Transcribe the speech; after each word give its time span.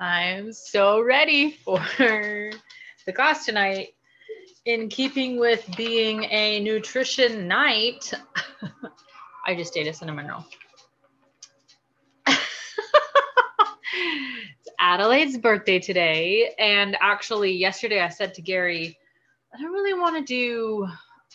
I'm 0.00 0.52
so 0.54 1.02
ready 1.02 1.50
for 1.62 1.78
the 1.98 3.12
class 3.12 3.44
tonight. 3.44 3.88
In 4.64 4.88
keeping 4.88 5.38
with 5.38 5.62
being 5.76 6.24
a 6.24 6.58
nutrition 6.60 7.46
night, 7.46 8.10
I 9.46 9.54
just 9.54 9.76
ate 9.76 9.86
a 9.88 9.92
cinnamon 9.92 10.28
roll. 10.28 10.46
it's 12.26 12.38
Adelaide's 14.78 15.36
birthday 15.36 15.78
today. 15.78 16.54
And 16.58 16.96
actually, 17.02 17.52
yesterday 17.52 18.00
I 18.00 18.08
said 18.08 18.32
to 18.34 18.42
Gary, 18.42 18.98
I 19.54 19.60
don't 19.60 19.70
really 19.70 20.00
want 20.00 20.16
to 20.16 20.22
do 20.22 20.88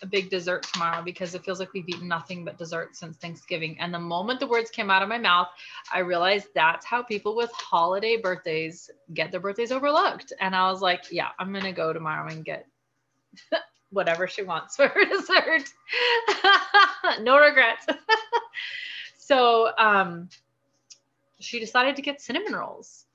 a 0.06 0.08
big 0.08 0.30
dessert 0.30 0.64
tomorrow 0.64 1.02
because 1.04 1.34
it 1.36 1.44
feels 1.44 1.60
like 1.60 1.74
we've 1.74 1.90
eaten 1.90 2.08
nothing 2.08 2.46
but 2.46 2.58
dessert 2.58 2.96
since 2.96 3.18
Thanksgiving. 3.18 3.78
And 3.80 3.94
the 3.94 4.00
moment 4.00 4.40
the 4.40 4.48
words 4.48 4.70
came 4.70 4.90
out 4.90 5.02
of 5.02 5.10
my 5.10 5.18
mouth, 5.18 5.48
I 5.94 6.00
realized 6.00 6.48
that's 6.54 6.86
how 6.86 7.02
people 7.02 7.36
with 7.36 7.52
holiday 7.52 8.18
birthdays 8.18 8.90
get 9.14 9.32
their 9.32 9.40
birthdays 9.40 9.72
overlooked. 9.72 10.32
And 10.40 10.55
I 10.55 10.72
was 10.72 10.82
like, 10.82 11.05
yeah, 11.12 11.30
I'm 11.40 11.52
going 11.52 11.63
to 11.63 11.72
go 11.72 11.91
tomorrow 11.91 12.32
and 12.32 12.46
get 12.46 12.68
whatever 13.90 14.27
she 14.27 14.44
wants 14.44 14.76
for 14.76 14.88
her 14.88 15.05
dessert. 15.10 15.63
no 17.22 17.38
regrets. 17.40 17.88
so 19.18 19.72
um, 19.77 20.30
she 21.40 21.60
decided 21.60 21.96
to 21.96 22.02
get 22.04 22.22
cinnamon 22.22 22.54
rolls. 22.54 23.05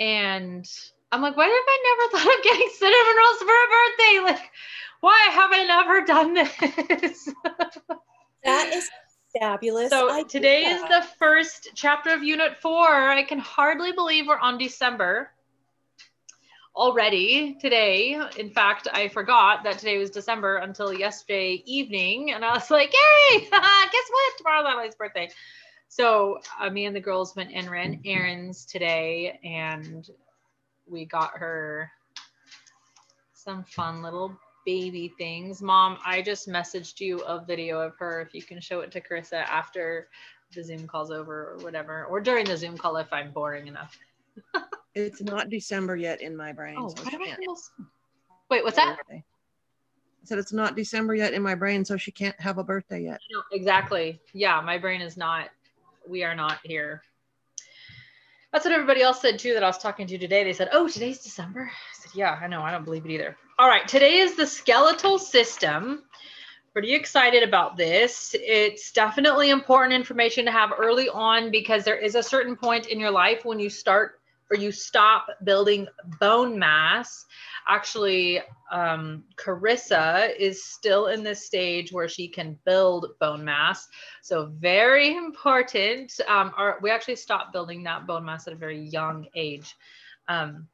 And 0.00 0.68
I'm 1.14 1.22
like, 1.22 1.36
why 1.36 1.44
have 1.44 1.52
I 1.52 2.08
never 2.10 2.10
thought 2.24 2.38
of 2.38 2.42
getting 2.42 2.68
cinnamon 2.74 3.16
rolls 3.16 3.38
for 3.38 3.46
a 3.46 3.68
birthday? 3.70 4.20
Like, 4.24 4.50
why 5.00 5.28
have 5.30 5.50
I 5.52 5.64
never 5.64 6.00
done 6.04 6.34
this? 6.34 7.28
that 8.44 8.72
is 8.72 8.90
fabulous. 9.38 9.90
So 9.90 10.10
I 10.10 10.24
today 10.24 10.64
is 10.64 10.82
the 10.82 11.06
first 11.16 11.68
chapter 11.76 12.10
of 12.10 12.24
Unit 12.24 12.56
4. 12.60 13.10
I 13.10 13.22
can 13.22 13.38
hardly 13.38 13.92
believe 13.92 14.26
we're 14.26 14.40
on 14.40 14.58
December 14.58 15.30
already 16.74 17.54
today. 17.60 18.20
In 18.36 18.50
fact, 18.50 18.88
I 18.92 19.06
forgot 19.06 19.62
that 19.62 19.78
today 19.78 19.98
was 19.98 20.10
December 20.10 20.56
until 20.56 20.92
yesterday 20.92 21.62
evening. 21.64 22.32
And 22.32 22.44
I 22.44 22.54
was 22.54 22.72
like, 22.72 22.92
yay, 22.92 23.38
guess 23.50 23.50
what? 23.52 24.38
Tomorrow's 24.38 24.66
Adelaide's 24.66 24.96
birthday. 24.96 25.30
So 25.86 26.40
uh, 26.58 26.70
me 26.70 26.86
and 26.86 26.96
the 26.96 27.00
girls 27.00 27.36
went 27.36 27.52
and 27.54 27.70
ran 27.70 28.00
errands 28.04 28.64
today 28.64 29.38
and 29.44 30.10
we 30.88 31.04
got 31.04 31.36
her 31.36 31.90
some 33.32 33.62
fun 33.64 34.02
little 34.02 34.36
baby 34.64 35.12
things. 35.18 35.60
Mom, 35.60 35.98
I 36.04 36.22
just 36.22 36.48
messaged 36.48 37.00
you 37.00 37.18
a 37.20 37.44
video 37.44 37.80
of 37.80 37.96
her. 37.98 38.20
If 38.20 38.34
you 38.34 38.42
can 38.42 38.60
show 38.60 38.80
it 38.80 38.90
to 38.92 39.00
Carissa 39.00 39.42
after 39.42 40.08
the 40.54 40.62
Zoom 40.62 40.86
call's 40.86 41.10
over 41.10 41.52
or 41.52 41.58
whatever, 41.58 42.06
or 42.06 42.20
during 42.20 42.46
the 42.46 42.56
Zoom 42.56 42.78
call 42.78 42.96
if 42.96 43.12
I'm 43.12 43.32
boring 43.32 43.66
enough. 43.66 43.98
it's 44.94 45.22
not 45.22 45.50
December 45.50 45.96
yet 45.96 46.20
in 46.20 46.36
my 46.36 46.52
brain. 46.52 46.76
Oh, 46.78 46.88
so 46.88 47.04
Wait, 48.50 48.62
what's 48.62 48.76
that? 48.76 48.98
I 49.10 49.22
said 50.24 50.38
it's 50.38 50.52
not 50.52 50.76
December 50.76 51.14
yet 51.14 51.34
in 51.34 51.42
my 51.42 51.54
brain, 51.54 51.84
so 51.84 51.96
she 51.96 52.10
can't 52.10 52.38
have 52.40 52.58
a 52.58 52.64
birthday 52.64 53.02
yet. 53.02 53.20
No, 53.30 53.42
exactly. 53.52 54.20
Yeah, 54.32 54.60
my 54.60 54.78
brain 54.78 55.02
is 55.02 55.16
not, 55.16 55.50
we 56.06 56.24
are 56.24 56.34
not 56.34 56.60
here. 56.64 57.02
That's 58.54 58.64
what 58.64 58.72
everybody 58.72 59.02
else 59.02 59.20
said 59.20 59.40
too 59.40 59.52
that 59.54 59.64
I 59.64 59.66
was 59.66 59.78
talking 59.78 60.06
to 60.06 60.16
today. 60.16 60.44
They 60.44 60.52
said, 60.52 60.68
Oh, 60.70 60.86
today's 60.86 61.18
December. 61.18 61.68
I 61.72 62.00
said, 62.00 62.12
Yeah, 62.14 62.38
I 62.40 62.46
know. 62.46 62.62
I 62.62 62.70
don't 62.70 62.84
believe 62.84 63.04
it 63.04 63.10
either. 63.10 63.36
All 63.58 63.66
right, 63.66 63.86
today 63.88 64.18
is 64.18 64.36
the 64.36 64.46
skeletal 64.46 65.18
system. 65.18 66.04
Pretty 66.72 66.94
excited 66.94 67.42
about 67.42 67.76
this. 67.76 68.32
It's 68.38 68.92
definitely 68.92 69.50
important 69.50 69.92
information 69.92 70.44
to 70.44 70.52
have 70.52 70.70
early 70.78 71.08
on 71.08 71.50
because 71.50 71.82
there 71.82 71.98
is 71.98 72.14
a 72.14 72.22
certain 72.22 72.54
point 72.54 72.86
in 72.86 73.00
your 73.00 73.10
life 73.10 73.44
when 73.44 73.58
you 73.58 73.68
start 73.68 74.20
or 74.54 74.56
you 74.56 74.70
stop 74.70 75.26
building 75.42 75.88
bone 76.20 76.56
mass. 76.56 77.26
Actually, 77.66 78.40
um, 78.70 79.24
Carissa 79.36 80.34
is 80.38 80.64
still 80.64 81.08
in 81.08 81.24
this 81.24 81.44
stage 81.44 81.92
where 81.92 82.08
she 82.08 82.28
can 82.28 82.56
build 82.64 83.18
bone 83.18 83.44
mass. 83.44 83.88
So 84.22 84.52
very 84.60 85.16
important. 85.16 86.12
Um, 86.28 86.52
our, 86.56 86.78
we 86.82 86.90
actually 86.90 87.16
stopped 87.16 87.52
building 87.52 87.82
that 87.82 88.06
bone 88.06 88.24
mass 88.24 88.46
at 88.46 88.52
a 88.52 88.56
very 88.56 88.80
young 88.80 89.26
age. 89.34 89.74
Um, 90.28 90.68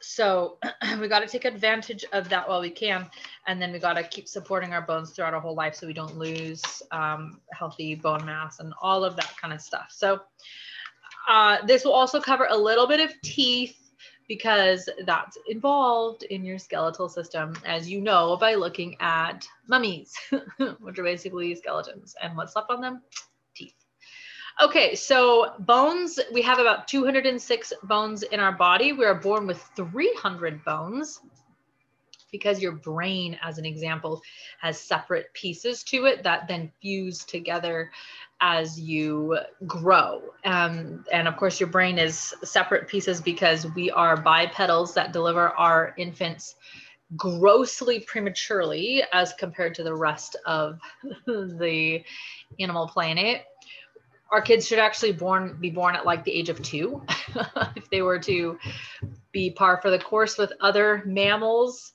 so 0.00 0.58
we 1.00 1.06
got 1.06 1.20
to 1.20 1.28
take 1.28 1.44
advantage 1.44 2.04
of 2.12 2.28
that 2.30 2.48
while 2.48 2.60
we 2.60 2.70
can. 2.70 3.08
And 3.46 3.62
then 3.62 3.70
we 3.70 3.78
got 3.78 3.94
to 3.94 4.02
keep 4.02 4.26
supporting 4.26 4.72
our 4.72 4.82
bones 4.82 5.10
throughout 5.10 5.34
our 5.34 5.40
whole 5.40 5.54
life 5.54 5.76
so 5.76 5.86
we 5.86 5.92
don't 5.92 6.18
lose 6.18 6.82
um, 6.90 7.40
healthy 7.52 7.94
bone 7.94 8.24
mass 8.24 8.58
and 8.58 8.74
all 8.82 9.04
of 9.04 9.14
that 9.14 9.32
kind 9.40 9.54
of 9.54 9.60
stuff. 9.60 9.86
So 9.90 10.22
uh, 11.28 11.58
this 11.66 11.84
will 11.84 11.92
also 11.92 12.20
cover 12.20 12.46
a 12.50 12.56
little 12.56 12.86
bit 12.86 13.00
of 13.00 13.12
teeth 13.22 13.78
because 14.28 14.88
that's 15.04 15.36
involved 15.48 16.22
in 16.24 16.44
your 16.44 16.58
skeletal 16.58 17.08
system, 17.08 17.54
as 17.66 17.90
you 17.90 18.00
know, 18.00 18.36
by 18.36 18.54
looking 18.54 18.96
at 19.00 19.46
mummies, 19.68 20.14
which 20.80 20.98
are 20.98 21.04
basically 21.04 21.54
skeletons. 21.54 22.14
And 22.22 22.36
what's 22.36 22.56
left 22.56 22.70
on 22.70 22.80
them? 22.80 23.02
Teeth. 23.54 23.74
Okay, 24.62 24.94
so 24.94 25.52
bones, 25.60 26.18
we 26.32 26.42
have 26.42 26.58
about 26.58 26.88
206 26.88 27.72
bones 27.84 28.22
in 28.22 28.40
our 28.40 28.52
body. 28.52 28.92
We 28.92 29.04
are 29.04 29.14
born 29.14 29.46
with 29.46 29.62
300 29.76 30.64
bones 30.64 31.20
because 32.30 32.62
your 32.62 32.72
brain, 32.72 33.38
as 33.42 33.58
an 33.58 33.66
example, 33.66 34.22
has 34.60 34.80
separate 34.80 35.32
pieces 35.34 35.82
to 35.84 36.06
it 36.06 36.22
that 36.22 36.48
then 36.48 36.72
fuse 36.80 37.24
together 37.24 37.90
as 38.42 38.78
you 38.78 39.38
grow. 39.66 40.20
Um, 40.44 41.04
and 41.12 41.28
of 41.28 41.36
course, 41.36 41.60
your 41.60 41.68
brain 41.68 41.96
is 41.96 42.34
separate 42.42 42.88
pieces 42.88 43.20
because 43.20 43.66
we 43.74 43.90
are 43.90 44.16
bipedals 44.16 44.94
that 44.94 45.12
deliver 45.12 45.50
our 45.50 45.94
infants 45.96 46.56
grossly 47.16 48.00
prematurely 48.00 49.02
as 49.12 49.32
compared 49.34 49.74
to 49.76 49.84
the 49.84 49.94
rest 49.94 50.36
of 50.44 50.80
the 51.26 52.02
animal 52.58 52.88
planet 52.88 53.44
our 54.30 54.40
kids 54.40 54.66
should 54.66 54.78
actually 54.78 55.12
born 55.12 55.58
be 55.60 55.68
born 55.68 55.94
at 55.94 56.06
like 56.06 56.24
the 56.24 56.32
age 56.32 56.48
of 56.48 56.60
two 56.62 57.02
if 57.76 57.88
they 57.90 58.00
were 58.00 58.18
to 58.18 58.58
be 59.30 59.50
par 59.50 59.78
for 59.82 59.90
the 59.90 59.98
course 59.98 60.38
with 60.38 60.50
other 60.60 61.02
mammals 61.04 61.92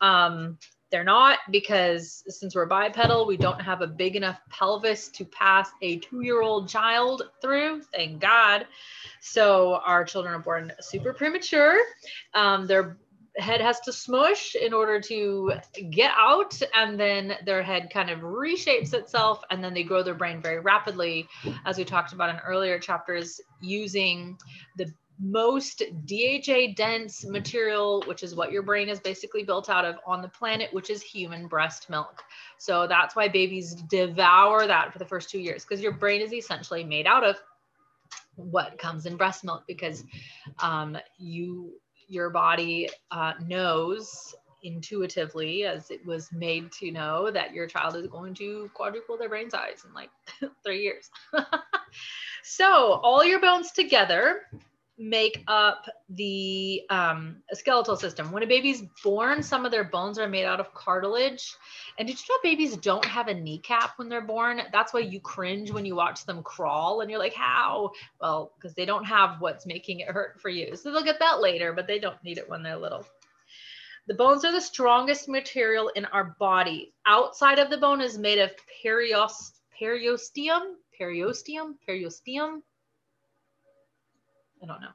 um, 0.00 0.56
they're 0.90 1.04
not 1.04 1.38
because 1.50 2.24
since 2.28 2.54
we're 2.54 2.66
bipedal 2.66 3.26
we 3.26 3.36
don't 3.36 3.60
have 3.60 3.80
a 3.80 3.86
big 3.86 4.16
enough 4.16 4.40
pelvis 4.50 5.08
to 5.08 5.24
pass 5.24 5.70
a 5.82 5.98
two-year-old 5.98 6.68
child 6.68 7.22
through 7.40 7.82
thank 7.94 8.20
god. 8.20 8.66
So 9.20 9.80
our 9.84 10.04
children 10.04 10.34
are 10.34 10.38
born 10.38 10.72
super 10.80 11.12
premature. 11.12 11.78
Um, 12.34 12.66
they're 12.66 12.96
head 13.36 13.60
has 13.60 13.80
to 13.80 13.92
smush 13.92 14.54
in 14.54 14.72
order 14.72 15.00
to 15.00 15.52
get 15.90 16.12
out 16.16 16.60
and 16.74 16.98
then 16.98 17.34
their 17.44 17.62
head 17.62 17.88
kind 17.92 18.10
of 18.10 18.20
reshapes 18.20 18.92
itself 18.92 19.42
and 19.50 19.62
then 19.62 19.72
they 19.72 19.84
grow 19.84 20.02
their 20.02 20.14
brain 20.14 20.42
very 20.42 20.58
rapidly 20.58 21.28
as 21.64 21.78
we 21.78 21.84
talked 21.84 22.12
about 22.12 22.30
in 22.30 22.40
earlier 22.40 22.78
chapters 22.78 23.40
using 23.60 24.36
the 24.76 24.92
most 25.22 25.82
DHA 26.06 26.74
dense 26.76 27.26
material, 27.26 28.02
which 28.06 28.22
is 28.22 28.34
what 28.34 28.52
your 28.52 28.62
brain 28.62 28.88
is 28.88 29.00
basically 29.00 29.44
built 29.44 29.68
out 29.68 29.84
of 29.84 29.96
on 30.06 30.22
the 30.22 30.28
planet, 30.28 30.72
which 30.72 30.88
is 30.88 31.02
human 31.02 31.46
breast 31.46 31.90
milk. 31.90 32.22
So 32.58 32.86
that's 32.86 33.14
why 33.14 33.28
babies 33.28 33.74
devour 33.74 34.66
that 34.66 34.92
for 34.92 34.98
the 34.98 35.04
first 35.04 35.28
two 35.28 35.38
years 35.38 35.64
because 35.64 35.82
your 35.82 35.92
brain 35.92 36.20
is 36.20 36.32
essentially 36.32 36.84
made 36.84 37.06
out 37.06 37.24
of 37.24 37.36
what 38.36 38.78
comes 38.78 39.06
in 39.06 39.16
breast 39.16 39.44
milk 39.44 39.64
because 39.66 40.04
um, 40.60 40.96
you 41.18 41.72
your 42.08 42.30
body 42.30 42.88
uh, 43.10 43.34
knows 43.46 44.34
intuitively 44.62 45.64
as 45.64 45.90
it 45.90 46.04
was 46.04 46.30
made 46.32 46.70
to 46.72 46.90
know 46.90 47.30
that 47.30 47.54
your 47.54 47.66
child 47.66 47.96
is 47.96 48.06
going 48.08 48.34
to 48.34 48.70
quadruple 48.74 49.16
their 49.16 49.28
brain 49.28 49.48
size 49.48 49.84
in 49.86 49.94
like 49.94 50.10
three 50.64 50.82
years. 50.82 51.10
so 52.42 53.00
all 53.02 53.24
your 53.24 53.40
bones 53.40 53.72
together 53.72 54.42
make 55.00 55.42
up 55.48 55.86
the 56.10 56.82
um, 56.90 57.36
skeletal 57.54 57.96
system. 57.96 58.30
When 58.30 58.42
a 58.42 58.46
baby's 58.46 58.82
born, 59.02 59.42
some 59.42 59.64
of 59.64 59.72
their 59.72 59.84
bones 59.84 60.18
are 60.18 60.28
made 60.28 60.44
out 60.44 60.60
of 60.60 60.74
cartilage. 60.74 61.54
And 61.98 62.06
did 62.06 62.18
you 62.18 62.26
know 62.28 62.38
babies 62.42 62.76
don't 62.76 63.04
have 63.06 63.28
a 63.28 63.34
kneecap 63.34 63.92
when 63.96 64.10
they're 64.10 64.20
born? 64.20 64.60
That's 64.70 64.92
why 64.92 65.00
you 65.00 65.18
cringe 65.18 65.70
when 65.70 65.86
you 65.86 65.96
watch 65.96 66.26
them 66.26 66.42
crawl 66.42 67.00
and 67.00 67.10
you're 67.10 67.18
like, 67.18 67.32
how? 67.32 67.92
Well, 68.20 68.52
because 68.56 68.74
they 68.74 68.84
don't 68.84 69.04
have 69.04 69.40
what's 69.40 69.64
making 69.64 70.00
it 70.00 70.08
hurt 70.08 70.38
for 70.38 70.50
you. 70.50 70.76
So 70.76 70.92
they'll 70.92 71.02
get 71.02 71.20
that 71.20 71.40
later, 71.40 71.72
but 71.72 71.86
they 71.86 71.98
don't 71.98 72.22
need 72.22 72.36
it 72.36 72.50
when 72.50 72.62
they're 72.62 72.76
little. 72.76 73.06
The 74.06 74.14
bones 74.14 74.44
are 74.44 74.52
the 74.52 74.60
strongest 74.60 75.30
material 75.30 75.88
in 75.96 76.04
our 76.06 76.36
body. 76.38 76.92
Outside 77.06 77.58
of 77.58 77.70
the 77.70 77.78
bone 77.78 78.02
is 78.02 78.18
made 78.18 78.38
of 78.38 78.50
perios- 78.82 79.52
periosteum, 79.80 80.74
periosteum, 81.00 81.76
periosteum, 81.88 82.60
I 84.62 84.66
don't 84.66 84.80
know. 84.80 84.88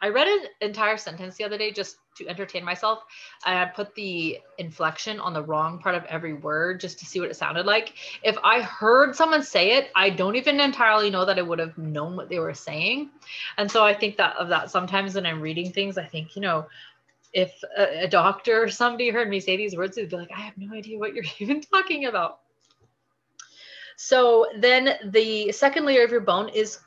I 0.00 0.08
read 0.08 0.26
an 0.26 0.46
entire 0.60 0.96
sentence 0.96 1.36
the 1.36 1.44
other 1.44 1.58
day 1.58 1.72
just 1.72 1.96
to 2.16 2.28
entertain 2.28 2.64
myself. 2.64 3.04
I 3.44 3.64
put 3.64 3.94
the 3.94 4.38
inflection 4.58 5.20
on 5.20 5.32
the 5.32 5.42
wrong 5.42 5.78
part 5.78 5.94
of 5.94 6.04
every 6.04 6.34
word 6.34 6.80
just 6.80 6.98
to 6.98 7.06
see 7.06 7.20
what 7.20 7.30
it 7.30 7.36
sounded 7.36 7.66
like. 7.66 7.94
If 8.22 8.36
I 8.44 8.60
heard 8.60 9.16
someone 9.16 9.42
say 9.42 9.76
it, 9.76 9.90
I 9.94 10.10
don't 10.10 10.36
even 10.36 10.60
entirely 10.60 11.10
know 11.10 11.24
that 11.24 11.38
I 11.38 11.42
would 11.42 11.58
have 11.58 11.78
known 11.78 12.16
what 12.16 12.28
they 12.28 12.38
were 12.38 12.54
saying. 12.54 13.10
And 13.58 13.70
so 13.70 13.84
I 13.84 13.94
think 13.94 14.16
that 14.16 14.36
of 14.36 14.48
that 14.48 14.70
sometimes 14.70 15.14
when 15.14 15.26
I'm 15.26 15.40
reading 15.40 15.72
things, 15.72 15.96
I 15.96 16.04
think, 16.04 16.36
you 16.36 16.42
know, 16.42 16.66
if 17.32 17.62
a, 17.76 18.04
a 18.04 18.08
doctor 18.08 18.62
or 18.62 18.68
somebody 18.68 19.08
heard 19.08 19.28
me 19.28 19.40
say 19.40 19.56
these 19.56 19.76
words, 19.76 19.96
they'd 19.96 20.10
be 20.10 20.16
like, 20.16 20.30
I 20.36 20.40
have 20.40 20.58
no 20.58 20.74
idea 20.74 20.98
what 20.98 21.14
you're 21.14 21.24
even 21.38 21.60
talking 21.60 22.06
about. 22.06 22.40
So 23.96 24.46
then 24.58 24.94
the 25.04 25.52
second 25.52 25.84
layer 25.86 26.04
of 26.04 26.10
your 26.10 26.20
bone 26.20 26.48
is 26.48 26.78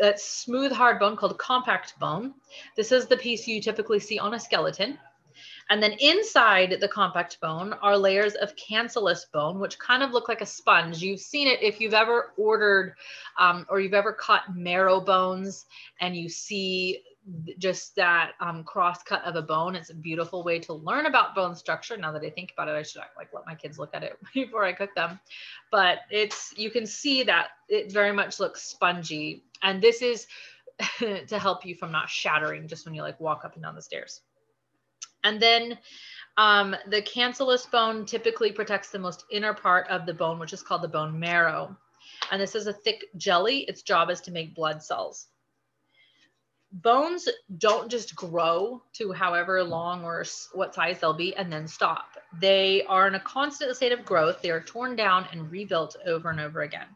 a 0.00 0.16
smooth, 0.16 0.72
hard 0.72 0.98
bone 0.98 1.16
called 1.16 1.38
compact 1.38 1.98
bone. 1.98 2.34
This 2.76 2.92
is 2.92 3.06
the 3.06 3.16
piece 3.16 3.46
you 3.46 3.60
typically 3.60 4.00
see 4.00 4.18
on 4.18 4.34
a 4.34 4.40
skeleton. 4.40 4.98
And 5.68 5.82
then 5.82 5.92
inside 5.98 6.76
the 6.80 6.88
compact 6.88 7.40
bone 7.40 7.72
are 7.82 7.96
layers 7.96 8.34
of 8.34 8.54
cancellous 8.56 9.26
bone, 9.32 9.58
which 9.58 9.78
kind 9.78 10.02
of 10.02 10.12
look 10.12 10.28
like 10.28 10.40
a 10.40 10.46
sponge. 10.46 11.02
You've 11.02 11.20
seen 11.20 11.48
it 11.48 11.60
if 11.60 11.80
you've 11.80 11.94
ever 11.94 12.32
ordered 12.36 12.94
um, 13.38 13.66
or 13.68 13.80
you've 13.80 13.94
ever 13.94 14.12
caught 14.12 14.54
marrow 14.54 15.00
bones 15.00 15.66
and 16.00 16.16
you 16.16 16.28
see 16.28 17.02
just 17.58 17.96
that 17.96 18.32
um, 18.40 18.62
cross 18.62 19.02
cut 19.02 19.24
of 19.24 19.34
a 19.34 19.42
bone. 19.42 19.74
It's 19.74 19.90
a 19.90 19.94
beautiful 19.94 20.44
way 20.44 20.60
to 20.60 20.72
learn 20.72 21.06
about 21.06 21.34
bone 21.34 21.56
structure. 21.56 21.96
Now 21.96 22.12
that 22.12 22.22
I 22.22 22.30
think 22.30 22.52
about 22.52 22.68
it, 22.68 22.72
I 22.72 22.82
should 22.82 23.02
like 23.16 23.30
let 23.34 23.46
my 23.46 23.54
kids 23.54 23.78
look 23.78 23.90
at 23.94 24.04
it 24.04 24.18
before 24.34 24.64
I 24.64 24.72
cook 24.72 24.94
them. 24.94 25.18
But 25.72 26.00
it's 26.10 26.54
you 26.56 26.70
can 26.70 26.86
see 26.86 27.24
that 27.24 27.48
it 27.68 27.90
very 27.90 28.12
much 28.12 28.38
looks 28.38 28.62
spongy, 28.62 29.42
and 29.62 29.82
this 29.82 30.02
is 30.02 30.26
to 30.98 31.38
help 31.38 31.64
you 31.64 31.74
from 31.74 31.92
not 31.92 32.08
shattering 32.08 32.68
just 32.68 32.84
when 32.84 32.94
you 32.94 33.02
like 33.02 33.18
walk 33.20 33.44
up 33.44 33.54
and 33.54 33.62
down 33.62 33.74
the 33.74 33.82
stairs. 33.82 34.22
And 35.24 35.40
then 35.40 35.78
um, 36.36 36.76
the 36.88 37.02
cancellous 37.02 37.66
bone 37.66 38.06
typically 38.06 38.52
protects 38.52 38.90
the 38.90 38.98
most 38.98 39.24
inner 39.30 39.54
part 39.54 39.88
of 39.88 40.06
the 40.06 40.14
bone, 40.14 40.38
which 40.38 40.52
is 40.52 40.62
called 40.62 40.82
the 40.82 40.88
bone 40.88 41.18
marrow. 41.18 41.76
And 42.30 42.40
this 42.40 42.54
is 42.54 42.66
a 42.66 42.72
thick 42.72 43.06
jelly. 43.16 43.60
Its 43.60 43.82
job 43.82 44.10
is 44.10 44.20
to 44.22 44.30
make 44.30 44.54
blood 44.54 44.82
cells 44.82 45.28
bones 46.82 47.28
don't 47.58 47.90
just 47.90 48.14
grow 48.14 48.82
to 48.92 49.12
however 49.12 49.62
long 49.62 50.04
or 50.04 50.24
what 50.52 50.74
size 50.74 50.98
they'll 50.98 51.14
be 51.14 51.34
and 51.36 51.52
then 51.52 51.66
stop. 51.66 52.16
They 52.40 52.84
are 52.84 53.06
in 53.06 53.14
a 53.14 53.20
constant 53.20 53.74
state 53.76 53.92
of 53.92 54.04
growth. 54.04 54.42
They 54.42 54.50
are 54.50 54.60
torn 54.60 54.96
down 54.96 55.26
and 55.32 55.50
rebuilt 55.50 55.96
over 56.06 56.30
and 56.30 56.40
over 56.40 56.62
again. 56.62 56.86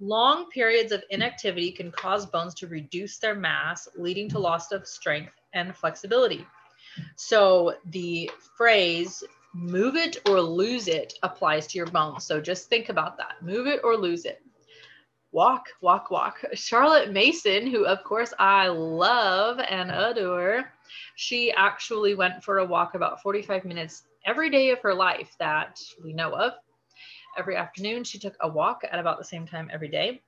Long 0.00 0.50
periods 0.50 0.92
of 0.92 1.02
inactivity 1.10 1.72
can 1.72 1.90
cause 1.90 2.26
bones 2.26 2.54
to 2.54 2.66
reduce 2.66 3.18
their 3.18 3.34
mass, 3.34 3.88
leading 3.96 4.28
to 4.30 4.38
loss 4.38 4.72
of 4.72 4.86
strength 4.86 5.32
and 5.54 5.74
flexibility. 5.74 6.46
So 7.16 7.74
the 7.86 8.30
phrase 8.56 9.24
move 9.54 9.96
it 9.96 10.18
or 10.28 10.40
lose 10.40 10.86
it 10.88 11.14
applies 11.22 11.66
to 11.68 11.78
your 11.78 11.86
bones. 11.86 12.24
So 12.24 12.40
just 12.40 12.68
think 12.68 12.88
about 12.90 13.16
that. 13.16 13.42
Move 13.42 13.66
it 13.66 13.80
or 13.84 13.96
lose 13.96 14.24
it 14.24 14.42
walk, 15.36 15.66
walk, 15.82 16.10
walk. 16.10 16.42
Charlotte 16.54 17.12
Mason, 17.12 17.66
who 17.66 17.84
of 17.84 18.02
course 18.04 18.32
I 18.38 18.68
love 18.68 19.58
and 19.58 19.90
adore, 19.90 20.72
she 21.16 21.52
actually 21.52 22.14
went 22.14 22.42
for 22.42 22.58
a 22.58 22.64
walk 22.64 22.94
about 22.94 23.20
45 23.20 23.66
minutes 23.66 24.04
every 24.24 24.48
day 24.48 24.70
of 24.70 24.80
her 24.80 24.94
life 24.94 25.36
that 25.38 25.78
we 26.02 26.14
know 26.14 26.34
of. 26.34 26.54
Every 27.36 27.56
afternoon, 27.56 28.04
she 28.04 28.18
took 28.18 28.34
a 28.40 28.48
walk 28.48 28.82
at 28.90 28.98
about 28.98 29.18
the 29.18 29.24
same 29.24 29.46
time 29.46 29.70
every 29.72 29.88
day. 29.88 30.22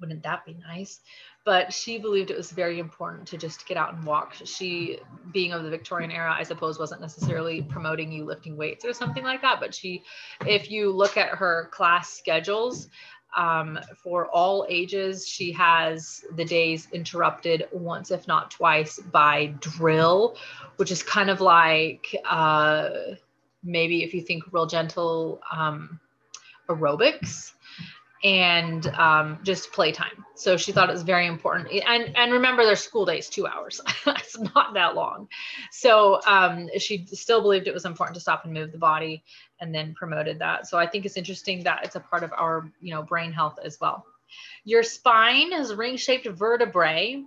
Wouldn't 0.00 0.22
that 0.22 0.46
be 0.46 0.54
nice? 0.54 1.00
But 1.44 1.72
she 1.72 1.98
believed 1.98 2.30
it 2.30 2.36
was 2.36 2.50
very 2.50 2.78
important 2.78 3.26
to 3.28 3.38
just 3.38 3.66
get 3.66 3.76
out 3.76 3.94
and 3.94 4.04
walk. 4.04 4.34
She, 4.44 4.98
being 5.32 5.52
of 5.52 5.64
the 5.64 5.70
Victorian 5.70 6.10
era, 6.10 6.34
I 6.36 6.42
suppose, 6.42 6.78
wasn't 6.78 7.00
necessarily 7.00 7.62
promoting 7.62 8.12
you 8.12 8.24
lifting 8.24 8.56
weights 8.56 8.84
or 8.84 8.92
something 8.92 9.24
like 9.24 9.42
that. 9.42 9.58
But 9.60 9.74
she, 9.74 10.02
if 10.46 10.70
you 10.70 10.90
look 10.90 11.16
at 11.16 11.30
her 11.30 11.68
class 11.72 12.12
schedules, 12.12 12.88
um, 13.36 13.78
for 13.96 14.26
all 14.26 14.66
ages. 14.68 15.26
She 15.26 15.52
has 15.52 16.24
the 16.34 16.44
days 16.44 16.88
interrupted 16.92 17.68
once, 17.72 18.10
if 18.10 18.26
not 18.26 18.50
twice, 18.50 18.98
by 18.98 19.54
drill, 19.60 20.36
which 20.76 20.90
is 20.90 21.02
kind 21.02 21.30
of 21.30 21.40
like 21.40 22.14
uh, 22.24 22.90
maybe 23.62 24.02
if 24.02 24.14
you 24.14 24.22
think 24.22 24.44
real 24.52 24.66
gentle 24.66 25.40
um, 25.52 26.00
aerobics 26.68 27.52
and 28.22 28.86
um, 28.88 29.38
just 29.42 29.72
playtime. 29.72 30.24
So 30.34 30.56
she 30.56 30.72
thought 30.72 30.90
it 30.90 30.92
was 30.92 31.02
very 31.02 31.26
important. 31.26 31.70
And 31.72 32.16
and 32.16 32.32
remember, 32.32 32.64
their 32.64 32.76
school 32.76 33.06
days 33.06 33.28
two 33.28 33.46
hours. 33.46 33.80
it's 34.06 34.38
not 34.38 34.74
that 34.74 34.94
long. 34.94 35.28
So 35.70 36.20
um, 36.26 36.68
she 36.78 37.06
still 37.06 37.40
believed 37.40 37.66
it 37.66 37.74
was 37.74 37.86
important 37.86 38.14
to 38.16 38.20
stop 38.20 38.44
and 38.44 38.52
move 38.52 38.72
the 38.72 38.78
body, 38.78 39.22
and 39.60 39.74
then 39.74 39.94
promoted 39.94 40.38
that. 40.40 40.66
So 40.66 40.78
I 40.78 40.86
think 40.86 41.06
it's 41.06 41.16
interesting 41.16 41.62
that 41.64 41.84
it's 41.84 41.96
a 41.96 42.00
part 42.00 42.22
of 42.22 42.32
our 42.32 42.70
you 42.80 42.92
know 42.94 43.02
brain 43.02 43.32
health 43.32 43.58
as 43.64 43.78
well. 43.80 44.04
Your 44.64 44.82
spine 44.82 45.52
has 45.52 45.74
ring-shaped 45.74 46.28
vertebrae. 46.28 47.24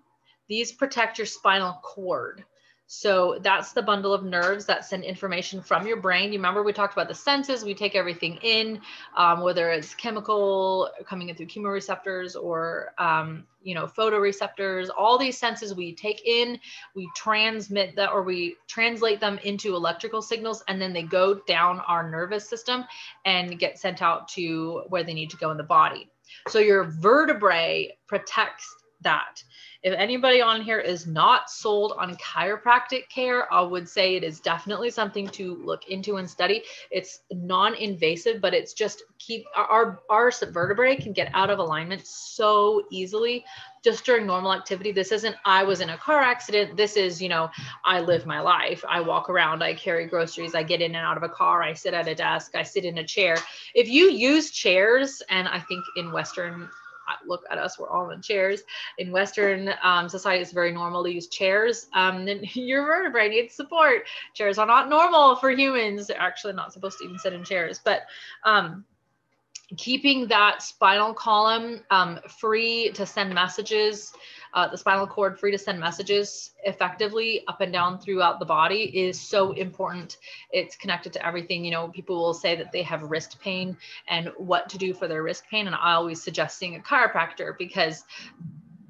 These 0.47 0.71
protect 0.71 1.17
your 1.17 1.27
spinal 1.27 1.79
cord. 1.81 2.45
So 2.95 3.39
that's 3.41 3.73
the 3.73 3.81
bundle 3.81 4.13
of 4.13 4.23
nerves 4.23 4.67
that 4.67 4.85
send 4.85 5.03
information 5.03 5.63
from 5.63 5.87
your 5.87 5.97
brain. 5.97 6.31
You 6.31 6.37
remember 6.37 6.61
we 6.61 6.73
talked 6.73 6.93
about 6.93 7.07
the 7.07 7.15
senses. 7.15 7.65
We 7.65 7.73
take 7.73 7.95
everything 7.95 8.37
in, 8.43 8.81
um, 9.17 9.41
whether 9.41 9.71
it's 9.71 9.95
chemical 9.95 10.91
coming 11.03 11.29
in 11.29 11.35
through 11.35 11.47
chemoreceptors 11.47 12.39
or 12.39 12.93
um, 12.99 13.47
you 13.63 13.73
know 13.73 13.87
photoreceptors. 13.87 14.89
All 14.95 15.17
these 15.17 15.39
senses 15.39 15.73
we 15.73 15.95
take 15.95 16.21
in, 16.27 16.59
we 16.95 17.09
transmit 17.15 17.95
that 17.95 18.11
or 18.11 18.21
we 18.21 18.57
translate 18.67 19.19
them 19.19 19.39
into 19.43 19.75
electrical 19.75 20.21
signals, 20.21 20.63
and 20.67 20.79
then 20.79 20.93
they 20.93 21.03
go 21.03 21.41
down 21.47 21.79
our 21.87 22.07
nervous 22.07 22.47
system 22.47 22.85
and 23.25 23.57
get 23.57 23.79
sent 23.79 24.03
out 24.03 24.27
to 24.29 24.83
where 24.89 25.03
they 25.03 25.15
need 25.15 25.31
to 25.31 25.37
go 25.37 25.49
in 25.49 25.57
the 25.57 25.63
body. 25.63 26.11
So 26.47 26.59
your 26.59 26.83
vertebrae 26.83 27.97
protects 28.07 28.71
that. 29.01 29.43
If 29.83 29.93
anybody 29.97 30.41
on 30.41 30.61
here 30.61 30.79
is 30.79 31.05
not 31.05 31.49
sold 31.49 31.93
on 31.97 32.15
chiropractic 32.15 33.09
care, 33.09 33.51
I 33.53 33.59
would 33.59 33.87
say 33.87 34.15
it 34.15 34.23
is 34.23 34.39
definitely 34.39 34.89
something 34.89 35.27
to 35.29 35.55
look 35.55 35.89
into 35.89 36.15
and 36.15 36.29
study. 36.29 36.63
It's 36.89 37.19
non-invasive, 37.31 38.39
but 38.39 38.53
it's 38.53 38.71
just 38.73 39.03
keep 39.19 39.43
our 39.55 39.99
our 40.09 40.31
vertebrae 40.51 40.95
can 40.95 41.11
get 41.11 41.29
out 41.33 41.49
of 41.49 41.59
alignment 41.59 42.07
so 42.07 42.83
easily 42.91 43.43
just 43.83 44.05
during 44.05 44.25
normal 44.25 44.53
activity. 44.53 44.93
This 44.93 45.11
isn't 45.11 45.35
I 45.45 45.63
was 45.63 45.81
in 45.81 45.89
a 45.89 45.97
car 45.97 46.21
accident. 46.21 46.77
This 46.77 46.95
is, 46.95 47.21
you 47.21 47.27
know, 47.27 47.49
I 47.83 47.99
live 47.99 48.25
my 48.25 48.39
life. 48.39 48.85
I 48.87 49.01
walk 49.01 49.29
around, 49.29 49.61
I 49.61 49.73
carry 49.73 50.07
groceries, 50.07 50.55
I 50.55 50.63
get 50.63 50.81
in 50.81 50.95
and 50.95 51.05
out 51.05 51.17
of 51.17 51.23
a 51.23 51.29
car, 51.29 51.61
I 51.61 51.73
sit 51.73 51.93
at 51.93 52.07
a 52.07 52.15
desk, 52.15 52.55
I 52.55 52.63
sit 52.63 52.85
in 52.85 52.99
a 52.99 53.03
chair. 53.03 53.35
If 53.75 53.89
you 53.89 54.09
use 54.09 54.51
chairs, 54.51 55.21
and 55.29 55.49
I 55.49 55.59
think 55.59 55.83
in 55.97 56.13
Western 56.13 56.69
look 57.25 57.43
at 57.51 57.57
us, 57.57 57.79
we're 57.79 57.89
all 57.89 58.09
in 58.11 58.21
chairs. 58.21 58.63
In 58.97 59.11
Western 59.11 59.73
um, 59.83 60.09
society, 60.09 60.41
it's 60.41 60.51
very 60.51 60.71
normal 60.71 61.03
to 61.03 61.13
use 61.13 61.27
chairs. 61.27 61.87
Um, 61.93 62.27
and 62.27 62.55
your 62.55 62.85
vertebrae 62.85 63.29
needs 63.29 63.55
support. 63.55 64.03
Chairs 64.33 64.57
are 64.57 64.67
not 64.67 64.89
normal 64.89 65.35
for 65.35 65.51
humans. 65.51 66.07
They're 66.07 66.19
actually 66.19 66.53
not 66.53 66.73
supposed 66.73 66.99
to 66.99 67.05
even 67.05 67.19
sit 67.19 67.33
in 67.33 67.43
chairs. 67.43 67.79
But 67.83 68.03
um, 68.43 68.85
keeping 69.77 70.27
that 70.27 70.61
spinal 70.61 71.13
column 71.13 71.81
um, 71.91 72.19
free 72.39 72.91
to 72.91 73.05
send 73.05 73.33
messages 73.33 74.13
uh, 74.53 74.67
the 74.67 74.77
spinal 74.77 75.07
cord 75.07 75.39
free 75.39 75.51
to 75.51 75.57
send 75.57 75.79
messages 75.79 76.51
effectively 76.65 77.43
up 77.47 77.61
and 77.61 77.73
down 77.73 77.99
throughout 77.99 78.39
the 78.39 78.45
body 78.45 78.83
is 78.97 79.19
so 79.19 79.51
important. 79.53 80.17
It's 80.51 80.75
connected 80.75 81.11
to 81.13 81.25
everything. 81.25 81.65
You 81.65 81.71
know, 81.71 81.87
people 81.87 82.17
will 82.17 82.33
say 82.33 82.55
that 82.55 82.71
they 82.71 82.83
have 82.83 83.01
wrist 83.03 83.39
pain 83.39 83.75
and 84.07 84.31
what 84.37 84.69
to 84.69 84.77
do 84.77 84.93
for 84.93 85.07
their 85.07 85.23
wrist 85.23 85.43
pain. 85.49 85.65
And 85.67 85.75
I 85.75 85.93
always 85.93 86.21
suggest 86.21 86.57
seeing 86.57 86.75
a 86.75 86.79
chiropractor 86.79 87.57
because 87.57 88.03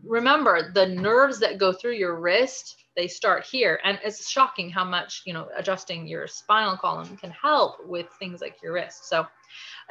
remember 0.03 0.72
the 0.72 0.86
nerves 0.86 1.39
that 1.39 1.58
go 1.58 1.72
through 1.72 1.93
your 1.93 2.20
wrist 2.20 2.84
they 2.96 3.08
start 3.08 3.43
here 3.43 3.79
and 3.84 3.98
it's 4.03 4.29
shocking 4.29 4.70
how 4.70 4.84
much 4.84 5.24
you 5.25 5.34
know 5.34 5.48
adjusting 5.58 6.05
your 6.05 6.27
spinal 6.27 6.77
column 6.77 7.17
can 7.17 7.32
help 7.32 7.77
with 7.88 8.08
things 8.20 8.41
like 8.41 8.62
your 8.62 8.74
wrist 8.74 9.08
so 9.08 9.25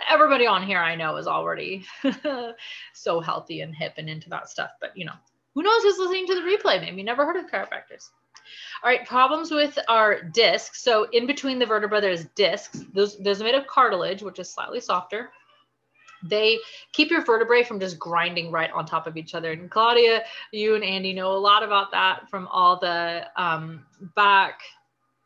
everybody 0.08 0.46
on 0.46 0.62
here 0.62 0.78
i 0.78 0.94
know 0.94 1.16
is 1.16 1.26
already 1.26 1.84
so 2.92 3.20
healthy 3.20 3.62
and 3.62 3.74
hip 3.74 3.94
and 3.96 4.08
into 4.08 4.28
that 4.28 4.48
stuff 4.48 4.70
but 4.80 4.94
you 4.94 5.04
know 5.04 5.14
who 5.54 5.62
knows 5.62 5.82
who's 5.82 5.99
listening 5.99 6.26
to 6.26 6.35
the 6.35 6.40
replay? 6.40 6.80
Maybe 6.80 6.97
you 6.97 7.04
never 7.04 7.25
heard 7.25 7.37
of 7.37 7.50
chiropractors. 7.50 8.11
All 8.82 8.90
right, 8.90 9.06
problems 9.06 9.50
with 9.50 9.78
our 9.88 10.23
discs. 10.23 10.82
So 10.82 11.09
in 11.12 11.26
between 11.26 11.59
the 11.59 11.66
vertebra, 11.66 12.00
there's 12.00 12.25
discs. 12.35 12.85
Those, 12.92 13.18
those 13.18 13.40
are 13.40 13.44
made 13.44 13.54
of 13.54 13.66
cartilage, 13.66 14.23
which 14.23 14.38
is 14.38 14.50
slightly 14.50 14.80
softer. 14.80 15.30
They 16.25 16.59
keep 16.92 17.11
your 17.11 17.25
vertebrae 17.25 17.64
from 17.64 17.80
just 17.80 17.99
grinding 17.99 18.50
right 18.50 18.71
on 18.71 18.87
top 18.87 19.06
of 19.06 19.16
each 19.16 19.35
other. 19.35 19.52
And 19.52 19.71
Claudia, 19.71 20.23
you 20.52 20.75
and 20.75 20.85
Andy 20.85 21.12
know 21.12 21.32
a 21.32 21.38
lot 21.38 21.62
about 21.62 21.90
that 21.92 22.28
from 22.30 22.49
all 22.49 22.78
the 22.78 23.26
um, 23.37 23.85
back, 24.14 24.61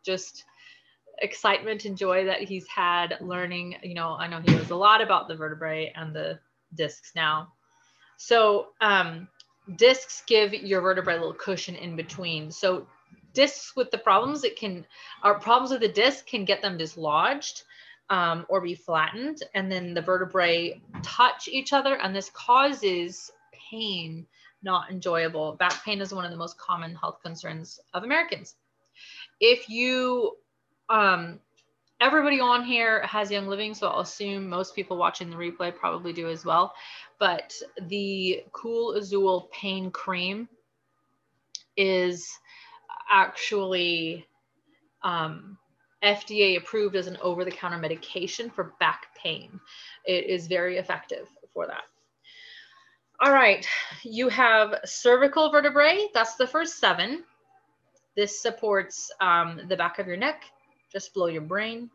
just 0.05 0.45
excitement 1.23 1.85
and 1.85 1.97
joy 1.97 2.25
that 2.25 2.43
he's 2.43 2.67
had 2.67 3.17
learning. 3.21 3.77
You 3.83 3.95
know, 3.95 4.17
I 4.19 4.27
know 4.27 4.41
he 4.41 4.55
knows 4.55 4.71
a 4.71 4.77
lot 4.77 5.03
about 5.03 5.29
the 5.29 5.37
vertebrae 5.37 5.93
and 5.95 6.15
the 6.15 6.39
discs 6.75 7.13
now. 7.15 7.53
So 8.17 8.69
um, 8.81 9.29
discs 9.75 10.23
give 10.27 10.55
your 10.55 10.81
vertebrae 10.81 11.15
a 11.15 11.19
little 11.19 11.35
cushion 11.35 11.75
in 11.75 11.97
between. 11.97 12.51
So 12.51 12.87
discs 13.33 13.75
with 13.77 13.91
the 13.91 13.99
problems, 13.99 14.45
it 14.45 14.57
can, 14.57 14.87
our 15.23 15.39
problems 15.39 15.71
with 15.71 15.81
the 15.81 15.89
disc 15.89 16.27
can 16.27 16.45
get 16.45 16.63
them 16.63 16.79
dislodged 16.79 17.65
um, 18.09 18.47
or 18.49 18.61
be 18.61 18.75
flattened. 18.75 19.43
And 19.55 19.71
then 19.71 19.95
the 19.95 20.03
vertebrae 20.03 20.81
touch 21.03 21.49
each 21.49 21.73
other 21.73 21.97
and 21.97 22.15
this 22.15 22.31
causes 22.31 23.31
pain, 23.71 24.27
not 24.63 24.91
enjoyable. 24.91 25.53
Back 25.55 25.85
pain 25.85 26.01
is 26.01 26.15
one 26.15 26.25
of 26.25 26.31
the 26.31 26.37
most 26.37 26.59
common 26.59 26.95
health 26.95 27.19
concerns 27.23 27.81
of 27.93 28.05
Americans. 28.05 28.55
If 29.41 29.69
you, 29.69 30.37
um, 30.89 31.41
everybody 32.01 32.41
on 32.41 32.65
here 32.65 33.03
has 33.03 33.31
Young 33.31 33.49
Living, 33.49 33.75
so 33.75 33.89
I'll 33.89 34.01
assume 34.01 34.49
most 34.49 34.75
people 34.75 34.97
watching 34.97 35.31
the 35.31 35.37
replay 35.37 35.75
probably 35.75 36.13
do 36.13 36.29
as 36.29 36.45
well. 36.45 36.75
But 37.19 37.55
the 37.89 38.45
Cool 38.53 38.93
Azul 38.93 39.49
Pain 39.53 39.91
Cream 39.91 40.49
is 41.77 42.31
actually 43.11 44.27
um, 45.03 45.57
FDA 46.03 46.59
approved 46.59 46.97
as 46.97 47.07
an 47.07 47.17
over 47.23 47.45
the 47.45 47.51
counter 47.51 47.79
medication 47.79 48.51
for 48.51 48.75
back 48.81 49.07
pain. 49.17 49.61
It 50.05 50.27
is 50.27 50.47
very 50.47 50.77
effective 50.77 51.29
for 51.53 51.67
that. 51.67 51.85
All 53.21 53.33
right, 53.33 53.67
you 54.03 54.29
have 54.29 54.75
cervical 54.85 55.51
vertebrae. 55.51 56.09
That's 56.13 56.35
the 56.35 56.47
first 56.47 56.79
seven. 56.79 57.25
This 58.15 58.41
supports 58.41 59.11
um, 59.21 59.63
the 59.69 59.77
back 59.77 59.99
of 59.99 60.07
your 60.07 60.19
neck, 60.19 60.45
just 60.93 61.15
below 61.15 61.27
your 61.27 61.43
brain. 61.43 61.91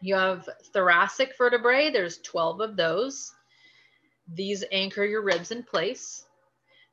You 0.00 0.14
have 0.14 0.48
thoracic 0.72 1.36
vertebrae. 1.36 1.90
There's 1.90 2.18
12 2.18 2.60
of 2.60 2.76
those. 2.76 3.32
These 4.34 4.64
anchor 4.72 5.04
your 5.04 5.22
ribs 5.22 5.50
in 5.50 5.62
place. 5.62 6.24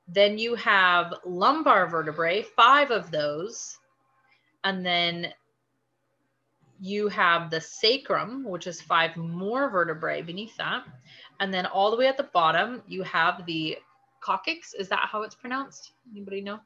Then 0.08 0.38
you 0.38 0.56
have 0.56 1.14
lumbar 1.26 1.88
vertebrae, 1.88 2.44
five 2.44 2.92
of 2.92 3.12
those. 3.12 3.78
And 4.64 4.86
then 4.86 5.34
you 6.80 7.08
have 7.08 7.50
the 7.50 7.62
sacrum, 7.62 8.44
which 8.44 8.68
is 8.68 8.82
five 8.82 9.16
more 9.16 9.70
vertebrae 9.70 10.22
beneath 10.22 10.56
that. 10.58 10.86
And 11.40 11.54
then 11.54 11.66
all 11.66 11.92
the 11.92 11.98
way 11.98 12.08
at 12.08 12.18
the 12.18 12.24
bottom, 12.24 12.84
you 12.88 13.04
have 13.04 13.46
the 13.46 13.78
coccyx. 14.22 14.74
Is 14.74 14.90
that 14.90 15.08
how 15.12 15.24
it's 15.24 15.36
pronounced? 15.36 15.94
Anybody 16.12 16.42
know? 16.42 16.60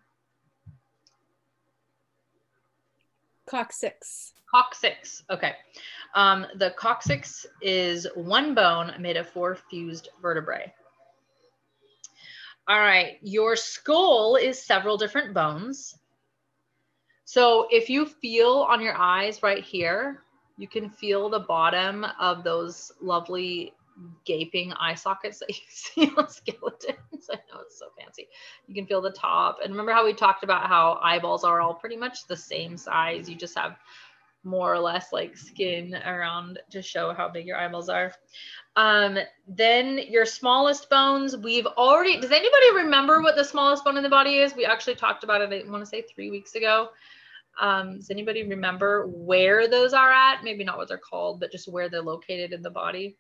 Coccyx. 3.50 4.34
Coccyx. 4.50 5.24
Okay. 5.30 5.54
Um, 6.16 6.46
the 6.56 6.72
coccyx 6.78 7.46
is 7.62 8.08
one 8.16 8.54
bone 8.54 8.94
made 9.00 9.18
of 9.18 9.30
four 9.30 9.56
fused 9.56 10.10
vertebrae. 10.22 10.72
All 12.68 12.80
right. 12.80 13.18
Your 13.22 13.56
skull 13.56 14.36
is 14.36 14.62
several 14.62 14.98
different 14.98 15.34
bones. 15.34 15.96
So 17.26 17.68
if 17.72 17.90
you 17.90 18.06
feel 18.06 18.68
on 18.70 18.82
your 18.82 18.96
eyes 18.96 19.42
right 19.44 19.64
here, 19.64 20.24
you 20.58 20.68
can 20.68 20.90
feel 20.90 21.30
the 21.30 21.40
bottom 21.40 22.06
of 22.20 22.44
those 22.44 22.92
lovely 23.02 23.74
gaping 24.26 24.74
eye 24.74 24.96
sockets 24.96 25.40
that 25.40 25.50
you 25.50 25.56
see 25.68 26.12
on 26.18 26.30
skeletons. 26.30 27.30
I 27.32 27.36
know 27.36 27.62
it's 27.62 27.80
so 27.80 27.88
fancy. 28.00 28.28
You 28.68 28.76
can 28.76 28.86
feel 28.86 29.02
the 29.02 29.12
top. 29.12 29.60
And 29.64 29.72
remember 29.72 29.94
how 29.94 30.06
we 30.06 30.14
talked 30.14 30.44
about 30.44 30.68
how 30.68 31.00
eyeballs 31.02 31.44
are 31.44 31.62
all 31.62 31.74
pretty 31.74 31.98
much 31.98 32.28
the 32.28 32.36
same 32.36 32.78
size. 32.78 33.30
You 33.30 33.36
just 33.36 33.58
have 33.58 33.78
more 34.44 34.74
or 34.74 34.80
less 34.80 35.12
like 35.12 35.36
skin 35.36 35.96
around 36.06 36.60
to 36.72 36.82
show 36.82 37.14
how 37.14 37.28
big 37.28 37.46
your 37.46 37.58
eyeballs 37.58 37.90
are. 37.90 38.14
Um, 38.76 39.18
then 39.48 40.00
your 40.10 40.26
smallest 40.26 40.90
bones, 40.90 41.36
we've 41.36 41.66
already, 41.66 42.20
does 42.20 42.32
anybody 42.32 42.76
remember 42.76 43.22
what 43.22 43.36
the 43.36 43.44
smallest 43.44 43.84
bone 43.84 43.98
in 43.98 44.04
the 44.04 44.10
body 44.10 44.40
is? 44.40 44.56
We 44.56 44.66
actually 44.66 44.96
talked 44.96 45.24
about 45.24 45.42
it, 45.42 45.66
I 45.66 45.70
want 45.70 45.84
to 45.84 45.90
say 45.90 46.04
three 46.04 46.30
weeks 46.30 46.56
ago. 46.56 46.90
Um, 47.60 47.98
does 47.98 48.10
anybody 48.10 48.48
remember 48.48 49.08
where 49.08 49.68
those 49.68 49.94
are 49.94 50.12
at? 50.12 50.44
Maybe 50.44 50.64
not 50.64 50.78
what 50.78 50.88
they're 50.88 50.98
called, 50.98 51.42
but 51.42 51.52
just 51.52 51.68
where 51.68 51.90
they're 51.90 52.02
located 52.02 52.54
in 52.54 52.62
the 52.62 52.70
body. 52.70 53.18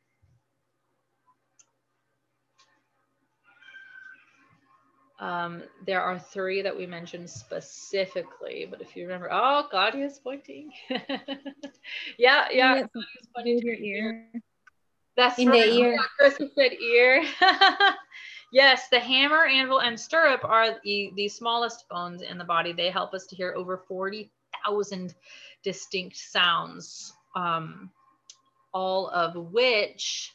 Um, 5.19 5.63
there 5.85 6.01
are 6.01 6.17
three 6.17 6.61
that 6.61 6.75
we 6.75 6.85
mentioned 6.85 7.29
specifically, 7.29 8.65
but 8.69 8.81
if 8.81 8.95
you 8.95 9.03
remember, 9.03 9.27
oh, 9.31 9.67
Claudia's 9.69 10.19
pointing. 10.23 10.71
yeah, 12.17 12.47
yeah. 12.51 12.83
In 13.43 13.57
your 13.59 13.75
ear. 13.75 14.31
That's 15.17 15.38
in 15.38 15.49
right. 15.49 15.65
the 15.65 15.75
ear. 15.75 15.91
Yeah, 15.91 16.03
Chris 16.17 16.38
said 16.55 16.71
ear. 16.73 17.25
yes, 18.53 18.88
the 18.88 18.99
hammer, 19.01 19.43
anvil, 19.43 19.79
and 19.79 19.99
stirrup 19.99 20.45
are 20.45 20.79
the, 20.85 21.11
the 21.17 21.27
smallest 21.27 21.89
bones 21.89 22.21
in 22.21 22.38
the 22.38 22.45
body. 22.45 22.71
They 22.71 22.89
help 22.89 23.13
us 23.13 23.25
to 23.27 23.35
hear 23.35 23.53
over 23.57 23.83
40,000 23.89 25.13
distinct 25.63 26.15
sounds, 26.15 27.11
um, 27.35 27.91
all 28.73 29.09
of 29.09 29.35
which 29.35 30.33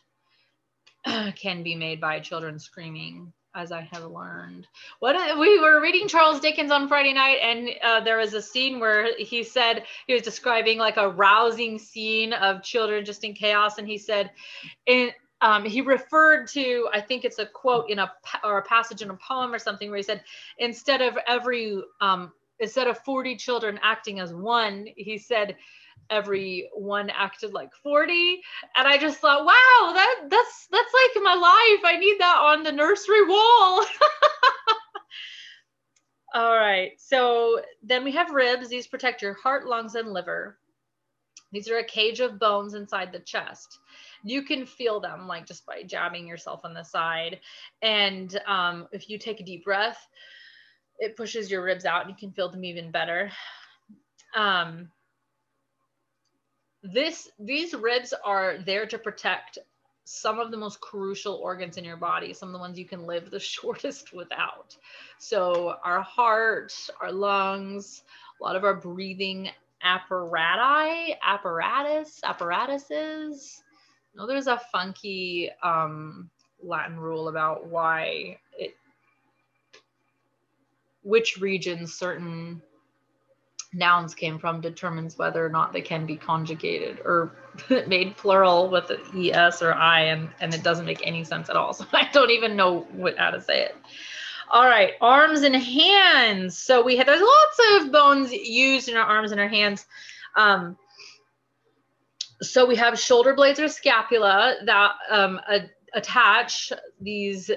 can 1.36 1.62
be 1.62 1.74
made 1.74 2.02
by 2.02 2.20
children 2.20 2.58
screaming 2.58 3.32
as 3.54 3.72
I 3.72 3.82
have 3.92 4.04
learned. 4.04 4.66
What 4.98 5.38
we 5.38 5.60
were 5.60 5.80
reading 5.80 6.08
Charles 6.08 6.40
Dickens 6.40 6.70
on 6.70 6.88
Friday 6.88 7.12
night, 7.12 7.38
and 7.42 7.70
uh, 7.82 8.00
there 8.00 8.18
was 8.18 8.34
a 8.34 8.42
scene 8.42 8.80
where 8.80 9.16
he 9.16 9.42
said 9.42 9.84
he 10.06 10.12
was 10.12 10.22
describing 10.22 10.78
like 10.78 10.96
a 10.96 11.08
rousing 11.08 11.78
scene 11.78 12.32
of 12.32 12.62
children 12.62 13.04
just 13.04 13.24
in 13.24 13.34
chaos, 13.34 13.78
and 13.78 13.88
he 13.88 13.98
said, 13.98 14.30
in 14.86 15.10
um, 15.40 15.64
he 15.64 15.82
referred 15.82 16.46
to 16.48 16.88
I 16.92 17.00
think 17.00 17.24
it's 17.24 17.38
a 17.38 17.46
quote 17.46 17.90
in 17.90 17.98
a 17.98 18.10
or 18.42 18.58
a 18.58 18.62
passage 18.62 19.02
in 19.02 19.10
a 19.10 19.16
poem 19.16 19.52
or 19.52 19.58
something 19.58 19.90
where 19.90 19.98
he 19.98 20.02
said 20.02 20.22
instead 20.58 21.02
of 21.02 21.18
every 21.26 21.82
um, 22.00 22.32
instead 22.60 22.86
of 22.86 22.98
40 23.04 23.36
children 23.36 23.78
acting 23.82 24.20
as 24.20 24.32
one, 24.32 24.86
he 24.96 25.18
said 25.18 25.56
every 26.10 26.68
one 26.74 27.10
acted 27.10 27.52
like 27.52 27.70
40 27.82 28.40
and 28.76 28.86
i 28.86 28.96
just 28.98 29.18
thought 29.18 29.44
wow 29.44 29.92
that 29.92 30.26
that's 30.28 30.66
that's 30.70 30.92
like 30.92 31.22
my 31.22 31.34
life. 31.34 31.84
I 31.84 31.96
need 31.98 32.16
that 32.18 32.38
on 32.38 32.62
the 32.62 32.72
nursery 32.72 33.26
wall. 33.26 33.84
All 36.34 36.56
right 36.56 36.92
so 36.98 37.60
then 37.82 38.04
we 38.04 38.12
have 38.12 38.30
ribs. 38.30 38.68
These 38.68 38.86
protect 38.86 39.22
your 39.22 39.34
heart 39.34 39.66
lungs 39.66 39.94
and 39.94 40.12
liver. 40.12 40.58
These 41.52 41.70
are 41.70 41.78
a 41.78 41.84
cage 41.84 42.20
of 42.20 42.40
bones 42.40 42.74
inside 42.74 43.12
the 43.12 43.20
chest. 43.20 43.78
You 44.24 44.42
can 44.42 44.66
feel 44.66 44.98
them 45.00 45.28
like 45.28 45.46
just 45.46 45.64
by 45.64 45.84
jabbing 45.84 46.26
yourself 46.26 46.60
on 46.64 46.74
the 46.74 46.82
side 46.82 47.40
and 47.82 48.40
um, 48.46 48.88
if 48.92 49.08
you 49.08 49.18
take 49.18 49.40
a 49.40 49.44
deep 49.44 49.64
breath 49.64 50.08
it 50.98 51.16
pushes 51.16 51.50
your 51.50 51.62
ribs 51.62 51.84
out 51.84 52.02
and 52.02 52.10
you 52.10 52.16
can 52.16 52.32
feel 52.32 52.48
them 52.48 52.64
even 52.64 52.90
better. 52.90 53.30
Um, 54.36 54.90
this 56.84 57.30
these 57.38 57.74
ribs 57.74 58.12
are 58.24 58.58
there 58.58 58.86
to 58.86 58.98
protect 58.98 59.58
some 60.04 60.38
of 60.38 60.50
the 60.50 60.56
most 60.56 60.80
crucial 60.80 61.36
organs 61.36 61.78
in 61.78 61.84
your 61.84 61.96
body, 61.96 62.34
some 62.34 62.48
of 62.48 62.52
the 62.52 62.58
ones 62.58 62.78
you 62.78 62.84
can 62.84 63.06
live 63.06 63.30
the 63.30 63.40
shortest 63.40 64.12
without. 64.12 64.76
So 65.18 65.76
our 65.82 66.02
heart, 66.02 66.74
our 67.00 67.10
lungs, 67.10 68.02
a 68.38 68.44
lot 68.44 68.54
of 68.54 68.64
our 68.64 68.74
breathing 68.74 69.48
apparatus, 69.82 71.16
apparatus, 71.22 72.20
apparatuses. 72.22 73.62
No, 74.14 74.26
there's 74.26 74.46
a 74.46 74.60
funky 74.70 75.50
um, 75.62 76.30
Latin 76.62 76.98
rule 76.98 77.28
about 77.28 77.66
why 77.66 78.38
it, 78.58 78.76
which 81.02 81.38
regions 81.38 81.94
certain 81.94 82.62
nouns 83.74 84.14
came 84.14 84.38
from 84.38 84.60
determines 84.60 85.18
whether 85.18 85.44
or 85.44 85.48
not 85.48 85.72
they 85.72 85.80
can 85.80 86.06
be 86.06 86.16
conjugated 86.16 87.00
or 87.04 87.32
made 87.86 88.16
plural 88.16 88.68
with 88.70 88.90
es 89.14 89.62
or 89.62 89.74
i 89.74 90.00
and, 90.00 90.28
and 90.40 90.54
it 90.54 90.62
doesn't 90.62 90.86
make 90.86 91.06
any 91.06 91.24
sense 91.24 91.48
at 91.50 91.56
all. 91.56 91.72
So 91.74 91.84
i 91.92 92.08
don't 92.12 92.30
even 92.30 92.56
know 92.56 92.80
what, 92.92 93.18
how 93.18 93.30
to 93.30 93.40
say 93.40 93.62
it. 93.62 93.76
All 94.50 94.64
right 94.64 94.92
arms 95.00 95.42
and 95.42 95.56
hands. 95.56 96.58
So 96.58 96.82
we 96.82 96.96
have 96.96 97.06
there's 97.06 97.20
lots 97.20 97.84
of 97.84 97.92
bones 97.92 98.32
used 98.32 98.88
in 98.88 98.96
our 98.96 99.06
arms 99.06 99.32
and 99.32 99.40
our 99.40 99.48
hands. 99.48 99.86
Um, 100.36 100.76
so 102.42 102.66
we 102.66 102.76
have 102.76 102.98
shoulder 102.98 103.34
blades 103.34 103.60
or 103.60 103.68
scapula 103.68 104.56
that 104.64 104.92
um, 105.10 105.40
a, 105.48 105.70
attach 105.94 106.72
these 107.00 107.50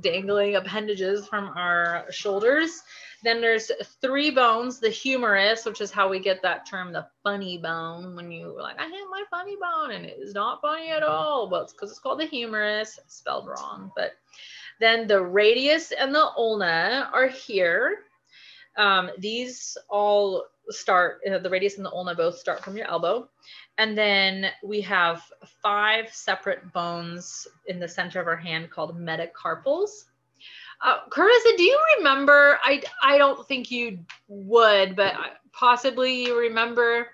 dangling 0.00 0.56
appendages 0.56 1.26
from 1.26 1.48
our 1.56 2.06
shoulders 2.10 2.82
then 3.22 3.40
there's 3.40 3.70
three 4.00 4.30
bones, 4.30 4.78
the 4.78 4.88
humerus, 4.88 5.64
which 5.64 5.80
is 5.80 5.90
how 5.90 6.08
we 6.08 6.18
get 6.20 6.42
that 6.42 6.66
term, 6.66 6.92
the 6.92 7.06
funny 7.22 7.58
bone, 7.58 8.16
when 8.16 8.30
you 8.30 8.52
were 8.52 8.62
like, 8.62 8.78
I 8.78 8.84
have 8.84 9.10
my 9.10 9.24
funny 9.30 9.56
bone, 9.56 9.92
and 9.92 10.04
it 10.06 10.18
is 10.20 10.34
not 10.34 10.60
funny 10.60 10.90
at 10.90 11.02
all. 11.02 11.50
Well, 11.50 11.62
it's 11.62 11.72
because 11.72 11.90
it's 11.90 12.00
called 12.00 12.20
the 12.20 12.26
humerus, 12.26 12.98
spelled 13.08 13.46
wrong. 13.46 13.92
But 13.94 14.12
then 14.80 15.06
the 15.06 15.22
radius 15.22 15.92
and 15.92 16.14
the 16.14 16.30
ulna 16.36 17.10
are 17.12 17.28
here. 17.28 18.04
Um, 18.76 19.10
these 19.18 19.76
all 19.88 20.44
start, 20.70 21.20
uh, 21.30 21.38
the 21.38 21.50
radius 21.50 21.76
and 21.76 21.84
the 21.84 21.90
ulna 21.90 22.14
both 22.14 22.38
start 22.38 22.64
from 22.64 22.76
your 22.76 22.88
elbow. 22.88 23.28
And 23.76 23.96
then 23.96 24.50
we 24.62 24.80
have 24.82 25.22
five 25.62 26.14
separate 26.14 26.72
bones 26.72 27.46
in 27.66 27.78
the 27.78 27.88
center 27.88 28.20
of 28.20 28.26
our 28.26 28.36
hand 28.36 28.70
called 28.70 28.98
metacarpals. 28.98 30.04
Uh, 30.82 30.98
Carissa, 31.10 31.56
do 31.56 31.62
you 31.62 31.78
remember? 31.98 32.58
I 32.64 32.82
I 33.02 33.18
don't 33.18 33.46
think 33.46 33.70
you 33.70 33.98
would, 34.28 34.96
but 34.96 35.14
possibly 35.52 36.24
you 36.26 36.38
remember 36.38 37.08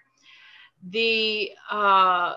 the 0.90 1.50
uh, 1.70 2.34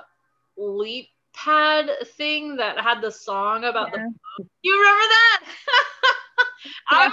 leap 0.57 1.09
pad 1.33 1.89
thing 2.17 2.57
that 2.57 2.79
had 2.79 3.01
the 3.01 3.11
song 3.11 3.63
about 3.65 3.91
Yeah. 3.93 3.99
the. 3.99 3.99
You 4.63 4.73
remember 4.77 5.03
that? 5.03 5.43
I 6.89 7.05
Yeah. 7.05 7.09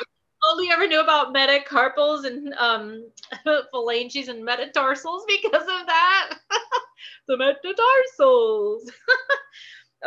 only 0.50 0.70
ever 0.70 0.86
knew 0.86 1.00
about 1.00 1.34
metacarpals 1.34 2.24
and 2.26 2.54
um, 2.54 3.10
phalanges 3.72 4.28
and 4.28 4.44
metatarsals 4.44 5.24
because 5.26 5.62
of 5.62 5.86
that. 5.86 6.30
the 7.28 7.36
metatarsals. 7.36 8.90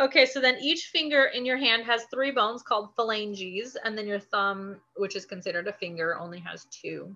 Okay, 0.00 0.26
so 0.26 0.40
then 0.40 0.56
each 0.60 0.86
finger 0.86 1.24
in 1.26 1.44
your 1.44 1.58
hand 1.58 1.84
has 1.84 2.04
three 2.04 2.30
bones 2.30 2.62
called 2.62 2.94
phalanges, 2.96 3.76
and 3.84 3.96
then 3.96 4.06
your 4.06 4.20
thumb, 4.20 4.80
which 4.96 5.14
is 5.14 5.24
considered 5.24 5.68
a 5.68 5.72
finger, 5.72 6.18
only 6.18 6.40
has 6.40 6.66
two. 6.66 7.14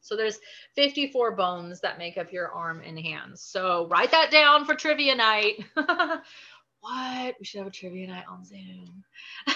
So 0.00 0.16
there's 0.16 0.38
54 0.76 1.32
bones 1.32 1.80
that 1.80 1.98
make 1.98 2.16
up 2.16 2.32
your 2.32 2.48
arm 2.48 2.80
and 2.84 2.98
hands. 2.98 3.42
So 3.42 3.86
write 3.88 4.10
that 4.12 4.30
down 4.30 4.64
for 4.64 4.74
trivia 4.74 5.14
night. 5.14 5.64
what? 6.80 7.34
We 7.38 7.44
should 7.44 7.58
have 7.58 7.66
a 7.66 7.70
trivia 7.70 8.06
night 8.06 8.24
on 8.28 8.44
Zoom. 8.44 9.04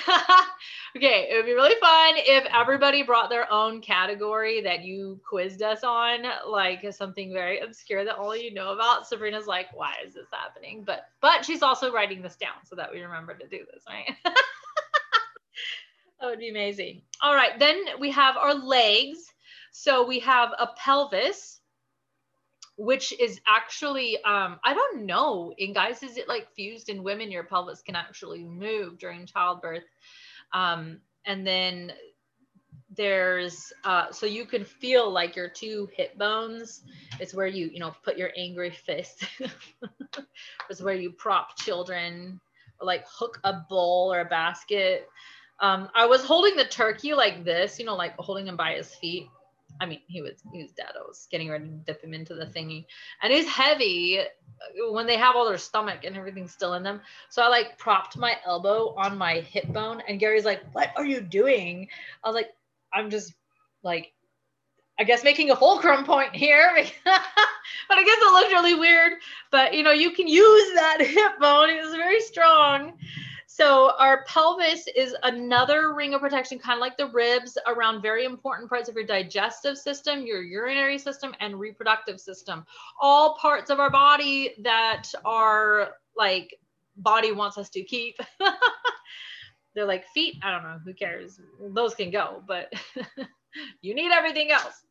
okay, 0.96 1.28
it 1.30 1.36
would 1.36 1.46
be 1.46 1.54
really 1.54 1.74
fun 1.80 2.14
if 2.16 2.44
everybody 2.52 3.02
brought 3.02 3.30
their 3.30 3.50
own 3.50 3.80
category 3.80 4.60
that 4.62 4.84
you 4.84 5.20
quizzed 5.26 5.62
us 5.62 5.82
on, 5.82 6.24
like 6.48 6.84
something 6.92 7.32
very 7.32 7.60
obscure 7.60 8.04
that 8.04 8.18
only 8.18 8.44
you 8.44 8.52
know 8.52 8.72
about. 8.72 9.06
Sabrina's 9.06 9.46
like, 9.46 9.66
why 9.74 9.94
is 10.06 10.14
this 10.14 10.28
happening? 10.32 10.84
But 10.84 11.06
but 11.20 11.44
she's 11.44 11.62
also 11.62 11.92
writing 11.92 12.22
this 12.22 12.36
down 12.36 12.56
so 12.64 12.76
that 12.76 12.92
we 12.92 13.00
remember 13.00 13.34
to 13.34 13.48
do 13.48 13.64
this, 13.72 13.84
right? 13.88 14.10
that 16.20 16.26
would 16.26 16.38
be 16.38 16.50
amazing. 16.50 17.02
All 17.22 17.34
right, 17.34 17.58
then 17.58 17.84
we 17.98 18.10
have 18.10 18.36
our 18.36 18.54
legs. 18.54 19.32
So 19.76 20.06
we 20.06 20.20
have 20.20 20.50
a 20.58 20.68
pelvis, 20.76 21.60
which 22.76 23.12
is 23.20 23.40
actually, 23.46 24.16
um, 24.24 24.58
I 24.64 24.74
don't 24.74 25.06
know, 25.06 25.52
in 25.58 25.72
guys, 25.72 26.02
is 26.02 26.16
it 26.16 26.28
like 26.28 26.52
fused 26.54 26.88
in 26.88 27.02
women? 27.02 27.30
Your 27.30 27.44
pelvis 27.44 27.82
can 27.82 27.94
actually 27.94 28.44
move 28.44 28.98
during 28.98 29.26
childbirth. 29.26 29.84
Um, 30.52 31.00
and 31.24 31.46
then 31.46 31.92
there's, 32.96 33.72
uh, 33.84 34.10
so 34.10 34.26
you 34.26 34.44
can 34.44 34.64
feel 34.64 35.10
like 35.10 35.36
your 35.36 35.48
two 35.48 35.88
hip 35.96 36.16
bones 36.18 36.82
is 37.20 37.34
where 37.34 37.46
you, 37.46 37.70
you 37.72 37.78
know, 37.78 37.94
put 38.02 38.16
your 38.16 38.30
angry 38.36 38.70
fist. 38.70 39.24
is 40.70 40.82
where 40.82 40.94
you 40.94 41.10
prop 41.12 41.56
children 41.58 42.40
or 42.80 42.86
like 42.86 43.04
hook 43.08 43.40
a 43.44 43.52
bowl 43.68 44.12
or 44.12 44.20
a 44.20 44.24
basket. 44.24 45.08
Um, 45.60 45.88
I 45.94 46.06
was 46.06 46.24
holding 46.24 46.56
the 46.56 46.64
turkey 46.64 47.14
like 47.14 47.44
this, 47.44 47.78
you 47.78 47.84
know, 47.84 47.94
like 47.94 48.16
holding 48.18 48.48
him 48.48 48.56
by 48.56 48.74
his 48.74 48.94
feet. 48.96 49.28
I 49.80 49.86
mean, 49.86 50.00
he 50.06 50.22
was 50.22 50.42
he 50.52 50.62
was 50.62 50.72
dead. 50.72 50.90
I 50.96 51.02
was 51.02 51.26
getting 51.30 51.50
ready 51.50 51.64
to 51.66 51.70
dip 51.70 52.02
him 52.02 52.14
into 52.14 52.34
the 52.34 52.46
thingy, 52.46 52.86
and 53.22 53.32
he's 53.32 53.48
heavy 53.48 54.20
uh, 54.20 54.92
when 54.92 55.06
they 55.06 55.16
have 55.16 55.36
all 55.36 55.48
their 55.48 55.58
stomach 55.58 56.04
and 56.04 56.16
everything 56.16 56.48
still 56.48 56.74
in 56.74 56.82
them. 56.82 57.00
So 57.30 57.42
I 57.42 57.48
like 57.48 57.78
propped 57.78 58.16
my 58.16 58.36
elbow 58.46 58.94
on 58.96 59.18
my 59.18 59.40
hip 59.40 59.66
bone, 59.68 60.02
and 60.08 60.20
Gary's 60.20 60.44
like, 60.44 60.62
"What 60.72 60.90
are 60.96 61.04
you 61.06 61.20
doing?" 61.20 61.88
I 62.22 62.28
was 62.28 62.34
like, 62.34 62.50
"I'm 62.92 63.10
just 63.10 63.34
like, 63.82 64.12
I 64.98 65.04
guess 65.04 65.24
making 65.24 65.50
a 65.50 65.56
fulcrum 65.56 66.04
point 66.04 66.34
here." 66.34 66.72
but 67.04 67.98
I 67.98 68.04
guess 68.04 68.18
it 68.18 68.32
looked 68.32 68.52
really 68.52 68.74
weird. 68.74 69.14
But 69.50 69.74
you 69.74 69.82
know, 69.82 69.92
you 69.92 70.12
can 70.12 70.28
use 70.28 70.74
that 70.74 70.98
hip 71.00 71.40
bone. 71.40 71.70
It 71.70 71.84
was 71.84 71.94
very 71.94 72.20
strong. 72.20 72.94
So 73.56 73.92
our 74.00 74.24
pelvis 74.24 74.88
is 74.96 75.14
another 75.22 75.94
ring 75.94 76.12
of 76.12 76.20
protection, 76.20 76.58
kind 76.58 76.76
of 76.76 76.80
like 76.80 76.96
the 76.96 77.06
ribs, 77.06 77.56
around 77.68 78.02
very 78.02 78.24
important 78.24 78.68
parts 78.68 78.88
of 78.88 78.96
your 78.96 79.06
digestive 79.06 79.78
system, 79.78 80.26
your 80.26 80.42
urinary 80.42 80.98
system, 80.98 81.36
and 81.38 81.60
reproductive 81.60 82.20
system. 82.20 82.66
All 83.00 83.36
parts 83.36 83.70
of 83.70 83.78
our 83.78 83.90
body 83.90 84.56
that 84.64 85.04
are 85.24 85.90
like 86.16 86.58
body 86.96 87.30
wants 87.30 87.56
us 87.56 87.70
to 87.70 87.84
keep. 87.84 88.16
They're 89.76 89.84
like 89.84 90.04
feet. 90.08 90.34
I 90.42 90.50
don't 90.50 90.64
know. 90.64 90.80
Who 90.84 90.92
cares? 90.92 91.38
Those 91.60 91.94
can 91.94 92.10
go, 92.10 92.42
but 92.48 92.72
you 93.82 93.94
need 93.94 94.10
everything 94.10 94.50
else. 94.50 94.82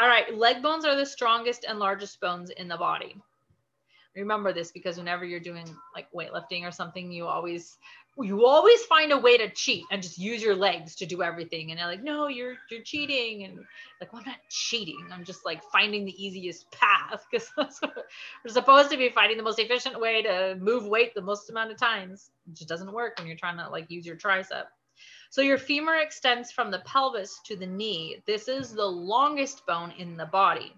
All 0.00 0.08
right. 0.08 0.34
Leg 0.34 0.62
bones 0.62 0.86
are 0.86 0.96
the 0.96 1.04
strongest 1.04 1.66
and 1.68 1.78
largest 1.78 2.18
bones 2.22 2.48
in 2.48 2.66
the 2.66 2.78
body 2.78 3.20
remember 4.20 4.52
this 4.52 4.72
because 4.72 4.96
whenever 4.96 5.24
you're 5.24 5.40
doing 5.40 5.66
like 5.94 6.10
weightlifting 6.12 6.62
or 6.62 6.70
something 6.70 7.12
you 7.12 7.26
always 7.26 7.78
you 8.22 8.46
always 8.46 8.82
find 8.84 9.12
a 9.12 9.18
way 9.18 9.36
to 9.36 9.50
cheat 9.50 9.84
and 9.90 10.02
just 10.02 10.18
use 10.18 10.42
your 10.42 10.54
legs 10.54 10.94
to 10.96 11.06
do 11.06 11.22
everything. 11.22 11.70
And 11.70 11.78
they're 11.78 11.86
like 11.86 12.02
no 12.02 12.28
you're 12.28 12.54
you're 12.70 12.82
cheating. 12.82 13.44
And 13.44 13.58
like 14.00 14.12
well 14.12 14.22
i'm 14.24 14.30
not 14.30 14.38
cheating. 14.48 15.06
I'm 15.12 15.24
just 15.24 15.44
like 15.44 15.62
finding 15.64 16.04
the 16.04 16.24
easiest 16.24 16.70
path. 16.70 17.26
Because 17.30 17.50
we're 17.54 18.52
supposed 18.52 18.90
to 18.90 18.96
be 18.96 19.10
finding 19.10 19.36
the 19.36 19.42
most 19.42 19.58
efficient 19.58 20.00
way 20.00 20.22
to 20.22 20.56
move 20.60 20.86
weight 20.86 21.14
the 21.14 21.22
most 21.22 21.50
amount 21.50 21.72
of 21.72 21.78
times. 21.78 22.30
It 22.46 22.54
just 22.54 22.68
doesn't 22.68 22.92
work 22.92 23.18
when 23.18 23.26
you're 23.26 23.36
trying 23.36 23.58
to 23.58 23.68
like 23.68 23.90
use 23.90 24.06
your 24.06 24.16
tricep. 24.16 24.64
So 25.30 25.42
your 25.42 25.58
femur 25.58 25.96
extends 25.96 26.52
from 26.52 26.70
the 26.70 26.78
pelvis 26.80 27.40
to 27.46 27.56
the 27.56 27.66
knee. 27.66 28.22
This 28.26 28.48
is 28.48 28.72
the 28.72 28.86
longest 28.86 29.66
bone 29.66 29.92
in 29.98 30.16
the 30.16 30.26
body. 30.26 30.72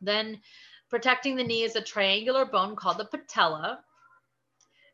Then 0.00 0.40
Protecting 0.90 1.36
the 1.36 1.44
knee 1.44 1.62
is 1.62 1.76
a 1.76 1.80
triangular 1.80 2.44
bone 2.44 2.74
called 2.74 2.98
the 2.98 3.04
patella. 3.04 3.84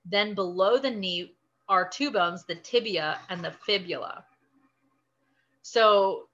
Then 0.05 0.35
below 0.35 0.77
the 0.77 0.91
knee 0.91 1.36
are 1.69 1.89
two 1.89 2.11
bones, 2.11 2.45
the 2.45 2.55
tibia 2.55 3.19
and 3.29 3.45
the 3.45 3.51
fibula. 3.51 4.25
So 5.63 6.29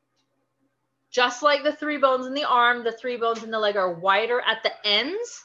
just 1.10 1.42
like 1.42 1.62
the 1.62 1.72
three 1.72 1.98
bones 1.98 2.26
in 2.26 2.34
the 2.34 2.48
arm, 2.48 2.84
the 2.84 2.92
three 2.92 3.16
bones 3.16 3.42
in 3.42 3.50
the 3.50 3.58
leg 3.58 3.76
are 3.76 3.92
wider 3.92 4.40
at 4.40 4.62
the 4.62 4.72
ends 4.84 5.44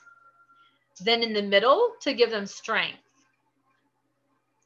than 1.03 1.23
in 1.23 1.33
the 1.33 1.41
middle 1.41 1.91
to 2.01 2.13
give 2.13 2.31
them 2.31 2.45
strength. 2.45 2.99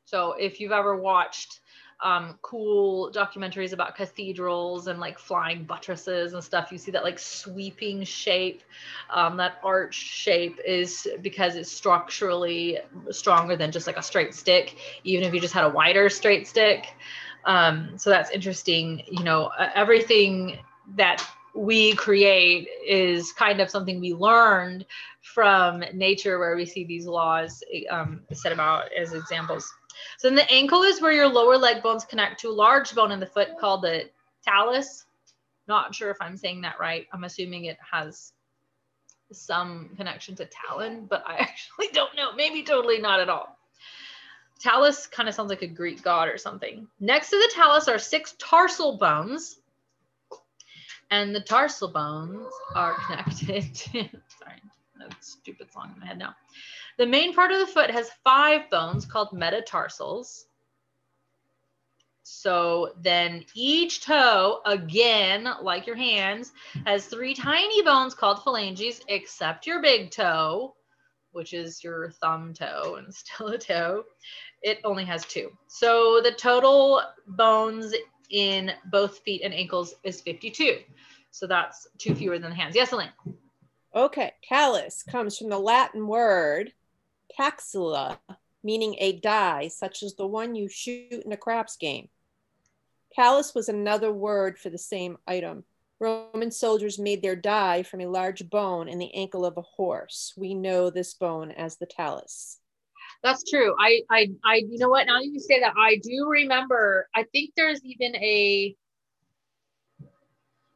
So 0.05 0.33
if 0.33 0.59
you've 0.59 0.71
ever 0.71 0.95
watched 0.95 1.59
um, 2.01 2.37
cool 2.41 3.11
documentaries 3.11 3.73
about 3.73 3.95
cathedrals 3.95 4.87
and 4.87 4.99
like 4.99 5.19
flying 5.19 5.63
buttresses 5.63 6.33
and 6.33 6.43
stuff. 6.43 6.71
You 6.71 6.77
see 6.77 6.91
that 6.91 7.03
like 7.03 7.19
sweeping 7.19 8.03
shape, 8.03 8.63
um, 9.09 9.37
that 9.37 9.59
arch 9.63 9.93
shape 9.93 10.59
is 10.65 11.07
because 11.21 11.55
it's 11.55 11.71
structurally 11.71 12.79
stronger 13.11 13.55
than 13.55 13.71
just 13.71 13.87
like 13.87 13.97
a 13.97 14.01
straight 14.01 14.33
stick, 14.33 14.75
even 15.03 15.25
if 15.25 15.33
you 15.33 15.39
just 15.39 15.53
had 15.53 15.63
a 15.63 15.69
wider 15.69 16.09
straight 16.09 16.47
stick. 16.47 16.87
Um, 17.45 17.97
so 17.97 18.09
that's 18.09 18.31
interesting. 18.31 19.03
You 19.09 19.23
know, 19.23 19.51
everything 19.75 20.59
that 20.95 21.25
we 21.53 21.93
create 21.95 22.67
is 22.85 23.33
kind 23.33 23.59
of 23.59 23.69
something 23.69 23.99
we 23.99 24.13
learned 24.13 24.85
from 25.21 25.83
nature, 25.93 26.39
where 26.39 26.55
we 26.55 26.65
see 26.65 26.83
these 26.83 27.05
laws 27.05 27.63
um, 27.89 28.21
set 28.33 28.51
about 28.51 28.85
as 28.93 29.13
examples. 29.13 29.71
So 30.17 30.27
then 30.27 30.35
the 30.35 30.51
ankle 30.51 30.83
is 30.83 31.01
where 31.01 31.11
your 31.11 31.27
lower 31.27 31.57
leg 31.57 31.81
bones 31.81 32.05
connect 32.05 32.39
to 32.41 32.49
a 32.49 32.51
large 32.51 32.93
bone 32.93 33.11
in 33.11 33.19
the 33.19 33.25
foot 33.25 33.57
called 33.59 33.83
the 33.83 34.09
talus. 34.45 35.05
Not 35.67 35.95
sure 35.95 36.09
if 36.09 36.17
I'm 36.21 36.37
saying 36.37 36.61
that 36.61 36.79
right. 36.79 37.07
I'm 37.13 37.23
assuming 37.23 37.65
it 37.65 37.77
has 37.91 38.33
some 39.31 39.89
connection 39.95 40.35
to 40.35 40.45
talon, 40.45 41.05
but 41.09 41.23
I 41.25 41.35
actually 41.39 41.87
don't 41.93 42.15
know. 42.15 42.33
Maybe 42.33 42.63
totally 42.63 42.99
not 42.99 43.19
at 43.19 43.29
all. 43.29 43.57
Talus 44.59 45.07
kind 45.07 45.27
of 45.27 45.33
sounds 45.33 45.49
like 45.49 45.63
a 45.63 45.67
Greek 45.67 46.03
god 46.03 46.27
or 46.27 46.37
something. 46.37 46.87
Next 46.99 47.29
to 47.29 47.37
the 47.37 47.51
talus 47.55 47.87
are 47.87 47.97
six 47.97 48.35
tarsal 48.37 48.97
bones. 48.97 49.57
And 51.09 51.35
the 51.35 51.41
tarsal 51.41 51.89
bones 51.89 52.47
are 52.75 52.93
connected 53.07 53.73
to, 53.75 54.03
sorry, 54.39 54.61
that 54.99 55.15
stupid 55.19 55.71
song 55.71 55.91
in 55.93 55.99
my 55.99 56.05
head 56.05 56.19
now. 56.19 56.35
The 57.01 57.07
main 57.07 57.33
part 57.33 57.51
of 57.51 57.57
the 57.57 57.65
foot 57.65 57.89
has 57.89 58.11
five 58.23 58.69
bones 58.69 59.07
called 59.07 59.33
metatarsals. 59.33 60.45
So 62.21 62.93
then 63.01 63.43
each 63.55 64.05
toe, 64.05 64.61
again, 64.67 65.49
like 65.63 65.87
your 65.87 65.95
hands, 65.95 66.51
has 66.85 67.07
three 67.07 67.33
tiny 67.33 67.81
bones 67.81 68.13
called 68.13 68.43
phalanges, 68.43 69.01
except 69.07 69.65
your 69.65 69.81
big 69.81 70.11
toe, 70.11 70.75
which 71.31 71.53
is 71.53 71.83
your 71.83 72.11
thumb 72.21 72.53
toe 72.53 72.97
and 72.99 73.11
still 73.15 73.47
a 73.47 73.57
toe. 73.57 74.03
It 74.61 74.77
only 74.83 75.05
has 75.05 75.25
two. 75.25 75.49
So 75.69 76.21
the 76.21 76.33
total 76.33 77.01
bones 77.29 77.95
in 78.29 78.73
both 78.91 79.17
feet 79.25 79.41
and 79.43 79.55
ankles 79.55 79.95
is 80.03 80.21
52. 80.21 80.81
So 81.31 81.47
that's 81.47 81.87
two 81.97 82.13
fewer 82.13 82.37
than 82.37 82.51
the 82.51 82.55
hands. 82.55 82.75
Yes, 82.75 82.91
Elaine. 82.91 83.09
Okay, 83.95 84.33
callus 84.47 85.01
comes 85.01 85.35
from 85.35 85.49
the 85.49 85.57
Latin 85.57 86.05
word 86.05 86.73
caxilla, 87.35 88.19
meaning 88.63 88.95
a 88.99 89.13
die, 89.13 89.67
such 89.67 90.03
as 90.03 90.15
the 90.15 90.27
one 90.27 90.55
you 90.55 90.67
shoot 90.67 91.23
in 91.25 91.31
a 91.31 91.37
craps 91.37 91.77
game. 91.77 92.09
Callus 93.15 93.53
was 93.53 93.69
another 93.69 94.11
word 94.11 94.57
for 94.57 94.69
the 94.69 94.77
same 94.77 95.17
item. 95.27 95.63
Roman 95.99 96.49
soldiers 96.49 96.97
made 96.97 97.21
their 97.21 97.35
die 97.35 97.83
from 97.83 98.01
a 98.01 98.07
large 98.07 98.49
bone 98.49 98.87
in 98.87 98.97
the 98.97 99.13
ankle 99.13 99.45
of 99.45 99.57
a 99.57 99.61
horse. 99.61 100.33
We 100.35 100.55
know 100.55 100.89
this 100.89 101.13
bone 101.13 101.51
as 101.51 101.77
the 101.77 101.85
talus. 101.85 102.59
That's 103.23 103.47
true. 103.47 103.75
I, 103.79 104.01
I, 104.09 104.31
I, 104.43 104.55
you 104.67 104.79
know 104.79 104.89
what? 104.89 105.05
Now 105.05 105.19
you 105.19 105.39
say 105.39 105.59
that, 105.59 105.73
I 105.77 105.97
do 105.97 106.27
remember. 106.27 107.07
I 107.15 107.23
think 107.31 107.51
there's 107.55 107.83
even 107.83 108.15
a. 108.15 108.75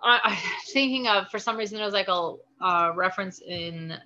I, 0.04 0.20
I 0.24 0.40
thinking 0.74 1.08
of 1.08 1.30
for 1.30 1.40
some 1.40 1.58
reason 1.58 1.80
was 1.80 1.94
like 1.94 2.08
a 2.08 2.34
uh, 2.62 2.92
reference 2.96 3.42
in 3.42 3.98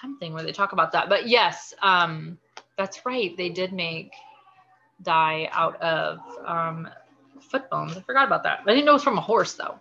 something 0.00 0.32
where 0.32 0.42
they 0.42 0.52
talk 0.52 0.72
about 0.72 0.92
that. 0.92 1.08
But 1.08 1.28
yes, 1.28 1.74
um, 1.82 2.38
that's 2.76 3.04
right. 3.04 3.36
They 3.36 3.48
did 3.48 3.72
make 3.72 4.12
dye 5.02 5.48
out 5.52 5.80
of 5.82 6.18
um, 6.46 6.88
foot 7.50 7.68
bones. 7.70 7.96
I 7.96 8.00
forgot 8.00 8.26
about 8.26 8.42
that. 8.44 8.60
I 8.66 8.70
didn't 8.70 8.84
know 8.84 8.92
it 8.92 8.94
was 8.94 9.04
from 9.04 9.18
a 9.18 9.22
horse 9.22 9.54
though. 9.54 9.76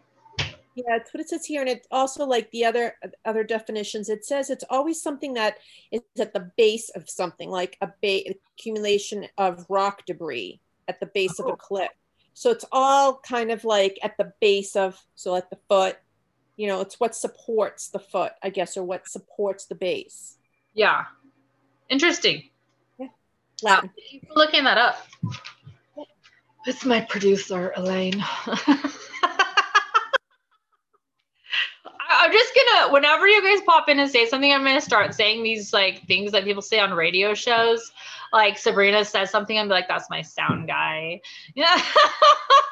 Yeah, 0.74 0.95
it's 0.95 1.13
what 1.13 1.19
it 1.19 1.28
says 1.28 1.45
here, 1.45 1.60
and 1.60 1.69
it 1.69 1.86
also 1.91 2.26
like 2.26 2.50
the 2.52 2.63
other 2.63 2.95
other 3.26 3.43
definitions. 3.43 4.08
It 4.08 4.24
says 4.24 4.50
it's 4.50 4.63
always 4.69 5.02
something 5.02 5.34
that 5.34 5.58
is 5.91 6.02
at 6.17 6.34
the 6.34 6.50
base 6.56 6.89
of 6.95 7.10
something, 7.10 7.50
like 7.50 7.78
a 7.82 7.89
ba- 8.02 8.34
accumulation 8.58 9.28
of 9.38 9.65
rock 9.69 10.06
debris 10.06 10.62
at 10.88 11.00
the 11.00 11.08
base 11.08 11.39
of 11.39 11.47
a 11.47 11.58
cliff. 11.58 11.91
So 12.34 12.52
it's 12.52 12.65
all 12.71 13.19
kind 13.19 13.52
of 13.52 13.65
like 13.65 14.00
at 14.02 14.17
the 14.17 14.32
base 14.39 14.76
of, 14.76 14.97
so 15.15 15.36
at 15.36 15.50
the 15.50 15.58
foot, 15.67 15.97
you 16.62 16.67
know, 16.67 16.80
it's 16.80 17.00
what 17.00 17.15
supports 17.15 17.88
the 17.88 17.97
foot, 17.97 18.34
I 18.43 18.52
guess, 18.52 18.78
or 18.78 18.84
what 18.84 19.10
supports 19.10 19.65
the 19.65 19.74
base. 19.74 20.38
Yeah. 20.76 21.06
Interesting. 21.89 22.52
yeah. 23.00 23.08
wow 23.63 23.82
you 24.12 24.19
looking 24.36 24.63
that 24.65 24.78
up. 24.78 25.08
It's 26.67 26.86
my 26.86 27.02
producer, 27.02 27.74
Elaine. 27.76 28.24
I- 28.45 28.93
I'm 32.10 32.32
just 32.32 32.54
gonna, 32.54 32.93
whenever 32.93 33.28
you 33.28 33.41
guys 33.41 33.65
pop 33.65 33.89
in 33.89 33.97
and 33.97 34.12
say 34.12 34.28
something, 34.28 34.54
I'm 34.54 34.63
gonna 34.63 34.82
start 34.82 35.15
saying 35.15 35.41
these 35.41 35.74
like 35.74 36.06
things 36.06 36.32
that 36.34 36.43
people 36.43 36.62
say 36.62 36.80
on 36.80 36.93
radio 36.93 37.34
shows. 37.34 37.91
Like 38.32 38.60
Sabrina 38.60 39.04
says 39.04 39.32
something, 39.32 39.58
I'm 39.58 39.67
like, 39.67 39.88
that's 39.88 40.12
my 40.12 40.21
sound 40.21 40.67
guy. 40.67 41.21
Yeah. 41.56 41.82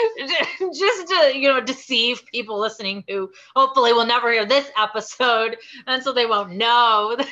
just 0.74 1.08
to 1.08 1.32
you 1.34 1.48
know 1.48 1.60
deceive 1.60 2.22
people 2.26 2.58
listening 2.58 3.04
who 3.08 3.30
hopefully 3.54 3.92
will 3.92 4.06
never 4.06 4.32
hear 4.32 4.46
this 4.46 4.70
episode 4.76 5.56
and 5.86 6.02
so 6.02 6.12
they 6.12 6.26
won't 6.26 6.52
know. 6.52 7.16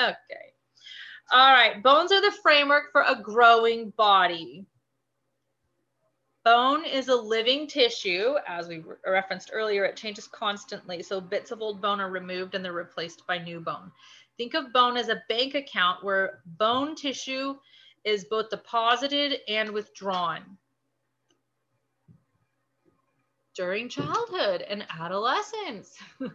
Okay. 0.00 0.54
All 1.30 1.52
right 1.52 1.82
bones 1.82 2.10
are 2.10 2.22
the 2.22 2.34
framework 2.42 2.84
for 2.90 3.02
a 3.02 3.20
growing 3.20 3.90
body. 3.90 4.64
Bone 6.42 6.86
is 6.86 7.08
a 7.08 7.14
living 7.14 7.66
tissue 7.66 8.36
as 8.48 8.66
we 8.66 8.78
re- 8.78 8.96
referenced 9.06 9.50
earlier 9.52 9.84
it 9.84 9.96
changes 9.96 10.26
constantly 10.26 11.02
so 11.02 11.20
bits 11.20 11.50
of 11.50 11.60
old 11.60 11.82
bone 11.82 12.00
are 12.00 12.08
removed 12.08 12.54
and 12.54 12.64
they're 12.64 12.72
replaced 12.72 13.26
by 13.26 13.36
new 13.36 13.60
bone. 13.60 13.92
Think 14.38 14.54
of 14.54 14.72
bone 14.72 14.96
as 14.96 15.08
a 15.08 15.22
bank 15.28 15.54
account 15.54 16.02
where 16.02 16.40
bone 16.46 16.94
tissue 16.94 17.56
is 18.04 18.24
both 18.24 18.48
deposited 18.48 19.40
and 19.48 19.70
withdrawn 19.70 20.56
during 23.54 23.88
childhood 23.88 24.62
and 24.62 24.84
adolescence. 24.98 25.96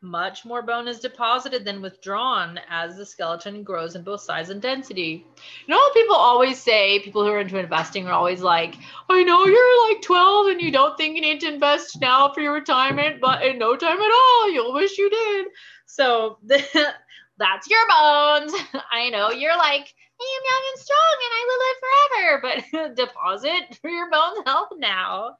Much 0.00 0.44
more 0.44 0.60
bone 0.60 0.86
is 0.86 1.00
deposited 1.00 1.64
than 1.64 1.80
withdrawn 1.80 2.60
as 2.68 2.96
the 2.96 3.06
skeleton 3.06 3.62
grows 3.62 3.94
in 3.94 4.02
both 4.02 4.20
size 4.20 4.50
and 4.50 4.60
density. 4.60 5.24
You 5.66 5.74
know 5.74 5.80
people 5.94 6.14
always 6.14 6.58
say, 6.58 7.00
people 7.00 7.24
who 7.24 7.30
are 7.30 7.40
into 7.40 7.58
investing 7.58 8.06
are 8.06 8.12
always 8.12 8.42
like, 8.42 8.74
I 9.08 9.22
know 9.22 9.46
you're 9.46 9.88
like 9.88 10.02
12 10.02 10.48
and 10.48 10.60
you 10.60 10.70
don't 10.70 10.96
think 10.98 11.16
you 11.16 11.22
need 11.22 11.40
to 11.40 11.52
invest 11.52 12.00
now 12.00 12.30
for 12.32 12.40
your 12.40 12.52
retirement, 12.52 13.20
but 13.20 13.42
in 13.42 13.58
no 13.58 13.76
time 13.76 13.98
at 13.98 14.12
all, 14.12 14.50
you'll 14.52 14.74
wish 14.74 14.98
you 14.98 15.08
did. 15.08 15.46
So 15.86 16.38
that's 16.44 17.70
your 17.70 17.88
bones. 17.88 18.52
I 18.92 19.08
know 19.10 19.30
you're 19.30 19.56
like, 19.56 19.94
I 20.20 20.38
am 20.38 20.44
young 20.50 20.64
and 20.70 20.80
strong 20.80 21.16
and 21.24 21.32
I 21.34 21.44
will 21.48 21.60
live 21.64 21.78
forever, 21.80 22.94
but 22.94 22.96
deposit 22.96 23.78
for 23.80 23.90
your 23.90 24.10
bones 24.10 24.38
health 24.44 24.68
now. 24.76 25.36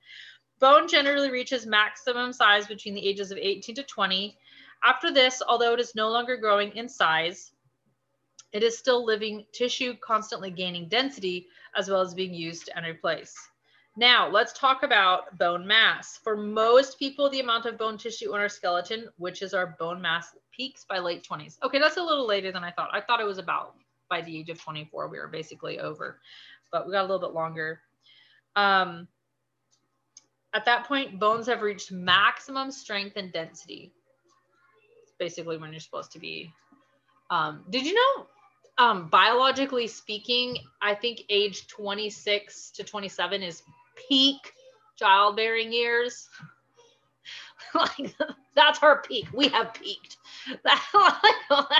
Bone 0.64 0.88
generally 0.88 1.30
reaches 1.30 1.66
maximum 1.66 2.32
size 2.32 2.66
between 2.66 2.94
the 2.94 3.06
ages 3.06 3.30
of 3.30 3.36
18 3.36 3.74
to 3.74 3.82
20. 3.82 4.34
After 4.82 5.12
this, 5.12 5.42
although 5.46 5.74
it 5.74 5.78
is 5.78 5.94
no 5.94 6.08
longer 6.08 6.38
growing 6.38 6.74
in 6.74 6.88
size, 6.88 7.52
it 8.50 8.62
is 8.62 8.78
still 8.78 9.04
living 9.04 9.44
tissue, 9.52 9.92
constantly 10.02 10.50
gaining 10.50 10.88
density, 10.88 11.48
as 11.76 11.90
well 11.90 12.00
as 12.00 12.14
being 12.14 12.32
used 12.32 12.70
and 12.74 12.86
replaced. 12.86 13.36
Now, 13.98 14.26
let's 14.26 14.58
talk 14.58 14.84
about 14.84 15.36
bone 15.36 15.66
mass. 15.66 16.18
For 16.24 16.34
most 16.34 16.98
people, 16.98 17.28
the 17.28 17.40
amount 17.40 17.66
of 17.66 17.76
bone 17.76 17.98
tissue 17.98 18.34
in 18.34 18.40
our 18.40 18.48
skeleton, 18.48 19.10
which 19.18 19.42
is 19.42 19.52
our 19.52 19.76
bone 19.78 20.00
mass, 20.00 20.34
peaks 20.50 20.86
by 20.88 20.98
late 20.98 21.28
20s. 21.30 21.58
Okay, 21.62 21.78
that's 21.78 21.98
a 21.98 22.02
little 22.02 22.26
later 22.26 22.50
than 22.52 22.64
I 22.64 22.70
thought. 22.70 22.88
I 22.90 23.02
thought 23.02 23.20
it 23.20 23.26
was 23.26 23.36
about 23.36 23.74
by 24.08 24.22
the 24.22 24.34
age 24.34 24.48
of 24.48 24.58
24, 24.62 25.08
we 25.08 25.18
were 25.18 25.28
basically 25.28 25.78
over, 25.78 26.20
but 26.72 26.86
we 26.86 26.92
got 26.92 27.02
a 27.02 27.06
little 27.12 27.20
bit 27.28 27.34
longer. 27.34 27.82
Um, 28.56 29.08
at 30.54 30.64
that 30.66 30.86
point, 30.86 31.18
bones 31.18 31.46
have 31.48 31.62
reached 31.62 31.90
maximum 31.90 32.70
strength 32.70 33.16
and 33.16 33.32
density. 33.32 33.92
It's 35.02 35.12
basically 35.18 35.58
when 35.58 35.72
you're 35.72 35.80
supposed 35.80 36.12
to 36.12 36.20
be. 36.20 36.50
Um, 37.28 37.64
did 37.70 37.84
you 37.84 37.94
know, 37.94 38.26
um, 38.78 39.08
biologically 39.08 39.88
speaking, 39.88 40.58
I 40.80 40.94
think 40.94 41.22
age 41.28 41.66
26 41.66 42.70
to 42.70 42.84
27 42.84 43.42
is 43.42 43.62
peak 44.08 44.52
childbearing 44.96 45.72
years. 45.72 46.28
like 47.98 48.14
that's 48.54 48.82
our 48.82 49.02
peak. 49.02 49.26
We 49.32 49.48
have 49.48 49.74
peaked. 49.74 50.18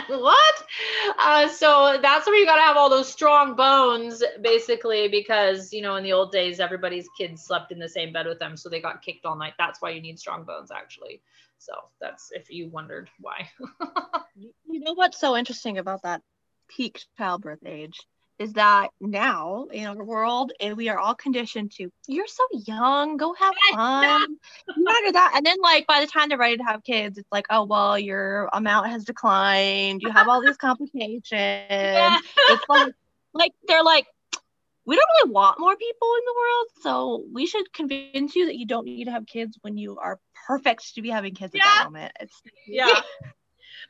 what? 0.09 0.65
Uh, 1.21 1.49
so 1.49 1.99
that's 2.01 2.27
where 2.27 2.37
you 2.37 2.47
got 2.47 2.57
to 2.57 2.63
have 2.63 2.77
all 2.77 2.91
those 2.91 3.11
strong 3.11 3.55
bones, 3.55 4.23
basically, 4.43 5.09
because 5.09 5.73
you 5.73 5.83
know 5.83 5.97
in 5.97 6.05
the 6.05 6.13
old 6.13 6.33
days 6.33 6.61
everybody's 6.61 7.09
kids 7.17 7.45
slept 7.45 7.73
in 7.73 7.79
the 7.79 7.89
same 7.89 8.13
bed 8.13 8.27
with 8.27 8.39
them, 8.39 8.57
so 8.57 8.69
they 8.69 8.81
got 8.81 9.03
kicked 9.03 9.25
all 9.25 9.37
night. 9.37 9.55
That's 9.59 9.81
why 9.81 9.91
you 9.91 10.01
need 10.01 10.19
strong 10.19 10.45
bones, 10.45 10.71
actually. 10.71 11.23
So 11.59 11.73
that's 12.01 12.31
if 12.33 12.51
you 12.51 12.69
wondered 12.69 13.09
why. 13.21 13.49
You 14.37 14.81
know 14.81 14.95
what's 14.95 15.21
so 15.21 15.37
interesting 15.37 15.79
about 15.79 16.03
that 16.03 16.21
peak 16.69 17.01
childbirth 17.17 17.65
age 17.65 18.01
is 18.39 18.53
that 18.55 18.89
now 19.01 19.67
in 19.73 19.87
our 19.87 20.05
world 20.05 20.53
and 20.61 20.77
we 20.77 20.89
are 20.89 20.99
all 20.99 21.15
conditioned 21.15 21.71
to 21.73 21.91
you're 22.09 22.27
so 22.27 22.43
young 22.67 23.17
go 23.17 23.33
have 23.35 23.55
fun. 23.71 24.37
you 24.77 24.85
gotta 24.85 25.13
that. 25.13 25.33
And 25.37 25.47
then 25.47 25.57
like 25.63 25.87
by 25.87 26.01
the 26.01 26.07
time 26.07 26.29
they're 26.29 26.39
ready 26.39 26.57
to 26.57 26.65
have 26.65 26.83
kids 26.83 27.17
it's 27.19 27.31
like 27.31 27.47
oh 27.51 27.65
well 27.65 27.99
your 27.99 28.49
amount 28.53 28.89
has 28.89 29.05
declined. 29.05 30.03
You 30.03 30.11
have 30.11 30.29
all 30.29 30.43
these 30.43 30.57
complications. 30.57 31.23
It's 31.33 32.65
like 32.69 32.93
like 33.35 33.53
they're 33.69 33.83
like 33.85 34.07
we 34.87 34.97
don't 34.97 35.07
really 35.23 35.33
want 35.33 35.59
more 35.61 35.77
people 35.77 36.09
in 36.19 36.25
the 36.27 36.35
world 36.37 36.67
so 36.83 37.25
we 37.33 37.47
should 37.47 37.73
convince 37.73 38.35
you 38.37 38.47
that 38.47 38.57
you 38.57 38.67
don't 38.67 38.85
need 38.85 39.05
to 39.07 39.13
have 39.13 39.27
kids 39.27 39.59
when 39.63 39.79
you 39.79 39.97
are 39.99 40.19
perfect 40.47 40.95
to 40.95 41.03
be 41.03 41.09
having 41.09 41.35
kids 41.35 41.55
at 41.55 41.61
Yeah. 41.65 41.71
that 41.79 41.85
moment. 41.85 42.13
It's 42.21 42.43
yeah. 42.67 43.01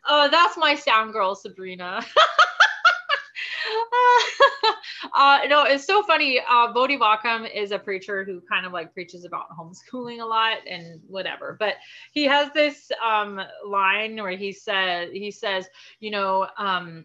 Oh, 0.07 0.28
that's 0.30 0.57
my 0.59 0.74
sound 0.74 1.12
girl, 1.12 1.35
Sabrina. 1.35 2.02
uh, 5.14 5.40
no, 5.48 5.64
it's 5.64 5.87
so 5.87 6.02
funny. 6.02 6.40
Uh, 6.40 6.72
Voddie 6.72 6.98
is 7.54 7.70
a 7.70 7.78
preacher 7.78 8.24
who 8.24 8.40
kind 8.40 8.66
of 8.66 8.72
like 8.72 8.92
preaches 8.92 9.24
about 9.24 9.46
homeschooling 9.58 10.20
a 10.20 10.24
lot 10.24 10.58
and 10.68 11.00
whatever. 11.06 11.56
But 11.58 11.74
he 12.12 12.24
has 12.24 12.52
this 12.52 12.90
um, 13.04 13.40
line 13.66 14.16
where 14.16 14.37
he 14.37 14.52
said, 14.52 15.10
he 15.12 15.30
says, 15.30 15.66
you 16.00 16.10
know, 16.10 16.48
um, 16.58 17.04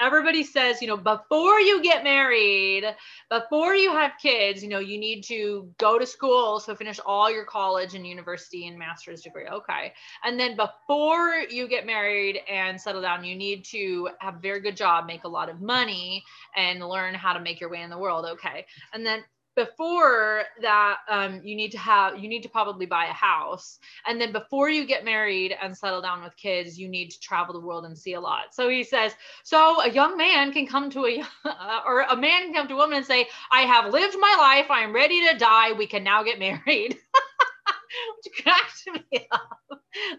everybody 0.00 0.42
says, 0.42 0.80
you 0.80 0.88
know, 0.88 0.96
before 0.96 1.60
you 1.60 1.82
get 1.82 2.04
married, 2.04 2.84
before 3.30 3.74
you 3.74 3.90
have 3.90 4.12
kids, 4.20 4.62
you 4.62 4.68
know, 4.68 4.78
you 4.78 4.98
need 4.98 5.22
to 5.24 5.68
go 5.78 5.98
to 5.98 6.06
school, 6.06 6.60
so 6.60 6.74
finish 6.74 7.00
all 7.04 7.30
your 7.30 7.44
college 7.44 7.94
and 7.94 8.06
university 8.06 8.66
and 8.66 8.78
master's 8.78 9.22
degree. 9.22 9.46
Okay. 9.46 9.92
And 10.24 10.38
then 10.38 10.56
before 10.56 11.44
you 11.50 11.68
get 11.68 11.86
married 11.86 12.40
and 12.48 12.80
settle 12.80 13.02
down, 13.02 13.24
you 13.24 13.36
need 13.36 13.64
to 13.66 14.10
have 14.20 14.36
a 14.36 14.40
very 14.40 14.60
good 14.60 14.76
job, 14.76 15.06
make 15.06 15.24
a 15.24 15.28
lot 15.28 15.48
of 15.48 15.60
money, 15.60 16.24
and 16.56 16.80
learn 16.80 17.14
how 17.14 17.32
to 17.32 17.40
make 17.40 17.60
your 17.60 17.70
way 17.70 17.82
in 17.82 17.90
the 17.90 17.98
world. 17.98 18.24
Okay. 18.24 18.66
And 18.92 19.04
then 19.04 19.24
before 19.58 20.44
that, 20.62 20.98
um, 21.08 21.40
you 21.42 21.56
need 21.56 21.72
to 21.72 21.78
have, 21.78 22.16
you 22.16 22.28
need 22.28 22.44
to 22.44 22.48
probably 22.48 22.86
buy 22.86 23.06
a 23.06 23.12
house. 23.12 23.80
And 24.06 24.20
then 24.20 24.30
before 24.30 24.70
you 24.70 24.86
get 24.86 25.04
married 25.04 25.52
and 25.60 25.76
settle 25.76 26.00
down 26.00 26.22
with 26.22 26.36
kids, 26.36 26.78
you 26.78 26.88
need 26.88 27.10
to 27.10 27.18
travel 27.18 27.52
the 27.52 27.66
world 27.66 27.84
and 27.84 27.98
see 27.98 28.14
a 28.14 28.20
lot. 28.20 28.54
So 28.54 28.68
he 28.68 28.84
says, 28.84 29.14
so 29.42 29.80
a 29.82 29.90
young 29.90 30.16
man 30.16 30.52
can 30.52 30.64
come 30.64 30.90
to 30.90 31.06
a, 31.06 31.24
or 31.84 32.02
a 32.02 32.16
man 32.16 32.42
can 32.42 32.54
come 32.54 32.68
to 32.68 32.74
a 32.74 32.76
woman 32.76 32.98
and 32.98 33.06
say, 33.06 33.26
I 33.50 33.62
have 33.62 33.92
lived 33.92 34.16
my 34.20 34.36
life. 34.38 34.70
I 34.70 34.82
am 34.82 34.94
ready 34.94 35.26
to 35.26 35.36
die. 35.36 35.72
We 35.72 35.88
can 35.88 36.04
now 36.04 36.22
get 36.22 36.38
married. 36.38 36.96
Which 38.16 38.44
cracked 38.44 39.10
me 39.10 39.26
up. 39.32 39.58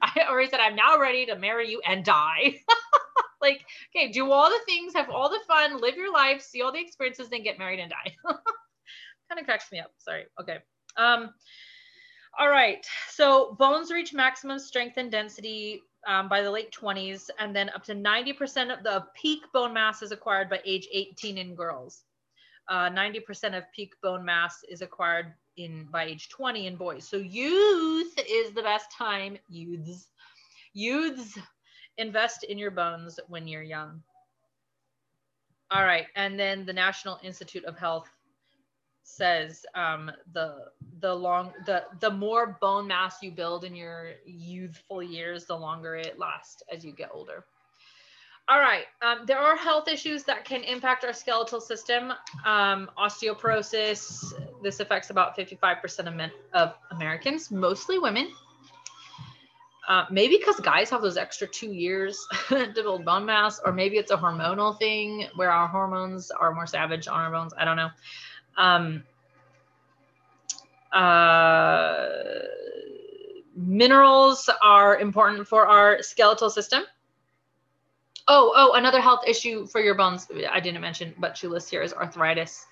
I, 0.02 0.26
or 0.30 0.42
he 0.42 0.50
said, 0.50 0.60
I'm 0.60 0.76
now 0.76 1.00
ready 1.00 1.26
to 1.28 1.38
marry 1.38 1.72
you 1.72 1.82
and 1.88 2.04
die. 2.04 2.60
like, 3.42 3.64
okay, 3.96 4.12
do 4.12 4.30
all 4.30 4.50
the 4.50 4.60
things, 4.66 4.94
have 4.96 5.10
all 5.10 5.30
the 5.30 5.40
fun, 5.48 5.80
live 5.80 5.96
your 5.96 6.12
life, 6.12 6.42
see 6.42 6.62
all 6.62 6.74
the 6.74 6.82
experiences, 6.82 7.30
then 7.30 7.44
get 7.44 7.58
married 7.58 7.80
and 7.80 7.90
die. 7.92 8.34
Kind 9.30 9.40
of 9.40 9.46
cracks 9.46 9.72
me 9.72 9.80
up. 9.80 9.92
Sorry. 9.98 10.26
Okay. 10.42 10.58
Um, 10.98 11.30
all 12.38 12.50
right. 12.50 12.86
So 13.10 13.56
bones 13.60 13.92
reach 13.92 14.14
maximum 14.14 14.60
strength 14.60 14.98
and 14.98 15.12
density 15.12 15.82
um, 16.08 16.30
by 16.30 16.42
the 16.42 16.52
late 16.52 16.72
20s, 16.72 17.30
and 17.40 17.56
then 17.56 17.70
up 17.70 17.84
to 17.86 17.94
90% 17.94 18.76
of 18.76 18.84
the 18.84 19.04
peak 19.16 19.42
bone 19.54 19.74
mass 19.74 20.02
is 20.02 20.12
acquired 20.12 20.50
by 20.50 20.60
age 20.66 20.88
18 20.92 21.38
in 21.38 21.56
girls. 21.56 22.04
Uh, 22.70 22.90
90% 22.90 23.58
of 23.58 23.64
peak 23.76 23.94
bone 24.04 24.24
mass 24.24 24.60
is 24.70 24.82
acquired 24.82 25.34
in 25.58 25.88
by 25.92 26.06
age 26.06 26.30
20 26.30 26.68
in 26.68 26.76
boys. 26.76 27.08
So 27.08 27.18
youth 27.18 28.14
is 28.30 28.54
the 28.54 28.62
best 28.62 28.88
time. 28.96 29.38
Youths, 29.48 30.08
youths, 30.74 31.38
invest 31.98 32.44
in 32.44 32.58
your 32.58 32.72
bones 32.72 33.20
when 33.28 33.48
you're 33.48 33.64
young. 33.64 34.02
All 35.72 35.84
right, 35.84 36.08
and 36.16 36.40
then 36.40 36.66
the 36.66 36.74
National 36.74 37.20
Institute 37.22 37.66
of 37.66 37.78
Health 37.78 38.10
says 39.10 39.66
um, 39.76 40.12
the 40.34 40.66
the 41.00 41.14
long 41.14 41.54
the 41.66 41.84
the 42.00 42.10
more 42.10 42.58
bone 42.62 42.88
mass 42.88 43.18
you 43.22 43.32
build 43.32 43.64
in 43.64 43.76
your 43.76 44.12
youthful 44.26 45.02
years, 45.02 45.46
the 45.46 45.56
longer 45.56 45.96
it 45.96 46.20
lasts 46.20 46.64
as 46.72 46.86
you 46.86 46.92
get 46.92 47.10
older. 47.14 47.46
All 48.48 48.60
right, 48.60 48.86
um, 49.04 49.28
there 49.28 49.38
are 49.38 49.56
health 49.56 49.88
issues 49.88 50.24
that 50.24 50.44
can 50.44 50.64
impact 50.64 51.06
our 51.06 51.14
skeletal 51.14 51.62
system. 51.62 52.12
Um, 52.46 52.90
osteoporosis. 52.98 54.34
This 54.64 54.80
affects 54.80 55.12
about 55.12 55.38
55% 55.38 56.08
of 56.08 56.16
men 56.16 56.32
of 56.54 56.74
Americans, 56.90 57.52
mostly 57.52 58.00
women. 58.00 58.32
Uh, 59.88 60.06
maybe 60.10 60.38
because 60.38 60.60
guys 60.60 60.90
have 60.90 61.02
those 61.02 61.18
extra 61.18 61.48
two 61.48 61.72
years 61.74 62.28
to 62.50 62.72
build 62.74 63.06
bone 63.06 63.26
mass, 63.26 63.60
or 63.64 63.72
maybe 63.72 63.98
it's 63.98 64.12
a 64.12 64.18
hormonal 64.18 64.78
thing 64.80 65.28
where 65.36 65.52
our 65.52 65.68
hormones 65.68 66.32
are 66.32 66.54
more 66.54 66.68
savage 66.68 67.08
on 67.08 67.20
our 67.20 67.32
bones. 67.32 67.54
I 67.58 67.66
don't 67.66 67.76
know. 67.76 67.90
Um, 68.60 69.04
uh, 70.92 72.10
minerals 73.56 74.50
are 74.62 75.00
important 75.00 75.48
for 75.48 75.66
our 75.66 76.04
skeletal 76.04 76.50
system. 76.50 76.84
Oh, 78.28 78.54
oh, 78.56 78.74
another 78.74 79.02
health 79.02 79.22
issue 79.26 79.66
for 79.66 79.82
your 79.82 79.96
bones 79.96 80.28
I 80.52 80.60
didn't 80.60 80.82
mention, 80.82 81.16
but 81.18 81.36
she 81.38 81.48
lists 81.48 81.70
here 81.70 81.82
is 81.82 81.94
arthritis. 81.94 82.68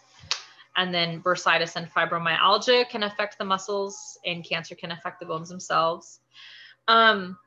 And 0.75 0.93
then 0.93 1.21
bursitis 1.21 1.75
and 1.75 1.91
fibromyalgia 1.91 2.87
can 2.89 3.01
affect 3.01 3.39
the 3.39 3.45
muscles, 3.45 4.19
and 4.25 4.43
cancer 4.43 4.75
can 4.75 4.91
affect 4.91 5.19
the 5.19 5.25
bones 5.25 5.49
themselves. 5.49 6.19
Um, 6.87 7.37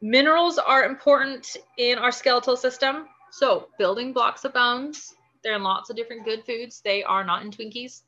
minerals 0.00 0.58
are 0.58 0.84
important 0.84 1.56
in 1.78 1.98
our 1.98 2.12
skeletal 2.12 2.56
system. 2.56 3.06
So, 3.32 3.68
building 3.78 4.12
blocks 4.12 4.44
of 4.44 4.54
bones, 4.54 5.14
they're 5.42 5.56
in 5.56 5.62
lots 5.62 5.90
of 5.90 5.96
different 5.96 6.24
good 6.24 6.44
foods. 6.44 6.80
They 6.84 7.02
are 7.02 7.24
not 7.24 7.42
in 7.42 7.50
Twinkies, 7.50 8.02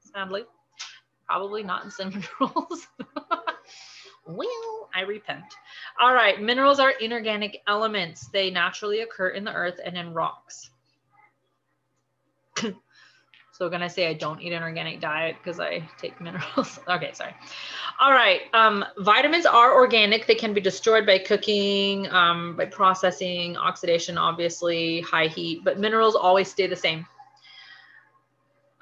sadly. 0.00 0.44
Probably 1.26 1.62
not 1.62 1.84
in 1.84 1.90
cinnamon 1.90 2.24
rolls. 2.40 2.86
well, 4.26 4.90
I 4.94 5.02
repent. 5.06 5.44
All 6.00 6.12
right, 6.12 6.40
minerals 6.40 6.78
are 6.80 6.90
inorganic 6.90 7.62
elements. 7.66 8.28
They 8.28 8.50
naturally 8.50 9.00
occur 9.00 9.30
in 9.30 9.44
the 9.44 9.52
earth 9.52 9.80
and 9.84 9.96
in 9.96 10.12
rocks. 10.12 10.70
so 13.56 13.68
when 13.68 13.84
I 13.84 13.86
say 13.86 14.08
I 14.08 14.14
don't 14.14 14.42
eat 14.42 14.52
an 14.52 14.64
organic 14.64 15.00
diet 15.00 15.36
because 15.40 15.60
I 15.60 15.88
take 15.96 16.20
minerals. 16.20 16.80
okay, 16.88 17.12
sorry. 17.12 17.36
All 18.00 18.10
right, 18.10 18.40
um, 18.52 18.84
vitamins 18.98 19.46
are 19.46 19.72
organic. 19.72 20.26
They 20.26 20.34
can 20.34 20.52
be 20.52 20.60
destroyed 20.60 21.06
by 21.06 21.18
cooking, 21.18 22.10
um, 22.10 22.56
by 22.56 22.64
processing, 22.64 23.56
oxidation, 23.56 24.18
obviously, 24.18 25.02
high 25.02 25.28
heat, 25.28 25.62
but 25.62 25.78
minerals 25.78 26.16
always 26.16 26.50
stay 26.50 26.66
the 26.66 26.74
same. 26.74 27.06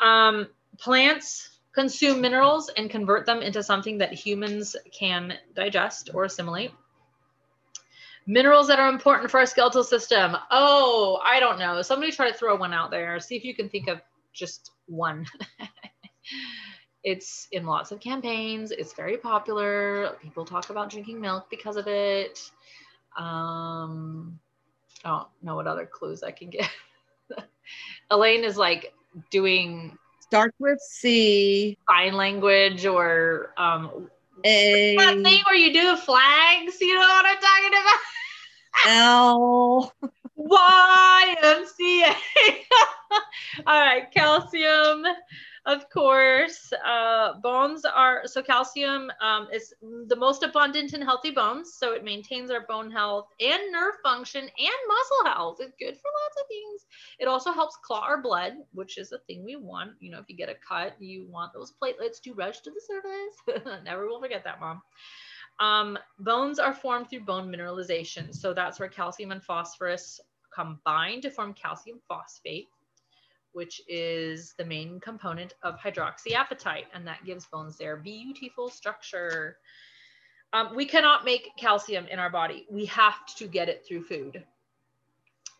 Um, 0.00 0.48
plants 0.78 1.58
consume 1.74 2.22
minerals 2.22 2.70
and 2.74 2.88
convert 2.88 3.26
them 3.26 3.42
into 3.42 3.62
something 3.62 3.98
that 3.98 4.14
humans 4.14 4.74
can 4.90 5.34
digest 5.54 6.08
or 6.14 6.24
assimilate. 6.24 6.70
Minerals 8.26 8.68
that 8.68 8.78
are 8.78 8.88
important 8.88 9.30
for 9.30 9.40
our 9.40 9.46
skeletal 9.46 9.84
system. 9.84 10.34
Oh, 10.50 11.20
I 11.22 11.40
don't 11.40 11.58
know. 11.58 11.82
Somebody 11.82 12.10
try 12.10 12.30
to 12.30 12.36
throw 12.36 12.56
one 12.56 12.72
out 12.72 12.90
there. 12.90 13.20
See 13.20 13.36
if 13.36 13.44
you 13.44 13.54
can 13.54 13.68
think 13.68 13.88
of 13.88 14.00
just 14.32 14.70
one. 14.86 15.26
it's 17.04 17.48
in 17.52 17.66
lots 17.66 17.90
of 17.92 18.00
campaigns. 18.00 18.70
It's 18.70 18.92
very 18.92 19.16
popular. 19.16 20.16
People 20.22 20.44
talk 20.44 20.70
about 20.70 20.90
drinking 20.90 21.20
milk 21.20 21.48
because 21.50 21.76
of 21.76 21.86
it. 21.86 22.50
Um, 23.16 24.38
I 25.04 25.08
don't 25.10 25.28
know 25.42 25.56
what 25.56 25.66
other 25.66 25.86
clues 25.86 26.22
I 26.22 26.30
can 26.30 26.50
give. 26.50 26.68
Elaine 28.10 28.44
is 28.44 28.56
like 28.56 28.94
doing 29.30 29.98
Starts 30.20 30.56
with 30.58 30.78
C. 30.80 31.76
sign 31.90 32.14
language 32.14 32.86
or 32.86 33.52
um 33.58 34.08
A. 34.44 34.96
that 34.96 35.20
thing 35.22 35.42
where 35.46 35.56
you 35.56 35.72
do 35.72 35.96
flags. 35.96 36.80
You 36.80 36.94
know 36.94 37.00
what 37.00 37.26
I'm 37.26 37.36
talking 37.36 37.68
about? 37.68 37.98
L. 38.86 39.92
YMCA. 40.48 42.14
All 43.66 43.80
right, 43.80 44.10
calcium, 44.12 45.04
of 45.66 45.88
course. 45.90 46.72
Uh, 46.84 47.34
bones 47.40 47.84
are 47.84 48.22
so 48.26 48.42
calcium 48.42 49.10
um, 49.20 49.48
is 49.52 49.74
the 50.08 50.16
most 50.16 50.42
abundant 50.42 50.94
in 50.94 51.02
healthy 51.02 51.30
bones, 51.30 51.74
so 51.74 51.92
it 51.92 52.04
maintains 52.04 52.50
our 52.50 52.66
bone 52.66 52.90
health 52.90 53.28
and 53.40 53.60
nerve 53.70 53.94
function 54.02 54.42
and 54.42 54.50
muscle 54.88 55.32
health. 55.32 55.58
It's 55.60 55.76
good 55.78 55.94
for 55.96 56.10
lots 56.22 56.40
of 56.40 56.48
things. 56.48 56.86
It 57.18 57.28
also 57.28 57.52
helps 57.52 57.76
clot 57.84 58.04
our 58.04 58.20
blood, 58.20 58.54
which 58.72 58.98
is 58.98 59.12
a 59.12 59.18
thing 59.18 59.44
we 59.44 59.56
want. 59.56 59.92
You 60.00 60.10
know, 60.10 60.18
if 60.18 60.24
you 60.28 60.36
get 60.36 60.48
a 60.48 60.56
cut, 60.66 60.94
you 60.98 61.26
want 61.30 61.52
those 61.52 61.72
platelets 61.82 62.20
to 62.22 62.34
rush 62.34 62.60
to 62.60 62.70
the 62.70 62.80
surface. 62.80 63.72
Never 63.84 64.08
will 64.08 64.20
forget 64.20 64.44
that, 64.44 64.60
mom. 64.60 64.82
Um, 65.60 65.98
bones 66.18 66.58
are 66.58 66.74
formed 66.74 67.08
through 67.08 67.20
bone 67.24 67.52
mineralization. 67.52 68.34
So 68.34 68.52
that's 68.52 68.80
where 68.80 68.88
calcium 68.88 69.30
and 69.30 69.42
phosphorus 69.42 70.20
combine 70.54 71.20
to 71.22 71.30
form 71.30 71.54
calcium 71.54 72.00
phosphate, 72.08 72.68
which 73.52 73.80
is 73.88 74.54
the 74.58 74.64
main 74.64 75.00
component 75.00 75.54
of 75.62 75.78
hydroxyapatite. 75.78 76.86
And 76.94 77.06
that 77.06 77.24
gives 77.24 77.46
bones 77.46 77.76
their 77.76 77.96
beautiful 77.96 78.68
structure. 78.68 79.58
Um, 80.52 80.74
we 80.74 80.84
cannot 80.84 81.24
make 81.24 81.50
calcium 81.56 82.06
in 82.06 82.18
our 82.18 82.30
body. 82.30 82.66
We 82.70 82.86
have 82.86 83.24
to 83.36 83.46
get 83.46 83.68
it 83.68 83.84
through 83.86 84.02
food. 84.04 84.44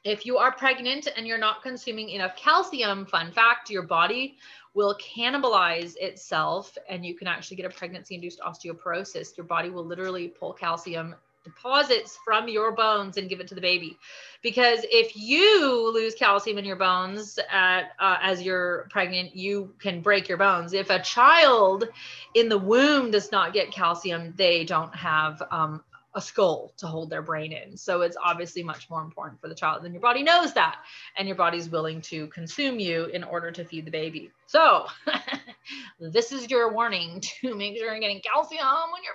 If 0.05 0.27
you 0.27 0.37
are 0.37 0.51
pregnant 0.51 1.07
and 1.17 1.27
you're 1.27 1.39
not 1.39 1.63
consuming 1.63 2.09
enough 2.11 2.35
calcium, 2.35 3.07
fun 3.07 3.31
fact, 3.31 3.71
your 3.71 3.85
body 3.85 4.37
will 4.75 4.99
cannibalize 4.99 5.95
itself 5.97 6.77
and 6.89 7.07
you 7.07 7.15
can 7.15 7.29
actually 7.29 7.57
get 7.57 7.67
a 7.67 7.71
pregnancy 7.71 8.17
induced 8.17 8.41
osteoporosis. 8.41 9.37
Your 9.37 9.47
body 9.47 9.71
will 9.71 9.85
literally 9.85 10.29
pull 10.29 10.53
calcium 10.53 11.15
deposits 11.45 12.19
from 12.25 12.49
your 12.49 12.73
bones 12.73 13.17
and 13.17 13.29
give 13.29 13.41
it 13.41 13.49
to 13.49 13.55
the 13.55 13.61
baby. 13.61 13.99
Because 14.43 14.81
if 14.91 15.17
you 15.17 15.93
lose 15.93 16.15
calcium 16.15 16.59
in 16.59 16.65
your 16.65 16.77
bones 16.77 17.39
at, 17.51 17.93
uh, 17.99 18.19
as 18.21 18.43
you're 18.43 18.89
pregnant, 18.91 19.37
you 19.37 19.73
can 19.79 20.01
break 20.01 20.29
your 20.29 20.39
bones. 20.39 20.73
If 20.73 20.91
a 20.91 21.01
child 21.01 21.89
in 22.35 22.49
the 22.49 22.59
womb 22.59 23.11
does 23.11 23.31
not 23.31 23.53
get 23.53 23.71
calcium, 23.71 24.35
they 24.37 24.65
don't 24.65 24.95
have 24.95 25.43
um, 25.51 25.83
a 26.15 26.21
skull 26.21 26.73
to 26.77 26.87
hold 26.87 27.09
their 27.09 27.23
brain 27.23 27.53
in. 27.53 27.77
So 27.77 28.03
it's 28.03 28.17
obviously 28.23 28.63
much 28.63 28.91
more 28.91 29.01
important 29.01 29.41
for 29.41 29.49
the 29.49 29.55
child. 29.55 29.85
And 29.85 29.95
your 29.95 30.01
body 30.01 30.23
knows 30.23 30.53
that. 30.55 30.77
And 31.17 31.27
your 31.27 31.37
body's 31.37 31.69
willing 31.69 32.01
to 32.03 32.27
consume 32.29 32.79
you 32.79 33.05
in 33.07 33.25
order 33.25 33.51
to 33.51 33.65
feed 33.65 33.87
the 33.87 33.91
baby. 33.91 34.31
So 34.47 34.87
this 36.01 36.33
is 36.33 36.51
your 36.51 36.73
warning 36.73 37.21
to 37.21 37.55
make 37.55 37.77
sure 37.77 37.91
you're 37.91 38.01
getting 38.01 38.21
calcium 38.21 38.67
when 38.93 39.03
you're 39.03 39.15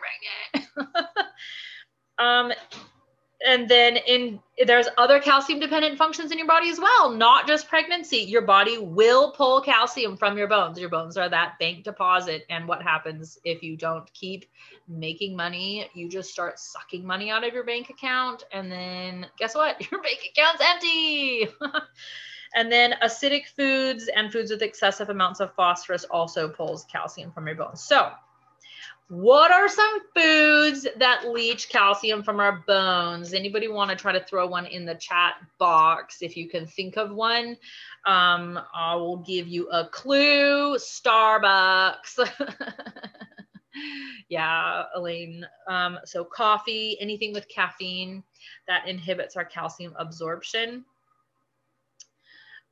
pregnant. 0.74 0.98
um, 2.20 2.52
and 3.46 3.70
then 3.70 3.98
in 3.98 4.40
there's 4.66 4.88
other 4.98 5.20
calcium 5.20 5.60
dependent 5.60 5.98
functions 5.98 6.32
in 6.32 6.40
your 6.40 6.48
body 6.48 6.70
as 6.70 6.80
well 6.80 7.12
not 7.12 7.46
just 7.48 7.68
pregnancy. 7.68 8.18
Your 8.18 8.42
body 8.42 8.80
will 8.80 9.32
pull 9.32 9.62
calcium 9.62 10.18
from 10.18 10.38
your 10.38 10.48
bones. 10.48 10.80
Your 10.80 10.90
bones 10.90 11.18
are 11.18 11.30
that 11.30 11.60
bank 11.60 11.84
deposit 11.84 12.46
and 12.50 12.68
what 12.68 12.82
happens 12.82 13.38
if 13.44 13.62
you 13.62 13.78
don't 13.78 14.12
keep 14.14 14.46
making 14.88 15.36
money? 15.36 15.90
You 15.94 16.10
just 16.10 16.32
start 16.32 16.60
sucking 16.60 17.06
money 17.06 17.30
out 17.30 17.46
of 17.46 17.54
your 17.54 17.64
bank 17.64 17.90
account 17.92 18.44
and 18.52 18.72
then 18.72 19.28
guess 19.38 19.54
what? 19.54 19.80
Your 19.92 20.02
bank 20.02 20.20
account's 20.32 20.64
empty. 20.66 21.48
And 22.56 22.72
then 22.72 22.96
acidic 23.04 23.48
foods 23.56 24.08
and 24.08 24.32
foods 24.32 24.52
with 24.52 24.62
excessive 24.62 25.10
amounts 25.10 25.42
of 25.42 25.54
phosphorus 25.54 26.06
also 26.06 26.48
pulls 26.48 26.86
calcium 26.86 27.32
from 27.32 27.46
your 27.46 27.58
bones. 27.58 27.82
So 27.82 28.12
what 29.10 29.52
are 29.52 29.70
some 29.70 30.00
foods 30.14 30.86
that 30.98 31.30
leach 31.30 31.70
calcium 31.70 32.24
from 32.24 32.42
our 32.42 32.64
bones? 32.68 33.34
Anybody 33.34 33.70
want 33.70 33.90
to 33.90 33.96
try 33.96 34.12
to 34.12 34.24
throw 34.24 34.48
one 34.48 34.66
in 34.66 34.86
the 34.86 34.96
chat 34.96 35.36
box 35.58 36.22
if 36.22 36.36
you 36.36 36.50
can 36.50 36.66
think 36.66 36.98
of 36.98 37.12
one? 37.12 37.56
Um, 38.06 38.60
I 38.76 38.96
will 38.96 39.18
give 39.18 39.48
you 39.48 39.70
a 39.70 39.88
clue 39.88 40.78
Starbucks. 40.78 42.30
yeah, 44.30 44.84
Elaine. 44.94 45.46
Um, 45.70 46.00
so, 46.04 46.26
coffee, 46.26 46.98
anything 47.00 47.34
with 47.34 47.48
caffeine 47.48 48.24
that 48.68 48.88
inhibits 48.88 49.38
our 49.38 49.46
calcium 49.46 49.94
absorption. 49.98 50.84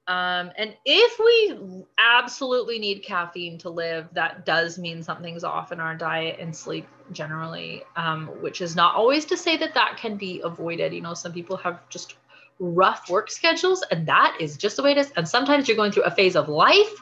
Um, 0.07 0.51
and 0.57 0.75
if 0.85 1.19
we 1.19 1.83
absolutely 1.97 2.77
need 2.77 3.01
caffeine 3.03 3.57
to 3.59 3.69
live, 3.69 4.07
that 4.13 4.45
does 4.45 4.77
mean 4.77 5.01
something's 5.01 5.43
off 5.43 5.71
in 5.71 5.79
our 5.79 5.95
diet 5.95 6.39
and 6.39 6.55
sleep 6.55 6.87
generally, 7.11 7.81
um, 7.95 8.27
which 8.41 8.61
is 8.61 8.75
not 8.75 8.95
always 8.95 9.25
to 9.25 9.37
say 9.37 9.57
that 9.57 9.73
that 9.73 9.97
can 9.97 10.15
be 10.15 10.41
avoided. 10.43 10.93
You 10.93 11.01
know, 11.01 11.15
some 11.15 11.33
people 11.33 11.57
have 11.57 11.89
just 11.89 12.15
rough 12.59 13.09
work 13.09 13.31
schedules, 13.31 13.83
and 13.89 14.07
that 14.07 14.37
is 14.39 14.57
just 14.57 14.77
the 14.77 14.83
way 14.83 14.91
it 14.91 14.97
is. 14.97 15.11
And 15.17 15.27
sometimes 15.27 15.67
you're 15.67 15.77
going 15.77 15.91
through 15.91 16.03
a 16.03 16.11
phase 16.11 16.35
of 16.35 16.49
life 16.49 16.93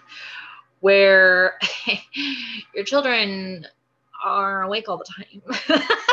where 0.80 1.60
your 2.74 2.86
children 2.86 3.68
are 4.24 4.63
awake 4.63 4.88
all 4.88 4.98
the 4.98 5.06
time. 5.06 5.82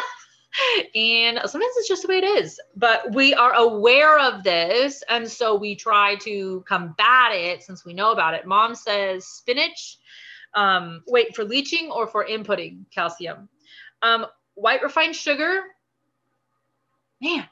and 0.95 1.39
sometimes 1.39 1.73
it's 1.77 1.89
just 1.89 2.03
the 2.03 2.09
way 2.09 2.19
it 2.19 2.25
is. 2.25 2.61
But 2.77 3.15
we 3.15 3.35
are 3.35 3.55
aware 3.55 4.19
of 4.19 4.43
this. 4.43 5.03
And 5.09 5.29
so 5.29 5.55
we 5.55 5.75
try 5.75 6.17
to 6.17 6.65
combat 6.67 7.33
it 7.33 7.63
since 7.63 7.85
we 7.85 7.95
know 7.95 8.13
about 8.13 8.35
it. 8.35 8.47
Mom 8.47 8.75
says 8.75 9.27
spinach. 9.27 9.99
Um, 10.55 11.03
wait, 11.07 11.37
for 11.37 11.45
leaching 11.45 11.91
or 11.91 12.07
for 12.07 12.27
inputting 12.27 12.85
calcium? 12.93 13.49
Um, 14.03 14.27
white 14.55 14.83
refined 14.83 15.15
sugar. 15.15 15.63
Man, 17.21 17.47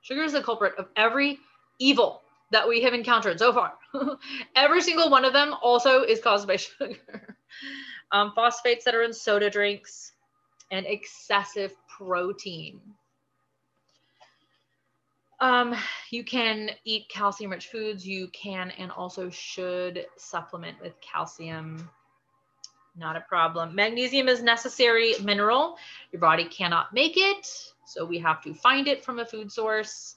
sugar 0.00 0.22
is 0.22 0.32
the 0.32 0.42
culprit 0.42 0.74
of 0.78 0.88
every 0.96 1.38
evil 1.78 2.22
that 2.50 2.68
we 2.68 2.82
have 2.82 2.94
encountered 2.94 3.38
so 3.38 3.52
far. 3.52 3.74
every 4.56 4.82
single 4.82 5.10
one 5.10 5.24
of 5.24 5.32
them 5.32 5.54
also 5.62 6.02
is 6.02 6.20
caused 6.20 6.48
by 6.48 6.56
sugar. 6.56 7.36
Um, 8.12 8.32
phosphates 8.34 8.84
that 8.84 8.94
are 8.94 9.02
in 9.02 9.12
soda 9.12 9.48
drinks 9.50 10.12
and 10.70 10.86
excessive 10.86 11.74
protein. 12.00 12.80
Um, 15.40 15.74
you 16.10 16.22
can 16.22 16.70
eat 16.84 17.08
calcium 17.08 17.50
rich 17.50 17.68
foods. 17.68 18.06
You 18.06 18.28
can 18.28 18.70
and 18.72 18.90
also 18.90 19.30
should 19.30 20.06
supplement 20.16 20.80
with 20.82 21.00
calcium. 21.00 21.88
Not 22.96 23.16
a 23.16 23.20
problem. 23.20 23.74
Magnesium 23.74 24.28
is 24.28 24.42
necessary 24.42 25.14
mineral. 25.22 25.78
Your 26.12 26.20
body 26.20 26.44
cannot 26.44 26.92
make 26.92 27.14
it. 27.16 27.46
So 27.86 28.04
we 28.04 28.18
have 28.18 28.42
to 28.42 28.52
find 28.52 28.86
it 28.86 29.04
from 29.04 29.18
a 29.18 29.24
food 29.24 29.50
source. 29.50 30.16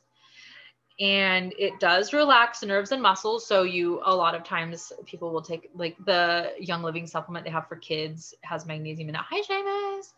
And 1.00 1.54
it 1.58 1.80
does 1.80 2.14
relax 2.14 2.62
nerves 2.62 2.92
and 2.92 3.02
muscles. 3.02 3.48
So 3.48 3.64
you, 3.64 4.02
a 4.06 4.16
lot 4.16 4.36
of 4.36 4.44
times 4.44 4.92
people 5.06 5.32
will 5.32 5.42
take 5.42 5.70
like 5.74 5.96
the 6.06 6.52
young 6.60 6.84
living 6.84 7.08
supplement 7.08 7.46
they 7.46 7.52
have 7.52 7.68
for 7.68 7.78
kids 7.78 8.36
has 8.42 8.66
magnesium 8.66 9.10
in 9.10 9.16
it. 9.16 9.22
Hi, 9.30 9.42
Seamus 9.42 10.12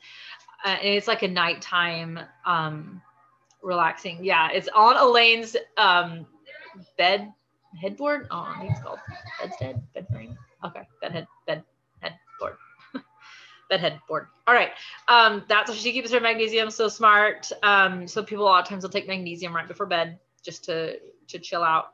and 0.66 0.94
it's 0.94 1.08
like 1.08 1.24
a 1.24 1.28
nighttime 1.28 2.20
um, 2.46 3.02
relaxing. 3.62 4.24
Yeah, 4.24 4.50
it's 4.52 4.68
on 4.74 4.98
Elaine's 4.98 5.56
um, 5.78 6.26
bed 6.98 7.32
headboard. 7.80 8.28
Oh, 8.32 8.54
it's 8.62 8.80
called 8.82 9.00
bedstead, 9.42 9.82
bed 9.94 10.08
frame. 10.12 10.38
Okay, 10.64 10.82
bed 11.02 11.12
head, 11.12 11.28
bed 11.46 11.64
headboard, 12.00 12.58
bed 13.70 13.80
headboard. 13.80 14.28
All 14.48 14.54
right, 14.54 14.72
um, 15.08 15.44
that's 15.48 15.70
how 15.70 15.76
she 15.76 15.92
keeps 15.92 16.12
her 16.12 16.20
magnesium 16.20 16.70
so 16.70 16.88
smart. 16.88 17.52
Um, 17.64 18.08
so 18.08 18.24
people 18.24 18.46
a 18.46 18.48
lot 18.48 18.64
of 18.64 18.68
times 18.68 18.84
will 18.84 18.90
take 18.90 19.08
magnesium 19.08 19.56
right 19.56 19.68
before 19.68 19.86
bed 19.86 20.20
just 20.44 20.64
to 20.66 21.00
to 21.28 21.40
chill 21.40 21.64
out. 21.64 21.88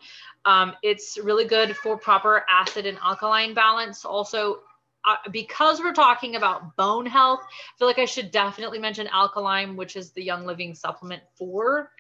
Um, 0.45 0.73
it's 0.81 1.17
really 1.21 1.45
good 1.45 1.75
for 1.77 1.97
proper 1.97 2.45
acid 2.49 2.86
and 2.86 2.97
alkaline 3.03 3.53
balance. 3.53 4.05
Also, 4.05 4.60
uh, 5.05 5.15
because 5.31 5.79
we're 5.79 5.93
talking 5.93 6.35
about 6.35 6.75
bone 6.75 7.05
health, 7.05 7.41
I 7.43 7.77
feel 7.77 7.87
like 7.87 7.99
I 7.99 8.05
should 8.05 8.31
definitely 8.31 8.79
mention 8.79 9.07
AlkaLime, 9.07 9.75
which 9.75 9.95
is 9.95 10.11
the 10.11 10.23
Young 10.23 10.45
Living 10.45 10.75
supplement 10.75 11.23
for 11.35 11.91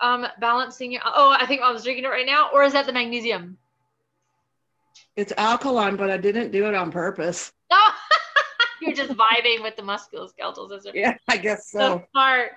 um, 0.00 0.26
balancing 0.40 0.92
your. 0.92 1.02
Oh, 1.04 1.36
I 1.38 1.46
think 1.46 1.62
I 1.62 1.70
was 1.70 1.84
drinking 1.84 2.04
it 2.04 2.08
right 2.08 2.26
now, 2.26 2.50
or 2.52 2.64
is 2.64 2.72
that 2.72 2.86
the 2.86 2.92
magnesium? 2.92 3.58
It's 5.16 5.32
AlkaLime, 5.34 5.96
but 5.96 6.10
I 6.10 6.16
didn't 6.16 6.50
do 6.50 6.66
it 6.66 6.74
on 6.74 6.90
purpose. 6.90 7.52
No, 7.70 7.78
you're 8.80 8.94
just 8.94 9.12
vibing 9.12 9.62
with 9.62 9.76
the 9.76 9.82
musculoskeletal 9.82 10.68
system. 10.68 10.92
Yeah, 10.94 11.16
I 11.28 11.36
guess 11.36 11.70
so. 11.70 11.78
so 11.78 12.04
smart. 12.12 12.52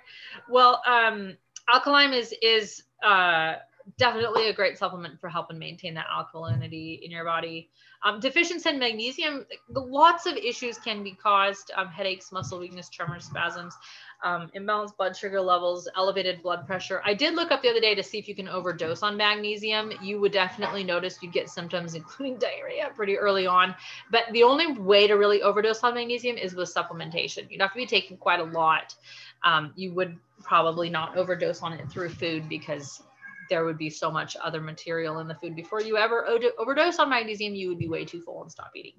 Well, 0.50 0.82
um, 0.86 1.38
AlkaLime 1.70 2.14
is 2.14 2.34
is 2.42 2.84
uh, 3.04 3.56
definitely 3.98 4.50
a 4.50 4.54
great 4.54 4.78
supplement 4.78 5.20
for 5.20 5.30
helping 5.30 5.58
maintain 5.58 5.94
that 5.96 6.08
alkalinity 6.08 7.02
in 7.02 7.12
your 7.12 7.26
body. 7.26 7.70
Um, 8.04 8.20
deficiency 8.20 8.70
in 8.70 8.80
magnesium, 8.80 9.46
lots 9.70 10.26
of 10.26 10.38
issues 10.38 10.78
can 10.78 11.04
be 11.04 11.12
caused 11.12 11.72
um, 11.76 11.88
headaches, 11.88 12.32
muscle 12.32 12.60
weakness, 12.60 12.90
tremors, 12.90 13.26
spasms, 13.26 13.76
um, 14.24 14.50
imbalanced 14.56 14.96
blood 14.96 15.18
sugar 15.18 15.42
levels, 15.42 15.90
elevated 15.98 16.42
blood 16.42 16.66
pressure. 16.66 17.02
I 17.06 17.14
did 17.14 17.36
look 17.36 17.52
up 17.52 17.62
the 17.62 17.70
other 17.70 17.82
day 17.82 17.96
to 17.96 18.04
see 18.04 18.18
if 18.18 18.28
you 18.28 18.36
can 18.36 18.48
overdose 18.48 19.04
on 19.04 19.18
magnesium. 19.18 19.92
You 20.02 20.20
would 20.22 20.32
definitely 20.32 20.84
notice 20.84 21.20
you'd 21.22 21.34
get 21.34 21.50
symptoms, 21.50 21.96
including 21.96 22.38
diarrhea, 22.40 22.90
pretty 22.96 23.18
early 23.18 23.48
on. 23.48 23.76
But 24.12 24.26
the 24.32 24.44
only 24.44 24.72
way 24.74 25.08
to 25.08 25.16
really 25.16 25.42
overdose 25.42 25.84
on 25.84 25.94
magnesium 25.94 26.38
is 26.38 26.56
with 26.56 26.74
supplementation. 26.74 27.52
You'd 27.52 27.62
have 27.62 27.74
to 27.74 27.78
be 27.78 27.86
taking 27.86 28.18
quite 28.18 28.40
a 28.40 28.46
lot. 28.46 28.96
Um, 29.44 29.74
you 29.76 29.94
would 29.94 30.18
probably 30.44 30.90
not 30.90 31.18
overdose 31.18 31.62
on 31.62 31.74
it 31.74 31.90
through 31.90 32.10
food 32.10 32.48
because 32.48 33.04
there 33.50 33.66
would 33.66 33.78
be 33.78 33.90
so 33.90 34.12
much 34.12 34.38
other 34.44 34.62
material 34.62 35.20
in 35.20 35.28
the 35.28 35.36
food. 35.36 35.56
Before 35.56 35.82
you 35.82 35.98
ever 35.98 36.28
overdose 36.58 37.00
on 37.00 37.10
magnesium 37.10 37.56
you 37.56 37.70
would 37.70 37.80
be 37.80 37.90
way 37.90 38.06
too 38.06 38.22
full 38.22 38.42
and 38.42 38.52
stop 38.52 38.72
eating. 38.76 38.94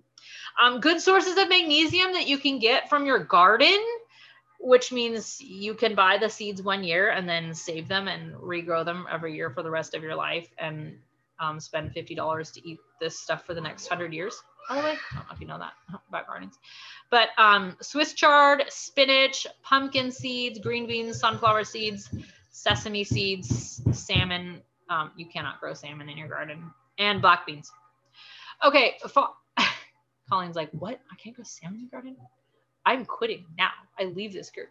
Um, 0.62 0.80
good 0.80 1.00
sources 1.00 1.38
of 1.38 1.48
magnesium 1.48 2.12
that 2.12 2.26
you 2.26 2.38
can 2.38 2.58
get 2.58 2.88
from 2.88 3.06
your 3.06 3.18
garden 3.18 3.78
which 4.60 4.92
means 4.92 5.40
you 5.40 5.74
can 5.74 5.94
buy 5.94 6.18
the 6.18 6.28
seeds 6.28 6.62
one 6.62 6.84
year 6.84 7.10
and 7.10 7.26
then 7.26 7.54
save 7.54 7.88
them 7.88 8.08
and 8.08 8.34
regrow 8.34 8.84
them 8.84 9.06
every 9.10 9.34
year 9.34 9.50
for 9.50 9.62
the 9.62 9.70
rest 9.70 9.94
of 9.94 10.02
your 10.02 10.14
life 10.14 10.48
and 10.58 10.98
um, 11.40 11.58
spend 11.58 11.92
$50 11.94 12.52
to 12.52 12.68
eat 12.68 12.78
this 13.00 13.18
stuff 13.18 13.46
for 13.46 13.54
the 13.54 13.60
next 13.60 13.88
100 13.88 14.12
years. 14.12 14.42
By 14.68 14.76
the 14.76 14.82
way 14.82 14.90
i 14.90 15.14
don't 15.14 15.26
know 15.26 15.34
if 15.34 15.40
you 15.40 15.46
know 15.46 15.58
that 15.58 15.72
about 16.08 16.26
gardens. 16.26 16.58
But 17.10 17.30
um, 17.38 17.76
swiss 17.80 18.12
chard 18.12 18.64
spinach 18.68 19.46
pumpkin 19.62 20.12
seeds 20.12 20.58
green 20.58 20.86
beans 20.86 21.18
sunflower 21.18 21.64
seeds 21.64 22.10
sesame 22.60 23.04
seeds, 23.04 23.80
salmon. 23.92 24.60
Um, 24.88 25.12
you 25.16 25.26
cannot 25.26 25.60
grow 25.60 25.72
salmon 25.72 26.08
in 26.08 26.18
your 26.18 26.28
garden, 26.28 26.70
and 26.98 27.22
black 27.22 27.46
beans. 27.46 27.70
Okay, 28.64 28.98
Colleen's 30.30 30.56
like, 30.56 30.70
what? 30.72 31.00
I 31.10 31.16
can't 31.16 31.34
grow 31.34 31.44
salmon 31.44 31.76
in 31.76 31.82
your 31.82 31.90
garden? 31.90 32.16
I'm 32.84 33.04
quitting 33.04 33.46
now. 33.56 33.70
I 33.98 34.04
leave 34.04 34.32
this 34.32 34.50
group. 34.50 34.68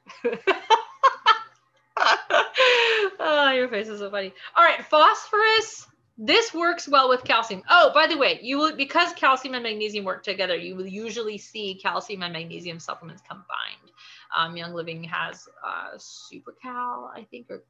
oh, 3.20 3.52
your 3.56 3.68
face 3.70 3.88
is 3.88 4.00
so 4.00 4.12
funny. 4.12 4.34
All 4.56 4.64
right, 4.64 4.84
phosphorus. 4.86 5.88
This 6.22 6.54
works 6.54 6.88
well 6.88 7.08
with 7.08 7.24
calcium. 7.24 7.64
Oh, 7.70 7.92
by 7.94 8.06
the 8.06 8.18
way, 8.18 8.40
you 8.42 8.58
will 8.58 8.76
because 8.76 9.14
calcium 9.14 9.54
and 9.54 9.64
magnesium 9.64 10.04
work 10.04 10.22
together, 10.22 10.58
you 10.58 10.76
will 10.76 10.86
usually 10.86 11.38
see 11.38 11.80
calcium 11.82 12.24
and 12.24 12.34
magnesium 12.34 12.78
supplements 12.78 13.24
combined. 13.28 13.94
Um, 14.38 14.58
Young 14.58 14.74
Living 14.74 15.04
has 15.06 15.48
uh, 15.66 15.92
Super 15.98 16.54
Cal, 16.62 17.12
I 17.16 17.24
think, 17.32 17.50
or 17.50 17.64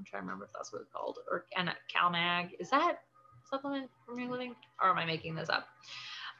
I'm 0.00 0.06
trying 0.06 0.22
to 0.22 0.24
remember 0.24 0.46
if 0.46 0.52
that's 0.54 0.72
what 0.72 0.80
it's 0.80 0.90
called, 0.90 1.18
or 1.30 1.44
and 1.54 1.70
CalMag. 1.94 2.52
Is 2.58 2.70
that 2.70 3.00
supplement 3.50 3.90
for 4.06 4.18
Young 4.18 4.30
Living, 4.30 4.54
or 4.82 4.88
am 4.88 4.96
I 4.96 5.04
making 5.04 5.34
this 5.34 5.50
up? 5.50 5.68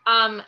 Um, 0.07 0.40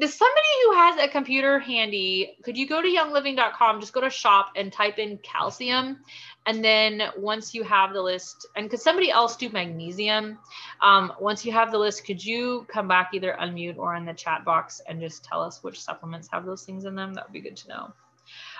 does 0.00 0.14
somebody 0.14 0.46
who 0.64 0.72
has 0.72 0.96
a 0.98 1.08
computer 1.08 1.58
handy, 1.58 2.36
could 2.44 2.56
you 2.56 2.66
go 2.66 2.80
to 2.80 2.88
youngliving.com, 2.88 3.80
just 3.80 3.92
go 3.92 4.00
to 4.00 4.10
shop 4.10 4.52
and 4.56 4.72
type 4.72 4.98
in 4.98 5.18
calcium. 5.18 5.98
And 6.46 6.64
then 6.64 7.02
once 7.18 7.54
you 7.54 7.62
have 7.64 7.92
the 7.92 8.00
list, 8.00 8.46
and 8.56 8.70
could 8.70 8.80
somebody 8.80 9.10
else 9.10 9.36
do 9.36 9.50
magnesium? 9.50 10.38
Um, 10.82 11.12
once 11.20 11.44
you 11.44 11.52
have 11.52 11.72
the 11.72 11.78
list, 11.78 12.06
could 12.06 12.24
you 12.24 12.66
come 12.68 12.88
back 12.88 13.10
either 13.12 13.36
unmute 13.38 13.76
or 13.76 13.94
in 13.96 14.06
the 14.06 14.14
chat 14.14 14.46
box 14.46 14.80
and 14.88 15.00
just 15.00 15.24
tell 15.24 15.42
us 15.42 15.62
which 15.62 15.80
supplements 15.80 16.28
have 16.30 16.46
those 16.46 16.62
things 16.62 16.86
in 16.86 16.94
them? 16.94 17.12
That 17.12 17.26
would 17.28 17.34
be 17.34 17.40
good 17.40 17.56
to 17.58 17.68
know. 17.68 17.92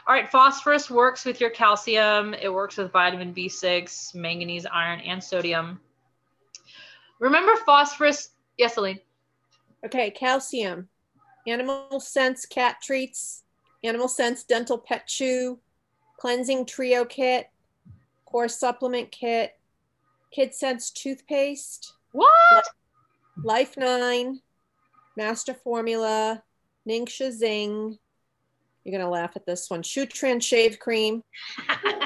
All 0.09 0.14
right, 0.14 0.31
phosphorus 0.31 0.88
works 0.88 1.25
with 1.25 1.40
your 1.40 1.51
calcium. 1.51 2.33
It 2.35 2.53
works 2.53 2.77
with 2.77 2.92
vitamin 2.92 3.35
B6, 3.35 4.14
manganese, 4.14 4.64
iron, 4.64 5.01
and 5.01 5.23
sodium. 5.23 5.81
Remember 7.19 7.53
phosphorus? 7.64 8.31
Yes, 8.57 8.77
Elaine. 8.77 9.01
Okay, 9.85 10.11
calcium. 10.11 10.88
Animal 11.49 11.99
Scents 11.99 12.47
cat 12.47 12.77
treats, 12.83 13.42
Animal 13.83 14.09
Scents 14.09 14.45
dental 14.45 14.79
pet 14.79 15.09
chew, 15.09 15.59
cleansing 16.19 16.66
trio 16.66 17.05
kit, 17.05 17.51
core 18.27 18.49
supplement 18.49 19.11
kit, 19.11 19.59
KidScents 20.37 20.92
toothpaste. 20.92 21.95
What? 22.12 22.64
Life 23.42 23.77
Nine, 23.77 24.40
Master 25.16 25.55
Formula, 25.55 26.42
NingXia 26.88 27.33
Zyng. 27.42 27.99
You're 28.87 29.01
gonna 29.01 29.11
laugh 29.11 29.33
at 29.35 29.44
this 29.44 29.68
one. 29.68 29.83
Shutran 29.83 30.40
shave 30.40 30.79
cream. 30.79 31.25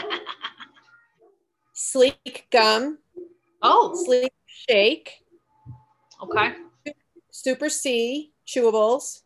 Slique 1.75 2.47
gum. 2.51 2.96
Oh. 3.61 3.92
Slique 4.02 4.33
shake. 4.46 5.19
Okay. 6.23 6.54
Super 7.31 7.69
C 7.69 8.33
chewables, 8.46 9.21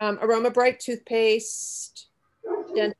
um, 0.00 0.18
Aroma 0.20 0.50
Bright 0.50 0.80
toothpaste, 0.80 2.08
Dent, 2.74 2.94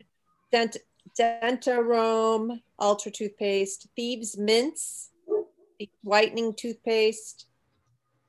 Dent, 0.51 0.79
Dentarome 1.19 2.61
Ultra 2.79 3.13
toothpaste, 3.13 3.89
Thieves 3.95 4.39
Mints, 4.39 5.11
whitening 6.03 6.55
toothpaste, 6.55 7.47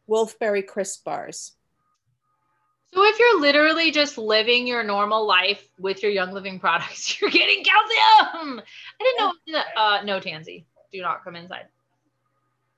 Wolfberry 0.09 0.65
crisp 0.65 1.05
bars. 1.05 1.53
So 2.93 3.03
if 3.05 3.19
you're 3.19 3.39
literally 3.39 3.91
just 3.91 4.17
living 4.17 4.67
your 4.67 4.83
normal 4.83 5.25
life 5.25 5.65
with 5.79 6.03
your 6.03 6.11
Young 6.11 6.33
Living 6.33 6.59
products, 6.59 7.17
you're 7.21 7.29
getting 7.29 7.63
calcium. 7.63 8.61
I 8.99 9.03
didn't 9.03 9.37
know. 9.47 9.61
Uh, 9.77 10.01
no, 10.03 10.19
Tansy, 10.19 10.65
do 10.91 11.01
not 11.01 11.23
come 11.23 11.35
inside. 11.35 11.67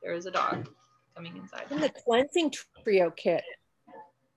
There 0.03 0.13
is 0.13 0.25
a 0.25 0.31
dog 0.31 0.69
coming 1.15 1.35
inside. 1.37 1.65
And 1.71 1.81
the 1.81 1.89
cleansing 1.89 2.53
trio 2.83 3.09
kit, 3.09 3.43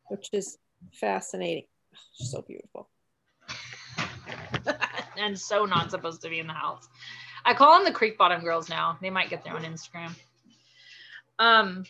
which 0.09 0.31
is 0.33 0.59
fascinating. 0.93 1.65
Oh, 1.95 1.99
so 2.15 2.43
beautiful. 2.43 2.89
and 5.19 5.39
so 5.39 5.67
not 5.67 5.91
supposed 5.91 6.23
to 6.23 6.31
be 6.31 6.39
in 6.39 6.47
the 6.47 6.53
house. 6.53 6.89
I 7.45 7.55
call 7.55 7.75
them 7.75 7.85
the 7.85 7.93
Creek 7.93 8.17
Bottom 8.17 8.43
Girls 8.43 8.69
now. 8.69 8.99
They 9.01 9.11
might 9.11 9.31
get 9.31 9.45
their 9.45 9.55
own 9.55 9.63
Instagram. 9.63 10.13
Um, 11.39 11.85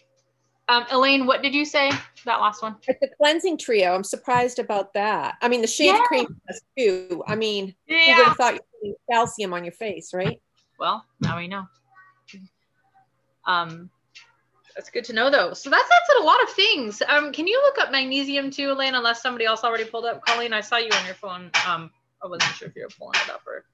um, 0.69 0.87
Elaine, 0.91 1.27
what 1.27 1.43
did 1.43 1.55
you 1.55 1.65
say? 1.65 1.91
That 2.25 2.41
last 2.41 2.63
one. 2.63 2.77
But 2.87 2.97
the 3.01 3.09
cleansing 3.17 3.59
trio, 3.59 3.95
I'm 3.95 4.05
surprised 4.05 4.59
about 4.59 4.93
that. 4.95 5.37
I 5.41 5.49
mean, 5.49 5.61
the 5.61 5.67
shave 5.67 5.95
Yeah. 5.95 6.03
cream 6.03 6.41
too. 6.77 7.23
I 7.27 7.37
mean, 7.37 7.75
you 7.87 8.15
would 8.17 8.27
have 8.27 8.37
thought 8.37 8.55
you 8.55 8.61
were 8.61 8.79
putting 8.81 8.95
calcium 9.11 9.53
on 9.53 9.65
your 9.65 9.73
face, 9.73 10.13
right? 10.13 10.41
Well, 10.79 11.05
now 11.21 11.39
we 11.39 11.49
know. 11.49 11.67
Um, 13.47 13.91
that's 14.75 14.91
good 14.91 15.05
to 15.05 15.13
know 15.13 15.31
though. 15.31 15.55
So 15.55 15.71
that's 15.71 15.89
that's 15.89 16.21
a 16.21 16.23
lot 16.25 16.43
of 16.43 16.51
things. 16.51 17.01
Um, 17.09 17.33
can 17.33 17.47
you 17.47 17.61
look 17.63 17.79
up 17.79 17.93
magnesium 17.93 18.51
too, 18.51 18.73
Elaine? 18.73 18.95
Unless 18.95 19.23
somebody 19.23 19.47
else 19.47 19.65
already 19.65 19.85
pulled 19.85 20.05
up. 20.05 20.27
Colleen, 20.27 20.53
I 20.53 20.61
saw 20.61 20.77
you 20.77 20.91
on 20.93 21.07
your 21.07 21.15
phone. 21.15 21.51
Um, 21.67 21.91
I 22.23 22.27
wasn't 22.27 22.55
sure 22.55 22.69
if 22.69 22.77
you 22.77 22.83
were 22.83 22.89
pulling 22.99 23.19
it 23.25 23.31
up 23.31 23.43
or. 23.47 23.65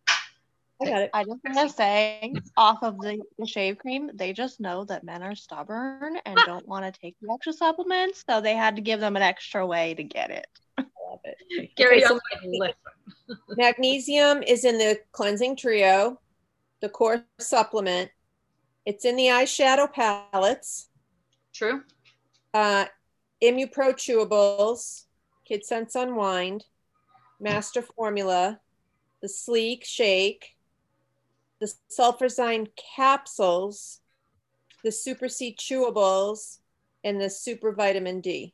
I 0.80 0.86
got 0.86 1.02
it. 1.02 1.10
I 1.14 1.24
just 1.24 1.40
want 1.44 1.68
to 1.68 1.74
say, 1.74 2.34
off 2.56 2.82
of 2.82 3.00
the, 3.00 3.22
the 3.38 3.46
shave 3.46 3.78
cream, 3.78 4.10
they 4.14 4.32
just 4.32 4.60
know 4.60 4.84
that 4.84 5.04
men 5.04 5.22
are 5.22 5.34
stubborn 5.34 6.16
and 6.24 6.38
don't 6.44 6.66
want 6.66 6.92
to 6.92 7.00
take 7.00 7.16
the 7.20 7.32
extra 7.32 7.52
supplements, 7.52 8.24
so 8.28 8.40
they 8.40 8.54
had 8.54 8.76
to 8.76 8.82
give 8.82 9.00
them 9.00 9.16
an 9.16 9.22
extra 9.22 9.66
way 9.66 9.94
to 9.94 10.02
get 10.02 10.30
it. 10.30 10.46
Love 10.78 11.20
it. 11.24 11.74
Gary, 11.76 12.00
so 12.00 12.14
I'm 12.14 12.50
listen. 12.50 12.74
Magnesium 13.56 14.42
is 14.42 14.64
in 14.64 14.78
the 14.78 14.98
cleansing 15.12 15.56
trio, 15.56 16.20
the 16.80 16.88
core 16.88 17.24
supplement. 17.38 18.10
It's 18.84 19.04
in 19.04 19.16
the 19.16 19.26
eyeshadow 19.26 19.92
palettes, 19.92 20.88
True. 21.54 21.82
uh, 22.54 22.86
Immupro 23.42 23.94
chewables, 23.94 25.04
KidScents 25.48 25.94
Unwind, 25.94 26.64
Master 27.40 27.82
Formula, 27.82 28.58
the 29.20 29.28
Slique 29.28 29.84
Shake, 29.84 30.56
the 31.62 31.72
Sulfurzyme 31.96 32.66
capsules, 32.96 34.00
the 34.82 34.90
Super 34.90 35.28
C 35.28 35.54
chewables, 35.56 36.58
and 37.04 37.20
the 37.20 37.30
Super 37.30 37.70
Vitamin 37.70 38.20
D. 38.20 38.52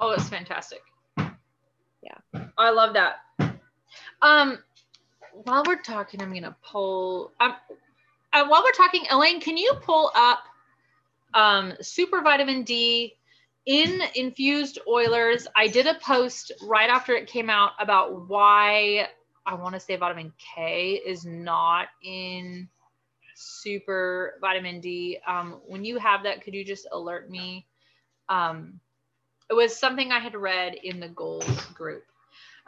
Oh, 0.00 0.10
it's 0.10 0.28
fantastic. 0.28 0.80
Yeah. 1.16 2.42
I 2.58 2.70
love 2.70 2.94
that. 2.94 3.18
Um, 4.20 4.58
while 5.44 5.62
we're 5.64 5.80
talking, 5.80 6.20
I'm 6.20 6.34
gonna 6.34 6.56
pull. 6.64 7.30
Um, 7.38 7.54
uh, 8.32 8.44
while 8.48 8.64
we're 8.64 8.72
talking, 8.72 9.04
Elaine, 9.08 9.40
can 9.40 9.56
you 9.56 9.74
pull 9.82 10.10
up 10.16 10.40
um, 11.32 11.74
super 11.80 12.22
vitamin 12.22 12.64
D 12.64 13.14
in 13.66 14.02
infused 14.16 14.80
oilers? 14.88 15.46
I 15.54 15.68
did 15.68 15.86
a 15.86 15.94
post 15.94 16.50
right 16.64 16.90
after 16.90 17.14
it 17.14 17.28
came 17.28 17.48
out 17.48 17.70
about 17.78 18.28
why 18.28 19.06
I 19.46 19.54
want 19.54 19.74
to 19.74 19.80
say 19.80 19.96
vitamin 19.96 20.32
K 20.38 21.00
is 21.04 21.24
not 21.24 21.88
in 22.02 22.68
super 23.34 24.34
vitamin 24.40 24.80
D. 24.80 25.18
Um, 25.26 25.60
when 25.66 25.84
you 25.84 25.98
have 25.98 26.22
that, 26.24 26.42
could 26.42 26.54
you 26.54 26.64
just 26.64 26.86
alert 26.92 27.30
me? 27.30 27.66
Um, 28.28 28.80
it 29.50 29.54
was 29.54 29.76
something 29.76 30.12
I 30.12 30.20
had 30.20 30.34
read 30.34 30.74
in 30.74 31.00
the 31.00 31.08
goals 31.08 31.64
group. 31.74 32.04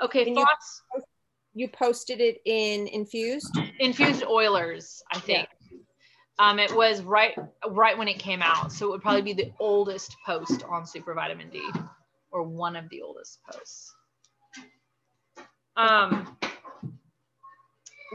Okay, 0.03 0.29
you- 0.29 0.35
thoughts 0.35 0.83
You 1.57 1.69
posted 1.69 2.21
it 2.21 2.43
in 2.45 2.89
infused. 2.89 3.57
infused 3.79 4.25
oilers, 4.25 5.03
I 5.13 5.21
think. 5.21 5.49
Um, 6.41 6.59
it 6.59 6.75
was 6.75 7.01
right 7.03 7.39
right 7.69 7.97
when 7.97 8.09
it 8.09 8.19
came 8.19 8.43
out, 8.43 8.73
so 8.73 8.87
it 8.87 8.91
would 8.91 9.03
probably 9.03 9.23
be 9.23 9.35
the 9.35 9.53
oldest 9.61 10.17
post 10.27 10.65
on 10.69 10.85
super 10.85 11.15
vitamin 11.15 11.49
D, 11.51 11.63
or 12.33 12.43
one 12.43 12.75
of 12.75 12.89
the 12.89 13.01
oldest 13.03 13.39
posts. 13.49 13.95
Um, 15.77 16.37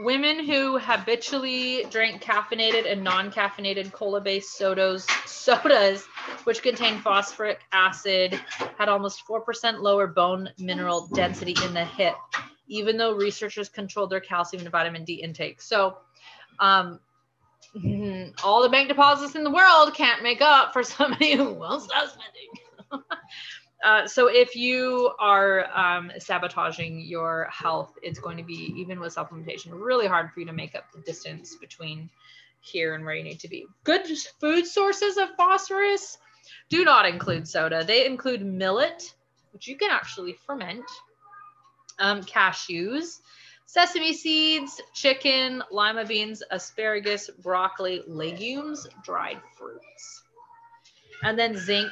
women 0.02 0.44
who 0.44 0.78
habitually 0.78 1.84
drank 1.90 2.22
caffeinated 2.22 2.90
and 2.90 3.02
non-caffeinated 3.02 3.92
cola-based 3.92 4.56
sodas, 4.56 5.06
sodas, 5.26 6.04
which 6.44 6.62
contain 6.62 7.00
phosphoric 7.00 7.60
acid, 7.72 8.40
had 8.78 8.88
almost 8.88 9.22
four 9.22 9.40
percent 9.40 9.82
lower 9.82 10.06
bone 10.06 10.48
mineral 10.58 11.08
density 11.08 11.54
in 11.64 11.74
the 11.74 11.84
hip 11.84 12.14
even 12.70 12.96
though 12.96 13.14
researchers 13.14 13.68
controlled 13.68 14.10
their 14.10 14.20
calcium 14.20 14.62
and 14.62 14.70
vitamin 14.70 15.04
D 15.04 15.14
intake. 15.14 15.60
So, 15.60 15.98
um, 16.60 17.00
all 18.44 18.62
the 18.62 18.68
bank 18.70 18.88
deposits 18.88 19.34
in 19.34 19.44
the 19.44 19.50
world 19.50 19.92
can't 19.94 20.22
make 20.22 20.40
up 20.40 20.72
for 20.72 20.82
somebody 20.82 21.34
who 21.36 21.52
won't 21.52 21.82
stop 21.82 22.08
spending. 22.08 23.04
uh, 23.82 24.06
so, 24.06 24.28
if 24.28 24.54
you 24.54 25.10
are 25.18 25.66
um, 25.76 26.12
sabotaging 26.18 27.00
your 27.00 27.48
health, 27.50 27.94
it's 28.02 28.18
going 28.18 28.36
to 28.36 28.42
be, 28.42 28.74
even 28.76 29.00
with 29.00 29.14
supplementation, 29.14 29.68
really 29.72 30.06
hard 30.06 30.30
for 30.32 30.40
you 30.40 30.46
to 30.46 30.52
make 30.52 30.74
up 30.74 30.84
the 30.92 31.00
distance 31.00 31.56
between 31.56 32.10
here 32.60 32.94
and 32.94 33.04
where 33.04 33.14
you 33.14 33.24
need 33.24 33.40
to 33.40 33.48
be. 33.48 33.66
Good 33.84 34.06
food 34.38 34.66
sources 34.66 35.16
of 35.16 35.30
phosphorus 35.36 36.18
do 36.68 36.84
not 36.84 37.06
include 37.06 37.48
soda, 37.48 37.82
they 37.84 38.06
include 38.06 38.44
millet, 38.44 39.14
which 39.52 39.66
you 39.66 39.76
can 39.76 39.90
actually 39.90 40.34
ferment 40.46 40.84
um, 41.98 42.22
cashews, 42.22 43.20
sesame 43.66 44.12
seeds, 44.12 44.80
chicken, 44.94 45.62
lima 45.70 46.04
beans, 46.04 46.42
asparagus, 46.50 47.30
broccoli, 47.42 48.02
legumes, 48.06 48.86
dried 49.04 49.40
fruits. 49.56 50.22
And 51.22 51.38
then 51.38 51.56
zinc, 51.56 51.90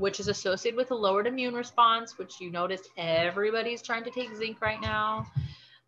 which 0.00 0.20
is 0.20 0.28
associated 0.28 0.76
with 0.76 0.90
a 0.90 0.94
lowered 0.94 1.26
immune 1.26 1.54
response, 1.54 2.18
which 2.18 2.40
you 2.40 2.50
notice 2.50 2.82
everybody's 2.96 3.82
trying 3.82 4.04
to 4.04 4.10
take 4.10 4.34
zinc 4.34 4.60
right 4.60 4.80
now. 4.80 5.26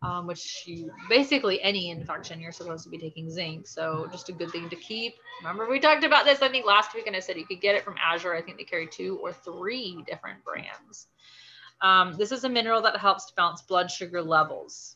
Um, 0.01 0.27
which 0.27 0.63
you 0.65 0.91
basically 1.07 1.61
any 1.61 1.89
infection 1.89 2.41
you're 2.41 2.51
supposed 2.51 2.83
to 2.83 2.89
be 2.89 2.97
taking 2.97 3.29
zinc 3.29 3.65
so 3.65 4.09
just 4.11 4.27
a 4.27 4.33
good 4.33 4.51
thing 4.51 4.69
to 4.69 4.75
keep 4.75 5.13
remember 5.41 5.69
we 5.69 5.79
talked 5.79 6.03
about 6.03 6.25
this 6.25 6.41
i 6.41 6.49
think 6.49 6.65
last 6.65 6.93
week 6.93 7.07
and 7.07 7.15
i 7.15 7.21
said 7.21 7.37
you 7.37 7.45
could 7.45 7.61
get 7.61 7.73
it 7.73 7.85
from 7.85 7.95
azure 8.05 8.35
i 8.35 8.41
think 8.41 8.57
they 8.57 8.65
carry 8.65 8.85
two 8.85 9.17
or 9.23 9.31
three 9.31 10.03
different 10.05 10.43
brands 10.43 11.07
um, 11.83 12.15
this 12.17 12.31
is 12.31 12.45
a 12.45 12.49
mineral 12.49 12.81
that 12.81 12.97
helps 12.97 13.25
to 13.25 13.35
balance 13.35 13.61
blood 13.61 13.91
sugar 13.91 14.21
levels. 14.21 14.95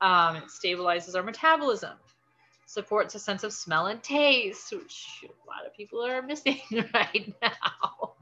Um, 0.00 0.36
it 0.36 0.44
stabilizes 0.44 1.16
our 1.16 1.22
metabolism, 1.22 1.96
supports 2.68 3.14
a 3.14 3.18
sense 3.18 3.44
of 3.44 3.52
smell 3.52 3.86
and 3.86 4.02
taste, 4.02 4.70
which 4.72 5.24
a 5.24 5.48
lot 5.48 5.66
of 5.66 5.74
people 5.74 6.04
are 6.04 6.20
missing 6.20 6.60
right 6.94 7.34
now. 7.40 8.12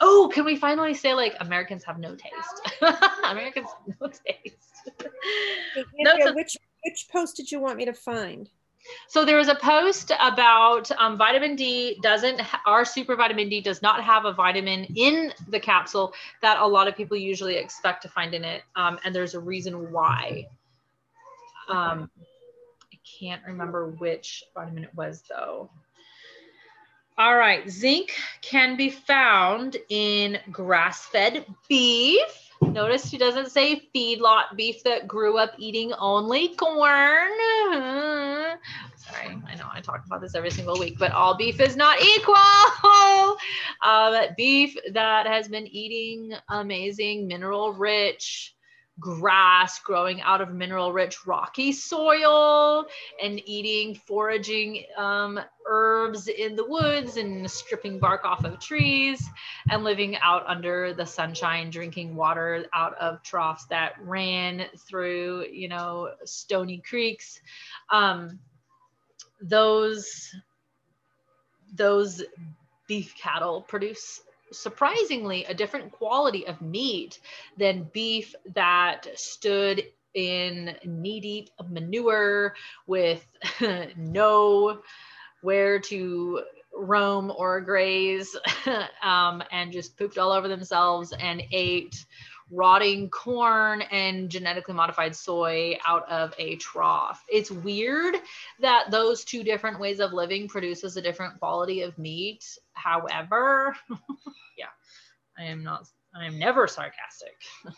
Oh, 0.00 0.30
can 0.32 0.44
we 0.44 0.56
finally 0.56 0.94
say 0.94 1.12
like 1.12 1.34
Americans 1.40 1.82
have 1.82 1.98
no 1.98 2.14
taste? 2.14 2.80
Americans 3.24 3.68
have 3.68 3.96
no 4.00 4.06
taste. 4.08 4.90
No, 5.98 6.32
which 6.34 6.56
which 6.84 7.08
post 7.12 7.36
did 7.36 7.50
you 7.50 7.58
want 7.58 7.76
me 7.76 7.84
to 7.84 7.92
find? 7.92 8.48
So 9.08 9.24
there 9.24 9.36
was 9.36 9.48
a 9.48 9.56
post 9.56 10.12
about 10.20 10.90
um, 10.92 11.18
vitamin 11.18 11.56
D 11.56 11.98
doesn't 12.00 12.40
our 12.64 12.84
super 12.84 13.16
vitamin 13.16 13.48
D 13.48 13.60
does 13.60 13.82
not 13.82 14.04
have 14.04 14.24
a 14.24 14.32
vitamin 14.32 14.84
in 14.94 15.32
the 15.48 15.58
capsule 15.58 16.14
that 16.42 16.58
a 16.60 16.66
lot 16.66 16.86
of 16.86 16.96
people 16.96 17.16
usually 17.16 17.56
expect 17.56 18.02
to 18.02 18.08
find 18.08 18.34
in 18.34 18.44
it, 18.44 18.62
um, 18.76 19.00
and 19.04 19.12
there's 19.12 19.34
a 19.34 19.40
reason 19.40 19.90
why. 19.90 20.46
Um, 21.68 22.08
can't 23.18 23.42
remember 23.46 23.88
which 23.88 24.44
vitamin 24.54 24.84
it 24.84 24.94
was 24.94 25.22
though. 25.28 25.70
All 27.18 27.36
right, 27.36 27.68
zinc 27.68 28.12
can 28.42 28.76
be 28.76 28.90
found 28.90 29.76
in 29.88 30.38
grass-fed 30.52 31.44
beef. 31.68 32.52
Notice 32.62 33.08
she 33.08 33.18
doesn't 33.18 33.50
say 33.50 33.88
feedlot 33.92 34.56
beef 34.56 34.84
that 34.84 35.08
grew 35.08 35.36
up 35.36 35.52
eating 35.58 35.92
only 35.94 36.54
corn. 36.54 37.32
Sorry, 38.96 39.36
I 39.46 39.54
know 39.56 39.68
I 39.72 39.80
talk 39.82 40.04
about 40.06 40.20
this 40.20 40.36
every 40.36 40.50
single 40.50 40.78
week, 40.78 40.96
but 40.96 41.10
all 41.10 41.36
beef 41.36 41.60
is 41.60 41.76
not 41.76 42.00
equal. 42.02 42.36
Um, 43.80 44.14
beef 44.36 44.76
that 44.92 45.26
has 45.26 45.46
been 45.46 45.66
eating 45.68 46.32
amazing 46.48 47.28
mineral 47.28 47.72
rich 47.72 48.56
grass 49.00 49.78
growing 49.80 50.20
out 50.22 50.40
of 50.40 50.52
mineral 50.52 50.92
rich 50.92 51.26
rocky 51.26 51.72
soil 51.72 52.86
and 53.22 53.40
eating 53.46 53.94
foraging 53.94 54.84
um, 54.96 55.38
herbs 55.68 56.28
in 56.28 56.56
the 56.56 56.64
woods 56.64 57.16
and 57.16 57.48
stripping 57.50 57.98
bark 57.98 58.24
off 58.24 58.44
of 58.44 58.58
trees 58.58 59.28
and 59.70 59.84
living 59.84 60.16
out 60.16 60.44
under 60.46 60.94
the 60.94 61.06
sunshine, 61.06 61.70
drinking 61.70 62.16
water 62.16 62.64
out 62.74 62.96
of 62.98 63.22
troughs 63.22 63.66
that 63.66 63.92
ran 64.00 64.64
through, 64.88 65.46
you 65.52 65.68
know, 65.68 66.10
stony 66.24 66.78
creeks. 66.78 67.40
Um, 67.90 68.38
those 69.40 70.34
those 71.74 72.22
beef 72.86 73.14
cattle 73.16 73.60
produce 73.62 74.22
surprisingly 74.52 75.44
a 75.44 75.54
different 75.54 75.92
quality 75.92 76.46
of 76.46 76.60
meat 76.60 77.20
than 77.56 77.88
beef 77.92 78.34
that 78.54 79.06
stood 79.14 79.84
in 80.14 80.74
knee 80.84 81.20
deep 81.20 81.50
manure 81.68 82.54
with 82.86 83.24
no 83.96 84.80
where 85.42 85.78
to 85.78 86.42
roam 86.74 87.32
or 87.36 87.60
graze 87.60 88.36
um, 89.02 89.42
and 89.50 89.72
just 89.72 89.96
pooped 89.96 90.18
all 90.18 90.32
over 90.32 90.48
themselves 90.48 91.12
and 91.18 91.42
ate 91.52 92.04
rotting 92.50 93.10
corn 93.10 93.82
and 93.82 94.30
genetically 94.30 94.74
modified 94.74 95.14
soy 95.14 95.78
out 95.86 96.08
of 96.10 96.34
a 96.38 96.56
trough. 96.56 97.22
It's 97.28 97.50
weird 97.50 98.16
that 98.60 98.90
those 98.90 99.24
two 99.24 99.42
different 99.42 99.78
ways 99.80 100.00
of 100.00 100.12
living 100.12 100.48
produces 100.48 100.96
a 100.96 101.02
different 101.02 101.38
quality 101.38 101.82
of 101.82 101.98
meat. 101.98 102.44
However, 102.72 103.76
yeah, 104.58 104.66
I 105.38 105.44
am 105.44 105.62
not 105.62 105.86
I 106.14 106.26
am 106.26 106.38
never 106.38 106.66
sarcastic. 106.66 107.36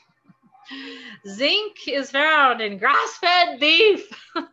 Zinc 1.29 1.89
is 1.89 2.11
found 2.11 2.61
in 2.61 2.79
grass-fed 2.79 3.59
beef. 3.59 4.09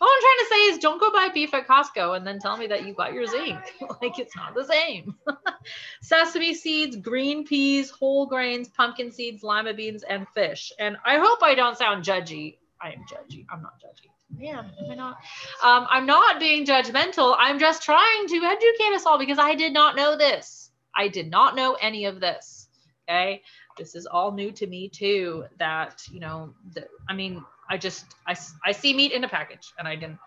All 0.00 0.08
I'm 0.08 0.20
trying 0.20 0.38
to 0.38 0.46
say 0.50 0.60
is 0.72 0.78
don't 0.78 1.00
go 1.00 1.10
buy 1.12 1.28
beef 1.32 1.54
at 1.54 1.66
Costco 1.66 2.16
and 2.16 2.26
then 2.26 2.38
tell 2.38 2.56
me 2.56 2.66
that 2.66 2.86
you 2.86 2.94
got 2.94 3.12
your 3.12 3.26
zinc. 3.26 3.58
like 4.02 4.18
it's 4.18 4.36
not 4.36 4.54
the 4.54 4.64
same. 4.64 5.14
Sesame 6.02 6.54
seeds, 6.54 6.96
green 6.96 7.44
peas, 7.44 7.90
whole 7.90 8.26
grains, 8.26 8.68
pumpkin 8.68 9.12
seeds, 9.12 9.42
lima 9.42 9.72
beans, 9.72 10.02
and 10.02 10.26
fish. 10.34 10.72
And 10.78 10.96
I 11.04 11.18
hope 11.18 11.42
I 11.42 11.54
don't 11.54 11.78
sound 11.78 12.04
judgy. 12.04 12.58
I 12.82 12.88
am 12.88 13.04
judgy. 13.10 13.46
I'm 13.50 13.62
not 13.62 13.74
judgy. 13.80 14.10
Yeah, 14.38 14.60
am 14.60 14.90
I 14.90 14.94
not? 14.94 15.16
Um, 15.62 15.86
I'm 15.88 16.06
not 16.06 16.40
being 16.40 16.66
judgmental. 16.66 17.36
I'm 17.38 17.58
just 17.58 17.82
trying 17.82 18.26
to 18.28 18.36
educate 18.36 18.94
us 18.94 19.06
all 19.06 19.18
because 19.18 19.38
I 19.38 19.54
did 19.54 19.72
not 19.72 19.96
know 19.96 20.16
this. 20.16 20.70
I 20.96 21.08
did 21.08 21.30
not 21.30 21.56
know 21.56 21.76
any 21.80 22.06
of 22.06 22.20
this. 22.20 22.68
Okay. 23.08 23.42
This 23.76 23.94
is 23.94 24.06
all 24.06 24.32
new 24.32 24.52
to 24.52 24.66
me 24.66 24.88
too. 24.88 25.44
That, 25.58 26.02
you 26.10 26.20
know, 26.20 26.54
the, 26.72 26.86
I 27.08 27.14
mean, 27.14 27.44
I 27.68 27.78
just 27.78 28.06
I, 28.26 28.36
I 28.64 28.72
see 28.72 28.94
meat 28.94 29.12
in 29.12 29.24
a 29.24 29.28
package 29.28 29.72
and 29.78 29.88
I 29.88 29.96
didn't 29.96 30.18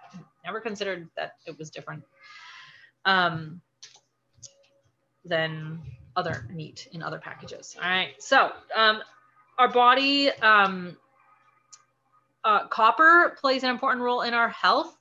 never 0.46 0.60
considered 0.60 1.10
that 1.18 1.34
it 1.46 1.58
was 1.58 1.70
different 1.70 2.04
um, 3.06 3.62
than 5.26 5.82
other 6.16 6.48
meat 6.52 6.88
in 6.94 7.04
other 7.04 7.20
packages. 7.20 7.76
All 7.82 7.90
right, 7.90 8.12
so 8.20 8.52
um, 8.76 9.02
our 9.60 9.68
body 9.68 10.32
um, 10.32 10.98
uh, 12.44 12.68
copper 12.68 13.36
plays 13.40 13.64
an 13.64 13.70
important 13.70 14.04
role 14.04 14.22
in 14.22 14.34
our 14.34 14.50
health. 14.50 14.96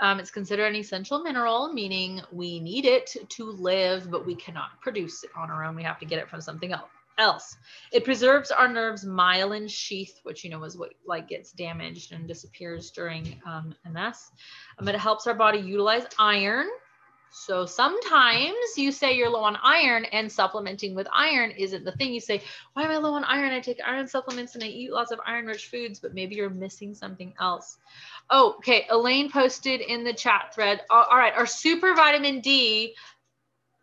Um, 0.00 0.18
it's 0.18 0.30
considered 0.30 0.66
an 0.66 0.74
essential 0.76 1.22
mineral, 1.22 1.72
meaning 1.72 2.22
we 2.32 2.58
need 2.58 2.86
it 2.86 3.14
to 3.28 3.44
live, 3.44 4.10
but 4.10 4.26
we 4.26 4.34
cannot 4.34 4.80
produce 4.80 5.22
it 5.22 5.30
on 5.36 5.50
our 5.50 5.64
own. 5.64 5.76
We 5.76 5.82
have 5.84 5.98
to 6.00 6.06
get 6.06 6.18
it 6.18 6.28
from 6.28 6.40
something 6.40 6.72
else 6.72 6.90
else. 7.18 7.56
It 7.92 8.04
preserves 8.04 8.50
our 8.50 8.68
nerves 8.68 9.04
myelin 9.04 9.68
sheath, 9.68 10.20
which 10.22 10.44
you 10.44 10.50
know 10.50 10.62
is 10.64 10.76
what 10.76 10.90
like 11.06 11.28
gets 11.28 11.52
damaged 11.52 12.12
and 12.12 12.26
disappears 12.26 12.90
during 12.90 13.40
um, 13.46 13.74
MS. 13.90 14.30
Um, 14.78 14.88
it 14.88 14.96
helps 14.96 15.26
our 15.26 15.34
body 15.34 15.58
utilize 15.58 16.04
iron. 16.18 16.68
So 17.34 17.64
sometimes 17.64 18.54
you 18.76 18.92
say 18.92 19.16
you're 19.16 19.30
low 19.30 19.44
on 19.44 19.56
iron 19.62 20.04
and 20.04 20.30
supplementing 20.30 20.94
with 20.94 21.08
iron 21.14 21.50
isn't 21.52 21.82
the 21.82 21.92
thing. 21.92 22.12
You 22.12 22.20
say, 22.20 22.42
why 22.74 22.82
am 22.82 22.90
I 22.90 22.98
low 22.98 23.14
on 23.14 23.24
iron? 23.24 23.52
I 23.52 23.60
take 23.60 23.80
iron 23.86 24.06
supplements 24.06 24.54
and 24.54 24.62
I 24.62 24.66
eat 24.66 24.92
lots 24.92 25.12
of 25.12 25.20
iron 25.26 25.46
rich 25.46 25.68
foods, 25.68 25.98
but 25.98 26.12
maybe 26.12 26.34
you're 26.34 26.50
missing 26.50 26.94
something 26.94 27.32
else. 27.40 27.78
Oh, 28.28 28.56
okay. 28.58 28.86
Elaine 28.90 29.30
posted 29.30 29.80
in 29.80 30.04
the 30.04 30.12
chat 30.12 30.54
thread. 30.54 30.82
all 30.90 31.06
right. 31.10 31.32
Our 31.34 31.46
super 31.46 31.94
vitamin 31.94 32.40
D 32.40 32.94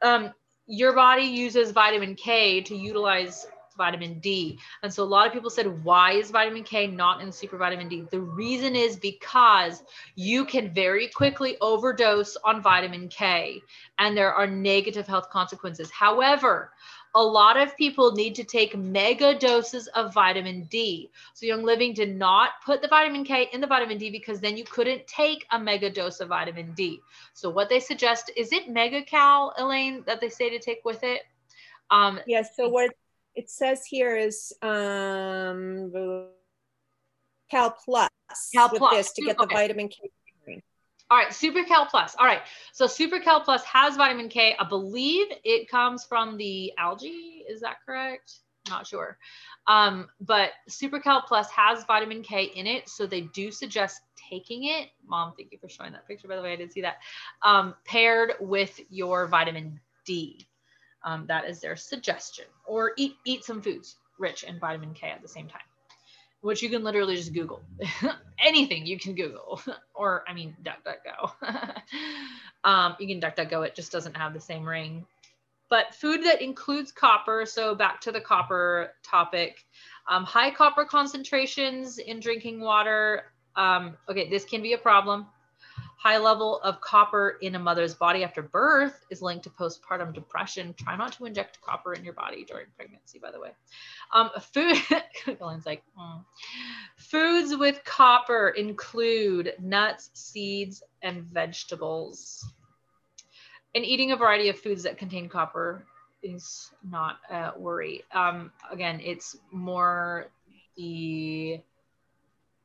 um, 0.04 0.32
your 0.70 0.94
body 0.94 1.24
uses 1.24 1.72
vitamin 1.72 2.16
K 2.16 2.62
to 2.62 2.76
utilize 2.76 3.48
vitamin 3.80 4.20
D. 4.20 4.60
And 4.84 4.94
so 4.94 5.04
a 5.04 5.10
lot 5.16 5.26
of 5.26 5.34
people 5.34 5.50
said, 5.50 5.84
why 5.84 6.12
is 6.12 6.30
vitamin 6.30 6.64
K 6.64 6.86
not 6.86 7.22
in 7.22 7.32
super 7.32 7.58
vitamin 7.58 7.90
D? 7.90 8.06
The 8.12 8.22
reason 8.22 8.76
is 8.76 8.96
because 8.96 9.82
you 10.16 10.46
can 10.46 10.72
very 10.72 11.08
quickly 11.08 11.58
overdose 11.62 12.38
on 12.46 12.62
vitamin 12.62 13.08
K 13.08 13.60
and 13.98 14.16
there 14.16 14.32
are 14.32 14.46
negative 14.46 15.08
health 15.08 15.32
consequences. 15.32 15.90
However, 15.90 16.72
a 17.16 17.24
lot 17.24 17.58
of 17.58 17.76
people 17.76 18.12
need 18.12 18.36
to 18.36 18.44
take 18.44 18.78
mega 18.78 19.38
doses 19.38 19.88
of 19.88 20.14
vitamin 20.14 20.66
D. 20.66 21.10
So 21.34 21.48
Young 21.48 21.64
Living 21.64 21.94
did 21.94 22.16
not 22.16 22.52
put 22.64 22.82
the 22.82 22.88
vitamin 22.88 23.24
K 23.24 23.50
in 23.52 23.62
the 23.62 23.68
vitamin 23.68 23.98
D 23.98 24.12
because 24.12 24.40
then 24.40 24.56
you 24.56 24.64
couldn't 24.64 25.08
take 25.08 25.46
a 25.52 25.60
mega 25.60 25.90
dose 25.90 26.20
of 26.20 26.30
vitamin 26.30 26.74
D. 26.74 27.00
So 27.34 27.50
what 27.50 27.70
they 27.70 27.80
suggest 27.80 28.32
is 28.38 28.54
it 28.54 28.70
mega 28.70 29.02
cal, 29.02 29.56
Elaine, 29.58 30.04
that 30.06 30.22
they 30.22 30.30
say 30.30 30.50
to 30.52 30.60
take 30.60 30.86
with 30.86 31.04
it? 31.04 31.22
Um, 31.90 32.20
yes. 32.28 32.56
So 32.56 32.70
what 32.70 32.92
it 33.36 33.50
says 33.50 33.86
here 33.86 34.16
is 34.16 34.54
um, 34.62 35.92
Cal 37.50 37.72
Plus. 37.72 38.10
Cal 38.54 38.70
Plus 38.70 38.96
this 38.96 39.14
to 39.14 39.22
get 39.24 39.38
the 39.38 39.44
okay. 39.44 39.56
vitamin 39.56 39.88
K 39.88 40.10
all 41.12 41.18
right, 41.18 41.34
Super 41.34 41.64
Cal 41.64 41.88
Plus. 41.88 42.16
All 42.20 42.26
right, 42.26 42.42
so 42.72 42.86
Super 42.86 43.20
Cal 43.20 43.42
Plus 43.42 43.64
has 43.64 43.96
vitamin 43.96 44.30
K. 44.30 44.56
I 44.60 44.64
believe 44.64 45.28
it 45.44 45.68
comes 45.68 46.06
from 46.06 46.38
the 46.38 46.72
algae. 46.78 47.44
Is 47.50 47.62
that 47.62 47.78
correct? 47.84 48.32
Not 48.70 48.86
sure. 48.86 49.18
Um, 49.66 50.08
but 50.22 50.52
Super 50.68 51.00
Cal 51.00 51.24
Plus 51.24 51.50
has 51.50 51.84
vitamin 51.86 52.22
K 52.22 52.44
in 52.44 52.68
it, 52.68 52.88
so 52.90 53.08
they 53.08 53.22
do 53.22 53.52
suggest 53.52 54.02
taking 54.30 54.66
it. 54.66 54.90
Mom, 55.08 55.34
thank 55.36 55.52
you 55.52 55.58
for 55.58 55.68
showing 55.68 55.94
that 55.94 56.08
picture. 56.08 56.28
By 56.28 56.36
the 56.36 56.44
way, 56.44 56.54
I 56.54 56.58
did 56.58 56.72
see 56.72 56.82
that. 56.82 56.98
Um, 57.42 57.74
paired 57.86 58.34
with 58.40 58.80
your 58.92 59.26
vitamin 59.28 59.80
D. 60.06 60.48
Um, 61.04 61.26
that 61.28 61.46
is 61.46 61.62
their 61.62 61.76
suggestion. 61.76 62.46
Or 62.66 62.92
eat 62.98 63.16
eat 63.26 63.44
some 63.44 63.62
foods 63.62 63.96
rich 64.18 64.44
in 64.44 64.60
vitamin 64.60 64.94
K 64.94 65.10
at 65.10 65.22
the 65.22 65.28
same 65.28 65.48
time 65.48 65.62
which 66.42 66.64
you 66.64 66.70
can 66.70 66.84
literally 66.84 67.16
just 67.16 67.34
Google. 67.34 67.62
Anything 68.40 68.86
you 68.86 68.98
can 68.98 69.16
Google, 69.16 69.62
or 69.94 70.24
I 70.28 70.34
mean, 70.34 70.56
DuckDuckGo. 70.64 71.76
um, 72.64 72.96
you 73.00 73.08
can 73.08 73.20
DuckDuckGo, 73.20 73.66
it 73.68 73.76
just 73.76 73.92
doesn't 73.92 74.16
have 74.16 74.34
the 74.34 74.40
same 74.40 74.68
ring. 74.68 75.06
But 75.70 75.94
food 75.94 76.24
that 76.24 76.42
includes 76.42 76.92
copper, 76.92 77.46
so 77.46 77.76
back 77.76 78.02
to 78.02 78.12
the 78.12 78.22
copper 78.22 78.94
topic, 79.04 79.64
um, 80.08 80.24
high 80.24 80.50
copper 80.50 80.84
concentrations 80.84 82.00
in 82.00 82.20
drinking 82.20 82.60
water. 82.60 83.26
Um, 83.56 83.98
okay, 84.10 84.30
this 84.30 84.46
can 84.46 84.64
be 84.64 84.74
a 84.74 84.78
problem. 84.78 85.28
High 86.02 86.18
level 86.18 86.62
of 86.62 86.80
copper 86.80 87.38
in 87.42 87.56
a 87.56 87.60
mother's 87.60 87.94
body 87.94 88.24
after 88.24 88.42
birth 88.42 89.04
is 89.10 89.22
linked 89.22 89.44
to 89.44 89.50
postpartum 89.50 90.14
depression. 90.14 90.74
Try 90.78 90.96
not 90.96 91.12
to 91.14 91.26
inject 91.26 91.60
copper 91.60 91.92
in 91.92 92.06
your 92.06 92.14
body 92.14 92.46
during 92.46 92.68
pregnancy, 92.78 93.20
by 93.20 93.32
the 93.32 93.40
way. 93.42 93.50
Um, 94.14 94.30
food, 94.54 94.78
Colin's 95.40 95.66
like, 95.66 95.84
mm. 96.00 96.24
foods 96.96 97.54
with 97.54 97.84
copper 97.84 98.54
include 98.56 99.56
nuts, 99.60 100.10
seeds, 100.14 100.82
and 101.02 101.24
vegetables. 101.24 102.50
And 103.76 103.84
eating 103.84 104.14
a 104.14 104.16
variety 104.16 104.48
of 104.48 104.58
foods 104.58 104.84
that 104.84 104.98
contain 104.98 105.28
copper 105.28 105.86
is 106.24 106.72
not 106.82 107.18
a 107.30 107.52
worry. 107.58 108.04
Um, 108.14 108.54
again, 108.72 109.02
it's 109.04 109.36
more 109.52 110.28
the 110.78 111.60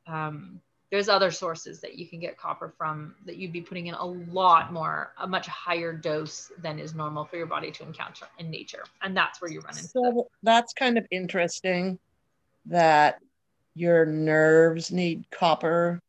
um, 0.07 0.61
there's 0.91 1.09
other 1.09 1.31
sources 1.31 1.81
that 1.81 1.95
you 1.95 2.07
can 2.07 2.19
get 2.19 2.37
copper 2.37 2.73
from 2.77 3.15
that 3.25 3.37
you'd 3.37 3.51
be 3.51 3.61
putting 3.61 3.87
in 3.87 3.95
a 3.95 4.05
lot 4.05 4.71
more, 4.71 5.13
a 5.17 5.27
much 5.27 5.47
higher 5.47 5.91
dose 5.91 6.51
than 6.61 6.79
is 6.79 6.93
normal 6.93 7.25
for 7.25 7.37
your 7.37 7.47
body 7.47 7.71
to 7.71 7.83
encounter 7.83 8.27
in 8.37 8.51
nature. 8.51 8.83
And 9.01 9.17
that's 9.17 9.41
where 9.41 9.51
you 9.51 9.61
run 9.61 9.75
into. 9.75 9.87
So 9.87 10.27
that's 10.43 10.73
kind 10.73 10.97
of 10.97 11.05
interesting 11.11 11.97
that 12.67 13.19
your 13.73 14.05
nerves 14.05 14.91
need 14.91 15.25
copper 15.31 15.99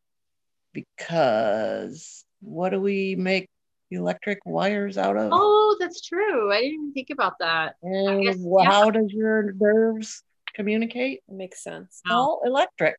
because 0.73 2.23
what 2.41 2.69
do 2.69 2.79
we 2.79 3.15
make 3.15 3.49
electric 3.89 4.39
wires 4.45 4.97
out 4.97 5.17
of? 5.17 5.31
Oh, 5.33 5.75
that's 5.79 6.01
true. 6.01 6.51
I 6.51 6.61
didn't 6.61 6.73
even 6.73 6.93
think 6.93 7.09
about 7.09 7.39
that. 7.39 7.75
And 7.81 8.23
guess, 8.23 8.37
how 8.63 8.85
yeah. 8.85 8.91
does 8.91 9.11
your 9.11 9.53
nerves 9.53 10.23
communicate? 10.53 11.23
It 11.27 11.33
makes 11.33 11.63
sense. 11.63 12.01
All 12.09 12.41
electric. 12.45 12.95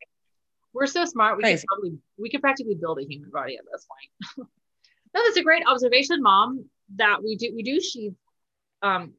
We're 0.73 0.87
so 0.87 1.05
smart. 1.05 1.37
We 1.37 1.43
Crazy. 1.43 1.61
could 1.61 1.67
probably 1.69 1.99
we 2.19 2.31
could 2.31 2.41
practically 2.41 2.75
build 2.75 2.99
a 2.99 3.05
human 3.05 3.31
body 3.31 3.57
at 3.57 3.65
this 3.71 3.87
point. 3.87 4.49
no, 5.15 5.23
that's 5.25 5.37
a 5.37 5.43
great 5.43 5.65
observation, 5.67 6.23
mom. 6.23 6.67
That 6.97 7.23
we 7.23 7.37
do 7.37 7.53
we 7.55 7.63
do 7.63 7.81
sheath 7.81 8.15
um, 8.83 9.15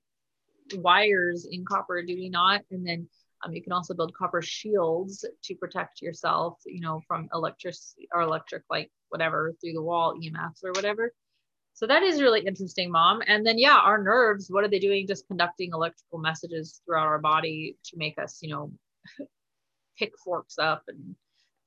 wires 0.75 1.47
in 1.49 1.65
copper, 1.65 2.01
do 2.01 2.15
we 2.15 2.29
not? 2.29 2.61
And 2.71 2.85
then 2.87 3.07
um, 3.43 3.53
you 3.53 3.61
can 3.61 3.71
also 3.71 3.93
build 3.93 4.13
copper 4.13 4.41
shields 4.41 5.25
to 5.43 5.55
protect 5.55 6.01
yourself, 6.01 6.59
you 6.65 6.81
know, 6.81 7.01
from 7.07 7.29
electric 7.33 7.75
or 8.13 8.21
electric 8.21 8.63
like 8.69 8.91
whatever 9.09 9.53
through 9.61 9.73
the 9.73 9.81
wall 9.81 10.15
EMFs 10.15 10.63
or 10.63 10.71
whatever. 10.71 11.13
So 11.73 11.87
that 11.87 12.03
is 12.03 12.21
really 12.21 12.41
interesting, 12.41 12.91
mom. 12.91 13.21
And 13.25 13.45
then 13.45 13.57
yeah, 13.57 13.77
our 13.77 14.03
nerves, 14.03 14.47
what 14.49 14.63
are 14.63 14.67
they 14.67 14.79
doing? 14.79 15.07
Just 15.07 15.27
conducting 15.27 15.71
electrical 15.73 16.19
messages 16.19 16.81
throughout 16.85 17.07
our 17.07 17.19
body 17.19 17.77
to 17.85 17.97
make 17.97 18.19
us, 18.19 18.39
you 18.41 18.49
know, 18.49 18.71
pick 19.97 20.11
forks 20.23 20.57
up 20.57 20.83
and 20.87 21.15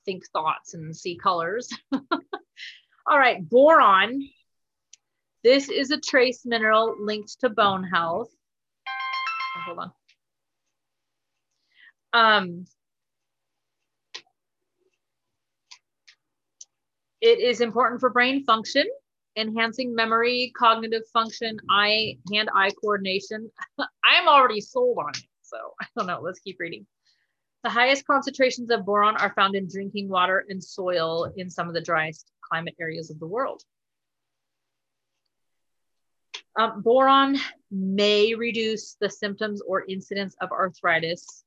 think 0.04 0.24
thoughts 0.32 0.74
and 0.74 0.96
see 0.96 1.16
colors. 1.16 1.70
All 1.92 3.18
right, 3.18 3.48
boron. 3.48 4.22
This 5.42 5.68
is 5.68 5.90
a 5.90 5.98
trace 5.98 6.42
mineral 6.44 6.94
linked 7.00 7.40
to 7.40 7.48
bone 7.48 7.82
health. 7.84 8.30
Oh, 8.88 9.60
hold 9.66 9.78
on. 9.78 9.92
Um, 12.12 12.64
it 17.20 17.40
is 17.40 17.60
important 17.60 18.00
for 18.00 18.10
brain 18.10 18.44
function, 18.44 18.84
enhancing 19.36 19.94
memory, 19.94 20.52
cognitive 20.56 21.02
function, 21.12 21.58
eye, 21.70 22.18
hand-eye 22.32 22.70
coordination. 22.80 23.50
I'm 23.78 24.28
already 24.28 24.60
sold 24.60 24.98
on 24.98 25.10
it, 25.10 25.24
so 25.42 25.56
I 25.80 25.86
don't 25.96 26.06
know. 26.06 26.20
Let's 26.20 26.40
keep 26.40 26.56
reading. 26.60 26.86
The 27.62 27.70
highest 27.70 28.06
concentrations 28.06 28.70
of 28.70 28.84
boron 28.84 29.16
are 29.16 29.32
found 29.34 29.54
in 29.54 29.68
drinking 29.68 30.08
water 30.08 30.44
and 30.48 30.62
soil 30.62 31.32
in 31.36 31.48
some 31.48 31.68
of 31.68 31.74
the 31.74 31.80
driest 31.80 32.30
climate 32.48 32.74
areas 32.80 33.10
of 33.10 33.20
the 33.20 33.26
world. 33.26 33.62
Um, 36.58 36.82
boron 36.82 37.38
may 37.70 38.34
reduce 38.34 38.96
the 39.00 39.08
symptoms 39.08 39.62
or 39.62 39.84
incidence 39.88 40.34
of 40.40 40.50
arthritis. 40.50 41.44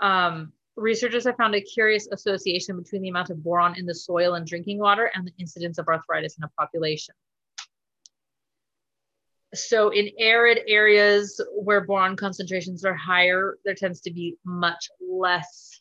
Um, 0.00 0.52
researchers 0.74 1.24
have 1.24 1.36
found 1.36 1.54
a 1.54 1.60
curious 1.60 2.08
association 2.10 2.76
between 2.76 3.02
the 3.02 3.08
amount 3.10 3.30
of 3.30 3.42
boron 3.44 3.78
in 3.78 3.86
the 3.86 3.94
soil 3.94 4.34
and 4.34 4.46
drinking 4.46 4.78
water 4.78 5.12
and 5.14 5.26
the 5.26 5.32
incidence 5.38 5.78
of 5.78 5.86
arthritis 5.86 6.38
in 6.38 6.44
a 6.44 6.48
population. 6.58 7.14
So 9.54 9.90
in 9.90 10.10
arid 10.18 10.60
areas 10.66 11.40
where 11.54 11.82
boron 11.82 12.16
concentrations 12.16 12.84
are 12.84 12.94
higher, 12.94 13.58
there 13.64 13.74
tends 13.74 14.00
to 14.02 14.12
be 14.12 14.36
much 14.44 14.88
less 15.06 15.80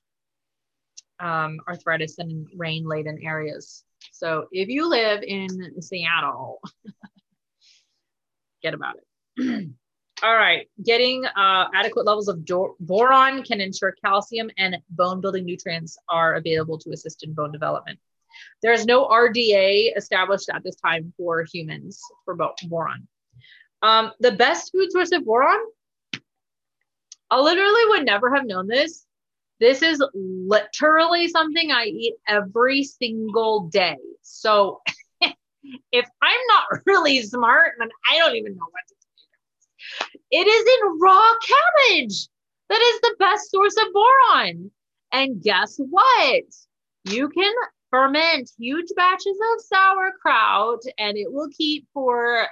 um, 1.21 1.59
arthritis 1.67 2.17
than 2.17 2.29
in 2.29 2.47
rain 2.55 2.85
laden 2.85 3.19
areas. 3.23 3.83
So 4.11 4.47
if 4.51 4.67
you 4.67 4.89
live 4.89 5.23
in 5.23 5.81
Seattle, 5.81 6.59
get 8.63 8.73
about 8.73 8.95
it. 8.97 9.69
All 10.23 10.35
right, 10.35 10.67
getting 10.83 11.25
uh, 11.25 11.67
adequate 11.73 12.05
levels 12.05 12.27
of 12.27 12.45
boron 12.79 13.41
can 13.41 13.59
ensure 13.59 13.95
calcium 14.03 14.51
and 14.57 14.77
bone 14.91 15.19
building 15.19 15.45
nutrients 15.45 15.97
are 16.09 16.35
available 16.35 16.77
to 16.79 16.91
assist 16.91 17.23
in 17.23 17.33
bone 17.33 17.51
development. 17.51 17.97
There 18.61 18.71
is 18.71 18.85
no 18.85 19.07
RDA 19.07 19.97
established 19.97 20.49
at 20.53 20.63
this 20.63 20.75
time 20.75 21.11
for 21.17 21.43
humans 21.51 21.99
for 22.23 22.37
boron. 22.67 23.07
Um, 23.81 24.11
the 24.19 24.31
best 24.31 24.71
food 24.71 24.91
source 24.91 25.11
of 25.11 25.25
boron, 25.25 25.59
I 27.29 27.39
literally 27.39 27.81
would 27.89 28.05
never 28.05 28.33
have 28.35 28.45
known 28.45 28.67
this. 28.67 29.05
This 29.59 29.81
is 29.81 30.03
literally 30.13 31.27
something 31.27 31.71
I 31.71 31.85
eat 31.85 32.15
every 32.27 32.83
single 32.83 33.69
day. 33.69 33.97
So 34.21 34.81
if 35.91 36.09
I'm 36.21 36.39
not 36.47 36.81
really 36.85 37.21
smart, 37.21 37.73
then 37.79 37.89
I 38.11 38.17
don't 38.17 38.35
even 38.35 38.55
know 38.55 38.65
what 38.69 38.87
to 38.87 38.95
do. 38.95 40.17
It 40.31 40.47
is 40.47 40.65
in 40.67 40.99
raw 40.99 41.31
cabbage. 41.39 42.27
That 42.69 42.81
is 42.81 43.01
the 43.01 43.15
best 43.19 43.51
source 43.51 43.75
of 43.77 43.93
boron. 43.93 44.71
And 45.11 45.41
guess 45.41 45.77
what? 45.77 46.43
You 47.05 47.29
can 47.29 47.53
ferment 47.89 48.49
huge 48.57 48.87
batches 48.95 49.37
of 49.53 49.61
sauerkraut 49.61 50.81
and 50.97 51.17
it 51.17 51.31
will 51.31 51.49
keep 51.49 51.85
for 51.93 52.47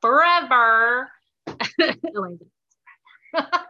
forever. 0.00 1.10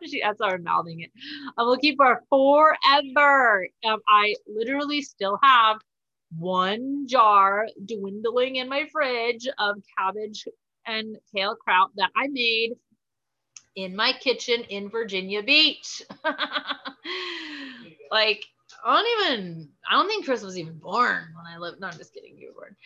she, 0.06 0.22
I'm 0.22 0.62
mouthing 0.62 1.00
it. 1.00 1.10
I'm 1.58 1.66
looking 1.66 1.96
for 1.96 2.22
forever. 2.30 3.68
Um, 3.84 4.00
I 4.08 4.34
literally 4.46 5.02
still 5.02 5.38
have 5.42 5.78
one 6.38 7.06
jar 7.06 7.66
dwindling 7.84 8.56
in 8.56 8.68
my 8.68 8.86
fridge 8.92 9.46
of 9.58 9.76
cabbage 9.98 10.46
and 10.86 11.16
kale 11.34 11.56
kraut 11.56 11.90
that 11.96 12.10
I 12.16 12.28
made 12.28 12.74
in 13.74 13.94
my 13.94 14.12
kitchen 14.12 14.62
in 14.68 14.88
Virginia 14.88 15.42
Beach. 15.42 16.02
like, 18.10 18.44
I 18.86 19.02
don't 19.02 19.32
even, 19.32 19.68
I 19.90 19.94
don't 19.94 20.06
think 20.06 20.24
Chris 20.24 20.42
was 20.42 20.56
even 20.56 20.78
born 20.78 21.24
when 21.34 21.46
I 21.46 21.58
lived. 21.58 21.80
No, 21.80 21.88
I'm 21.88 21.98
just 21.98 22.14
kidding. 22.14 22.38
You 22.38 22.54
were 22.54 22.62
born. 22.62 22.76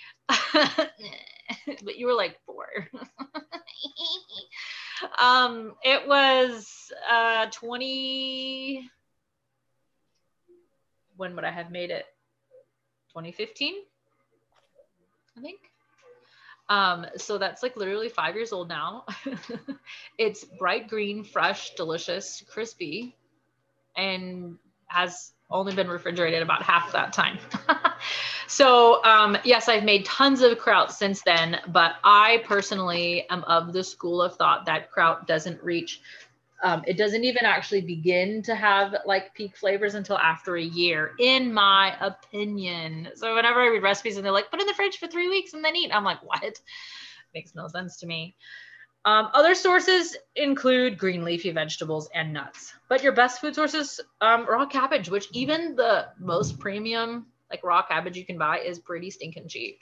but 1.85 1.99
you 1.99 2.07
were 2.07 2.15
like 2.15 2.39
four. 2.47 2.67
um, 5.21 5.75
it 5.83 6.09
was 6.09 6.91
uh 7.11 7.47
20. 7.53 8.89
When 11.17 11.35
would 11.35 11.45
I 11.45 11.51
have 11.51 11.71
made 11.71 11.91
it? 11.91 12.07
2015, 13.11 13.75
I 15.37 15.41
think. 15.43 15.59
Um, 16.71 17.05
so 17.17 17.37
that's 17.37 17.63
like 17.63 17.77
literally 17.77 18.09
five 18.09 18.37
years 18.37 18.53
old 18.53 18.69
now. 18.69 19.05
it's 20.19 20.45
bright 20.45 20.89
green, 20.89 21.25
fresh, 21.25 21.75
delicious, 21.75 22.43
crispy, 22.49 23.17
and 23.97 24.57
has 24.87 25.33
only 25.51 25.75
been 25.75 25.89
refrigerated 25.89 26.43
about 26.43 26.63
half 26.63 26.93
that 26.93 27.13
time. 27.13 27.39
so 28.47 29.03
um, 29.05 29.37
yes, 29.45 29.69
I've 29.69 29.85
made 29.85 30.05
tons 30.05 30.43
of 30.43 30.59
kraut 30.59 30.93
since 30.93 31.23
then, 31.23 31.59
but 31.69 31.95
I 32.05 32.43
personally 32.45 33.27
am 33.31 33.45
of 33.45 33.73
the 33.73 33.85
school 33.85 34.23
of 34.23 34.37
thought 34.37 34.67
that 34.67 34.91
kraut 34.91 35.27
doesn't 35.27 35.63
reach 35.63 36.01
um, 36.63 36.83
it 36.87 36.97
doesn't 36.97 37.25
even 37.25 37.45
actually 37.45 37.81
begin 37.81 38.43
to 38.43 38.55
have 38.55 38.95
like 39.07 39.35
peak 39.35 39.57
flavors 39.57 39.95
until 39.95 40.19
after 40.19 40.57
a 40.57 40.63
year, 40.63 41.13
in 41.19 41.53
my 41.53 41.97
opinion. 42.01 43.09
So 43.15 43.35
whenever 43.35 43.61
I 43.61 43.69
read 43.69 43.83
recipes 43.83 44.17
and 44.17 44.25
they're 44.25 44.33
like, 44.33 44.51
put 44.51 44.61
in 44.61 44.67
the 44.67 44.75
fridge 44.75 44.99
for 44.99 45.07
three 45.07 45.29
weeks 45.29 45.55
and 45.55 45.65
then 45.65 45.77
eat, 45.77 45.91
I'm 45.95 46.05
like, 46.05 46.23
what? 46.23 46.61
Makes 47.35 47.55
no 47.55 47.69
sense 47.69 47.97
to 47.99 48.07
me. 48.07 48.37
Um, 49.05 49.31
other 49.33 49.55
sources 49.55 50.17
include 50.37 50.99
green 50.99 51.25
leafy 51.25 51.51
vegetables 51.53 52.11
and 52.15 52.33
nuts, 52.33 52.75
but 52.89 53.03
your 53.03 53.13
best 53.13 53.41
food 53.41 53.55
sources, 53.55 54.01
um, 54.21 54.47
raw 54.47 54.67
cabbage, 54.67 55.09
which 55.09 55.29
even 55.33 55.75
the 55.75 56.09
most 56.19 56.59
premium 56.59 57.27
like 57.51 57.65
raw 57.65 57.83
cabbage 57.83 58.17
you 58.17 58.25
can 58.25 58.39
buy 58.39 58.59
is 58.59 58.79
pretty 58.79 59.11
stinking 59.11 59.49
cheap. 59.49 59.81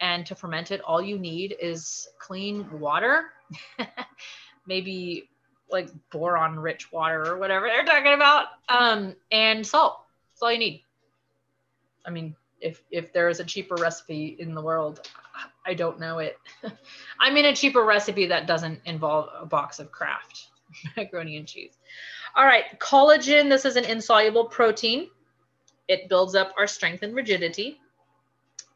And 0.00 0.26
to 0.26 0.34
ferment 0.34 0.72
it, 0.72 0.80
all 0.82 1.00
you 1.00 1.18
need 1.18 1.56
is 1.60 2.08
clean 2.18 2.80
water, 2.80 3.26
maybe 4.66 5.28
like 5.70 5.88
boron 6.10 6.58
rich 6.58 6.92
water 6.92 7.24
or 7.26 7.38
whatever 7.38 7.66
they're 7.66 7.84
talking 7.84 8.12
about, 8.12 8.46
um, 8.68 9.14
and 9.32 9.66
salt. 9.66 10.00
That's 10.32 10.42
all 10.42 10.52
you 10.52 10.58
need. 10.58 10.82
I 12.04 12.10
mean, 12.10 12.36
if 12.66 12.82
if 12.90 13.12
there 13.12 13.28
is 13.28 13.38
a 13.38 13.44
cheaper 13.44 13.76
recipe 13.76 14.36
in 14.38 14.54
the 14.54 14.60
world, 14.60 15.08
I 15.64 15.74
don't 15.74 16.00
know 16.00 16.18
it. 16.18 16.38
I 17.20 17.30
mean, 17.30 17.44
a 17.44 17.54
cheaper 17.54 17.84
recipe 17.84 18.26
that 18.26 18.46
doesn't 18.46 18.80
involve 18.84 19.28
a 19.40 19.46
box 19.46 19.78
of 19.78 19.92
Kraft 19.92 20.48
macaroni 20.96 21.36
and 21.36 21.46
cheese. 21.46 21.78
All 22.34 22.44
right, 22.44 22.64
collagen. 22.78 23.48
This 23.48 23.64
is 23.64 23.76
an 23.76 23.84
insoluble 23.84 24.46
protein. 24.46 25.08
It 25.88 26.08
builds 26.08 26.34
up 26.34 26.52
our 26.58 26.66
strength 26.66 27.02
and 27.02 27.14
rigidity. 27.14 27.80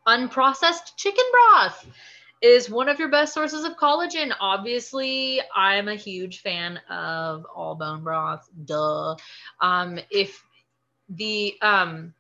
Unprocessed 0.07 0.97
chicken 0.97 1.25
broth 1.33 1.87
is 2.41 2.71
one 2.71 2.89
of 2.89 2.99
your 2.99 3.09
best 3.09 3.35
sources 3.35 3.65
of 3.65 3.77
collagen. 3.77 4.33
Obviously, 4.41 5.41
I'm 5.55 5.89
a 5.89 5.97
huge 5.97 6.41
fan 6.41 6.79
of 6.89 7.45
all 7.55 7.75
bone 7.75 8.05
broth. 8.05 8.49
Duh. 8.65 9.17
Um, 9.61 9.99
if 10.11 10.43
the 11.11 11.57
um, 11.61 12.15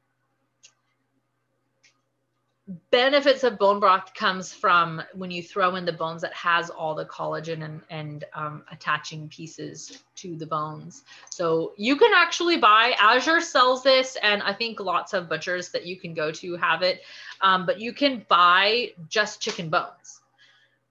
benefits 2.90 3.42
of 3.42 3.58
bone 3.58 3.80
broth 3.80 4.14
comes 4.14 4.52
from 4.52 5.02
when 5.14 5.30
you 5.30 5.42
throw 5.42 5.76
in 5.76 5.84
the 5.84 5.92
bones 5.92 6.22
that 6.22 6.32
has 6.34 6.70
all 6.70 6.94
the 6.94 7.04
collagen 7.04 7.64
and, 7.64 7.80
and 7.90 8.24
um, 8.34 8.62
attaching 8.70 9.28
pieces 9.28 10.02
to 10.16 10.36
the 10.36 10.46
bones. 10.46 11.02
So 11.30 11.72
you 11.76 11.96
can 11.96 12.12
actually 12.14 12.58
buy, 12.58 12.94
Azure 13.00 13.40
sells 13.40 13.82
this, 13.82 14.16
and 14.22 14.42
I 14.42 14.52
think 14.52 14.78
lots 14.78 15.12
of 15.12 15.28
butchers 15.28 15.70
that 15.70 15.84
you 15.86 15.96
can 15.96 16.14
go 16.14 16.30
to 16.32 16.56
have 16.56 16.82
it, 16.82 17.00
um, 17.40 17.66
but 17.66 17.80
you 17.80 17.92
can 17.92 18.24
buy 18.28 18.92
just 19.08 19.40
chicken 19.40 19.68
bones. 19.68 20.20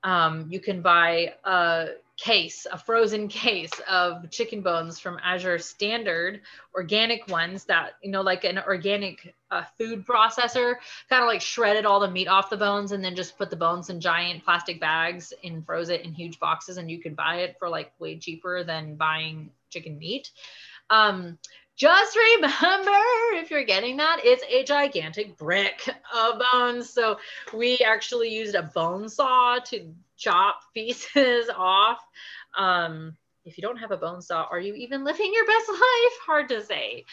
Um, 0.04 0.48
you 0.50 0.60
can 0.60 0.82
buy 0.82 1.34
a 1.44 1.90
case, 2.20 2.68
a 2.72 2.78
frozen 2.78 3.28
case 3.28 3.72
of 3.90 4.30
chicken 4.30 4.62
bones 4.62 5.00
from 5.00 5.20
Azure 5.24 5.60
Standard, 5.60 6.42
organic 6.76 7.28
ones 7.28 7.66
that, 7.66 7.94
you 8.04 8.12
know, 8.12 8.22
like 8.22 8.44
an 8.44 8.60
organic 8.60 9.34
uh, 9.52 9.64
food 9.78 10.06
processor, 10.06 10.76
kind 11.10 11.24
of 11.24 11.28
like 11.28 11.42
shredded 11.42 11.86
all 11.86 12.00
the 12.00 12.10
meat 12.10 12.28
off 12.28 12.50
the 12.50 12.58
bones 12.58 12.92
and 12.92 13.04
then 13.04 13.16
just 13.16 13.38
put 13.38 13.50
the 13.50 13.56
bones 13.56 13.90
in 13.90 14.02
giant 14.02 14.44
plastic 14.44 14.80
bags 14.80 15.34
and 15.44 15.66
froze 15.66 15.90
it 15.90 16.02
in 16.02 16.14
huge 16.14 16.40
boxes. 16.40 16.78
And 16.78 16.92
you 16.92 17.00
could 17.00 17.16
buy 17.16 17.38
it 17.38 17.56
for 17.58 17.70
like 17.70 17.92
way 18.00 18.18
cheaper 18.18 18.64
than 18.64 18.96
buying 18.96 19.52
chicken 19.70 19.98
meat. 19.98 20.30
Um, 20.90 21.38
just 21.80 22.16
remember 22.16 22.92
if 23.36 23.50
you're 23.50 23.64
getting 23.64 23.98
that, 23.98 24.20
it's 24.24 24.44
a 24.50 24.66
gigantic 24.66 25.38
brick 25.38 25.90
of 26.14 26.42
bones. 26.52 26.90
So 26.90 27.18
we 27.54 27.80
actually 27.80 28.30
used 28.30 28.54
a 28.54 28.64
bone 28.64 29.08
saw 29.08 29.60
to 29.60 29.94
chop 30.18 30.60
pieces 30.74 31.50
off. 31.56 32.00
Um, 32.58 33.16
if 33.46 33.58
you 33.58 33.62
don't 33.62 33.78
have 33.78 33.92
a 33.92 33.98
bone 33.98 34.22
saw, 34.22 34.46
are 34.52 34.60
you 34.60 34.74
even 34.76 35.06
living 35.06 35.32
your 35.34 35.46
best 35.46 35.70
life? 35.70 36.20
Hard 36.26 36.50
to 36.50 36.64
say. 36.64 37.06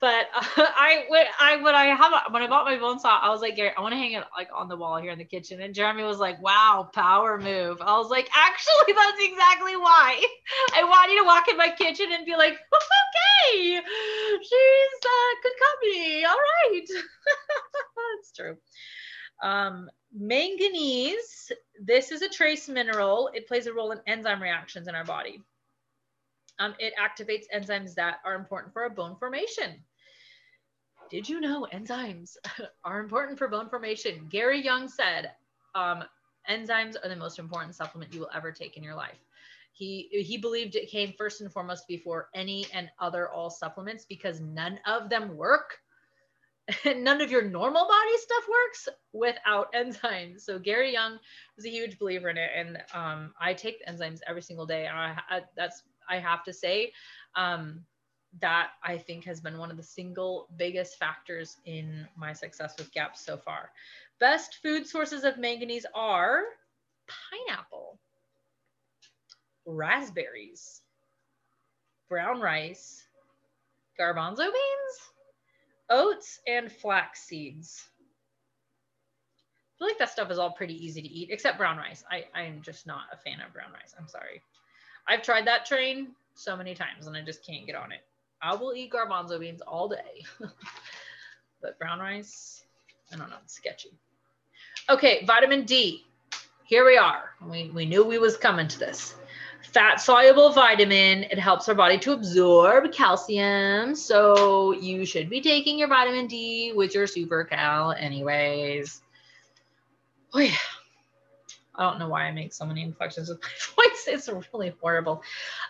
But 0.00 0.26
uh, 0.34 0.44
I 0.56 1.04
when 1.08 1.26
I 1.40 1.56
when 1.56 1.74
I 1.74 1.86
have 1.86 2.12
when 2.30 2.42
I 2.42 2.46
bought 2.46 2.64
my 2.64 2.78
bone 2.78 2.98
saw, 2.98 3.18
I 3.18 3.30
was 3.30 3.40
like, 3.40 3.56
Gary, 3.56 3.72
I 3.76 3.80
want 3.80 3.92
to 3.92 3.98
hang 3.98 4.12
it 4.12 4.24
like 4.36 4.48
on 4.54 4.68
the 4.68 4.76
wall 4.76 5.00
here 5.00 5.10
in 5.10 5.18
the 5.18 5.24
kitchen. 5.24 5.60
And 5.60 5.74
Jeremy 5.74 6.04
was 6.04 6.18
like, 6.18 6.40
Wow, 6.42 6.88
power 6.94 7.38
move. 7.38 7.78
I 7.80 7.98
was 7.98 8.10
like, 8.10 8.28
Actually, 8.34 8.94
that's 8.94 9.18
exactly 9.20 9.76
why. 9.76 10.24
I 10.74 10.84
want 10.84 11.10
you 11.10 11.20
to 11.20 11.26
walk 11.26 11.48
in 11.48 11.56
my 11.56 11.70
kitchen 11.70 12.06
and 12.12 12.24
be 12.24 12.36
like, 12.36 12.52
Okay, 13.52 13.80
she's 14.42 15.00
uh, 15.04 15.34
good 15.42 15.52
company. 15.66 16.24
All 16.24 16.36
right, 16.36 16.86
that's 16.90 18.32
true. 18.36 18.56
Um, 19.42 19.88
manganese. 20.12 21.52
This 21.80 22.10
is 22.10 22.22
a 22.22 22.28
trace 22.28 22.68
mineral. 22.68 23.30
It 23.34 23.46
plays 23.46 23.66
a 23.66 23.72
role 23.72 23.92
in 23.92 24.00
enzyme 24.06 24.42
reactions 24.42 24.88
in 24.88 24.94
our 24.94 25.04
body. 25.04 25.40
Um, 26.58 26.74
it 26.78 26.92
activates 26.98 27.44
enzymes 27.54 27.94
that 27.94 28.18
are 28.24 28.34
important 28.34 28.72
for 28.72 28.82
our 28.82 28.90
bone 28.90 29.16
formation. 29.16 29.82
Did 31.10 31.28
you 31.28 31.40
know 31.40 31.66
enzymes 31.72 32.36
are 32.84 33.00
important 33.00 33.38
for 33.38 33.48
bone 33.48 33.68
formation? 33.68 34.26
Gary 34.28 34.62
Young 34.62 34.88
said 34.88 35.32
um, 35.74 36.04
enzymes 36.50 36.96
are 37.02 37.08
the 37.08 37.16
most 37.16 37.38
important 37.38 37.74
supplement 37.74 38.12
you 38.12 38.20
will 38.20 38.30
ever 38.34 38.52
take 38.52 38.76
in 38.76 38.82
your 38.82 38.94
life. 38.94 39.18
He, 39.72 40.08
he 40.10 40.38
believed 40.38 40.74
it 40.74 40.90
came 40.90 41.14
first 41.16 41.40
and 41.40 41.52
foremost 41.52 41.86
before 41.86 42.28
any 42.34 42.66
and 42.74 42.90
other 42.98 43.28
all 43.30 43.48
supplements 43.48 44.04
because 44.08 44.40
none 44.40 44.80
of 44.86 45.08
them 45.08 45.36
work. 45.36 45.78
none 46.84 47.20
of 47.20 47.30
your 47.30 47.42
normal 47.42 47.86
body 47.86 48.18
stuff 48.18 48.44
works 48.48 48.88
without 49.12 49.72
enzymes. 49.72 50.40
So 50.40 50.58
Gary 50.58 50.92
Young 50.92 51.18
was 51.56 51.64
a 51.64 51.70
huge 51.70 51.98
believer 51.98 52.28
in 52.28 52.36
it, 52.36 52.50
and 52.54 52.78
um, 52.92 53.32
I 53.40 53.54
take 53.54 53.86
enzymes 53.86 54.18
every 54.26 54.42
single 54.42 54.66
day. 54.66 54.86
And 54.86 54.98
I, 54.98 55.18
I, 55.30 55.40
that's 55.56 55.82
I 56.08 56.18
have 56.18 56.44
to 56.44 56.52
say, 56.52 56.92
um, 57.34 57.84
that 58.40 58.70
I 58.82 58.98
think 58.98 59.24
has 59.24 59.40
been 59.40 59.58
one 59.58 59.70
of 59.70 59.76
the 59.76 59.82
single 59.82 60.48
biggest 60.56 60.98
factors 60.98 61.56
in 61.64 62.06
my 62.16 62.32
success 62.32 62.74
with 62.78 62.92
GAPS 62.92 63.24
so 63.24 63.36
far. 63.36 63.70
Best 64.20 64.58
food 64.62 64.86
sources 64.86 65.24
of 65.24 65.38
manganese 65.38 65.86
are 65.94 66.42
pineapple, 67.08 67.98
raspberries, 69.64 70.82
brown 72.08 72.40
rice, 72.40 73.02
garbanzo 73.98 74.44
beans, 74.44 75.12
oats, 75.90 76.40
and 76.46 76.70
flax 76.70 77.22
seeds. 77.22 77.88
I 79.74 79.78
feel 79.78 79.88
like 79.88 79.98
that 79.98 80.10
stuff 80.10 80.30
is 80.30 80.38
all 80.38 80.50
pretty 80.50 80.84
easy 80.84 81.00
to 81.00 81.08
eat, 81.08 81.30
except 81.30 81.56
brown 81.56 81.76
rice. 81.76 82.04
I, 82.10 82.24
I'm 82.34 82.62
just 82.62 82.86
not 82.86 83.04
a 83.12 83.16
fan 83.16 83.40
of 83.40 83.52
brown 83.52 83.72
rice. 83.72 83.94
I'm 83.98 84.08
sorry. 84.08 84.42
I've 85.08 85.22
tried 85.22 85.46
that 85.46 85.64
train 85.64 86.08
so 86.34 86.56
many 86.56 86.74
times 86.74 87.06
and 87.06 87.16
I 87.16 87.22
just 87.22 87.44
can't 87.44 87.66
get 87.66 87.74
on 87.74 87.92
it. 87.92 88.00
I 88.40 88.54
will 88.54 88.74
eat 88.74 88.92
garbanzo 88.92 89.40
beans 89.40 89.62
all 89.62 89.88
day. 89.88 90.24
but 91.62 91.78
brown 91.78 91.98
rice, 91.98 92.64
I 93.12 93.16
don't 93.16 93.30
know, 93.30 93.36
it's 93.42 93.54
sketchy. 93.54 93.90
Okay, 94.90 95.24
vitamin 95.24 95.64
D. 95.64 96.04
Here 96.64 96.84
we 96.84 96.96
are. 96.96 97.30
We, 97.50 97.70
we 97.70 97.86
knew 97.86 98.04
we 98.04 98.18
was 98.18 98.36
coming 98.36 98.68
to 98.68 98.78
this. 98.78 99.14
Fat 99.72 100.00
soluble 100.00 100.52
vitamin. 100.52 101.24
It 101.24 101.38
helps 101.38 101.68
our 101.68 101.74
body 101.74 101.98
to 101.98 102.12
absorb 102.12 102.92
calcium. 102.92 103.94
So 103.94 104.72
you 104.72 105.04
should 105.04 105.28
be 105.28 105.40
taking 105.40 105.78
your 105.78 105.88
vitamin 105.88 106.26
D 106.26 106.72
with 106.74 106.94
your 106.94 107.06
super 107.06 107.44
cal 107.44 107.92
anyways. 107.92 109.00
Oh 110.32 110.40
yeah. 110.40 110.54
I 111.78 111.88
don't 111.88 111.98
know 111.98 112.08
why 112.08 112.24
I 112.24 112.32
make 112.32 112.52
so 112.52 112.66
many 112.66 112.82
inflections 112.82 113.28
with 113.28 113.40
my 113.78 113.84
voice. 113.84 114.04
It's 114.08 114.28
really 114.52 114.74
horrible. 114.80 115.22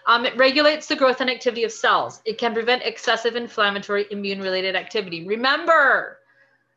Um, 0.07 0.25
it 0.25 0.37
regulates 0.37 0.87
the 0.87 0.97
growth 0.97 1.21
and 1.21 1.31
activity 1.31 1.65
of 1.65 1.73
cells. 1.73 2.23
It 2.25 2.39
can 2.39 2.55
prevent 2.55 2.83
excessive 2.83 3.37
inflammatory 3.37 4.07
immune 4.11 4.41
related 4.41 4.75
activity. 4.75 5.27
Remember, 5.27 6.19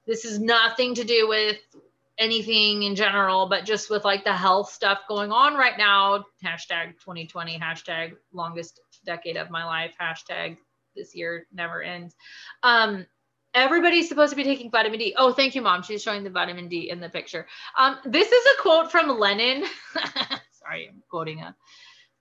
this 0.05 0.25
is 0.25 0.39
nothing 0.39 0.93
to 0.95 1.03
do 1.03 1.29
with 1.29 1.57
anything 2.17 2.83
in 2.83 2.95
general, 2.95 3.47
but 3.47 3.65
just 3.65 3.89
with 3.89 4.03
like 4.03 4.23
the 4.23 4.33
health 4.33 4.71
stuff 4.71 4.99
going 5.07 5.31
on 5.31 5.55
right 5.55 5.77
now. 5.77 6.25
Hashtag 6.43 6.99
2020, 6.99 7.57
hashtag 7.57 8.13
longest 8.33 8.81
decade 9.05 9.37
of 9.37 9.49
my 9.49 9.65
life, 9.65 9.93
hashtag 9.99 10.57
this 10.95 11.15
year 11.15 11.47
never 11.53 11.81
ends. 11.81 12.15
Um, 12.63 13.05
Everybody's 13.53 14.07
supposed 14.07 14.29
to 14.29 14.35
be 14.35 14.43
taking 14.43 14.71
vitamin 14.71 14.99
D. 14.99 15.13
Oh, 15.17 15.33
thank 15.33 15.55
you, 15.55 15.61
mom. 15.61 15.83
She's 15.83 16.01
showing 16.01 16.23
the 16.23 16.29
vitamin 16.29 16.69
D 16.69 16.89
in 16.89 16.99
the 16.99 17.09
picture. 17.09 17.47
Um, 17.77 17.97
this 18.05 18.31
is 18.31 18.45
a 18.45 18.61
quote 18.61 18.91
from 18.91 19.19
Lenin. 19.19 19.65
Sorry, 20.51 20.87
I'm 20.87 21.03
quoting 21.09 21.41
a. 21.41 21.55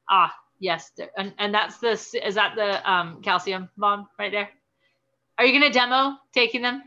Ah, 0.08 0.34
yes, 0.58 0.90
and 1.16 1.32
and 1.38 1.54
that's 1.54 1.78
this. 1.78 2.14
Is 2.14 2.34
that 2.34 2.56
the 2.56 2.90
um, 2.90 3.22
calcium 3.22 3.68
bomb 3.76 4.08
right 4.18 4.32
there? 4.32 4.48
Are 5.38 5.44
you 5.46 5.58
gonna 5.58 5.72
demo 5.72 6.16
taking 6.34 6.62
them? 6.62 6.82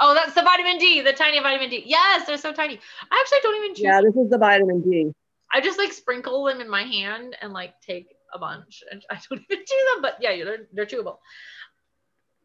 Oh, 0.00 0.14
that's 0.14 0.34
the 0.34 0.42
vitamin 0.42 0.78
D, 0.78 1.00
the 1.02 1.12
tiny 1.12 1.38
vitamin 1.40 1.70
D. 1.70 1.84
Yes, 1.86 2.26
they're 2.26 2.36
so 2.38 2.52
tiny. 2.52 2.80
I 3.10 3.20
actually 3.20 3.38
don't 3.42 3.64
even 3.64 3.74
choose. 3.76 3.84
Yeah, 3.84 4.00
this 4.00 4.16
is 4.16 4.30
the 4.30 4.38
vitamin 4.38 4.80
D. 4.80 5.12
I 5.52 5.60
just 5.60 5.78
like 5.78 5.92
sprinkle 5.92 6.44
them 6.44 6.60
in 6.60 6.68
my 6.68 6.82
hand 6.82 7.36
and 7.40 7.52
like 7.52 7.80
take 7.80 8.08
a 8.32 8.38
bunch, 8.38 8.82
and 8.90 9.04
I 9.08 9.18
don't 9.30 9.42
even 9.50 9.64
chew 9.64 9.86
them. 9.94 10.02
But 10.02 10.16
yeah, 10.20 10.44
they're 10.44 10.66
they're 10.72 10.86
chewable. 10.86 11.18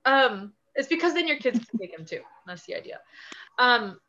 Um, 0.06 0.54
it's 0.80 0.88
because 0.88 1.14
then 1.14 1.28
your 1.28 1.38
kids 1.38 1.60
can 1.66 1.78
take 1.78 1.96
them 1.96 2.06
too. 2.06 2.22
That's 2.48 2.66
the 2.66 2.76
idea. 2.76 3.00
Um, 3.58 4.00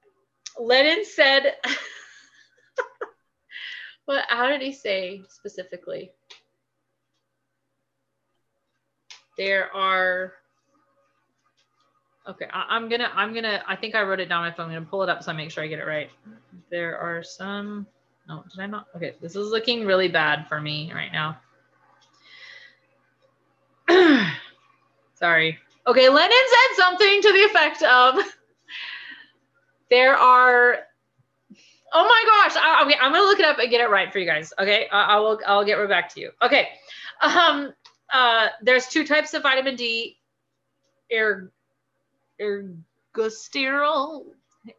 Lenin 0.57 1.05
said, 1.05 1.57
"What? 4.05 4.25
How 4.29 4.47
did 4.47 4.62
he 4.62 4.73
say 4.73 5.25
specifically? 5.29 6.12
There 9.37 9.75
are. 9.75 10.35
Okay, 12.29 12.47
I, 12.53 12.77
am 12.77 12.89
gonna. 12.89 13.11
I'm 13.14 13.35
gonna. 13.35 13.64
I 13.66 13.75
think 13.75 13.97
I 13.97 14.03
wrote 14.03 14.21
it 14.21 14.29
down 14.29 14.51
phone. 14.53 14.66
I'm 14.66 14.73
gonna 14.73 14.87
pull 14.87 15.03
it 15.03 15.09
up 15.09 15.25
so 15.25 15.33
I 15.33 15.35
make 15.35 15.51
sure 15.51 15.64
I 15.64 15.66
get 15.66 15.81
it 15.81 15.87
right. 15.87 16.11
There 16.71 16.97
are 16.97 17.25
some. 17.25 17.89
No, 18.29 18.45
did 18.49 18.61
I 18.61 18.66
not? 18.66 18.87
Okay, 18.95 19.16
this 19.21 19.35
is 19.35 19.51
looking 19.51 19.87
really 19.87 20.09
bad 20.09 20.47
for 20.47 20.61
me 20.61 20.93
right 20.95 21.11
now. 21.11 21.41
Sorry. 25.14 25.59
Okay, 25.87 26.09
Lenin 26.09 26.31
said 26.31 26.76
something 26.76 27.22
to 27.22 27.33
the 27.33 27.45
effect 27.45 27.83
of 27.83 28.18
there 29.91 30.16
are. 30.16 30.78
Oh 31.93 32.05
my 32.05 32.22
gosh! 32.26 32.57
I, 32.57 32.85
okay, 32.85 32.97
I'm 33.01 33.12
gonna 33.12 33.24
look 33.24 33.41
it 33.41 33.45
up 33.45 33.59
and 33.59 33.70
get 33.70 33.81
it 33.81 33.91
right 33.91 34.12
for 34.12 34.18
you 34.18 34.26
guys. 34.26 34.53
Okay, 34.59 34.87
I, 34.93 35.16
I 35.16 35.18
will. 35.18 35.41
I'll 35.47 35.64
get 35.64 35.74
right 35.74 35.89
back 35.89 36.12
to 36.14 36.20
you. 36.20 36.31
Okay. 36.43 36.68
Um. 37.20 37.72
Uh. 38.12 38.49
There's 38.62 38.87
two 38.87 39.07
types 39.07 39.35
of 39.35 39.43
vitamin 39.43 39.76
D. 39.76 40.18
Er. 41.12 41.51
Ergosterol. 42.41 44.26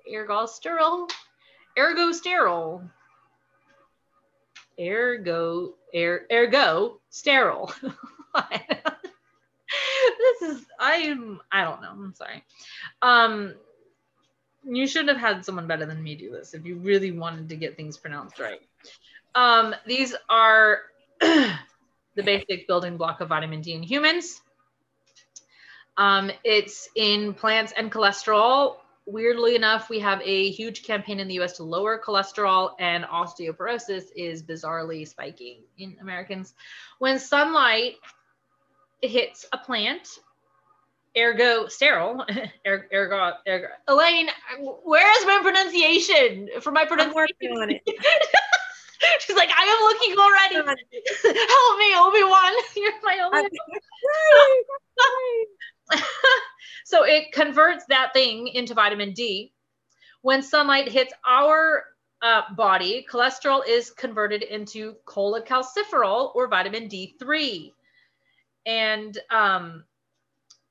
Ergosterol. 0.09 1.09
Ergosterol. 1.77 2.89
Ergo. 4.79 5.73
Er, 5.93 6.25
ergo. 6.31 7.01
Sterile. 7.09 7.73
is 10.41 10.65
I'm 10.79 11.39
I 11.51 11.63
don't 11.63 11.81
know. 11.81 11.89
I'm 11.91 12.13
sorry. 12.15 12.43
Um 13.01 13.55
you 14.63 14.85
should 14.85 15.07
have 15.07 15.17
had 15.17 15.43
someone 15.43 15.65
better 15.65 15.85
than 15.85 16.03
me 16.03 16.15
do 16.15 16.29
this 16.29 16.53
if 16.53 16.65
you 16.65 16.75
really 16.75 17.11
wanted 17.11 17.49
to 17.49 17.55
get 17.55 17.75
things 17.75 17.97
pronounced 17.97 18.39
right. 18.39 18.61
Um 19.35 19.75
these 19.85 20.15
are 20.29 20.79
the 22.15 22.23
basic 22.23 22.67
building 22.67 22.97
block 22.97 23.21
of 23.21 23.29
vitamin 23.29 23.61
D 23.61 23.73
in 23.73 23.83
humans. 23.83 24.41
Um, 25.97 26.31
it's 26.43 26.89
in 26.95 27.33
plants 27.33 27.73
and 27.77 27.91
cholesterol. 27.91 28.77
Weirdly 29.05 29.55
enough, 29.55 29.89
we 29.89 29.99
have 29.99 30.21
a 30.23 30.51
huge 30.51 30.83
campaign 30.83 31.19
in 31.19 31.27
the 31.27 31.39
US 31.41 31.57
to 31.57 31.63
lower 31.63 31.99
cholesterol, 31.99 32.71
and 32.79 33.03
osteoporosis 33.05 34.05
is 34.15 34.43
bizarrely 34.43 35.07
spiking 35.07 35.57
in 35.77 35.97
Americans. 36.01 36.53
When 36.99 37.19
sunlight 37.19 37.95
hits 39.01 39.45
a 39.53 39.57
plant, 39.57 40.07
ergo 41.17 41.67
sterile, 41.67 42.25
er, 42.65 42.87
ergo, 42.93 43.33
ergo. 43.47 43.67
Elaine, 43.87 44.29
where 44.83 45.19
is 45.19 45.25
my 45.25 45.39
pronunciation 45.41 46.49
for 46.61 46.71
my 46.71 46.85
pronunciation? 46.85 47.57
on 47.57 47.71
it. 47.71 47.81
She's 49.19 49.35
like, 49.35 49.49
I 49.49 49.63
am 49.63 49.81
looking 49.83 50.15
already. 50.17 50.55
Help 51.49 51.79
me, 51.79 51.95
Obi 51.95 52.23
Wan. 52.23 52.53
You're 52.75 52.93
my 53.03 53.19
only. 53.25 53.49
so 56.85 57.03
it 57.03 57.31
converts 57.31 57.85
that 57.89 58.13
thing 58.13 58.47
into 58.47 58.73
vitamin 58.73 59.13
D. 59.13 59.53
When 60.21 60.43
sunlight 60.43 60.87
hits 60.87 61.13
our 61.27 61.85
uh, 62.21 62.43
body, 62.55 63.05
cholesterol 63.09 63.67
is 63.67 63.89
converted 63.89 64.43
into 64.43 64.93
cholecalciferol 65.07 66.35
or 66.35 66.47
vitamin 66.47 66.87
D3 66.87 67.71
and 68.67 69.17
um, 69.31 69.83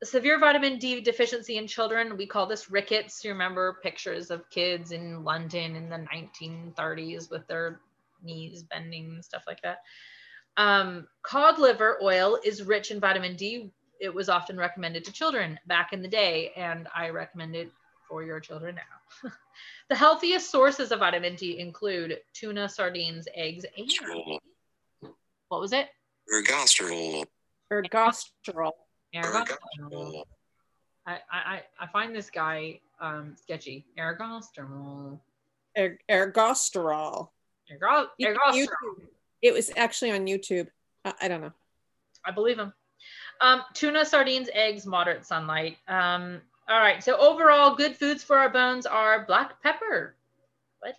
severe 0.03 0.39
vitamin 0.39 0.79
D 0.79 1.01
deficiency 1.01 1.59
in 1.59 1.67
children, 1.67 2.17
we 2.17 2.27
call 2.27 2.47
this 2.47 2.71
rickets. 2.71 3.23
You 3.25 3.33
remember 3.33 3.79
pictures 3.83 4.31
of 4.31 4.49
kids 4.51 4.93
in 4.93 5.25
London 5.25 5.77
in 5.77 5.89
the 5.89 6.07
1930s 6.13 7.31
with 7.31 7.47
their 7.47 7.81
knees 8.23 8.63
bending 8.63 9.07
and 9.07 9.25
stuff 9.25 9.45
like 9.47 9.61
that. 9.63 9.79
Um, 10.57 11.07
cod 11.23 11.59
liver 11.59 11.99
oil 12.03 12.39
is 12.45 12.63
rich 12.63 12.91
in 12.91 13.01
vitamin 13.01 13.37
D. 13.37 13.71
it 14.01 14.13
was 14.13 14.29
often 14.29 14.57
recommended 14.57 15.05
to 15.05 15.13
children 15.13 15.59
back 15.67 15.93
in 15.93 16.03
the 16.03 16.09
day, 16.09 16.53
and 16.57 16.89
I 16.95 17.11
recommend 17.11 17.55
it 17.55 17.71
for 18.09 18.25
your 18.25 18.41
children 18.41 18.75
now. 18.75 19.31
the 19.89 19.95
healthiest 19.95 20.51
sources 20.51 20.91
of 20.93 21.01
vitamin 21.01 21.37
D 21.37 21.59
include 21.59 22.19
tuna, 22.33 22.69
sardines, 22.69 23.29
eggs, 23.35 23.65
and 23.77 24.41
what 25.49 25.61
was 25.61 25.73
it? 25.73 25.89
Ergosterol. 26.33 27.25
Ergosterol. 27.73 28.73
Ergosterol. 29.15 30.25
I, 31.07 31.19
I, 31.33 31.63
I 31.81 31.87
find 31.89 32.15
this 32.15 32.31
guy 32.31 32.81
um, 33.01 33.35
sketchy. 33.37 33.85
Ergosterol. 33.99 35.19
Er, 35.79 35.99
ergosterol. 36.09 37.29
Ergo, 37.71 38.09
ergosterol. 38.21 38.55
YouTube. 38.55 39.07
It 39.43 39.53
was 39.53 39.71
actually 39.77 40.13
on 40.13 40.27
YouTube. 40.27 40.69
I, 41.05 41.15
I 41.23 41.29
don't 41.29 41.41
know. 41.41 41.53
I 42.25 42.31
believe 42.31 42.59
him. 42.59 42.73
Um, 43.41 43.63
tuna, 43.73 44.05
sardines, 44.05 44.51
eggs, 44.53 44.85
moderate 44.87 45.25
sunlight. 45.25 45.79
Um, 45.89 46.41
all 46.69 46.81
right. 46.81 47.03
So 47.03 47.17
overall, 47.19 47.75
good 47.75 47.97
foods 47.97 48.23
for 48.23 48.39
our 48.39 48.51
bones 48.51 48.87
are 48.87 49.25
black 49.27 49.63
pepper. 49.63 50.15
What? 50.81 50.95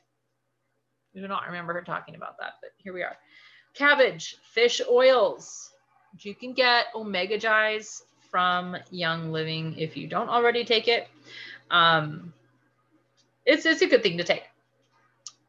I 1.16 1.20
do 1.20 1.28
not 1.28 1.46
remember 1.46 1.74
her 1.74 1.82
talking 1.84 2.16
about 2.16 2.38
that, 2.40 2.54
but 2.62 2.72
here 2.78 2.94
we 2.94 3.04
are. 3.04 3.16
Cabbage, 3.74 4.38
fish 4.52 4.82
oils. 4.90 5.71
You 6.20 6.36
can 6.36 6.54
get 6.54 6.94
OmegaGize 6.94 8.04
from 8.30 8.78
Young 8.92 9.32
Living 9.32 9.76
if 9.78 9.98
you 9.98 10.08
don't 10.08 10.30
already 10.30 10.64
take 10.64 10.88
it. 10.88 11.08
Um, 11.70 12.34
it's 13.46 13.66
it's 13.66 13.82
a 13.82 13.88
good 13.88 14.04
thing 14.04 14.18
to 14.18 14.24
take. 14.24 14.44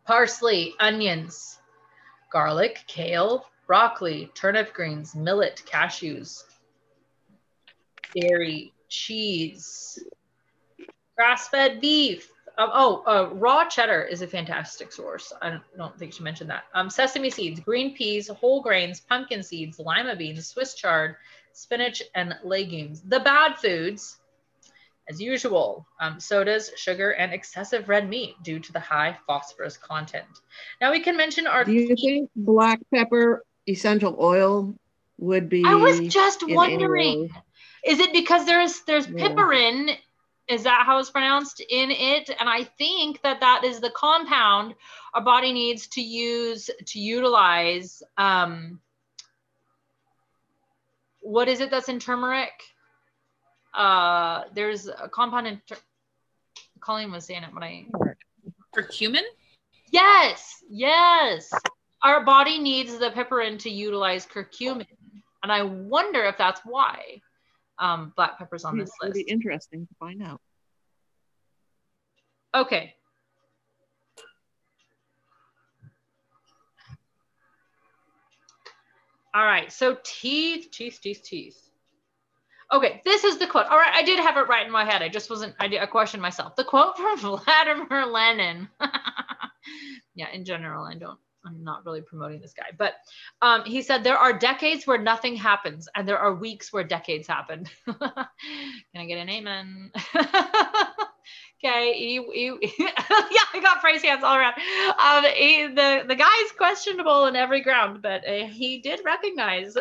Parsley, 0.06 0.74
onions, 0.80 1.58
garlic, 2.30 2.82
kale, 2.86 3.46
broccoli, 3.66 4.30
turnip 4.34 4.72
greens, 4.72 5.14
millet, 5.14 5.62
cashews, 5.66 6.44
dairy, 8.14 8.72
cheese, 8.88 9.98
grass-fed 11.16 11.80
beef. 11.80 12.30
Um, 12.58 12.70
oh, 12.72 13.02
uh, 13.06 13.34
raw 13.34 13.66
cheddar 13.66 14.02
is 14.02 14.22
a 14.22 14.26
fantastic 14.26 14.92
source. 14.92 15.32
I 15.40 15.50
don't, 15.50 15.62
don't 15.76 15.98
think 15.98 16.12
she 16.12 16.22
mentioned 16.22 16.50
that. 16.50 16.64
Um, 16.74 16.90
sesame 16.90 17.30
seeds, 17.30 17.60
green 17.60 17.94
peas, 17.94 18.28
whole 18.28 18.60
grains, 18.60 19.00
pumpkin 19.00 19.42
seeds, 19.42 19.78
lima 19.78 20.16
beans, 20.16 20.46
Swiss 20.48 20.74
chard, 20.74 21.16
spinach, 21.52 22.02
and 22.14 22.34
legumes. 22.44 23.00
The 23.00 23.20
bad 23.20 23.56
foods, 23.56 24.18
as 25.08 25.20
usual, 25.20 25.86
um, 26.00 26.20
sodas, 26.20 26.70
sugar, 26.76 27.10
and 27.12 27.32
excessive 27.32 27.88
red 27.88 28.08
meat 28.08 28.34
due 28.42 28.58
to 28.60 28.72
the 28.72 28.80
high 28.80 29.16
phosphorus 29.26 29.76
content. 29.76 30.26
Now 30.80 30.92
we 30.92 31.00
can 31.00 31.16
mention 31.16 31.46
our. 31.46 31.64
Do 31.64 31.72
you 31.72 31.96
think 31.96 32.30
black 32.36 32.80
pepper 32.94 33.44
essential 33.66 34.16
oil 34.20 34.74
would 35.18 35.48
be? 35.48 35.64
I 35.64 35.74
was 35.74 36.12
just 36.12 36.46
wondering. 36.46 37.30
Is 37.84 37.98
it 37.98 38.12
because 38.12 38.46
there's 38.46 38.80
there's 38.82 39.08
Yeah. 39.08 39.28
piperine? 39.28 39.96
Is 40.52 40.64
that 40.64 40.84
how 40.86 40.98
it's 40.98 41.10
pronounced 41.10 41.60
in 41.60 41.90
it? 41.90 42.30
And 42.38 42.48
I 42.48 42.64
think 42.64 43.22
that 43.22 43.40
that 43.40 43.64
is 43.64 43.80
the 43.80 43.90
compound 43.90 44.74
our 45.14 45.22
body 45.22 45.52
needs 45.52 45.86
to 45.88 46.00
use 46.00 46.70
to 46.86 47.00
utilize. 47.00 48.02
Um, 48.16 48.80
what 51.20 51.48
is 51.48 51.60
it 51.60 51.70
that's 51.70 51.88
in 51.88 51.98
turmeric? 51.98 52.52
Uh, 53.74 54.44
there's 54.54 54.88
a 54.88 55.08
compound 55.08 55.46
in. 55.46 55.60
Tur- 55.66 55.76
Colleen 56.80 57.12
was 57.12 57.24
saying 57.24 57.44
it 57.44 57.54
when 57.54 57.62
I 57.62 57.86
Curcumin? 58.74 59.22
Yes, 59.90 60.64
yes. 60.68 61.52
Our 62.02 62.24
body 62.24 62.58
needs 62.58 62.98
the 62.98 63.10
piperine 63.10 63.58
to 63.60 63.70
utilize 63.70 64.26
curcumin. 64.26 64.86
And 65.42 65.52
I 65.52 65.62
wonder 65.62 66.24
if 66.24 66.36
that's 66.38 66.60
why 66.64 67.20
um, 67.82 68.12
black 68.16 68.38
pepper's 68.38 68.64
on 68.64 68.78
this 68.78 68.88
It 68.88 69.06
would 69.06 69.12
be 69.12 69.18
list. 69.20 69.30
interesting 69.30 69.86
to 69.86 69.94
find 69.98 70.22
out. 70.22 70.40
Okay. 72.54 72.94
All 79.34 79.44
right. 79.44 79.72
So 79.72 79.98
teeth, 80.04 80.68
teeth, 80.70 81.00
teeth, 81.02 81.22
teeth. 81.24 81.58
Okay, 82.72 83.02
this 83.04 83.24
is 83.24 83.36
the 83.36 83.46
quote. 83.46 83.66
All 83.66 83.76
right, 83.76 83.92
I 83.94 84.02
did 84.02 84.18
have 84.18 84.38
it 84.38 84.48
right 84.48 84.64
in 84.64 84.72
my 84.72 84.84
head. 84.84 85.02
I 85.02 85.08
just 85.10 85.28
wasn't. 85.28 85.54
I 85.60 85.68
did. 85.68 85.80
I 85.82 85.86
questioned 85.86 86.22
myself. 86.22 86.56
The 86.56 86.64
quote 86.64 86.96
from 86.96 87.18
Vladimir 87.18 88.06
Lenin. 88.06 88.66
yeah, 90.14 90.30
in 90.32 90.44
general, 90.46 90.84
I 90.86 90.94
don't. 90.94 91.18
I'm 91.44 91.64
not 91.64 91.84
really 91.84 92.02
promoting 92.02 92.40
this 92.40 92.52
guy, 92.52 92.70
but 92.76 92.94
um, 93.40 93.64
he 93.64 93.82
said 93.82 94.04
there 94.04 94.18
are 94.18 94.32
decades 94.32 94.86
where 94.86 94.98
nothing 94.98 95.36
happens, 95.36 95.88
and 95.94 96.06
there 96.06 96.18
are 96.18 96.34
weeks 96.34 96.72
where 96.72 96.84
decades 96.84 97.26
happen. 97.26 97.66
Can 97.86 98.26
I 98.96 99.06
get 99.06 99.18
an 99.18 99.28
amen? 99.28 99.90
okay, 101.64 101.92
he, 101.94 102.22
he, 102.32 102.74
yeah, 102.78 103.46
I 103.54 103.60
got 103.60 103.80
praise 103.80 104.02
hands 104.02 104.24
all 104.24 104.36
around. 104.36 104.54
Um, 104.54 105.24
he, 105.34 105.66
the 105.66 106.04
the 106.06 106.16
guy's 106.16 106.52
questionable 106.56 107.26
in 107.26 107.36
every 107.36 107.60
ground, 107.60 108.02
but 108.02 108.26
uh, 108.26 108.46
he 108.46 108.80
did 108.80 109.00
recognize 109.04 109.76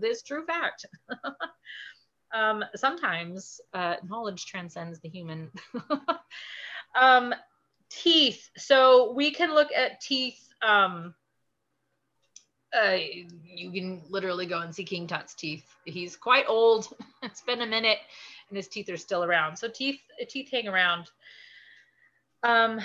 this 0.00 0.22
true 0.22 0.44
fact. 0.46 0.86
um, 2.34 2.64
sometimes 2.74 3.60
uh, 3.72 3.96
knowledge 4.08 4.46
transcends 4.46 5.00
the 5.00 5.08
human. 5.08 5.50
um, 7.00 7.34
teeth. 8.02 8.50
So 8.56 9.12
we 9.12 9.30
can 9.30 9.54
look 9.54 9.72
at 9.72 10.00
teeth. 10.00 10.40
Um, 10.62 11.14
uh, 12.74 12.96
you 13.44 13.70
can 13.70 14.02
literally 14.08 14.46
go 14.46 14.60
and 14.60 14.74
see 14.74 14.84
King 14.84 15.06
Tut's 15.06 15.34
teeth. 15.34 15.64
He's 15.84 16.16
quite 16.16 16.46
old. 16.48 16.88
it's 17.22 17.42
been 17.42 17.62
a 17.62 17.66
minute, 17.66 17.98
and 18.48 18.56
his 18.56 18.68
teeth 18.68 18.88
are 18.88 18.96
still 18.96 19.22
around. 19.22 19.56
So 19.56 19.68
teeth, 19.68 20.00
teeth 20.28 20.50
hang 20.50 20.66
around. 20.66 21.06
Um, 22.42 22.80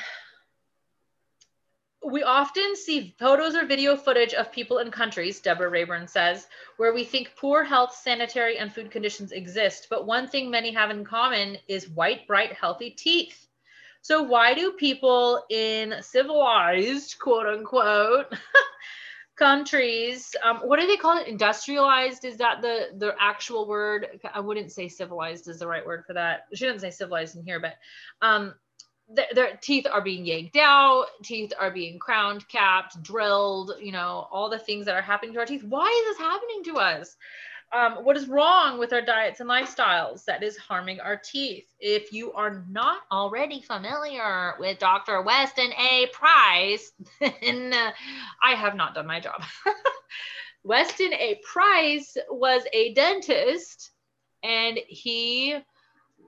we 2.06 2.24
often 2.24 2.76
see 2.76 3.14
photos 3.20 3.56
or 3.56 3.66
video 3.66 3.98
footage 3.98 4.34
of 4.34 4.52
people 4.52 4.78
in 4.78 4.90
countries, 4.90 5.42
Deborah 5.42 5.70
Raybern 5.70 6.08
says, 6.08 6.48
where 6.78 6.94
we 6.94 7.04
think 7.04 7.34
poor 7.36 7.64
health, 7.64 7.94
sanitary, 7.94 8.58
and 8.58 8.74
food 8.74 8.90
conditions 8.90 9.32
exist. 9.32 9.88
But 9.90 10.06
one 10.06 10.28
thing 10.28 10.50
many 10.50 10.72
have 10.72 10.92
in 10.92 11.04
common 11.04 11.58
is 11.68 11.90
white, 11.90 12.26
bright, 12.26 12.54
healthy 12.54 12.92
teeth. 12.92 13.49
So 14.02 14.24
why 14.24 14.54
do 14.54 14.72
people 14.74 15.44
in 15.50 15.96
civilized, 16.02 17.18
quote 17.20 17.46
unquote, 17.48 18.34
countries, 19.36 20.36
um, 20.44 20.58
what 20.58 20.80
do 20.80 20.88
they 20.88 20.98
call 20.98 21.18
it? 21.18 21.28
Industrialized? 21.28 22.26
Is 22.26 22.38
that 22.38 22.62
the 22.62 22.90
the 22.98 23.16
actual 23.20 23.68
word? 23.68 24.20
I 24.34 24.40
wouldn't 24.40 24.72
say 24.72 24.88
civilized 24.88 25.48
is 25.48 25.60
the 25.60 25.68
right 25.68 25.86
word 25.86 26.04
for 26.06 26.14
that. 26.14 26.48
She 26.54 26.66
didn't 26.66 26.82
say 26.82 26.92
civilized 26.92 27.36
in 27.38 27.44
here, 27.44 27.60
but 27.60 27.76
um, 28.22 28.54
their, 29.10 29.28
their 29.34 29.58
teeth 29.62 29.88
are 29.92 30.02
being 30.02 30.26
yanked 30.26 30.58
out, 30.58 31.08
teeth 31.24 31.54
are 31.60 31.72
being 31.72 31.98
crowned, 32.00 32.48
capped, 32.48 33.02
drilled, 33.02 33.74
you 33.82 33.92
know, 33.92 34.28
all 34.32 34.50
the 34.50 34.60
things 34.60 34.86
that 34.86 34.96
are 34.96 35.02
happening 35.02 35.34
to 35.34 35.40
our 35.40 35.46
teeth. 35.46 35.64
Why 35.64 35.88
is 35.88 36.18
this 36.18 36.26
happening 36.26 36.64
to 36.66 36.76
us? 36.78 37.16
Um, 37.72 38.04
what 38.04 38.18
is 38.18 38.28
wrong 38.28 38.80
with 38.80 38.94
our 38.94 39.02
diets 39.02 39.42
and 39.42 39.50
lifestyles 39.50 40.26
that 40.26 40.42
is 40.42 40.58
harming 40.58 41.00
our 41.00 41.18
teeth? 41.18 41.68
If 41.80 42.12
you 42.12 42.34
are 42.34 42.66
not 42.68 43.02
already 43.12 43.62
familiar 43.62 44.56
with 44.60 44.80
Dr. 44.80 45.22
Weston 45.22 45.72
A. 45.74 46.08
Price, 46.12 46.92
then 47.20 47.74
uh, 47.74 47.92
I 48.42 48.56
have 48.56 48.76
not 48.76 48.96
done 48.96 49.06
my 49.06 49.20
job. 49.20 49.44
Weston 50.64 51.14
A. 51.14 51.40
Price 51.44 52.18
was 52.30 52.64
a 52.74 52.94
dentist 52.94 53.92
and 54.44 54.80
he 54.88 55.58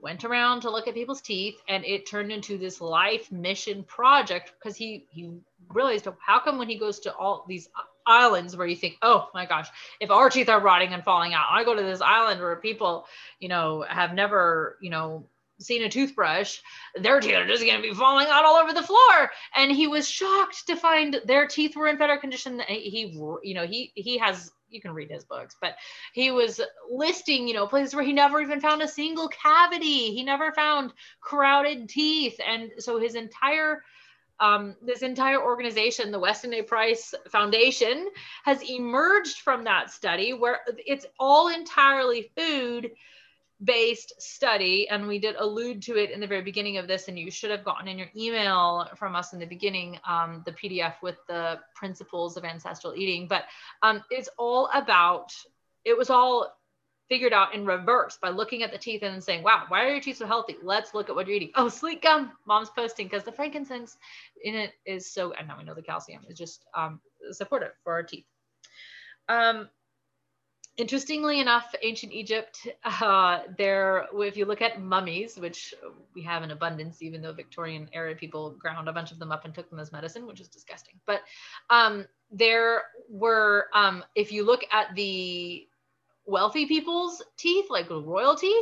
went 0.00 0.24
around 0.24 0.60
to 0.60 0.70
look 0.70 0.88
at 0.88 0.94
people's 0.94 1.22
teeth 1.22 1.56
and 1.68 1.84
it 1.84 2.08
turned 2.08 2.32
into 2.32 2.58
this 2.58 2.80
life 2.80 3.30
mission 3.30 3.84
project 3.84 4.52
because 4.58 4.76
he 4.76 5.06
he 5.10 5.38
realized 5.68 6.08
how 6.18 6.40
come 6.40 6.58
when 6.58 6.68
he 6.68 6.78
goes 6.78 6.98
to 6.98 7.14
all 7.14 7.44
these 7.48 7.68
islands 8.06 8.56
where 8.56 8.66
you 8.66 8.76
think 8.76 8.96
oh 9.02 9.28
my 9.34 9.46
gosh 9.46 9.68
if 10.00 10.10
our 10.10 10.30
teeth 10.30 10.48
are 10.48 10.60
rotting 10.60 10.92
and 10.92 11.04
falling 11.04 11.34
out 11.34 11.46
i 11.50 11.64
go 11.64 11.74
to 11.74 11.82
this 11.82 12.00
island 12.00 12.40
where 12.40 12.56
people 12.56 13.06
you 13.38 13.48
know 13.48 13.84
have 13.88 14.14
never 14.14 14.78
you 14.80 14.90
know 14.90 15.26
seen 15.62 15.82
a 15.84 15.88
toothbrush 15.88 16.58
their 16.96 17.20
teeth 17.20 17.34
are 17.34 17.46
just 17.46 17.64
going 17.64 17.76
to 17.76 17.88
be 17.88 17.94
falling 17.94 18.26
out 18.28 18.44
all 18.44 18.56
over 18.56 18.72
the 18.72 18.82
floor. 18.82 19.30
And 19.56 19.70
he 19.70 19.86
was 19.86 20.08
shocked 20.08 20.66
to 20.66 20.76
find 20.76 21.20
their 21.24 21.46
teeth 21.46 21.76
were 21.76 21.88
in 21.88 21.96
better 21.98 22.16
condition 22.16 22.60
he 22.68 23.12
you 23.42 23.54
know 23.54 23.66
he 23.66 23.92
he 23.94 24.18
has 24.18 24.50
you 24.68 24.80
can 24.80 24.92
read 24.92 25.10
his 25.10 25.24
books 25.24 25.54
but 25.60 25.74
he 26.14 26.30
was 26.30 26.60
listing 26.90 27.46
you 27.46 27.54
know 27.54 27.66
places 27.66 27.94
where 27.94 28.04
he 28.04 28.12
never 28.12 28.40
even 28.40 28.60
found 28.60 28.82
a 28.82 28.88
single 28.88 29.28
cavity. 29.28 30.14
He 30.14 30.22
never 30.22 30.52
found 30.52 30.92
crowded 31.20 31.88
teeth. 31.88 32.38
And 32.46 32.70
so 32.78 32.98
his 32.98 33.14
entire 33.14 33.82
um, 34.42 34.74
this 34.82 35.02
entire 35.02 35.40
organization, 35.40 36.10
the 36.10 36.18
Weston 36.18 36.52
A. 36.54 36.62
Price 36.62 37.14
Foundation, 37.30 38.08
has 38.44 38.60
emerged 38.68 39.38
from 39.38 39.62
that 39.64 39.90
study 39.90 40.32
where 40.32 40.60
it's 40.84 41.06
all 41.20 41.48
entirely 41.48 42.32
food 42.36 42.90
based 43.62 44.20
study. 44.20 44.88
And 44.88 45.06
we 45.06 45.20
did 45.20 45.36
allude 45.36 45.80
to 45.82 45.96
it 45.96 46.10
in 46.10 46.18
the 46.18 46.26
very 46.26 46.42
beginning 46.42 46.78
of 46.78 46.88
this, 46.88 47.06
and 47.06 47.16
you 47.16 47.30
should 47.30 47.52
have 47.52 47.64
gotten 47.64 47.86
in 47.86 47.96
your 47.96 48.08
email 48.16 48.88
from 48.96 49.14
us 49.14 49.32
in 49.32 49.38
the 49.38 49.46
beginning 49.46 50.00
um, 50.08 50.42
the 50.44 50.52
PDF 50.52 50.94
with 51.02 51.18
the 51.28 51.60
principles 51.76 52.36
of 52.36 52.44
ancestral 52.44 52.94
eating. 52.96 53.28
But 53.28 53.44
um, 53.82 54.02
it's 54.10 54.28
all 54.38 54.68
about, 54.74 55.32
it 55.84 55.96
was 55.96 56.10
all 56.10 56.52
figured 57.08 57.32
out 57.32 57.54
in 57.54 57.66
reverse 57.66 58.18
by 58.20 58.30
looking 58.30 58.62
at 58.62 58.72
the 58.72 58.78
teeth 58.78 59.02
and 59.02 59.22
saying, 59.22 59.42
wow, 59.42 59.64
why 59.68 59.84
are 59.84 59.90
your 59.90 60.00
teeth 60.00 60.16
so 60.16 60.26
healthy? 60.26 60.56
Let's 60.62 60.94
look 60.94 61.10
at 61.10 61.14
what 61.14 61.26
you're 61.26 61.36
eating. 61.36 61.50
Oh, 61.56 61.68
Slique 61.68 62.02
gum. 62.02 62.32
Mom's 62.46 62.70
posting 62.70 63.06
because 63.06 63.24
the 63.24 63.32
frankincense 63.32 63.96
in 64.42 64.54
it 64.54 64.72
is 64.86 65.10
so, 65.12 65.32
and 65.32 65.46
now 65.46 65.58
we 65.58 65.64
know 65.64 65.74
the 65.74 65.82
calcium 65.82 66.22
is 66.28 66.38
just 66.38 66.64
um, 66.74 67.00
supportive 67.32 67.72
for 67.84 67.92
our 67.92 68.02
teeth. 68.02 68.24
Um, 69.28 69.68
interestingly 70.76 71.40
enough, 71.40 71.74
ancient 71.82 72.12
Egypt, 72.12 72.66
uh, 72.84 73.40
there, 73.58 74.06
if 74.14 74.36
you 74.36 74.46
look 74.46 74.62
at 74.62 74.80
mummies, 74.80 75.36
which 75.36 75.74
we 76.14 76.22
have 76.22 76.42
in 76.42 76.50
abundance, 76.50 77.02
even 77.02 77.20
though 77.20 77.32
Victorian 77.32 77.88
era 77.92 78.14
people 78.14 78.50
ground 78.52 78.88
a 78.88 78.92
bunch 78.92 79.12
of 79.12 79.18
them 79.18 79.32
up 79.32 79.44
and 79.44 79.54
took 79.54 79.68
them 79.68 79.78
as 79.78 79.92
medicine, 79.92 80.26
which 80.26 80.40
is 80.40 80.48
disgusting. 80.48 80.94
But 81.06 81.20
um, 81.68 82.06
there 82.30 82.84
were, 83.08 83.66
um, 83.74 84.02
if 84.14 84.32
you 84.32 84.44
look 84.46 84.64
at 84.72 84.94
the 84.94 85.68
wealthy 86.26 86.66
people's 86.66 87.22
teeth, 87.36 87.66
like 87.70 87.88
royalty, 87.90 88.54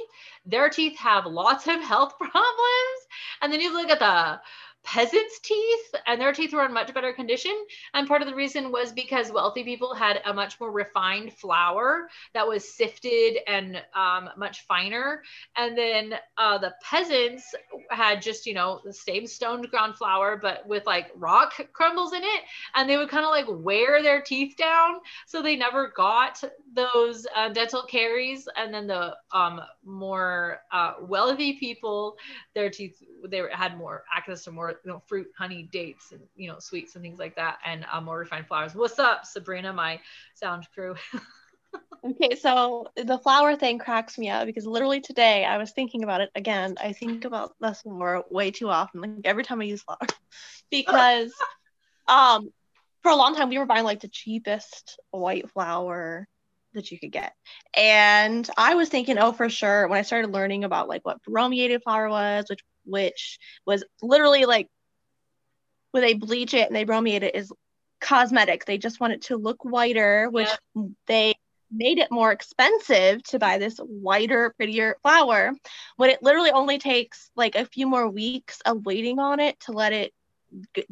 their 0.46 0.68
teeth 0.68 0.96
have 0.98 1.26
lots 1.26 1.66
of 1.66 1.80
health 1.80 2.14
problems. 2.18 3.00
And 3.42 3.52
then 3.52 3.60
you 3.60 3.72
look 3.72 3.90
at 3.90 3.98
the 3.98 4.40
peasants' 4.82 5.38
teeth, 5.40 5.94
and 6.06 6.20
their 6.20 6.32
teeth 6.32 6.52
were 6.52 6.64
in 6.64 6.72
much 6.72 6.92
better 6.94 7.12
condition. 7.12 7.54
And 7.94 8.08
part 8.08 8.22
of 8.22 8.28
the 8.28 8.34
reason 8.34 8.72
was 8.72 8.92
because 8.92 9.30
wealthy 9.30 9.62
people 9.62 9.94
had 9.94 10.20
a 10.24 10.32
much 10.32 10.58
more 10.60 10.70
refined 10.72 11.32
flour 11.34 12.08
that 12.34 12.46
was 12.46 12.72
sifted 12.72 13.38
and 13.46 13.82
um, 13.94 14.30
much 14.36 14.62
finer. 14.62 15.22
And 15.56 15.76
then 15.76 16.14
uh, 16.38 16.58
the 16.58 16.74
peasants 16.82 17.54
had 17.90 18.22
just, 18.22 18.46
you 18.46 18.54
know, 18.54 18.80
the 18.84 18.92
same 18.92 19.26
stoned 19.26 19.68
ground 19.70 19.96
flour, 19.96 20.38
but 20.40 20.66
with 20.66 20.86
like 20.86 21.10
rock 21.14 21.52
crumbles 21.72 22.12
in 22.12 22.22
it. 22.22 22.42
And 22.74 22.88
they 22.88 22.96
would 22.96 23.10
kind 23.10 23.24
of 23.24 23.30
like 23.30 23.46
wear 23.48 24.02
their 24.02 24.22
teeth 24.22 24.56
down. 24.56 25.00
So 25.26 25.42
they 25.42 25.56
never 25.56 25.92
got 25.94 26.42
those 26.72 27.26
uh, 27.36 27.50
dental 27.50 27.82
caries. 27.82 28.48
And 28.56 28.72
then 28.72 28.86
the 28.86 29.16
um, 29.32 29.60
more 29.84 30.60
uh, 30.72 30.94
wealthy 31.02 31.54
people, 31.54 32.16
their 32.54 32.70
teeth, 32.70 33.02
they 33.28 33.42
had 33.52 33.76
more 33.76 34.04
access 34.14 34.44
to 34.44 34.50
more 34.50 34.69
you 34.84 34.90
know 34.90 35.02
fruit, 35.06 35.28
honey, 35.36 35.68
dates, 35.72 36.12
and 36.12 36.20
you 36.36 36.48
know 36.48 36.58
sweets 36.58 36.94
and 36.94 37.02
things 37.02 37.18
like 37.18 37.36
that, 37.36 37.58
and 37.64 37.84
uh, 37.92 38.00
more 38.00 38.18
refined 38.18 38.46
flours. 38.46 38.74
What's 38.74 38.98
up, 38.98 39.24
Sabrina, 39.26 39.72
my 39.72 40.00
sound 40.34 40.66
crew? 40.74 40.94
okay, 42.04 42.36
so 42.36 42.86
the 42.96 43.18
flour 43.18 43.56
thing 43.56 43.78
cracks 43.78 44.18
me 44.18 44.30
up 44.30 44.46
because 44.46 44.66
literally 44.66 45.00
today 45.00 45.44
I 45.44 45.58
was 45.58 45.72
thinking 45.72 46.02
about 46.04 46.20
it 46.20 46.30
again. 46.34 46.76
I 46.80 46.92
think 46.92 47.24
about 47.24 47.54
this 47.60 47.82
flour 47.82 48.24
way 48.30 48.50
too 48.50 48.68
often, 48.68 49.00
like 49.00 49.12
every 49.24 49.44
time 49.44 49.60
I 49.60 49.64
use 49.64 49.82
flour, 49.82 49.98
because 50.70 51.32
um 52.08 52.50
for 53.02 53.10
a 53.10 53.16
long 53.16 53.34
time 53.34 53.48
we 53.48 53.58
were 53.58 53.66
buying 53.66 53.84
like 53.84 54.00
the 54.00 54.08
cheapest 54.08 54.98
white 55.10 55.50
flour 55.50 56.26
that 56.74 56.90
you 56.90 56.98
could 56.98 57.12
get. 57.12 57.32
And 57.76 58.48
I 58.56 58.74
was 58.74 58.88
thinking, 58.88 59.18
oh, 59.18 59.32
for 59.32 59.48
sure, 59.48 59.88
when 59.88 59.98
I 59.98 60.02
started 60.02 60.32
learning 60.32 60.64
about 60.64 60.88
like 60.88 61.04
what 61.04 61.18
bromiated 61.28 61.82
flour 61.82 62.08
was, 62.08 62.46
which 62.48 62.60
which 62.84 63.38
was 63.66 63.84
literally 64.02 64.44
like 64.44 64.68
when 65.92 66.02
they 66.02 66.14
bleach 66.14 66.54
it 66.54 66.66
and 66.66 66.76
they 66.76 66.84
bromiate 66.84 67.22
it 67.22 67.34
is 67.34 67.52
cosmetic. 68.00 68.64
They 68.64 68.78
just 68.78 69.00
want 69.00 69.12
it 69.12 69.22
to 69.22 69.36
look 69.36 69.64
whiter, 69.64 70.28
which 70.30 70.48
yeah. 70.74 70.82
they 71.06 71.34
made 71.70 71.98
it 71.98 72.10
more 72.10 72.32
expensive 72.32 73.22
to 73.22 73.38
buy 73.38 73.58
this 73.58 73.78
whiter, 73.78 74.52
prettier 74.56 74.96
flour 75.02 75.52
when 75.96 76.10
it 76.10 76.22
literally 76.22 76.50
only 76.50 76.78
takes 76.78 77.30
like 77.36 77.54
a 77.54 77.64
few 77.64 77.86
more 77.86 78.08
weeks 78.08 78.60
of 78.64 78.84
waiting 78.84 79.18
on 79.18 79.38
it 79.38 79.58
to 79.60 79.72
let 79.72 79.92
it 79.92 80.12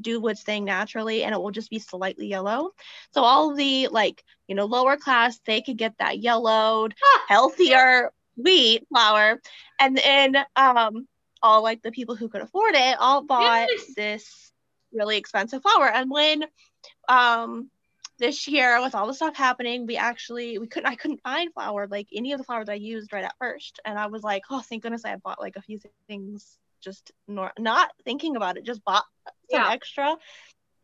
do 0.01 0.20
what's 0.20 0.45
thing 0.45 0.64
naturally 0.64 1.24
and 1.24 1.34
it 1.34 1.41
will 1.41 1.51
just 1.51 1.70
be 1.70 1.80
slightly 1.80 2.28
yellow. 2.28 2.70
So 3.12 3.22
all 3.24 3.55
the 3.55 3.89
like, 3.89 4.22
you 4.47 4.55
know, 4.55 4.66
lower 4.66 4.97
class, 4.97 5.41
they 5.47 5.62
could 5.62 5.76
get 5.76 5.99
that 5.99 6.20
yellowed, 6.20 6.95
healthier 7.28 8.12
wheat 8.36 8.86
flour. 8.89 9.41
And 9.80 9.97
then 9.97 10.36
um 10.55 11.09
all 11.43 11.62
like 11.62 11.82
the 11.82 11.93
people 11.93 12.16
who 12.16 12.28
could 12.28 12.43
afford 12.43 12.74
it 12.74 12.97
all 12.99 13.22
bought 13.22 13.68
yes. 13.70 13.95
this 13.97 14.53
really 14.93 15.16
expensive 15.16 15.62
flour. 15.62 15.89
And 15.89 16.11
when 16.11 16.45
um 17.09 17.70
this 18.18 18.49
year 18.49 18.82
with 18.82 18.95
all 18.95 19.07
the 19.07 19.14
stuff 19.14 19.36
happening, 19.36 19.86
we 19.86 19.97
actually 19.97 20.59
we 20.59 20.66
couldn't 20.66 20.91
I 20.91 20.97
couldn't 20.97 21.22
find 21.22 21.53
flour 21.53 21.86
like 21.89 22.09
any 22.12 22.32
of 22.32 22.39
the 22.39 22.45
flour 22.45 22.64
that 22.64 22.72
I 22.72 22.76
used 22.76 23.12
right 23.12 23.24
at 23.24 23.34
first. 23.39 23.80
And 23.84 23.99
I 23.99 24.07
was 24.07 24.22
like, 24.22 24.43
oh 24.51 24.61
thank 24.61 24.82
goodness 24.82 25.05
I 25.05 25.16
bought 25.16 25.41
like 25.41 25.57
a 25.57 25.62
few 25.62 25.78
things 26.09 26.59
just 26.80 27.12
nor- 27.26 27.53
not 27.59 27.91
thinking 28.05 28.36
about 28.36 28.57
it, 28.57 28.64
just 28.64 28.84
bought 28.84 29.05
some 29.51 29.62
yeah. 29.62 29.70
extra. 29.70 30.16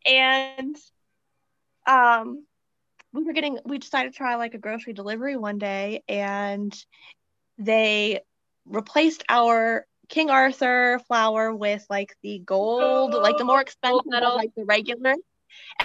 And 0.05 0.75
um 1.87 2.45
we 3.13 3.23
were 3.23 3.33
getting 3.33 3.59
we 3.65 3.77
decided 3.77 4.11
to 4.11 4.17
try 4.17 4.35
like 4.35 4.53
a 4.53 4.59
grocery 4.59 4.93
delivery 4.93 5.37
one 5.37 5.57
day 5.57 6.03
and 6.07 6.75
they 7.57 8.21
replaced 8.65 9.23
our 9.29 9.85
King 10.09 10.29
Arthur 10.29 10.99
flour 11.07 11.53
with 11.53 11.85
like 11.89 12.15
the 12.21 12.39
gold, 12.39 13.13
oh, 13.13 13.19
like 13.19 13.37
the 13.37 13.45
more 13.45 13.61
expensive, 13.61 14.05
like 14.05 14.53
the 14.55 14.65
regular. 14.65 15.15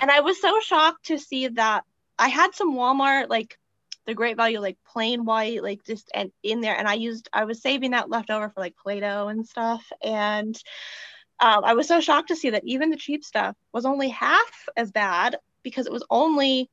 And 0.01 0.11
I 0.11 0.21
was 0.21 0.41
so 0.41 0.61
shocked 0.61 1.07
to 1.07 1.19
see 1.19 1.49
that 1.49 1.85
I 2.19 2.29
had 2.29 2.55
some 2.55 2.75
Walmart 2.75 3.29
like 3.29 3.59
the 4.07 4.15
great 4.15 4.37
value 4.37 4.61
like 4.61 4.79
plain 4.87 5.25
white 5.25 5.63
like 5.63 5.85
just 5.85 6.11
and 6.15 6.33
in 6.43 6.61
there. 6.61 6.77
And 6.77 6.89
I 6.89 6.95
used 6.95 7.29
I 7.33 7.45
was 7.45 7.63
saving 7.63 7.93
that 7.93 8.11
leftover 8.11 8.49
for 8.51 8.61
like 8.61 8.77
Play-Doh 8.77 9.29
and 9.29 9.47
stuff. 9.47 9.85
And 10.03 10.57
um, 11.41 11.65
I 11.65 11.75
was 11.75 11.89
so 11.89 12.01
shocked 12.01 12.29
to 12.29 12.37
see 12.37 12.51
that 12.51 12.65
even 12.65 12.91
the 12.91 12.97
cheap 12.97 13.25
stuff 13.25 13.57
was 13.73 13.87
only 13.87 14.09
half 14.09 14.69
as 14.77 14.91
bad 14.91 15.37
because 15.63 15.87
it 15.87 15.93
was 15.93 16.05
only 16.11 16.69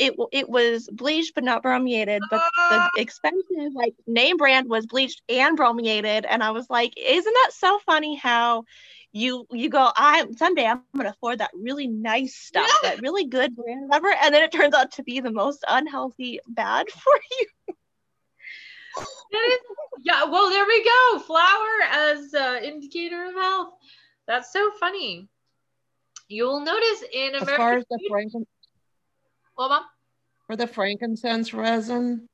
it 0.00 0.14
it 0.32 0.48
was 0.48 0.88
bleached 0.90 1.34
but 1.34 1.44
not 1.44 1.62
bromiated 1.62 2.20
but 2.30 2.38
the 2.38 2.50
ah. 2.56 2.90
expensive 2.96 3.74
like 3.74 3.94
name 4.06 4.36
brand 4.38 4.68
was 4.68 4.86
bleached 4.86 5.22
and 5.28 5.58
bromiated 5.58 6.24
and 6.28 6.42
i 6.42 6.50
was 6.50 6.68
like 6.70 6.92
isn't 6.96 7.34
that 7.34 7.50
so 7.52 7.78
funny 7.86 8.16
how 8.16 8.64
you 9.12 9.46
you 9.52 9.68
go 9.68 9.90
i 9.96 10.26
someday 10.36 10.66
i'm 10.66 10.80
gonna 10.96 11.10
afford 11.10 11.38
that 11.38 11.50
really 11.54 11.86
nice 11.86 12.34
stuff 12.34 12.70
yeah. 12.82 12.90
that 12.90 13.02
really 13.02 13.26
good 13.26 13.54
brand 13.54 13.88
whatever 13.88 14.08
and 14.22 14.34
then 14.34 14.42
it 14.42 14.50
turns 14.50 14.74
out 14.74 14.90
to 14.90 15.02
be 15.02 15.20
the 15.20 15.30
most 15.30 15.64
unhealthy 15.68 16.40
bad 16.48 16.88
for 16.90 17.12
you 17.38 17.46
yeah 20.02 20.24
well 20.24 20.48
there 20.48 20.64
we 20.66 20.82
go 20.82 21.18
flour 21.20 21.68
as 21.90 22.34
uh, 22.34 22.58
indicator 22.62 23.26
of 23.26 23.34
health 23.34 23.74
that's 24.26 24.52
so 24.52 24.70
funny 24.80 25.28
you'll 26.28 26.60
notice 26.60 27.04
in 27.12 27.34
America, 27.34 27.52
as 27.52 27.56
far 27.56 27.76
as 27.76 27.84
the 27.90 28.08
franken 28.10 28.46
well, 29.56 29.68
Mom? 29.68 29.84
For 30.46 30.56
the 30.56 30.66
frankincense 30.66 31.54
resin, 31.54 32.26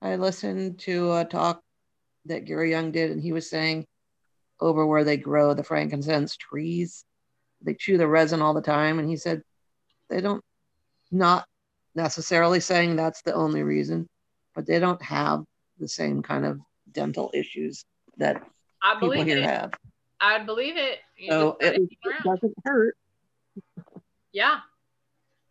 I 0.00 0.16
listened 0.16 0.78
to 0.80 1.12
a 1.14 1.24
talk 1.24 1.60
that 2.26 2.44
Gary 2.44 2.70
Young 2.70 2.92
did, 2.92 3.10
and 3.10 3.22
he 3.22 3.32
was 3.32 3.48
saying 3.48 3.86
over 4.60 4.86
where 4.86 5.04
they 5.04 5.16
grow 5.16 5.54
the 5.54 5.64
frankincense 5.64 6.36
trees, 6.36 7.04
they 7.62 7.74
chew 7.74 7.98
the 7.98 8.06
resin 8.06 8.42
all 8.42 8.54
the 8.54 8.62
time. 8.62 8.98
And 8.98 9.08
he 9.08 9.16
said 9.16 9.42
they 10.08 10.20
don't, 10.20 10.42
not 11.10 11.46
necessarily 11.94 12.60
saying 12.60 12.96
that's 12.96 13.22
the 13.22 13.34
only 13.34 13.62
reason, 13.62 14.08
but 14.54 14.66
they 14.66 14.78
don't 14.78 15.02
have 15.02 15.44
the 15.78 15.88
same 15.88 16.22
kind 16.22 16.44
of 16.44 16.60
dental 16.90 17.30
issues 17.34 17.84
that 18.18 18.42
I 18.82 18.94
people 19.00 19.22
here 19.22 19.38
it. 19.38 19.44
have. 19.44 19.72
I'd 20.20 20.46
believe 20.46 20.76
it. 20.76 20.98
You 21.16 21.30
so 21.30 21.56
it, 21.60 21.80
it 21.80 22.24
doesn't 22.24 22.54
hurt. 22.64 22.96
Yeah, 24.32 24.60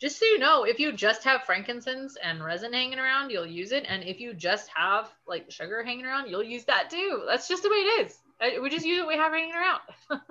just 0.01 0.17
so 0.17 0.25
you 0.25 0.39
know, 0.39 0.63
if 0.63 0.79
you 0.79 0.91
just 0.91 1.23
have 1.23 1.43
frankincense 1.43 2.17
and 2.23 2.43
resin 2.43 2.73
hanging 2.73 2.97
around, 2.97 3.29
you'll 3.29 3.45
use 3.45 3.71
it. 3.71 3.85
And 3.87 4.03
if 4.03 4.19
you 4.19 4.33
just 4.33 4.67
have 4.75 5.11
like 5.27 5.51
sugar 5.51 5.83
hanging 5.83 6.05
around, 6.05 6.27
you'll 6.27 6.43
use 6.43 6.65
that 6.65 6.89
too. 6.89 7.23
That's 7.27 7.47
just 7.47 7.61
the 7.61 7.69
way 7.69 7.75
it 7.75 8.07
is. 8.07 8.17
Uh, 8.41 8.61
we 8.61 8.71
just 8.71 8.85
use 8.85 8.99
what 8.99 9.07
we 9.09 9.15
have 9.15 9.31
hanging 9.31 9.53
around. 9.53 9.81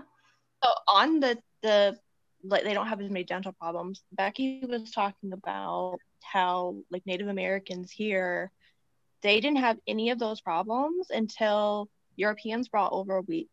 so 0.65 0.71
on 0.89 1.21
the 1.21 1.39
the 1.63 1.97
like 2.43 2.65
they 2.65 2.75
don't 2.75 2.89
have 2.89 3.01
as 3.01 3.11
many 3.11 3.23
dental 3.23 3.53
problems. 3.53 4.03
Becky 4.11 4.65
was 4.69 4.91
talking 4.91 5.33
about 5.33 5.99
how 6.21 6.79
like 6.91 7.07
Native 7.07 7.29
Americans 7.29 7.93
here, 7.93 8.51
they 9.23 9.41
didn't 9.41 9.59
have 9.59 9.79
any 9.87 10.11
of 10.11 10.19
those 10.19 10.41
problems 10.41 11.11
until 11.11 11.89
Europeans 12.17 12.69
brought 12.69 12.93
over 12.93 13.21
wheat 13.21 13.49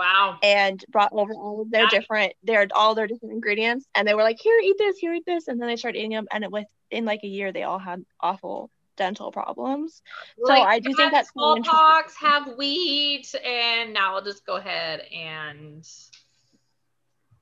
Wow. 0.00 0.38
And 0.42 0.82
brought 0.88 1.12
over 1.12 1.34
all 1.34 1.60
of 1.60 1.70
their 1.70 1.86
different, 1.88 2.32
their 2.42 2.66
all 2.74 2.94
their 2.94 3.06
different 3.06 3.34
ingredients, 3.34 3.86
and 3.94 4.08
they 4.08 4.14
were 4.14 4.22
like, 4.22 4.40
"Here, 4.40 4.58
eat 4.58 4.76
this. 4.78 4.96
Here, 4.96 5.12
eat 5.12 5.26
this." 5.26 5.46
And 5.46 5.60
then 5.60 5.68
they 5.68 5.76
started 5.76 5.98
eating 5.98 6.12
them, 6.12 6.26
and 6.32 6.42
it 6.42 6.50
within 6.50 7.04
like 7.04 7.20
a 7.22 7.26
year, 7.26 7.52
they 7.52 7.64
all 7.64 7.78
had 7.78 8.02
awful 8.18 8.70
dental 8.96 9.30
problems. 9.30 10.00
Like, 10.38 10.56
so 10.56 10.62
I 10.62 10.78
do 10.78 10.94
think 10.94 11.12
that 11.12 11.26
smallpox 11.26 12.16
have 12.16 12.56
wheat, 12.56 13.34
and 13.44 13.92
now 13.92 14.14
I'll 14.14 14.24
just 14.24 14.46
go 14.46 14.56
ahead 14.56 15.00
and 15.14 15.86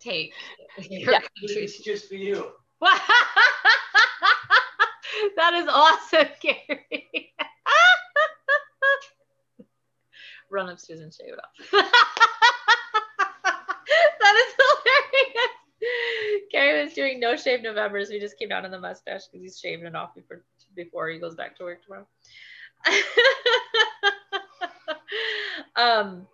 take 0.00 0.32
your 0.90 1.12
yeah. 1.12 1.20
It's 1.42 1.78
just 1.78 2.08
for 2.08 2.16
you. 2.16 2.50
that 2.80 2.98
is 5.54 5.68
awesome, 5.68 6.26
Gary. 6.40 7.34
Run 10.50 10.68
upstairs 10.68 11.00
and 11.00 11.12
shave 11.12 11.34
it 11.34 11.38
off. 11.38 11.50
that 14.20 14.34
is 14.36 14.54
hilarious. 14.56 15.52
Gary 16.50 16.84
was 16.84 16.94
doing 16.94 17.20
no 17.20 17.36
shave 17.36 17.62
Novembers. 17.62 18.10
We 18.10 18.18
just 18.18 18.38
came 18.38 18.48
down 18.48 18.64
on 18.64 18.70
the 18.70 18.80
mustache 18.80 19.26
because 19.26 19.42
he's 19.42 19.58
shaving 19.58 19.86
it 19.86 19.94
off 19.94 20.14
before 20.14 20.42
before 20.74 21.08
he 21.08 21.18
goes 21.18 21.34
back 21.34 21.56
to 21.56 21.64
work 21.64 21.84
tomorrow. 21.84 22.06
um, 25.76 26.26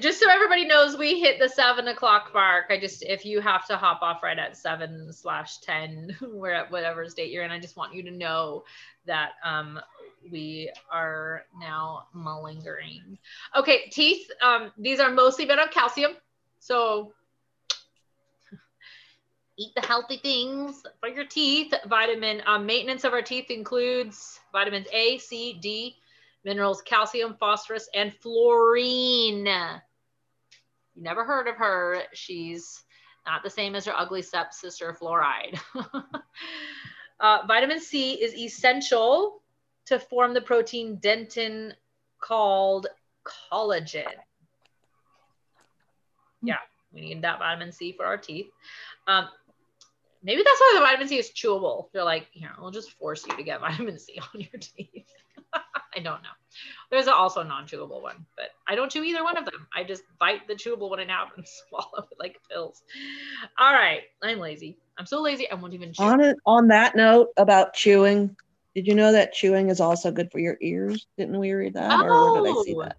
just 0.00 0.20
so 0.20 0.30
everybody 0.30 0.64
knows, 0.64 0.96
we 0.96 1.20
hit 1.20 1.38
the 1.38 1.48
seven 1.48 1.88
o'clock 1.88 2.30
mark. 2.32 2.66
I 2.70 2.78
just, 2.78 3.02
if 3.02 3.26
you 3.26 3.40
have 3.40 3.66
to 3.66 3.76
hop 3.76 4.00
off 4.00 4.22
right 4.22 4.38
at 4.38 4.56
seven 4.56 5.12
slash 5.12 5.58
10, 5.58 6.16
we're 6.32 6.52
at 6.52 6.70
whatever 6.70 7.06
state 7.08 7.30
you're 7.30 7.44
in, 7.44 7.50
I 7.50 7.58
just 7.58 7.76
want 7.76 7.94
you 7.94 8.02
to 8.04 8.10
know 8.10 8.64
that 9.06 9.32
um, 9.44 9.78
we 10.30 10.72
are 10.90 11.44
now 11.60 12.06
malingering. 12.14 13.18
Okay, 13.54 13.90
teeth. 13.90 14.30
Um, 14.40 14.72
these 14.78 14.98
are 14.98 15.10
mostly 15.10 15.44
made 15.44 15.58
of 15.58 15.70
calcium. 15.70 16.12
So 16.58 17.12
eat 19.58 19.72
the 19.74 19.82
healthy 19.82 20.16
things 20.16 20.84
for 21.00 21.08
your 21.10 21.26
teeth. 21.26 21.74
Vitamin 21.86 22.40
um, 22.46 22.64
maintenance 22.64 23.04
of 23.04 23.12
our 23.12 23.22
teeth 23.22 23.50
includes 23.50 24.40
vitamins 24.52 24.86
A, 24.92 25.18
C, 25.18 25.58
D, 25.60 25.96
minerals 26.44 26.82
calcium, 26.82 27.36
phosphorus, 27.38 27.88
and 27.94 28.12
fluorine. 28.14 29.46
You 29.46 31.02
never 31.02 31.24
heard 31.24 31.48
of 31.48 31.56
her. 31.56 32.02
She's 32.12 32.84
not 33.26 33.42
the 33.42 33.50
same 33.50 33.74
as 33.74 33.86
her 33.86 33.94
ugly 33.96 34.22
stepsister, 34.22 34.96
fluoride. 35.00 35.58
uh, 37.20 37.38
vitamin 37.46 37.80
C 37.80 38.14
is 38.14 38.34
essential 38.34 39.42
to 39.86 39.98
form 39.98 40.34
the 40.34 40.40
protein 40.40 40.98
dentin 40.98 41.72
called 42.20 42.86
collagen. 43.24 44.12
Yeah, 46.42 46.56
we 46.92 47.00
need 47.00 47.22
that 47.22 47.38
vitamin 47.38 47.72
C 47.72 47.92
for 47.92 48.04
our 48.04 48.16
teeth. 48.16 48.50
Um, 49.06 49.28
maybe 50.22 50.42
that's 50.44 50.60
why 50.60 50.72
the 50.74 50.80
vitamin 50.80 51.08
C 51.08 51.18
is 51.18 51.30
chewable. 51.30 51.86
They're 51.92 52.04
like, 52.04 52.28
here, 52.32 52.50
we'll 52.60 52.70
just 52.70 52.92
force 52.92 53.24
you 53.26 53.36
to 53.36 53.42
get 53.42 53.60
vitamin 53.60 53.98
C 53.98 54.18
on 54.34 54.40
your 54.40 54.60
teeth. 54.60 55.06
I 55.96 56.00
don't 56.00 56.22
know. 56.22 56.28
There's 56.90 57.08
also 57.08 57.40
a 57.40 57.44
non-chewable 57.44 58.02
one, 58.02 58.26
but 58.36 58.50
I 58.66 58.74
don't 58.74 58.90
chew 58.90 59.02
either 59.02 59.24
one 59.24 59.36
of 59.36 59.44
them. 59.44 59.66
I 59.74 59.84
just 59.84 60.02
bite 60.18 60.46
the 60.46 60.54
chewable 60.54 60.90
one 60.90 61.00
in 61.00 61.08
half 61.08 61.36
and 61.36 61.46
swallow 61.46 62.06
it 62.10 62.18
like 62.18 62.36
pills. 62.50 62.82
All 63.58 63.72
right, 63.72 64.02
I'm 64.22 64.38
lazy. 64.38 64.78
I'm 64.98 65.06
so 65.06 65.20
lazy 65.22 65.50
I 65.50 65.54
won't 65.54 65.74
even 65.74 65.92
chew. 65.92 66.02
On 66.02 66.20
it, 66.20 66.36
on 66.46 66.68
that 66.68 66.96
note 66.96 67.28
about 67.36 67.74
chewing, 67.74 68.36
did 68.74 68.86
you 68.86 68.94
know 68.94 69.12
that 69.12 69.32
chewing 69.32 69.70
is 69.70 69.80
also 69.80 70.10
good 70.10 70.30
for 70.30 70.38
your 70.38 70.56
ears? 70.60 71.06
Didn't 71.18 71.38
we 71.38 71.52
read 71.52 71.74
that, 71.74 72.00
or 72.00 72.32
where 72.32 72.42
did 72.42 72.50
I 72.50 72.62
see 72.62 72.74
Oh. 72.74 72.82
that? 72.82 72.96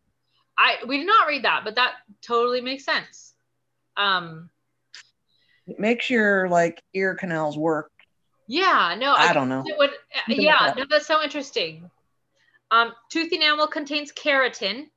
I 0.57 0.77
we 0.87 0.97
did 0.99 1.07
not 1.07 1.27
read 1.27 1.43
that, 1.45 1.61
but 1.63 1.75
that 1.75 1.93
totally 2.21 2.61
makes 2.61 2.85
sense. 2.85 3.33
Um, 3.97 4.49
It 5.67 5.79
makes 5.79 6.09
your 6.09 6.47
like 6.49 6.83
ear 6.93 7.15
canals 7.15 7.57
work. 7.57 7.91
yeah, 8.47 8.95
no, 8.99 9.13
I 9.13 9.33
don't 9.33 9.49
know. 9.49 9.63
It 9.65 9.77
would, 9.77 9.91
You 10.27 10.35
can 10.35 10.43
look 10.45 10.53
yeah, 10.61 10.73
no, 10.77 10.85
that's 10.89 11.07
so 11.07 11.23
interesting. 11.23 11.89
Um, 12.73 12.91
tooth 13.11 13.31
enamel 13.31 13.67
contains 13.67 14.11
keratin. 14.11 14.87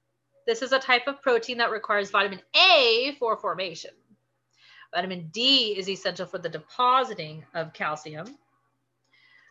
This 0.46 0.62
is 0.62 0.72
a 0.72 0.78
type 0.78 1.06
of 1.06 1.20
protein 1.20 1.58
that 1.58 1.70
requires 1.70 2.10
vitamin 2.10 2.40
A 2.56 3.14
for 3.18 3.36
formation. 3.36 3.90
Vitamin 4.94 5.28
D 5.30 5.76
is 5.76 5.86
essential 5.86 6.24
for 6.24 6.38
the 6.38 6.48
depositing 6.48 7.44
of 7.52 7.74
calcium. 7.74 8.38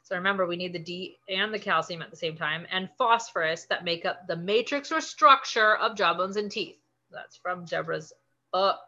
So 0.01 0.15
remember, 0.15 0.47
we 0.47 0.55
need 0.55 0.73
the 0.73 0.79
D 0.79 1.17
and 1.29 1.53
the 1.53 1.59
calcium 1.59 2.01
at 2.01 2.09
the 2.09 2.17
same 2.17 2.35
time, 2.35 2.65
and 2.71 2.89
phosphorus 2.97 3.65
that 3.65 3.83
make 3.83 4.05
up 4.05 4.27
the 4.27 4.35
matrix 4.35 4.91
or 4.91 5.01
structure 5.01 5.75
of 5.75 5.95
jawbones 5.95 6.37
and 6.37 6.49
teeth. 6.49 6.77
That's 7.11 7.37
from 7.37 7.65
Deborah's 7.65 8.11
book. 8.51 8.79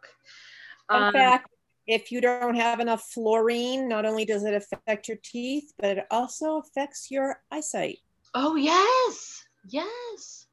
Um, 0.90 1.14
fact, 1.14 1.50
if 1.86 2.12
you 2.12 2.22
don't 2.22 2.56
have 2.56 2.80
enough 2.80 3.04
fluorine, 3.12 3.88
not 3.88 4.06
only 4.06 4.26
does 4.26 4.46
it 4.46 4.56
affect 4.56 5.08
your 5.08 5.18
teeth, 5.22 5.74
but 5.78 6.00
it 6.00 6.08
also 6.10 6.58
affects 6.58 7.12
your 7.12 7.40
eyesight. 7.52 8.00
Oh 8.34 8.56
yes, 8.56 9.44
yes. 9.68 10.46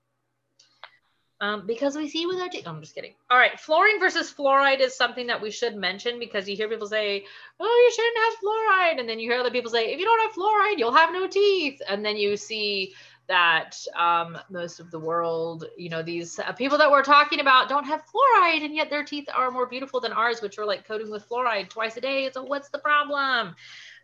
Um, 1.41 1.67
because 1.67 1.97
we 1.97 2.09
see 2.09 2.27
with 2.27 2.39
our 2.39 2.49
teeth. 2.49 2.67
I'm 2.67 2.81
just 2.81 2.95
kidding. 2.95 3.13
All 3.29 3.37
right, 3.37 3.59
fluorine 3.59 3.99
versus 4.01 4.33
fluoride 4.33 4.81
is 4.81 4.97
something 4.97 5.27
that 5.27 5.43
we 5.43 5.51
should 5.51 5.75
mention 5.75 6.19
because 6.19 6.49
you 6.49 6.57
hear 6.57 6.69
people 6.69 6.87
say, 6.87 7.25
"Oh, 7.61 7.65
you 7.85 7.93
shouldn't 7.95 8.25
have 8.25 8.35
fluoride," 8.41 9.01
and 9.01 9.09
then 9.09 9.19
you 9.19 9.31
hear 9.31 9.41
other 9.41 9.51
people 9.51 9.71
say, 9.71 9.93
"If 9.93 9.99
you 9.99 10.05
don't 10.07 10.21
have 10.23 10.33
fluoride, 10.33 10.79
you'll 10.79 10.93
have 10.93 11.13
no 11.13 11.27
teeth," 11.27 11.83
and 11.89 12.05
then 12.05 12.17
you 12.17 12.37
see 12.37 12.95
that 13.27 13.77
um, 13.97 14.39
most 14.49 14.81
of 14.81 14.91
the 14.91 14.99
world, 14.99 15.65
you 15.77 15.89
know, 15.89 16.03
these 16.03 16.39
uh, 16.39 16.53
people 16.53 16.79
that 16.79 16.91
we're 16.91 17.03
talking 17.03 17.41
about 17.41 17.69
don't 17.69 17.85
have 17.85 18.03
fluoride, 18.03 18.65
and 18.65 18.75
yet 18.75 18.89
their 18.89 19.05
teeth 19.05 19.29
are 19.35 19.51
more 19.51 19.67
beautiful 19.67 20.01
than 20.01 20.13
ours, 20.13 20.41
which 20.41 20.59
are 20.59 20.67
like 20.67 20.87
coating 20.87 21.11
with 21.11 21.29
fluoride 21.29 21.69
twice 21.69 21.97
a 21.97 22.01
day. 22.01 22.31
So 22.33 22.45
what's 22.45 22.69
the 22.69 22.79
problem? 22.79 23.55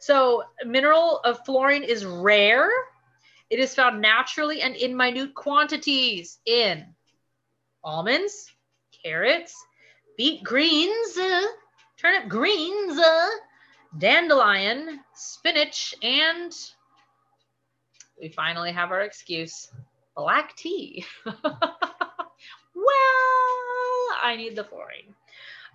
So 0.01 0.45
mineral 0.65 1.21
of 1.21 1.45
fluorine 1.47 1.85
is 1.85 2.05
rare. 2.05 2.71
It 3.51 3.59
is 3.59 3.75
found 3.75 4.01
naturally 4.01 4.63
and 4.63 4.77
in 4.77 4.97
minute 4.97 5.35
quantities 5.35 6.39
in 6.47 6.87
almonds, 7.83 8.51
carrots, 9.03 9.55
beet 10.17 10.45
greens, 10.45 11.19
uh, 11.19 11.47
turnip 11.99 12.29
greens, 12.29 12.97
uh, 12.97 13.29
dandelion, 13.99 15.01
spinach, 15.15 15.95
and 16.03 16.53
we 18.21 18.29
finally 18.29 18.71
have 18.71 18.93
our 18.93 19.01
excuse 19.01 19.69
black 20.15 20.55
tea. 20.57 21.05
well, 21.25 21.35
I 24.23 24.35
need 24.37 24.55
the 24.55 24.65
fluorine. 24.65 25.15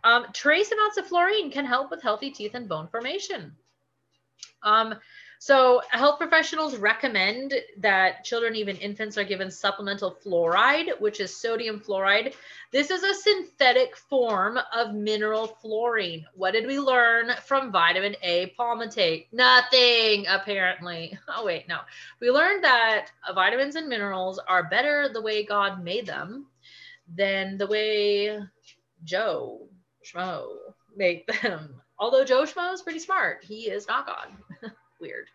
Um, 0.04 0.28
trace 0.34 0.72
amounts 0.72 0.98
of 0.98 1.08
fluorine 1.08 1.52
can 1.52 1.66
help 1.66 1.90
with 1.90 2.04
healthy 2.04 2.30
teeth 2.32 2.54
and 2.54 2.70
bone 2.70 2.88
formation. 2.88 3.56
Um, 4.62 4.96
so 5.40 5.82
health 5.90 6.18
professionals 6.18 6.78
recommend 6.78 7.54
that 7.78 8.24
children, 8.24 8.56
even 8.56 8.78
infants, 8.78 9.18
are 9.18 9.24
given 9.24 9.52
supplemental 9.52 10.18
fluoride, 10.26 11.00
which 11.00 11.20
is 11.20 11.36
sodium 11.36 11.80
fluoride. 11.80 12.34
This 12.72 12.90
is 12.90 13.04
a 13.04 13.14
synthetic 13.14 13.96
form 13.96 14.58
of 14.74 14.94
mineral 14.94 15.48
fluorine. 15.48 16.26
What 16.34 16.52
did 16.52 16.66
we 16.66 16.80
learn 16.80 17.32
from 17.46 17.72
vitamin 17.72 18.16
A 18.22 18.54
palmitate? 18.58 19.28
Nothing, 19.32 20.26
apparently. 20.28 21.18
Oh, 21.38 21.44
wait, 21.44 21.68
no. 21.68 21.80
We 22.22 22.30
learned 22.30 22.64
that 22.64 23.08
vitamins 23.34 23.76
and 23.76 23.90
minerals 23.90 24.40
are 24.48 24.70
better 24.70 25.10
the 25.12 25.22
way 25.22 25.44
God 25.44 25.84
made 25.84 26.06
them 26.06 26.48
than 27.14 27.58
the 27.58 27.68
way 27.68 28.40
Joe 29.04 29.68
Schmo 30.06 30.48
made 30.96 31.24
them. 31.42 31.82
Although 32.00 32.24
Joe 32.24 32.44
Schmo 32.44 32.74
is 32.74 32.82
pretty 32.82 33.00
smart, 33.00 33.44
he 33.44 33.70
is 33.70 33.88
not 33.88 34.08
God. 34.08 34.72
Weird. 35.00 35.30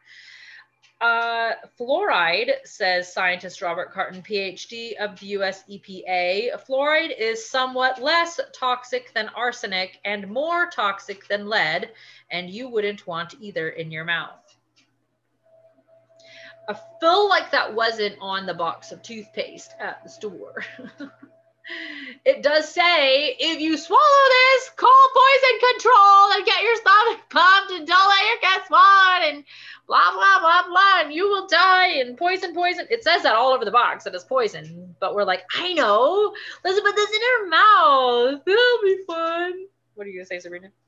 Uh, 1.01 1.53
fluoride, 1.79 2.51
says 2.65 3.11
scientist 3.11 3.63
Robert 3.63 3.91
Carton, 3.91 4.21
PhD 4.21 4.97
of 4.97 5.19
the 5.19 5.29
US 5.29 5.65
EPA, 5.65 6.63
fluoride 6.67 7.19
is 7.19 7.49
somewhat 7.49 8.03
less 8.03 8.39
toxic 8.53 9.15
than 9.15 9.31
arsenic 9.31 9.99
and 10.05 10.29
more 10.29 10.69
toxic 10.69 11.27
than 11.27 11.49
lead, 11.49 11.91
and 12.31 12.51
you 12.51 12.69
wouldn't 12.69 13.07
want 13.07 13.35
either 13.41 13.71
in 13.71 13.91
your 13.91 14.05
mouth. 14.05 14.57
I 16.69 16.79
feel 17.01 17.29
like 17.29 17.51
that 17.51 17.75
wasn't 17.75 18.17
on 18.21 18.45
the 18.45 18.55
box 18.55 18.93
of 18.93 19.03
toothpaste 19.03 19.75
at 19.81 20.05
the 20.05 20.11
store. 20.11 20.65
it 22.25 22.43
does 22.43 22.69
say 22.73 23.37
if 23.39 23.61
you 23.61 23.77
swallow 23.77 24.27
this, 24.29 24.71
call 24.77 25.09
poison 25.15 25.73
control 25.73 26.33
and 26.33 26.45
get 26.45 26.63
your 26.63 26.77
stomach 26.77 27.21
pumped 27.31 27.73
and 27.73 27.87
don't 27.87 28.09
let 28.09 28.27
your 28.27 28.39
kids 28.39 28.67
swallow 28.67 29.17
it 29.17 29.35
and 29.35 29.45
blah 29.87 30.13
blah 30.13 30.39
blah 30.41 30.69
blah 30.69 31.01
and 31.03 31.13
you 31.13 31.29
will 31.29 31.47
die 31.47 31.99
and 31.99 32.17
poison 32.17 32.55
poison. 32.55 32.87
It 32.91 33.05
says 33.05 33.23
that 33.23 33.35
all 33.35 33.53
over 33.53 33.65
the 33.65 33.71
box 33.71 34.05
that 34.05 34.15
it's 34.15 34.25
poison, 34.25 34.95
but 35.01 35.15
we're 35.15 35.25
like, 35.25 35.43
I 35.57 35.73
know. 35.73 36.35
Let's 36.65 36.81
put 36.81 36.95
this 36.95 37.11
in 37.11 37.21
our 37.33 37.47
mouth. 37.49 38.43
That'll 38.45 38.83
be 38.83 38.99
fun. 39.07 39.53
What 39.95 40.07
are 40.07 40.11
you 40.11 40.19
gonna 40.19 40.27
say, 40.27 40.39
Sabrina? 40.39 40.69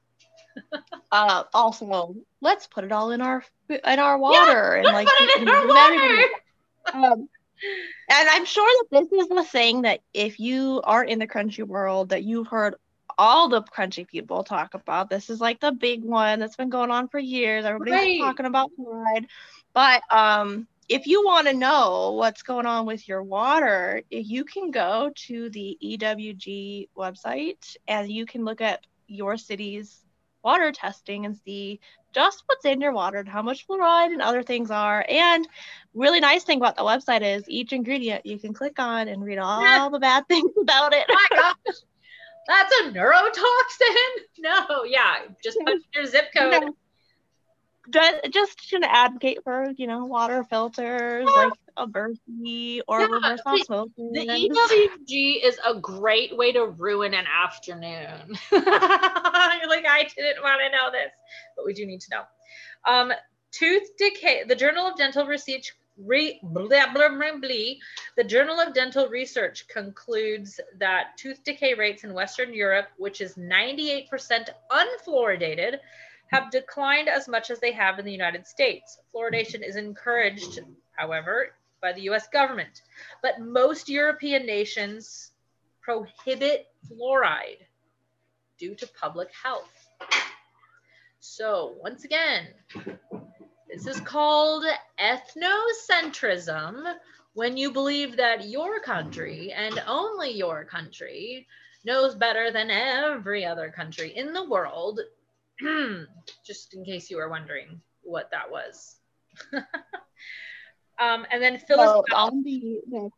Uh, 1.11 1.45
also, 1.53 2.15
let's 2.41 2.67
put 2.67 2.85
it 2.85 2.93
all 2.93 3.11
in 3.11 3.21
our 3.21 3.45
in 3.69 3.99
our 3.99 4.17
water 4.17 4.77
and 4.77 4.87
Let's 4.87 4.95
like 4.95 5.07
put 5.07 5.29
it 5.29 5.43
in 5.43 5.49
our 5.49 5.67
water. 5.67 6.25
um, 6.95 7.29
and 8.09 8.29
I'm 8.31 8.45
sure 8.45 8.69
that 8.91 9.01
this 9.11 9.13
is 9.13 9.29
the 9.29 9.45
thing 9.45 9.83
that 9.83 10.01
if 10.13 10.39
you 10.39 10.81
are 10.85 11.05
in 11.05 11.19
the 11.19 11.27
crunchy 11.27 11.65
world, 11.67 12.11
that 12.11 12.25
you've 12.25 12.49
heard 12.49 12.75
all 13.19 13.49
the 13.49 13.63
crunchy 13.63 14.07
people 14.07 14.45
talk 14.45 14.75
about. 14.75 15.11
This 15.11 15.31
is 15.31 15.41
like 15.41 15.61
the 15.61 15.73
big 15.73 16.05
one 16.05 16.41
that's 16.41 16.57
been 16.57 16.71
going 16.71 16.91
on 16.91 17.09
for 17.09 17.19
years. 17.19 17.65
Everybody's 17.65 18.03
Right. 18.03 18.17
talking 18.17 18.47
about 18.47 18.71
fluoride. 18.79 19.27
But 19.75 20.03
um, 20.11 20.67
if 20.89 21.07
you 21.07 21.25
want 21.25 21.49
to 21.49 21.55
know 21.55 22.13
what's 22.13 22.43
going 22.43 22.67
on 22.67 22.87
with 22.87 23.07
your 23.09 23.23
water, 23.23 24.03
you 24.11 24.45
can 24.45 24.71
go 24.71 25.11
to 25.27 25.51
the 25.51 25.77
EWG 25.81 26.89
website 26.97 27.77
and 27.89 28.11
you 28.11 28.27
can 28.27 28.45
look 28.45 28.61
at 28.61 28.81
your 29.07 29.37
city's 29.37 30.05
water 30.43 30.73
testing 30.73 31.27
and 31.27 31.37
see 31.37 31.81
just 32.13 32.43
what's 32.47 32.65
in 32.65 32.81
your 32.81 32.93
water 32.93 33.19
and 33.19 33.29
how 33.29 33.43
much 33.43 33.67
fluoride 33.67 34.13
and 34.13 34.21
other 34.21 34.43
things 34.43 34.71
are. 34.71 35.05
And 35.09 35.47
really 35.95 36.21
nice 36.21 36.45
thing 36.45 36.59
about 36.59 36.77
the 36.77 36.83
website 36.83 37.23
is 37.23 37.45
each 37.49 37.73
ingredient 37.73 38.27
you 38.27 38.39
can 38.39 38.53
click 38.53 38.79
on 38.79 39.09
and 39.09 39.25
read 39.25 39.39
all 39.39 39.91
the 39.91 39.99
bad 39.99 40.27
things 40.29 40.53
about 40.61 40.93
it. 40.93 41.07
Oh 41.09 41.15
my 41.31 41.37
gosh. 41.37 41.77
That's 42.47 42.75
a 42.81 42.91
neurotoxin? 42.91 44.23
No, 44.39 44.83
yeah. 44.85 45.19
Just 45.43 45.57
put 45.65 45.79
your 45.95 46.05
zip 46.05 46.27
code. 46.37 46.51
No. 46.51 46.77
Ju- 47.91 48.31
Just 48.31 48.69
to 48.71 48.81
advocate 48.83 49.45
for, 49.45 49.73
you 49.77 49.87
know, 49.87 50.05
water 50.05 50.43
filters 50.43 51.27
ah. 51.29 51.45
like 51.45 51.53
a 51.77 51.87
Berkey 51.87 52.81
or 52.89 53.01
Yeah, 53.01 53.07
reverse 53.07 53.41
the- 53.45 53.51
osmosis. 53.51 53.93
The 53.97 54.27
EWG 54.27 55.45
is 55.45 55.59
a 55.67 55.75
great 55.75 56.37
way 56.37 56.53
to 56.53 56.67
ruin 56.67 57.15
an 57.15 57.27
afternoon. 57.27 58.37
You're 58.53 58.61
like, 58.61 59.87
I 59.87 60.09
didn't 60.17 60.43
want 60.43 60.61
to 60.61 60.71
know 60.71 60.91
this, 60.91 61.13
but 61.57 61.65
we 61.67 61.75
do 61.75 61.87
need 61.87 62.01
to 62.03 62.11
know. 62.11 62.23
Um, 62.85 63.13
tooth 63.51 63.97
decay, 63.97 64.45
the 64.47 64.57
Journal 64.57 64.87
of 64.87 64.97
Dental 64.97 65.27
Research, 65.27 65.73
re, 65.99 66.41
blah, 66.43 66.67
blah, 66.67 66.93
blah, 66.93 67.09
blah, 67.09 67.73
the 68.17 68.25
Journal 68.25 68.59
of 68.61 68.75
Dental 68.75 69.09
Research 69.09 69.69
concludes 69.69 70.61
that 70.79 71.17
tooth 71.17 71.43
decay 71.45 71.75
rates 71.75 72.05
in 72.05 72.15
Western 72.15 72.53
Europe, 72.55 72.89
which 72.97 73.21
is 73.21 73.35
98% 73.35 74.09
unfluoridated, 74.71 75.79
have 76.29 76.51
declined 76.51 77.09
as 77.09 77.29
much 77.29 77.51
as 77.51 77.61
they 77.61 77.73
have 77.73 77.99
in 77.99 78.05
the 78.07 78.13
United 78.13 78.47
States. 78.47 78.99
Fluoridation 79.15 79.67
is 79.67 79.77
encouraged, 79.77 80.61
however, 80.93 81.55
by 81.83 81.93
the 81.93 82.03
US 82.03 82.29
government 82.29 82.83
but 83.23 83.41
most 83.41 83.89
European 83.89 84.47
nations 84.47 85.33
prohibit 85.83 86.69
fluoride 86.89 87.67
due 88.59 88.75
to 88.77 88.87
public 88.99 89.29
health. 89.33 89.89
So, 91.21 91.77
once 91.81 92.05
again, 92.05 92.49
this 93.69 93.87
is 93.87 94.01
called 94.01 94.65
ethnocentrism 95.01 96.95
when 97.35 97.57
you 97.57 97.73
believe 97.73 98.17
that 98.17 98.49
your 98.49 98.81
country 98.81 99.53
and 99.53 99.83
only 99.87 100.31
your 100.31 100.65
country 100.65 101.47
knows 101.85 102.15
better 102.15 102.51
than 102.53 102.71
every 102.71 103.45
other 103.45 103.71
country 103.71 104.17
in 104.17 104.33
the 104.33 104.45
world. 104.45 105.01
Just 106.45 106.75
in 106.75 106.85
case 106.85 107.11
you 107.11 107.17
were 107.17 107.29
wondering 107.29 107.81
what 108.03 108.31
that 108.31 108.51
was. 108.51 108.97
um, 110.99 111.27
and 111.31 111.43
then 111.43 111.59
Phyllis. 111.59 111.87
So 111.87 112.05
on 112.15 112.43
the, 112.43 112.81
the 112.91 113.11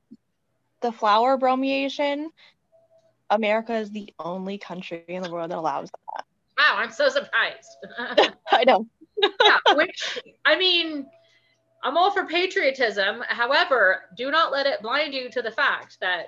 the 0.83 0.93
flour 0.93 1.39
bromiation, 1.39 2.27
America 3.31 3.75
is 3.75 3.91
the 3.91 4.13
only 4.19 4.59
country 4.59 5.05
in 5.09 5.23
the 5.23 5.31
world 5.31 5.51
that 5.51 5.59
allows 5.59 5.91
that. 5.91 6.25
Wow, 6.59 6.75
I'm 6.77 6.91
so 6.91 7.09
surprised. 7.09 7.69
I 8.53 8.65
know. 8.65 8.87
yeah, 9.21 9.75
which 9.75 10.21
I 10.45 10.57
mean, 10.57 11.07
I'm 11.83 11.97
all 11.97 12.11
for 12.11 12.27
patriotism. 12.27 13.23
However, 13.29 14.03
do 14.17 14.31
not 14.31 14.53
let 14.53 14.67
it 14.67 14.83
blind 14.83 15.15
you 15.15 15.31
to 15.31 15.43
the 15.43 15.51
fact 15.51 15.99
that 16.01 16.27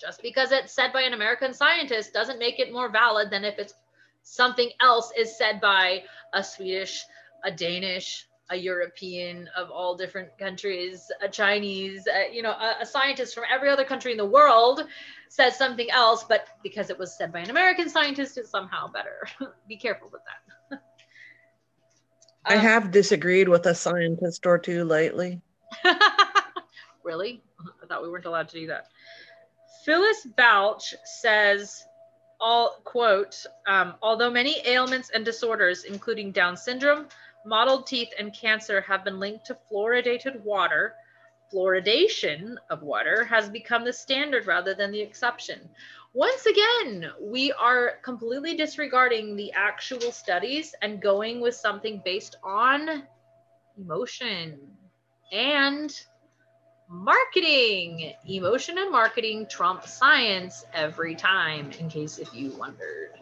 just 0.00 0.22
because 0.22 0.50
it's 0.50 0.72
said 0.72 0.92
by 0.92 1.02
an 1.02 1.12
American 1.12 1.52
scientist 1.52 2.12
doesn't 2.12 2.38
make 2.38 2.58
it 2.58 2.72
more 2.72 2.88
valid 2.88 3.30
than 3.30 3.44
if 3.44 3.58
it's 3.58 3.74
something 4.22 4.70
else 4.80 5.12
is 5.16 5.36
said 5.36 5.60
by 5.60 6.02
a 6.32 6.42
Swedish, 6.42 7.04
a 7.44 7.50
Danish, 7.50 8.26
a 8.50 8.56
European 8.56 9.48
of 9.56 9.70
all 9.70 9.96
different 9.96 10.36
countries, 10.38 11.10
a 11.22 11.28
Chinese, 11.28 12.06
uh, 12.08 12.30
you 12.32 12.42
know, 12.42 12.50
a, 12.50 12.76
a 12.80 12.86
scientist 12.86 13.34
from 13.34 13.44
every 13.52 13.70
other 13.70 13.84
country 13.84 14.10
in 14.12 14.18
the 14.18 14.26
world 14.26 14.82
says 15.28 15.56
something 15.56 15.90
else, 15.90 16.24
but 16.24 16.48
because 16.62 16.90
it 16.90 16.98
was 16.98 17.16
said 17.16 17.32
by 17.32 17.38
an 17.38 17.50
American 17.50 17.88
scientist, 17.88 18.36
it's 18.36 18.50
somehow 18.50 18.88
better. 18.88 19.28
Be 19.68 19.76
careful 19.76 20.10
with 20.12 20.22
that. 20.24 20.80
I 22.44 22.54
Um, 22.54 22.60
have 22.60 22.90
disagreed 22.90 23.48
with 23.48 23.66
a 23.66 23.74
scientist 23.74 24.46
or 24.46 24.58
two 24.58 24.84
lately. 24.84 25.40
really? 27.04 27.42
I 27.82 27.86
thought 27.86 28.02
we 28.02 28.10
weren't 28.10 28.24
allowed 28.24 28.48
to 28.48 28.60
do 28.60 28.66
that. 28.66 28.88
Phyllis 29.84 30.26
Balch 30.36 30.94
says, 31.04 31.84
all 32.40 32.80
quote, 32.84 33.44
um, 33.68 33.94
although 34.02 34.30
many 34.30 34.66
ailments 34.66 35.10
and 35.10 35.24
disorders, 35.24 35.84
including 35.84 36.32
Down 36.32 36.56
syndrome, 36.56 37.06
mottled 37.44 37.86
teeth, 37.86 38.12
and 38.18 38.32
cancer, 38.32 38.80
have 38.82 39.04
been 39.04 39.18
linked 39.18 39.46
to 39.46 39.58
fluoridated 39.70 40.40
water, 40.42 40.94
fluoridation 41.52 42.54
of 42.70 42.82
water 42.82 43.24
has 43.24 43.48
become 43.48 43.84
the 43.84 43.92
standard 43.92 44.46
rather 44.46 44.74
than 44.74 44.92
the 44.92 45.00
exception. 45.00 45.68
Once 46.12 46.46
again, 46.46 47.10
we 47.20 47.52
are 47.52 47.94
completely 48.02 48.56
disregarding 48.56 49.36
the 49.36 49.52
actual 49.52 50.12
studies 50.12 50.74
and 50.82 51.00
going 51.00 51.40
with 51.40 51.54
something 51.54 52.02
based 52.04 52.36
on 52.42 53.04
emotion 53.78 54.58
and 55.32 56.04
marketing. 56.88 58.12
Emotion 58.28 58.78
and 58.78 58.90
marketing 58.90 59.46
trump 59.48 59.86
science 59.86 60.64
every 60.74 61.14
time, 61.14 61.70
in 61.78 61.88
case 61.88 62.18
if 62.18 62.34
you 62.34 62.50
wondered. 62.56 63.19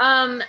Um, 0.00 0.42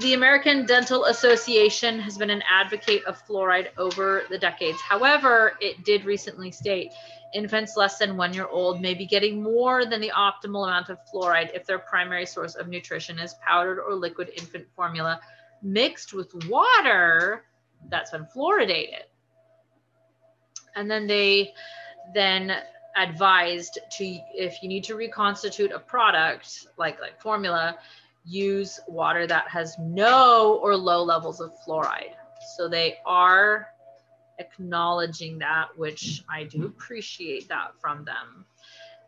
the 0.00 0.14
American 0.14 0.64
Dental 0.64 1.04
Association 1.04 2.00
has 2.00 2.16
been 2.16 2.30
an 2.30 2.42
advocate 2.48 3.04
of 3.04 3.22
fluoride 3.26 3.68
over 3.76 4.22
the 4.30 4.38
decades. 4.38 4.80
However, 4.80 5.52
it 5.60 5.84
did 5.84 6.06
recently 6.06 6.50
state 6.50 6.92
infants 7.34 7.76
less 7.76 7.98
than 7.98 8.16
one 8.16 8.32
year 8.32 8.46
old 8.46 8.80
may 8.80 8.94
be 8.94 9.04
getting 9.04 9.42
more 9.42 9.84
than 9.84 10.00
the 10.00 10.12
optimal 10.16 10.66
amount 10.66 10.88
of 10.88 10.98
fluoride 11.12 11.54
if 11.54 11.66
their 11.66 11.78
primary 11.78 12.24
source 12.24 12.54
of 12.54 12.68
nutrition 12.68 13.18
is 13.18 13.34
powdered 13.46 13.80
or 13.80 13.94
liquid 13.94 14.30
infant 14.36 14.66
formula 14.74 15.20
mixed 15.62 16.14
with 16.14 16.32
water 16.46 17.44
that's 17.90 18.12
been 18.12 18.26
fluoridated. 18.34 19.04
And 20.74 20.90
then 20.90 21.06
they 21.06 21.52
then 22.14 22.52
advised 22.96 23.78
to 23.90 24.04
if 24.34 24.62
you 24.62 24.68
need 24.68 24.84
to 24.84 24.94
reconstitute 24.94 25.72
a 25.72 25.78
product 25.78 26.66
like 26.76 27.00
like 27.00 27.20
formula 27.20 27.76
use 28.24 28.80
water 28.86 29.26
that 29.26 29.48
has 29.48 29.76
no 29.78 30.58
or 30.62 30.76
low 30.76 31.02
levels 31.02 31.40
of 31.40 31.52
fluoride. 31.66 32.14
So 32.56 32.68
they 32.68 32.96
are 33.06 33.68
acknowledging 34.38 35.38
that 35.38 35.66
which 35.76 36.24
i 36.28 36.42
do 36.42 36.64
appreciate 36.66 37.48
that 37.48 37.72
from 37.80 38.04
them. 38.04 38.44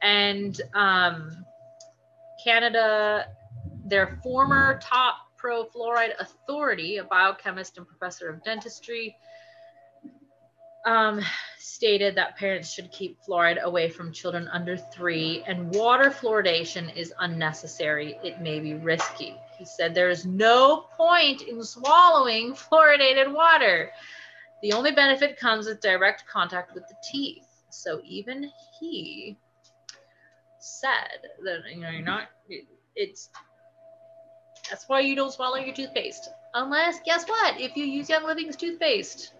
And 0.02 0.60
um, 0.74 1.44
canada 2.42 3.26
their 3.86 4.18
former 4.22 4.78
top 4.82 5.16
pro 5.36 5.64
fluoride 5.64 6.12
authority 6.20 6.98
a 6.98 7.04
biochemist 7.04 7.78
and 7.78 7.86
professor 7.86 8.28
of 8.28 8.42
dentistry 8.44 9.16
um, 10.86 11.20
stated 11.64 12.14
that 12.16 12.36
parents 12.36 12.70
should 12.72 12.90
keep 12.92 13.18
fluoride 13.22 13.60
away 13.62 13.88
from 13.88 14.12
children 14.12 14.48
under 14.52 14.76
three, 14.76 15.42
and 15.46 15.74
water 15.74 16.10
fluoridation 16.10 16.94
is 16.94 17.12
unnecessary. 17.20 18.18
It 18.22 18.40
may 18.40 18.60
be 18.60 18.74
risky. 18.74 19.34
He 19.58 19.64
said 19.64 19.94
there 19.94 20.10
is 20.10 20.26
no 20.26 20.86
point 20.96 21.42
in 21.42 21.62
swallowing 21.64 22.52
fluoridated 22.54 23.32
water. 23.32 23.90
The 24.62 24.72
only 24.72 24.92
benefit 24.92 25.38
comes 25.38 25.66
with 25.66 25.80
direct 25.80 26.24
contact 26.26 26.74
with 26.74 26.86
the 26.88 26.96
teeth. 27.02 27.46
So 27.70 28.00
even 28.04 28.50
he 28.78 29.36
said 30.60 31.20
that 31.44 31.60
you 31.72 31.80
know 31.80 31.90
you're 31.90 32.02
not. 32.02 32.28
it- 32.48 32.66
It's 32.96 33.30
that's 34.70 34.88
why 34.88 35.00
you 35.00 35.14
don't 35.16 35.32
swallow 35.32 35.56
your 35.56 35.74
toothpaste. 35.74 36.30
Unless, 36.54 37.00
guess 37.04 37.24
what? 37.26 37.60
If 37.60 37.76
you 37.76 37.84
use 37.84 38.08
Young 38.08 38.24
Living's 38.24 38.56
toothpaste, 38.56 39.32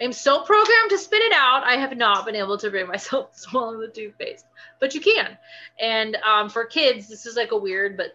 I'm 0.00 0.12
so 0.12 0.42
programmed 0.42 0.90
to 0.90 0.98
spit 0.98 1.22
it 1.22 1.32
out. 1.32 1.64
I 1.64 1.76
have 1.76 1.96
not 1.96 2.26
been 2.26 2.36
able 2.36 2.58
to 2.58 2.70
bring 2.70 2.86
myself 2.86 3.32
to 3.34 3.38
swallow 3.38 3.80
the 3.80 3.88
toothpaste, 3.88 4.46
but 4.80 4.94
you 4.94 5.00
can. 5.00 5.36
And 5.80 6.16
um, 6.16 6.48
for 6.48 6.64
kids, 6.64 7.08
this 7.08 7.26
is 7.26 7.36
like 7.36 7.52
a 7.52 7.56
weird 7.56 7.96
but 7.96 8.14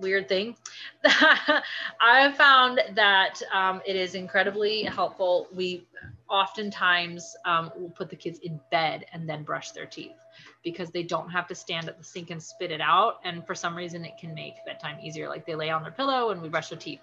weird 0.00 0.28
thing. 0.28 0.56
I 1.04 2.32
found 2.36 2.80
that 2.94 3.40
um, 3.52 3.80
it 3.86 3.96
is 3.96 4.14
incredibly 4.14 4.82
helpful. 4.82 5.48
We 5.54 5.86
oftentimes 6.28 7.36
um, 7.44 7.70
will 7.76 7.90
put 7.90 8.10
the 8.10 8.16
kids 8.16 8.38
in 8.40 8.60
bed 8.70 9.06
and 9.12 9.28
then 9.28 9.44
brush 9.44 9.70
their 9.70 9.86
teeth 9.86 10.16
because 10.62 10.90
they 10.90 11.02
don't 11.02 11.28
have 11.30 11.46
to 11.48 11.54
stand 11.54 11.88
at 11.88 11.98
the 11.98 12.04
sink 12.04 12.30
and 12.30 12.42
spit 12.42 12.70
it 12.70 12.80
out. 12.80 13.20
And 13.24 13.46
for 13.46 13.54
some 13.54 13.76
reason, 13.76 14.04
it 14.04 14.18
can 14.18 14.34
make 14.34 14.54
bedtime 14.66 14.98
easier. 15.02 15.28
Like 15.28 15.46
they 15.46 15.54
lay 15.54 15.70
on 15.70 15.82
their 15.82 15.92
pillow 15.92 16.30
and 16.30 16.40
we 16.40 16.48
brush 16.48 16.70
their 16.70 16.78
teeth. 16.78 17.00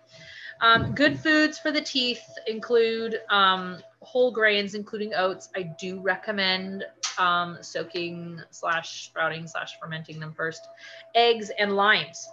Um, 0.61 0.93
good 0.93 1.19
foods 1.19 1.57
for 1.57 1.71
the 1.71 1.81
teeth 1.81 2.23
include 2.45 3.19
um, 3.29 3.81
whole 4.01 4.31
grains, 4.31 4.75
including 4.75 5.13
oats. 5.15 5.49
I 5.55 5.63
do 5.63 5.99
recommend 5.99 6.85
um, 7.17 7.57
soaking 7.61 8.39
slash 8.51 9.05
sprouting 9.05 9.47
slash 9.47 9.79
fermenting 9.79 10.19
them 10.19 10.33
first. 10.33 10.67
Eggs 11.15 11.51
and 11.57 11.75
limes. 11.75 12.29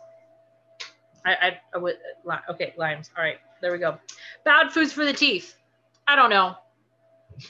I, 1.24 1.32
I, 1.32 1.60
I 1.74 1.78
would, 1.78 1.96
okay, 2.50 2.74
limes. 2.76 3.10
All 3.16 3.24
right, 3.24 3.38
there 3.62 3.72
we 3.72 3.78
go. 3.78 3.98
Bad 4.44 4.72
foods 4.72 4.92
for 4.92 5.06
the 5.06 5.12
teeth. 5.12 5.56
I 6.06 6.14
don't 6.14 6.30
know. 6.30 6.54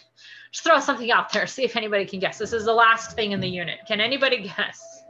Just 0.52 0.64
throw 0.64 0.78
something 0.78 1.10
out 1.10 1.32
there, 1.32 1.46
see 1.46 1.64
if 1.64 1.76
anybody 1.76 2.06
can 2.06 2.20
guess. 2.20 2.38
This 2.38 2.52
is 2.52 2.64
the 2.64 2.72
last 2.72 3.14
thing 3.16 3.32
in 3.32 3.40
the 3.40 3.48
unit. 3.48 3.80
Can 3.86 4.00
anybody 4.00 4.48
guess? 4.56 5.02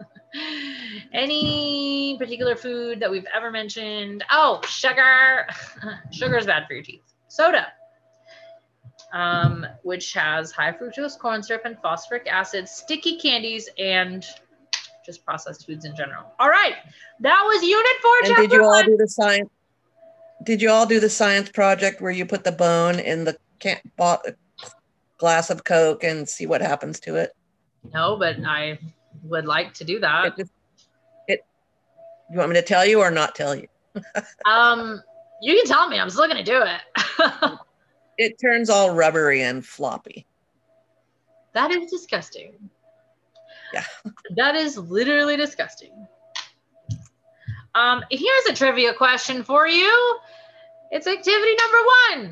Any 1.13 2.17
particular 2.19 2.55
food 2.55 3.01
that 3.01 3.11
we've 3.11 3.27
ever 3.35 3.51
mentioned? 3.51 4.25
Oh, 4.31 4.61
sugar. 4.67 5.47
sugar 6.13 6.37
is 6.37 6.47
bad 6.47 6.67
for 6.67 6.75
your 6.75 6.83
teeth. 6.83 7.03
Soda, 7.29 7.69
um, 9.13 9.67
which 9.83 10.13
has 10.15 10.51
high 10.51 10.73
fructose 10.73 11.19
corn 11.19 11.43
syrup 11.43 11.63
and 11.65 11.79
phosphoric 11.81 12.27
acid, 12.27 12.69
sticky 12.69 13.19
candies, 13.19 13.69
and 13.79 14.25
just 15.05 15.25
processed 15.25 15.67
foods 15.67 15.85
in 15.85 15.97
general. 15.97 16.25
All 16.39 16.49
right, 16.49 16.75
that 17.21 17.43
was 17.47 17.63
Unit 17.63 17.87
Four. 18.03 18.17
And 18.25 18.37
did 18.37 18.53
you 18.53 18.63
all 18.63 18.71
one. 18.71 18.87
do 18.87 18.97
the 18.97 19.09
science? 19.09 19.51
Did 20.43 20.63
you 20.63 20.71
all 20.71 20.87
do 20.87 21.01
the 21.01 21.11
science 21.11 21.49
project 21.51 22.01
where 22.01 22.13
you 22.13 22.27
put 22.27 22.45
the 22.45 22.53
bone 22.53 22.99
in 23.01 23.25
the 23.25 23.37
can 23.59 23.79
bought 23.97 24.25
glass 25.19 25.51
of 25.51 25.65
Coke 25.65 26.05
and 26.05 26.29
see 26.29 26.47
what 26.47 26.61
happens 26.61 27.01
to 27.01 27.17
it? 27.17 27.35
No, 27.93 28.17
but 28.17 28.37
I 28.45 28.79
would 29.23 29.47
like 29.47 29.75
to 29.75 29.85
do 29.85 30.01
that. 30.01 30.27
It 30.27 30.37
just. 30.37 30.53
You 32.31 32.39
want 32.39 32.51
me 32.51 32.57
to 32.57 32.63
tell 32.63 32.85
you 32.85 33.01
or 33.01 33.11
not 33.11 33.35
tell 33.35 33.55
you? 33.55 33.67
Um, 34.47 35.03
you 35.43 35.57
can 35.57 35.67
tell 35.67 35.89
me. 35.89 35.99
I'm 35.99 36.11
still 36.11 36.29
gonna 36.29 36.45
do 36.45 36.63
it. 36.63 37.53
It 38.19 38.37
turns 38.41 38.69
all 38.69 38.95
rubbery 38.95 39.43
and 39.43 39.65
floppy. 39.65 40.27
that 41.55 41.71
is 41.71 41.89
disgusting. 41.89 42.53
Yeah. 43.73 43.85
that 44.37 44.57
is 44.57 44.77
literally 44.77 45.37
disgusting. 45.37 45.93
Um, 47.77 48.03
here's 48.11 48.47
a 48.51 48.55
trivia 48.55 48.93
question 48.93 49.45
for 49.45 49.69
you. 49.69 50.19
It's 50.91 51.07
activity 51.07 51.55
number 51.55 51.79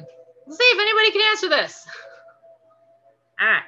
one. 0.01 0.07
Let's 0.47 0.59
see 0.59 0.65
if 0.65 0.81
anybody 0.81 1.11
can 1.13 1.31
answer 1.31 1.49
this. 1.49 1.87
All 3.41 3.47
right. 3.47 3.63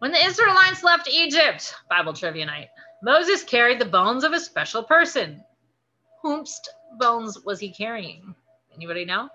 When 0.00 0.10
the 0.10 0.24
Israelites 0.24 0.82
left 0.82 1.08
Egypt, 1.08 1.74
Bible 1.88 2.12
trivia 2.12 2.46
night, 2.46 2.68
Moses 3.02 3.44
carried 3.44 3.80
the 3.80 3.84
bones 3.84 4.24
of 4.24 4.32
a 4.32 4.40
special 4.40 4.82
person. 4.82 5.42
Whomst 6.22 6.68
bones 6.98 7.38
was 7.44 7.60
he 7.60 7.72
carrying? 7.72 8.34
Anybody 8.74 9.04
know? 9.04 9.28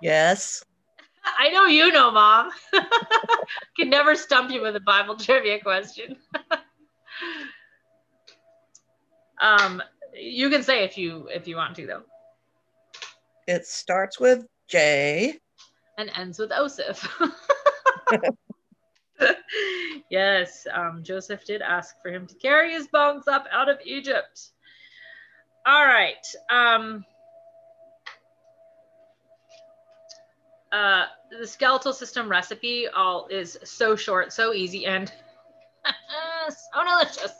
Yes. 0.00 0.62
I 1.38 1.48
know 1.50 1.66
you 1.66 1.90
know, 1.90 2.10
Mom. 2.10 2.50
Can 3.78 3.90
never 3.90 4.14
stump 4.14 4.50
you 4.50 4.62
with 4.62 4.76
a 4.76 4.80
Bible 4.80 5.16
trivia 5.16 5.60
question. 5.60 6.16
um, 9.40 9.82
you 10.14 10.48
can 10.50 10.62
say 10.62 10.84
if 10.84 10.96
you 10.96 11.28
if 11.32 11.48
you 11.48 11.56
want 11.56 11.74
to 11.76 11.86
though, 11.86 12.02
It 13.48 13.66
starts 13.66 14.20
with 14.20 14.46
J. 14.68 15.38
and 15.98 16.10
ends 16.14 16.38
with 16.38 16.50
Osiph. 16.50 17.08
yes, 20.10 20.66
um, 20.72 21.02
Joseph 21.02 21.44
did 21.44 21.62
ask 21.62 22.00
for 22.02 22.10
him 22.10 22.26
to 22.26 22.34
carry 22.34 22.72
his 22.72 22.88
bones 22.88 23.28
up 23.28 23.46
out 23.52 23.68
of 23.68 23.78
Egypt. 23.84 24.50
All 25.66 25.86
right. 25.86 26.26
Um, 26.50 27.04
uh, 30.72 31.06
the 31.30 31.46
skeletal 31.46 31.92
system 31.92 32.28
recipe 32.28 32.88
all 32.88 33.28
is 33.30 33.58
so 33.64 33.96
short, 33.96 34.32
so 34.32 34.52
easy, 34.52 34.86
and 34.86 35.10
so 36.48 36.84
delicious. 36.84 37.32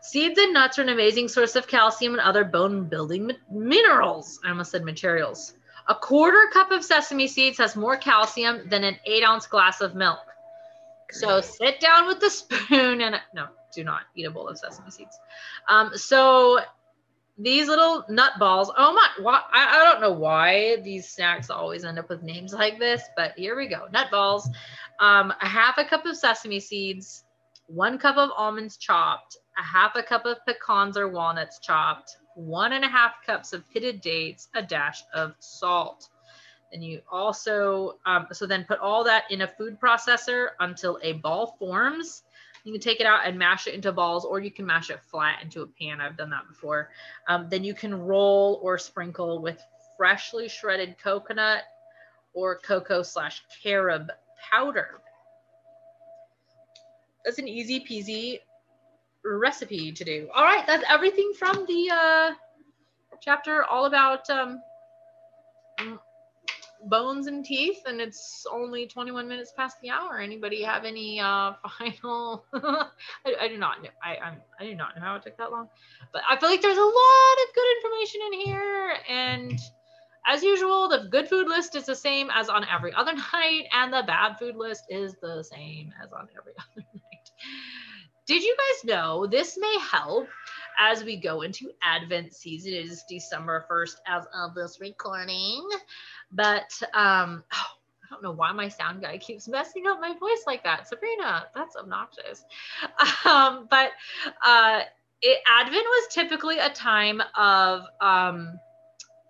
Seeds 0.00 0.38
and 0.38 0.52
nuts 0.52 0.78
are 0.78 0.82
an 0.82 0.88
amazing 0.88 1.28
source 1.28 1.54
of 1.54 1.68
calcium 1.68 2.14
and 2.14 2.20
other 2.20 2.44
bone 2.44 2.88
building 2.88 3.26
mi- 3.26 3.38
minerals. 3.50 4.40
I 4.44 4.48
almost 4.48 4.72
said 4.72 4.84
materials. 4.84 5.54
A 5.88 5.94
quarter 5.94 6.48
cup 6.52 6.70
of 6.70 6.84
sesame 6.84 7.28
seeds 7.28 7.58
has 7.58 7.76
more 7.76 7.96
calcium 7.96 8.68
than 8.68 8.82
an 8.84 8.98
eight 9.06 9.22
ounce 9.22 9.46
glass 9.46 9.80
of 9.80 9.94
milk. 9.94 10.31
So 11.12 11.40
sit 11.40 11.80
down 11.80 12.06
with 12.06 12.20
the 12.20 12.30
spoon 12.30 13.00
and 13.00 13.20
no, 13.34 13.46
do 13.74 13.84
not 13.84 14.02
eat 14.16 14.24
a 14.24 14.30
bowl 14.30 14.48
of 14.48 14.58
sesame 14.58 14.90
seeds. 14.90 15.18
Um, 15.68 15.90
so 15.94 16.60
these 17.38 17.68
little 17.68 18.04
nut 18.08 18.32
balls. 18.38 18.70
Oh 18.76 18.92
my! 18.92 19.08
Why, 19.22 19.42
I, 19.52 19.80
I 19.80 19.84
don't 19.84 20.00
know 20.00 20.12
why 20.12 20.76
these 20.82 21.08
snacks 21.08 21.50
always 21.50 21.84
end 21.84 21.98
up 21.98 22.08
with 22.08 22.22
names 22.22 22.52
like 22.52 22.78
this, 22.78 23.02
but 23.16 23.32
here 23.36 23.56
we 23.56 23.68
go. 23.68 23.86
Nut 23.92 24.08
balls. 24.10 24.48
Um, 25.00 25.32
a 25.40 25.46
half 25.46 25.78
a 25.78 25.84
cup 25.84 26.06
of 26.06 26.16
sesame 26.16 26.60
seeds, 26.60 27.24
one 27.66 27.98
cup 27.98 28.16
of 28.16 28.30
almonds 28.36 28.76
chopped, 28.76 29.38
a 29.58 29.62
half 29.62 29.96
a 29.96 30.02
cup 30.02 30.26
of 30.26 30.38
pecans 30.46 30.96
or 30.96 31.08
walnuts 31.08 31.58
chopped, 31.58 32.16
one 32.34 32.72
and 32.72 32.84
a 32.84 32.88
half 32.88 33.14
cups 33.26 33.52
of 33.52 33.68
pitted 33.70 34.00
dates, 34.00 34.48
a 34.54 34.62
dash 34.62 35.02
of 35.14 35.34
salt. 35.38 36.08
Then 36.72 36.82
you 36.82 37.02
also, 37.10 37.98
um, 38.06 38.26
so 38.32 38.46
then 38.46 38.64
put 38.64 38.78
all 38.78 39.04
that 39.04 39.24
in 39.30 39.42
a 39.42 39.46
food 39.46 39.78
processor 39.78 40.50
until 40.60 40.98
a 41.02 41.12
ball 41.14 41.54
forms. 41.58 42.22
You 42.64 42.72
can 42.72 42.80
take 42.80 43.00
it 43.00 43.06
out 43.06 43.26
and 43.26 43.38
mash 43.38 43.66
it 43.66 43.74
into 43.74 43.92
balls, 43.92 44.24
or 44.24 44.40
you 44.40 44.50
can 44.50 44.64
mash 44.64 44.88
it 44.88 45.00
flat 45.10 45.42
into 45.42 45.62
a 45.62 45.66
pan. 45.66 46.00
I've 46.00 46.16
done 46.16 46.30
that 46.30 46.48
before. 46.48 46.90
Um, 47.28 47.48
then 47.50 47.62
you 47.62 47.74
can 47.74 47.92
roll 47.92 48.58
or 48.62 48.78
sprinkle 48.78 49.42
with 49.42 49.62
freshly 49.96 50.48
shredded 50.48 50.96
coconut 50.98 51.64
or 52.32 52.58
cocoa 52.58 53.02
slash 53.02 53.42
carob 53.62 54.08
powder. 54.50 55.00
That's 57.24 57.38
an 57.38 57.48
easy 57.48 57.80
peasy 57.80 58.40
recipe 59.24 59.92
to 59.92 60.04
do. 60.04 60.28
All 60.34 60.44
right, 60.44 60.66
that's 60.66 60.84
everything 60.88 61.32
from 61.38 61.66
the 61.66 61.90
uh, 61.90 62.30
chapter 63.20 63.64
all 63.64 63.86
about 63.86 64.28
um, 64.30 64.60
bones 66.88 67.26
and 67.26 67.44
teeth, 67.44 67.82
and 67.86 68.00
it's 68.00 68.46
only 68.50 68.86
21 68.86 69.28
minutes 69.28 69.52
past 69.56 69.76
the 69.82 69.90
hour. 69.90 70.18
Anybody 70.18 70.62
have 70.62 70.84
any 70.84 71.20
uh, 71.20 71.52
final? 71.78 72.44
I, 72.52 73.34
I 73.42 73.48
do 73.48 73.58
not 73.58 73.82
know. 73.82 73.90
I 74.02 74.16
I'm, 74.16 74.36
I 74.60 74.64
do 74.64 74.74
not 74.74 74.96
know 74.96 75.02
how 75.02 75.16
it 75.16 75.22
took 75.22 75.36
that 75.38 75.50
long, 75.50 75.68
but 76.12 76.22
I 76.28 76.36
feel 76.36 76.48
like 76.48 76.62
there's 76.62 76.78
a 76.78 76.80
lot 76.80 77.36
of 77.48 77.54
good 77.54 77.76
information 77.76 78.20
in 78.26 78.40
here, 78.40 78.94
and 79.08 79.60
as 80.26 80.42
usual, 80.42 80.88
the 80.88 81.08
good 81.10 81.28
food 81.28 81.48
list 81.48 81.74
is 81.74 81.84
the 81.84 81.96
same 81.96 82.30
as 82.34 82.48
on 82.48 82.64
every 82.72 82.92
other 82.94 83.12
night, 83.32 83.64
and 83.72 83.92
the 83.92 84.04
bad 84.06 84.38
food 84.38 84.56
list 84.56 84.84
is 84.88 85.14
the 85.20 85.42
same 85.42 85.92
as 86.02 86.12
on 86.12 86.28
every 86.38 86.52
other 86.58 86.86
night. 86.94 87.30
Did 88.24 88.42
you 88.44 88.56
guys 88.56 88.84
know 88.84 89.26
this 89.26 89.58
may 89.58 89.76
help 89.80 90.28
as 90.78 91.02
we 91.02 91.16
go 91.16 91.42
into 91.42 91.72
Advent 91.82 92.32
season? 92.32 92.72
It 92.72 92.86
is 92.86 93.04
December 93.08 93.66
1st 93.68 93.96
as 94.06 94.24
of 94.32 94.54
this 94.54 94.78
recording. 94.80 95.68
But 96.32 96.72
um, 96.94 97.44
oh, 97.52 97.66
I 98.04 98.10
don't 98.10 98.22
know 98.22 98.32
why 98.32 98.52
my 98.52 98.68
sound 98.68 99.02
guy 99.02 99.18
keeps 99.18 99.48
messing 99.48 99.86
up 99.86 100.00
my 100.00 100.14
voice 100.18 100.44
like 100.46 100.64
that. 100.64 100.88
Sabrina, 100.88 101.46
that's 101.54 101.76
obnoxious. 101.76 102.44
Um, 103.24 103.68
but 103.70 103.92
uh, 104.44 104.80
it, 105.20 105.38
Advent 105.46 105.84
was 105.84 106.12
typically 106.12 106.58
a 106.58 106.70
time 106.70 107.22
of 107.36 107.84
um, 108.00 108.58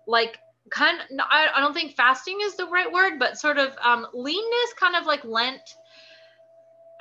like 0.07 0.39
kind 0.71 0.99
of, 0.99 1.05
I, 1.29 1.47
I 1.55 1.59
don't 1.59 1.73
think 1.73 1.95
fasting 1.95 2.39
is 2.41 2.55
the 2.55 2.65
right 2.65 2.91
word, 2.91 3.19
but 3.19 3.37
sort 3.37 3.59
of 3.59 3.75
um, 3.83 4.07
leanness, 4.13 4.73
kind 4.79 4.95
of 4.95 5.05
like 5.05 5.23
Lent 5.23 5.61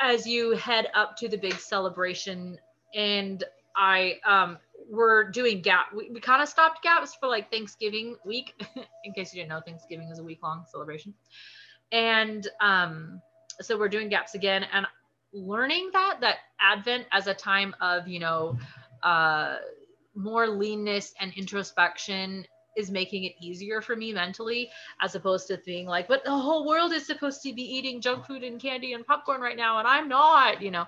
as 0.03 0.27
you 0.27 0.51
head 0.53 0.89
up 0.95 1.17
to 1.17 1.29
the 1.29 1.39
big 1.39 1.55
celebration 1.55 2.59
and 2.95 3.45
i 3.77 4.19
um 4.27 4.59
we're 4.93 5.25
doing 5.31 5.63
gap 5.63 5.87
we, 5.97 6.11
we 6.11 6.21
kind 6.21 6.43
of 6.43 6.49
stopped 6.49 6.83
gaps 6.83 7.15
for 7.19 7.27
like 7.27 7.51
thanksgiving 7.51 8.15
week 8.27 8.63
in 9.05 9.13
case 9.15 9.33
you 9.33 9.41
didn't 9.41 9.49
know 9.49 9.61
thanksgiving 9.65 10.09
is 10.11 10.19
a 10.19 10.23
week 10.23 10.43
long 10.43 10.65
celebration. 10.71 11.15
And 11.91 12.47
um 12.61 13.21
so 13.61 13.79
we're 13.79 13.89
doing 13.89 14.11
gaps 14.11 14.35
again 14.35 14.67
and 14.73 14.87
learning 15.33 15.89
that 15.95 16.19
that 16.21 16.37
advent 16.61 17.07
as 17.11 17.27
a 17.27 17.33
time 17.33 17.75
of 17.81 18.07
you 18.07 18.19
know 18.19 18.59
uh 19.03 19.57
more 20.15 20.47
leanness 20.47 21.15
and 21.19 21.33
introspection 21.37 22.45
is 22.77 22.91
making 22.91 23.25
it 23.25 23.33
easier 23.41 23.81
for 23.81 23.97
me 23.97 24.13
mentally 24.13 24.71
as 25.01 25.15
opposed 25.15 25.47
to 25.49 25.59
being 25.65 25.87
like 25.87 26.09
but 26.09 26.25
the 26.25 26.31
whole 26.31 26.67
world 26.67 26.93
is 26.93 27.07
supposed 27.07 27.43
to 27.43 27.53
be 27.53 27.63
eating 27.63 28.01
junk 28.01 28.25
food 28.27 28.43
and 28.43 28.61
candy 28.61 28.93
and 28.93 29.07
popcorn 29.07 29.41
right 29.41 29.57
now 29.57 29.79
and 29.79 29.87
i'm 29.89 30.09
not 30.09 30.61
you 30.63 30.71
know? 30.71 30.87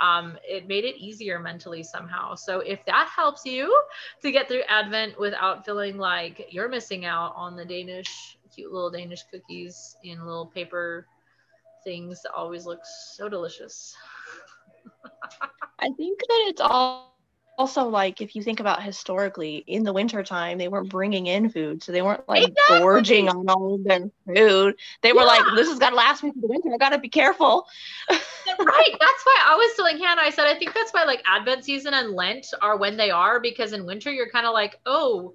Um, 0.00 0.36
it 0.48 0.66
made 0.68 0.84
it 0.84 0.96
easier 0.96 1.38
mentally 1.38 1.82
somehow. 1.82 2.34
So 2.34 2.60
if 2.60 2.84
that 2.86 3.08
helps 3.14 3.44
you 3.44 3.74
to 4.22 4.30
get 4.32 4.48
through 4.48 4.62
advent 4.68 5.18
without 5.18 5.64
feeling 5.64 5.98
like 5.98 6.46
you're 6.50 6.68
missing 6.68 7.04
out 7.04 7.32
on 7.36 7.56
the 7.56 7.64
danish 7.64 8.38
cute 8.54 8.72
little 8.72 8.90
danish 8.90 9.22
cookies 9.30 9.96
in 10.02 10.24
little 10.24 10.46
paper 10.46 11.06
things 11.84 12.22
that 12.22 12.32
always 12.32 12.66
look 12.66 12.80
so 12.84 13.28
delicious. 13.28 13.96
I 15.80 15.90
think 15.96 16.20
that 16.20 16.44
it's 16.48 16.60
all 16.60 17.15
also 17.58 17.84
like 17.88 18.20
if 18.20 18.34
you 18.36 18.42
think 18.42 18.60
about 18.60 18.82
historically 18.82 19.56
in 19.66 19.82
the 19.84 19.92
wintertime 19.92 20.58
they 20.58 20.68
weren't 20.68 20.88
bringing 20.90 21.26
in 21.26 21.48
food 21.48 21.82
so 21.82 21.92
they 21.92 22.02
weren't 22.02 22.28
like 22.28 22.48
Exactly. 22.48 22.78
gorging 22.80 23.28
on 23.28 23.48
all 23.48 23.78
their 23.78 24.10
food. 24.26 24.74
They 25.02 25.12
were 25.12 25.24
like 25.24 25.42
this 25.54 25.68
has 25.68 25.78
got 25.78 25.90
to 25.90 25.96
last 25.96 26.22
me 26.22 26.32
through 26.32 26.42
the 26.42 26.48
winter. 26.48 26.70
I 26.72 26.78
gotta 26.78 26.98
be 26.98 27.08
careful. 27.08 27.66
Right. 28.58 28.96
That's 29.00 29.24
why 29.24 29.42
i 29.46 29.54
was 29.56 29.74
telling 29.76 29.98
hannah 29.98 30.22
i 30.22 30.30
said 30.30 30.46
i 30.46 30.54
think 30.58 30.72
that's 30.74 30.92
why 30.92 31.04
like 31.04 31.22
advent 31.26 31.64
season 31.64 31.94
and 31.94 32.12
lent 32.12 32.46
are 32.62 32.76
when 32.76 32.96
they 32.96 33.10
are 33.10 33.40
because 33.40 33.72
in 33.72 33.86
winter 33.86 34.10
you're 34.12 34.30
kind 34.30 34.46
of 34.46 34.52
like 34.52 34.78
oh 34.86 35.34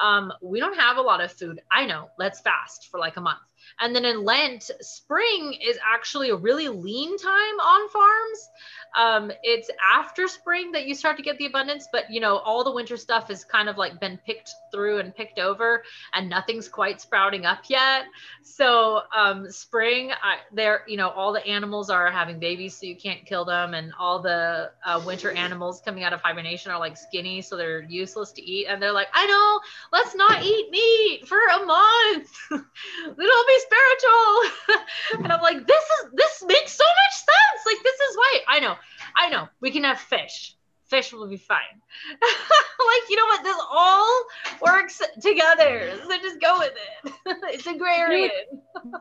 um 0.00 0.32
we 0.42 0.60
don't 0.60 0.78
have 0.78 0.96
a 0.96 1.02
lot 1.02 1.20
of 1.20 1.32
food. 1.32 1.60
I 1.70 1.86
know. 1.86 2.08
Let's 2.18 2.40
fast 2.40 2.88
for 2.90 2.98
like 2.98 3.16
a 3.16 3.20
month 3.20 3.38
and 3.80 3.94
then 3.94 4.04
in 4.04 4.24
Lent, 4.24 4.70
spring 4.80 5.58
is 5.62 5.78
actually 5.84 6.30
a 6.30 6.36
really 6.36 6.68
lean 6.68 7.16
time 7.18 7.60
on 7.60 7.88
farms. 7.88 8.48
Um, 8.96 9.32
it's 9.42 9.70
after 9.84 10.28
spring 10.28 10.70
that 10.72 10.86
you 10.86 10.94
start 10.94 11.16
to 11.16 11.22
get 11.22 11.36
the 11.38 11.46
abundance, 11.46 11.88
but 11.90 12.10
you 12.10 12.20
know, 12.20 12.38
all 12.38 12.62
the 12.62 12.72
winter 12.72 12.96
stuff 12.96 13.28
has 13.28 13.44
kind 13.44 13.68
of 13.68 13.76
like 13.76 13.98
been 14.00 14.18
picked 14.24 14.50
through 14.72 14.98
and 14.98 15.14
picked 15.14 15.38
over, 15.38 15.82
and 16.12 16.30
nothing's 16.30 16.68
quite 16.68 17.00
sprouting 17.00 17.44
up 17.44 17.64
yet. 17.68 18.04
So 18.42 19.02
um, 19.16 19.50
spring, 19.50 20.12
I, 20.12 20.36
there, 20.52 20.82
you 20.86 20.96
know, 20.96 21.08
all 21.10 21.32
the 21.32 21.44
animals 21.44 21.90
are 21.90 22.10
having 22.10 22.38
babies, 22.38 22.76
so 22.76 22.86
you 22.86 22.96
can't 22.96 23.24
kill 23.26 23.44
them, 23.44 23.74
and 23.74 23.92
all 23.98 24.20
the 24.20 24.70
uh, 24.84 25.02
winter 25.04 25.32
animals 25.32 25.82
coming 25.84 26.04
out 26.04 26.12
of 26.12 26.20
hibernation 26.20 26.70
are 26.70 26.78
like 26.78 26.96
skinny, 26.96 27.42
so 27.42 27.56
they're 27.56 27.82
useless 27.82 28.30
to 28.32 28.42
eat, 28.42 28.66
and 28.66 28.80
they're 28.80 28.92
like, 28.92 29.08
I 29.12 29.26
know, 29.26 29.60
let's 29.92 30.14
not 30.14 30.42
eat 30.44 30.70
meat 30.70 31.26
for 31.26 31.38
a 31.38 31.66
month. 31.66 32.30
It'll 32.50 33.16
be 33.16 33.53
spiritual. 33.58 35.24
and 35.24 35.32
I'm 35.32 35.42
like, 35.42 35.66
this 35.66 35.84
is 35.84 36.10
this 36.14 36.44
makes 36.46 36.72
so 36.72 36.84
much 36.84 37.14
sense. 37.14 37.66
Like 37.66 37.82
this 37.82 37.94
is 37.94 38.16
why 38.16 38.40
I 38.48 38.60
know 38.60 38.76
I 39.16 39.28
know 39.30 39.48
we 39.60 39.70
can 39.70 39.84
have 39.84 39.98
fish. 39.98 40.56
Fish 40.86 41.12
will 41.12 41.26
be 41.26 41.38
fine. 41.38 41.58
like, 42.10 43.10
you 43.10 43.16
know 43.16 43.24
what? 43.24 43.42
This 43.42 43.56
all 43.72 44.24
works 44.60 45.00
together. 45.20 45.98
So 46.02 46.18
just 46.18 46.40
go 46.40 46.58
with 46.58 46.72
it. 47.04 47.12
it's 47.54 47.66
agrarian. 47.66 48.30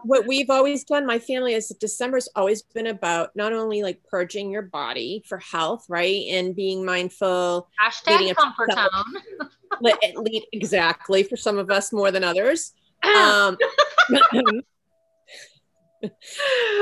what 0.04 0.26
we've 0.26 0.50
always 0.50 0.86
done, 0.86 1.06
my 1.06 1.20
family 1.20 1.54
is 1.54 1.68
December's 1.80 2.30
always 2.38 2.62
been 2.62 2.88
about 2.88 3.36
not 3.36 3.52
only 3.52 3.84
like 3.84 4.02
purging 4.10 4.50
your 4.50 4.62
body 4.62 5.24
for 5.28 5.40
health, 5.40 5.86
right? 5.90 6.26
And 6.30 6.56
being 6.56 6.86
mindful. 6.86 7.68
Hashtag 7.80 8.34
comfort 8.36 8.72
summer. 8.72 8.90
town. 8.90 9.50
Let 9.82 10.00
it 10.02 10.16
lead 10.16 10.46
exactly 10.54 11.24
for 11.24 11.36
some 11.36 11.58
of 11.58 11.70
us 11.70 11.92
more 11.92 12.12
than 12.12 12.24
others. 12.24 12.72
Um, 13.04 13.58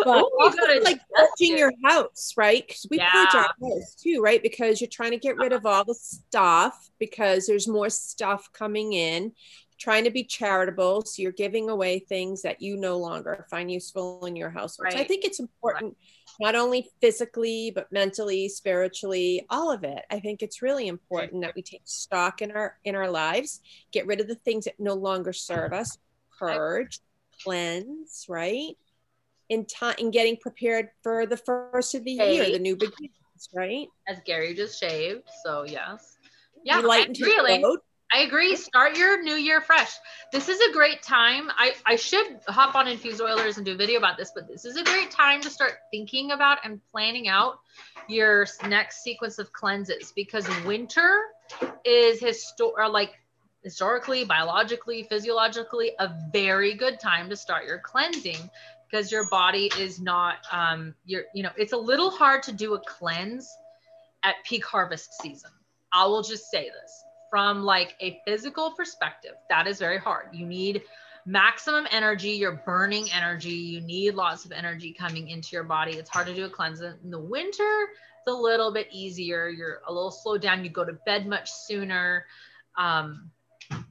but 0.03 0.17
Ooh, 0.17 0.31
also 0.39 0.57
like 0.83 0.99
purging 1.13 1.57
your 1.57 1.71
house, 1.83 2.33
right? 2.37 2.65
Because 2.65 2.85
we 2.89 2.97
purge 2.97 3.35
our 3.35 3.49
house 3.61 3.95
too, 4.01 4.21
right? 4.21 4.41
Because 4.41 4.81
you're 4.81 4.89
trying 4.89 5.11
to 5.11 5.17
get 5.17 5.37
rid 5.37 5.53
of 5.53 5.65
all 5.65 5.83
the 5.83 5.95
stuff 5.95 6.89
because 6.99 7.45
there's 7.45 7.67
more 7.67 7.89
stuff 7.89 8.49
coming 8.53 8.93
in. 8.93 9.33
Trying 9.79 10.03
to 10.03 10.11
be 10.11 10.23
charitable, 10.23 11.01
so 11.05 11.23
you're 11.23 11.31
giving 11.31 11.67
away 11.67 11.97
things 11.97 12.43
that 12.43 12.61
you 12.61 12.77
no 12.77 12.97
longer 12.97 13.47
find 13.49 13.71
useful 13.71 14.23
in 14.27 14.35
your 14.35 14.51
household. 14.51 14.91
So 14.91 14.99
I 14.99 15.03
think 15.03 15.25
it's 15.25 15.39
important, 15.39 15.97
not 16.39 16.53
only 16.53 16.87
physically 17.01 17.71
but 17.73 17.91
mentally, 17.91 18.47
spiritually, 18.47 19.43
all 19.49 19.71
of 19.71 19.83
it. 19.83 20.03
I 20.11 20.19
think 20.19 20.43
it's 20.43 20.61
really 20.61 20.87
important 20.87 21.41
that 21.41 21.55
we 21.55 21.63
take 21.63 21.81
stock 21.85 22.43
in 22.43 22.51
our 22.51 22.77
in 22.83 22.93
our 22.93 23.09
lives, 23.09 23.61
get 23.91 24.05
rid 24.05 24.21
of 24.21 24.27
the 24.27 24.35
things 24.35 24.65
that 24.65 24.79
no 24.79 24.93
longer 24.93 25.33
serve 25.33 25.73
us, 25.73 25.97
purge, 26.41 26.99
cleanse, 27.43 28.25
right? 28.29 28.75
in 29.51 29.65
time 29.65 29.95
in 29.99 30.11
getting 30.11 30.37
prepared 30.37 30.87
for 31.03 31.25
the 31.25 31.35
first 31.35 31.93
of 31.93 32.05
the 32.05 32.11
year, 32.11 32.49
the 32.51 32.57
new 32.59 32.75
beginnings, 32.75 33.49
right? 33.53 33.87
As 34.07 34.17
Gary 34.25 34.53
just 34.53 34.79
shaved. 34.79 35.23
So 35.43 35.63
yes. 35.63 36.17
Yeah, 36.63 36.81
Be 36.81 36.87
I 36.89 36.99
agree, 36.99 37.35
the 37.35 37.41
Elaine. 37.41 37.63
road. 37.63 37.79
I 38.13 38.19
agree. 38.19 38.55
Start 38.55 38.97
your 38.97 39.21
new 39.21 39.35
year 39.35 39.61
fresh. 39.61 39.91
This 40.31 40.47
is 40.47 40.59
a 40.69 40.73
great 40.73 41.01
time. 41.01 41.49
I, 41.57 41.73
I 41.85 41.95
should 41.95 42.39
hop 42.47 42.75
on 42.75 42.87
Infused 42.87 43.21
Oilers 43.21 43.57
and 43.57 43.65
do 43.65 43.73
a 43.73 43.75
video 43.75 43.97
about 43.97 44.17
this, 44.17 44.31
but 44.33 44.47
this 44.47 44.65
is 44.65 44.77
a 44.77 44.83
great 44.83 45.11
time 45.11 45.41
to 45.41 45.49
start 45.49 45.73
thinking 45.91 46.31
about 46.31 46.59
and 46.63 46.79
planning 46.91 47.27
out 47.27 47.59
your 48.07 48.47
next 48.67 49.03
sequence 49.03 49.37
of 49.39 49.51
cleanses 49.53 50.13
because 50.15 50.47
winter 50.65 51.23
is 51.85 52.21
histo- 52.21 52.73
or 52.77 52.87
like 52.89 53.11
historically, 53.63 54.25
biologically, 54.25 55.03
physiologically 55.03 55.91
a 55.99 56.11
very 56.31 56.73
good 56.73 56.99
time 56.99 57.29
to 57.29 57.35
start 57.35 57.65
your 57.65 57.79
cleansing 57.79 58.49
because 58.89 59.11
your 59.11 59.29
body 59.29 59.71
is 59.79 60.01
not 60.01 60.35
um 60.51 60.93
you're 61.05 61.23
you 61.33 61.43
know 61.43 61.51
it's 61.57 61.73
a 61.73 61.77
little 61.77 62.09
hard 62.09 62.43
to 62.43 62.51
do 62.51 62.73
a 62.73 62.79
cleanse 62.79 63.49
at 64.23 64.35
peak 64.45 64.65
harvest 64.65 65.13
season. 65.21 65.51
I 65.93 66.05
will 66.05 66.21
just 66.21 66.49
say 66.49 66.63
this 66.65 67.03
from 67.29 67.63
like 67.63 67.95
a 68.01 68.19
physical 68.25 68.71
perspective, 68.71 69.33
that 69.49 69.65
is 69.65 69.79
very 69.79 69.97
hard. 69.97 70.27
You 70.33 70.45
need 70.45 70.83
maximum 71.25 71.87
energy, 71.91 72.31
you're 72.31 72.61
burning 72.65 73.07
energy, 73.13 73.49
you 73.49 73.81
need 73.81 74.15
lots 74.15 74.45
of 74.45 74.51
energy 74.51 74.93
coming 74.93 75.29
into 75.29 75.49
your 75.53 75.63
body. 75.63 75.93
It's 75.93 76.09
hard 76.09 76.27
to 76.27 76.33
do 76.33 76.45
a 76.45 76.49
cleanse 76.49 76.81
in 76.81 77.09
the 77.09 77.19
winter. 77.19 77.87
It's 78.19 78.27
a 78.27 78.33
little 78.33 78.71
bit 78.71 78.87
easier. 78.91 79.47
You're 79.47 79.81
a 79.87 79.93
little 79.93 80.11
slowed 80.11 80.41
down. 80.41 80.63
You 80.63 80.69
go 80.69 80.85
to 80.85 80.93
bed 81.05 81.25
much 81.25 81.51
sooner. 81.51 82.25
Um, 82.77 83.31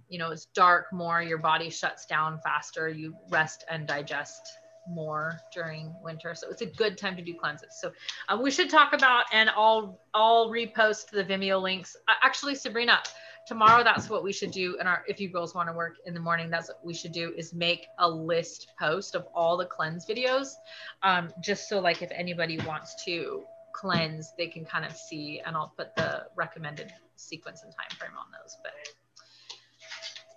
you 0.08 0.18
know, 0.18 0.30
it's 0.30 0.46
dark 0.46 0.92
more, 0.92 1.22
your 1.22 1.38
body 1.38 1.70
shuts 1.70 2.06
down 2.06 2.40
faster, 2.42 2.88
you 2.88 3.14
rest 3.30 3.64
and 3.70 3.86
digest 3.86 4.42
more 4.88 5.38
during 5.52 5.94
winter. 6.02 6.34
So 6.34 6.48
it's 6.50 6.62
a 6.62 6.66
good 6.66 6.98
time 6.98 7.16
to 7.16 7.22
do 7.22 7.34
cleanses. 7.34 7.78
So 7.80 7.92
um, 8.28 8.42
we 8.42 8.50
should 8.50 8.70
talk 8.70 8.92
about, 8.92 9.24
and 9.32 9.50
I'll 9.50 10.00
I'll 10.14 10.50
repost 10.50 11.10
the 11.10 11.24
Vimeo 11.24 11.60
links. 11.62 11.96
Uh, 12.08 12.14
actually, 12.22 12.54
Sabrina, 12.54 13.00
tomorrow 13.46 13.84
that's 13.84 14.08
what 14.08 14.22
we 14.22 14.32
should 14.32 14.50
do. 14.50 14.76
And 14.78 14.88
our 14.88 15.04
if 15.06 15.20
you 15.20 15.28
girls 15.28 15.54
want 15.54 15.68
to 15.68 15.74
work 15.74 15.96
in 16.06 16.14
the 16.14 16.20
morning, 16.20 16.50
that's 16.50 16.68
what 16.68 16.84
we 16.84 16.94
should 16.94 17.12
do 17.12 17.32
is 17.36 17.52
make 17.52 17.86
a 17.98 18.08
list 18.08 18.72
post 18.78 19.14
of 19.14 19.26
all 19.34 19.56
the 19.56 19.66
cleanse 19.66 20.06
videos, 20.06 20.54
um, 21.02 21.30
just 21.42 21.68
so 21.68 21.78
like 21.80 22.02
if 22.02 22.10
anybody 22.12 22.58
wants 22.66 23.04
to 23.04 23.44
cleanse, 23.72 24.32
they 24.36 24.48
can 24.48 24.64
kind 24.64 24.84
of 24.84 24.96
see, 24.96 25.40
and 25.46 25.56
I'll 25.56 25.72
put 25.76 25.94
the 25.94 26.26
recommended 26.34 26.92
sequence 27.16 27.62
and 27.62 27.72
time 27.72 27.96
frame 27.98 28.12
on 28.18 28.26
those. 28.32 28.56
But 28.62 28.72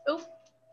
oh. 0.07 0.21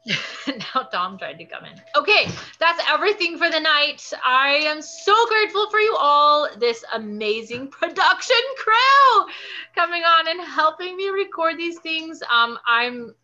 now 0.48 0.88
Dom 0.90 1.18
tried 1.18 1.38
to 1.38 1.44
come 1.44 1.66
in. 1.66 1.74
Okay, 1.94 2.30
that's 2.58 2.82
everything 2.88 3.36
for 3.36 3.50
the 3.50 3.60
night. 3.60 4.12
I 4.24 4.62
am 4.64 4.80
so 4.80 5.14
grateful 5.26 5.68
for 5.68 5.78
you 5.78 5.94
all, 5.98 6.48
this 6.58 6.82
amazing 6.94 7.68
production 7.70 8.36
crew 8.56 9.26
coming 9.74 10.02
on 10.02 10.28
and 10.28 10.40
helping 10.40 10.96
me 10.96 11.08
record 11.08 11.58
these 11.58 11.78
things. 11.80 12.22
Um, 12.30 12.58
I'm 12.66 13.14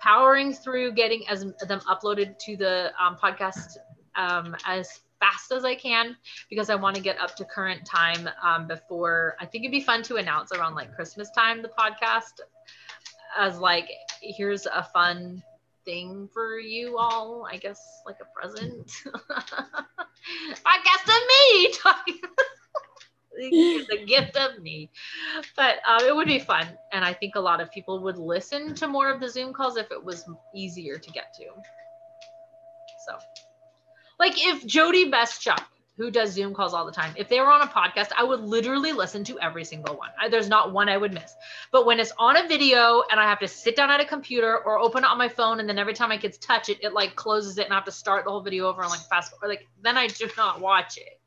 powering 0.00 0.52
through 0.52 0.92
getting 0.92 1.26
as 1.28 1.44
them 1.66 1.80
uploaded 1.80 2.38
to 2.38 2.56
the 2.56 2.92
um, 2.98 3.16
podcast 3.16 3.76
um, 4.16 4.56
as 4.66 5.00
fast 5.20 5.52
as 5.52 5.64
I 5.64 5.74
can 5.74 6.16
because 6.50 6.70
I 6.70 6.74
want 6.74 6.96
to 6.96 7.02
get 7.02 7.18
up 7.18 7.34
to 7.36 7.44
current 7.44 7.86
time 7.86 8.28
um, 8.42 8.66
before 8.66 9.36
I 9.40 9.46
think 9.46 9.64
it'd 9.64 9.72
be 9.72 9.80
fun 9.80 10.02
to 10.04 10.16
announce 10.16 10.52
around 10.52 10.74
like 10.74 10.94
Christmas 10.94 11.30
time 11.30 11.62
the 11.62 11.70
podcast 11.78 12.40
as 13.38 13.58
like 13.58 13.88
here's 14.24 14.66
a 14.66 14.82
fun 14.92 15.42
thing 15.84 16.28
for 16.32 16.58
you 16.58 16.98
all, 16.98 17.46
I 17.50 17.56
guess, 17.56 17.80
like 18.06 18.16
a 18.20 18.40
present. 18.40 18.90
Podcast 20.66 21.06
of 21.06 21.22
me 21.28 21.72
talking. 21.82 22.20
the 23.36 24.04
gift 24.06 24.36
of 24.36 24.62
me. 24.62 24.90
But 25.56 25.76
uh, 25.86 26.02
it 26.06 26.14
would 26.14 26.26
be 26.26 26.38
fun. 26.38 26.66
And 26.92 27.04
I 27.04 27.12
think 27.12 27.34
a 27.34 27.40
lot 27.40 27.60
of 27.60 27.70
people 27.70 28.00
would 28.02 28.16
listen 28.16 28.74
to 28.76 28.88
more 28.88 29.10
of 29.10 29.20
the 29.20 29.28
Zoom 29.28 29.52
calls 29.52 29.76
if 29.76 29.90
it 29.90 30.02
was 30.02 30.24
easier 30.54 30.98
to 30.98 31.10
get 31.10 31.34
to. 31.34 31.44
So, 33.06 33.18
like 34.18 34.34
if 34.36 34.66
Jody 34.66 35.10
Bestchuk, 35.10 35.62
who 35.96 36.10
does 36.10 36.32
Zoom 36.32 36.54
calls 36.54 36.74
all 36.74 36.84
the 36.84 36.92
time, 36.92 37.14
if 37.16 37.28
they 37.28 37.38
were 37.38 37.50
on 37.50 37.62
a 37.62 37.66
podcast, 37.66 38.08
I 38.16 38.24
would 38.24 38.40
literally 38.40 38.92
listen 38.92 39.22
to 39.24 39.38
every 39.38 39.64
single 39.64 39.96
one. 39.96 40.10
I, 40.20 40.28
there's 40.28 40.48
not 40.48 40.72
one 40.72 40.88
I 40.88 40.96
would 40.96 41.12
miss. 41.12 41.34
But 41.70 41.86
when 41.86 42.00
it's 42.00 42.12
on 42.18 42.36
a 42.36 42.48
video 42.48 43.04
and 43.10 43.20
I 43.20 43.24
have 43.24 43.38
to 43.40 43.48
sit 43.48 43.76
down 43.76 43.90
at 43.92 44.00
a 44.00 44.04
computer 44.04 44.58
or 44.58 44.78
open 44.80 45.04
it 45.04 45.06
on 45.06 45.18
my 45.18 45.28
phone, 45.28 45.60
and 45.60 45.68
then 45.68 45.78
every 45.78 45.94
time 45.94 46.08
my 46.08 46.16
kids 46.18 46.36
touch 46.38 46.68
it, 46.68 46.78
it 46.82 46.92
like 46.94 47.14
closes 47.14 47.58
it 47.58 47.64
and 47.64 47.72
I 47.72 47.76
have 47.76 47.84
to 47.84 47.92
start 47.92 48.24
the 48.24 48.30
whole 48.30 48.40
video 48.42 48.66
over 48.68 48.82
and 48.82 48.90
like 48.90 49.00
fast 49.08 49.30
forward, 49.30 49.48
like 49.48 49.68
then 49.82 49.96
I 49.96 50.08
do 50.08 50.28
not 50.36 50.60
watch 50.60 50.96
it. 50.98 51.20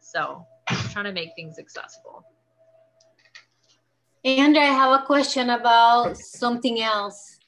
So 0.00 0.44
I'm 0.68 0.76
trying 0.90 1.04
to 1.04 1.12
make 1.12 1.30
things 1.36 1.58
accessible. 1.60 2.24
And 4.24 4.58
I 4.58 4.64
have 4.64 5.00
a 5.00 5.04
question 5.06 5.50
about 5.50 6.16
something 6.18 6.80
else. 6.82 7.38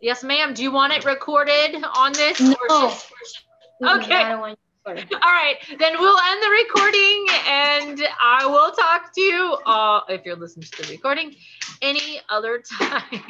Yes, 0.00 0.24
ma'am. 0.24 0.54
Do 0.54 0.62
you 0.62 0.70
want 0.72 0.92
it 0.92 1.04
recorded 1.04 1.76
on 1.96 2.12
this? 2.12 2.40
No. 2.40 2.56
just- 2.68 3.10
Okay. 3.84 4.14
I 4.14 4.28
don't 4.28 4.58
want 4.86 4.98
All 5.12 5.18
right, 5.20 5.56
then 5.78 5.94
we'll 5.98 6.18
end 6.18 6.42
the 6.42 6.50
recording 6.50 7.26
and 7.46 8.08
I 8.20 8.46
will 8.46 8.72
talk 8.72 9.12
to 9.14 9.20
you 9.20 9.56
if 10.08 10.24
you're 10.24 10.36
listening 10.36 10.66
to 10.72 10.82
the 10.82 10.88
recording 10.92 11.34
any 11.80 12.20
other 12.28 12.62
time. 12.80 13.22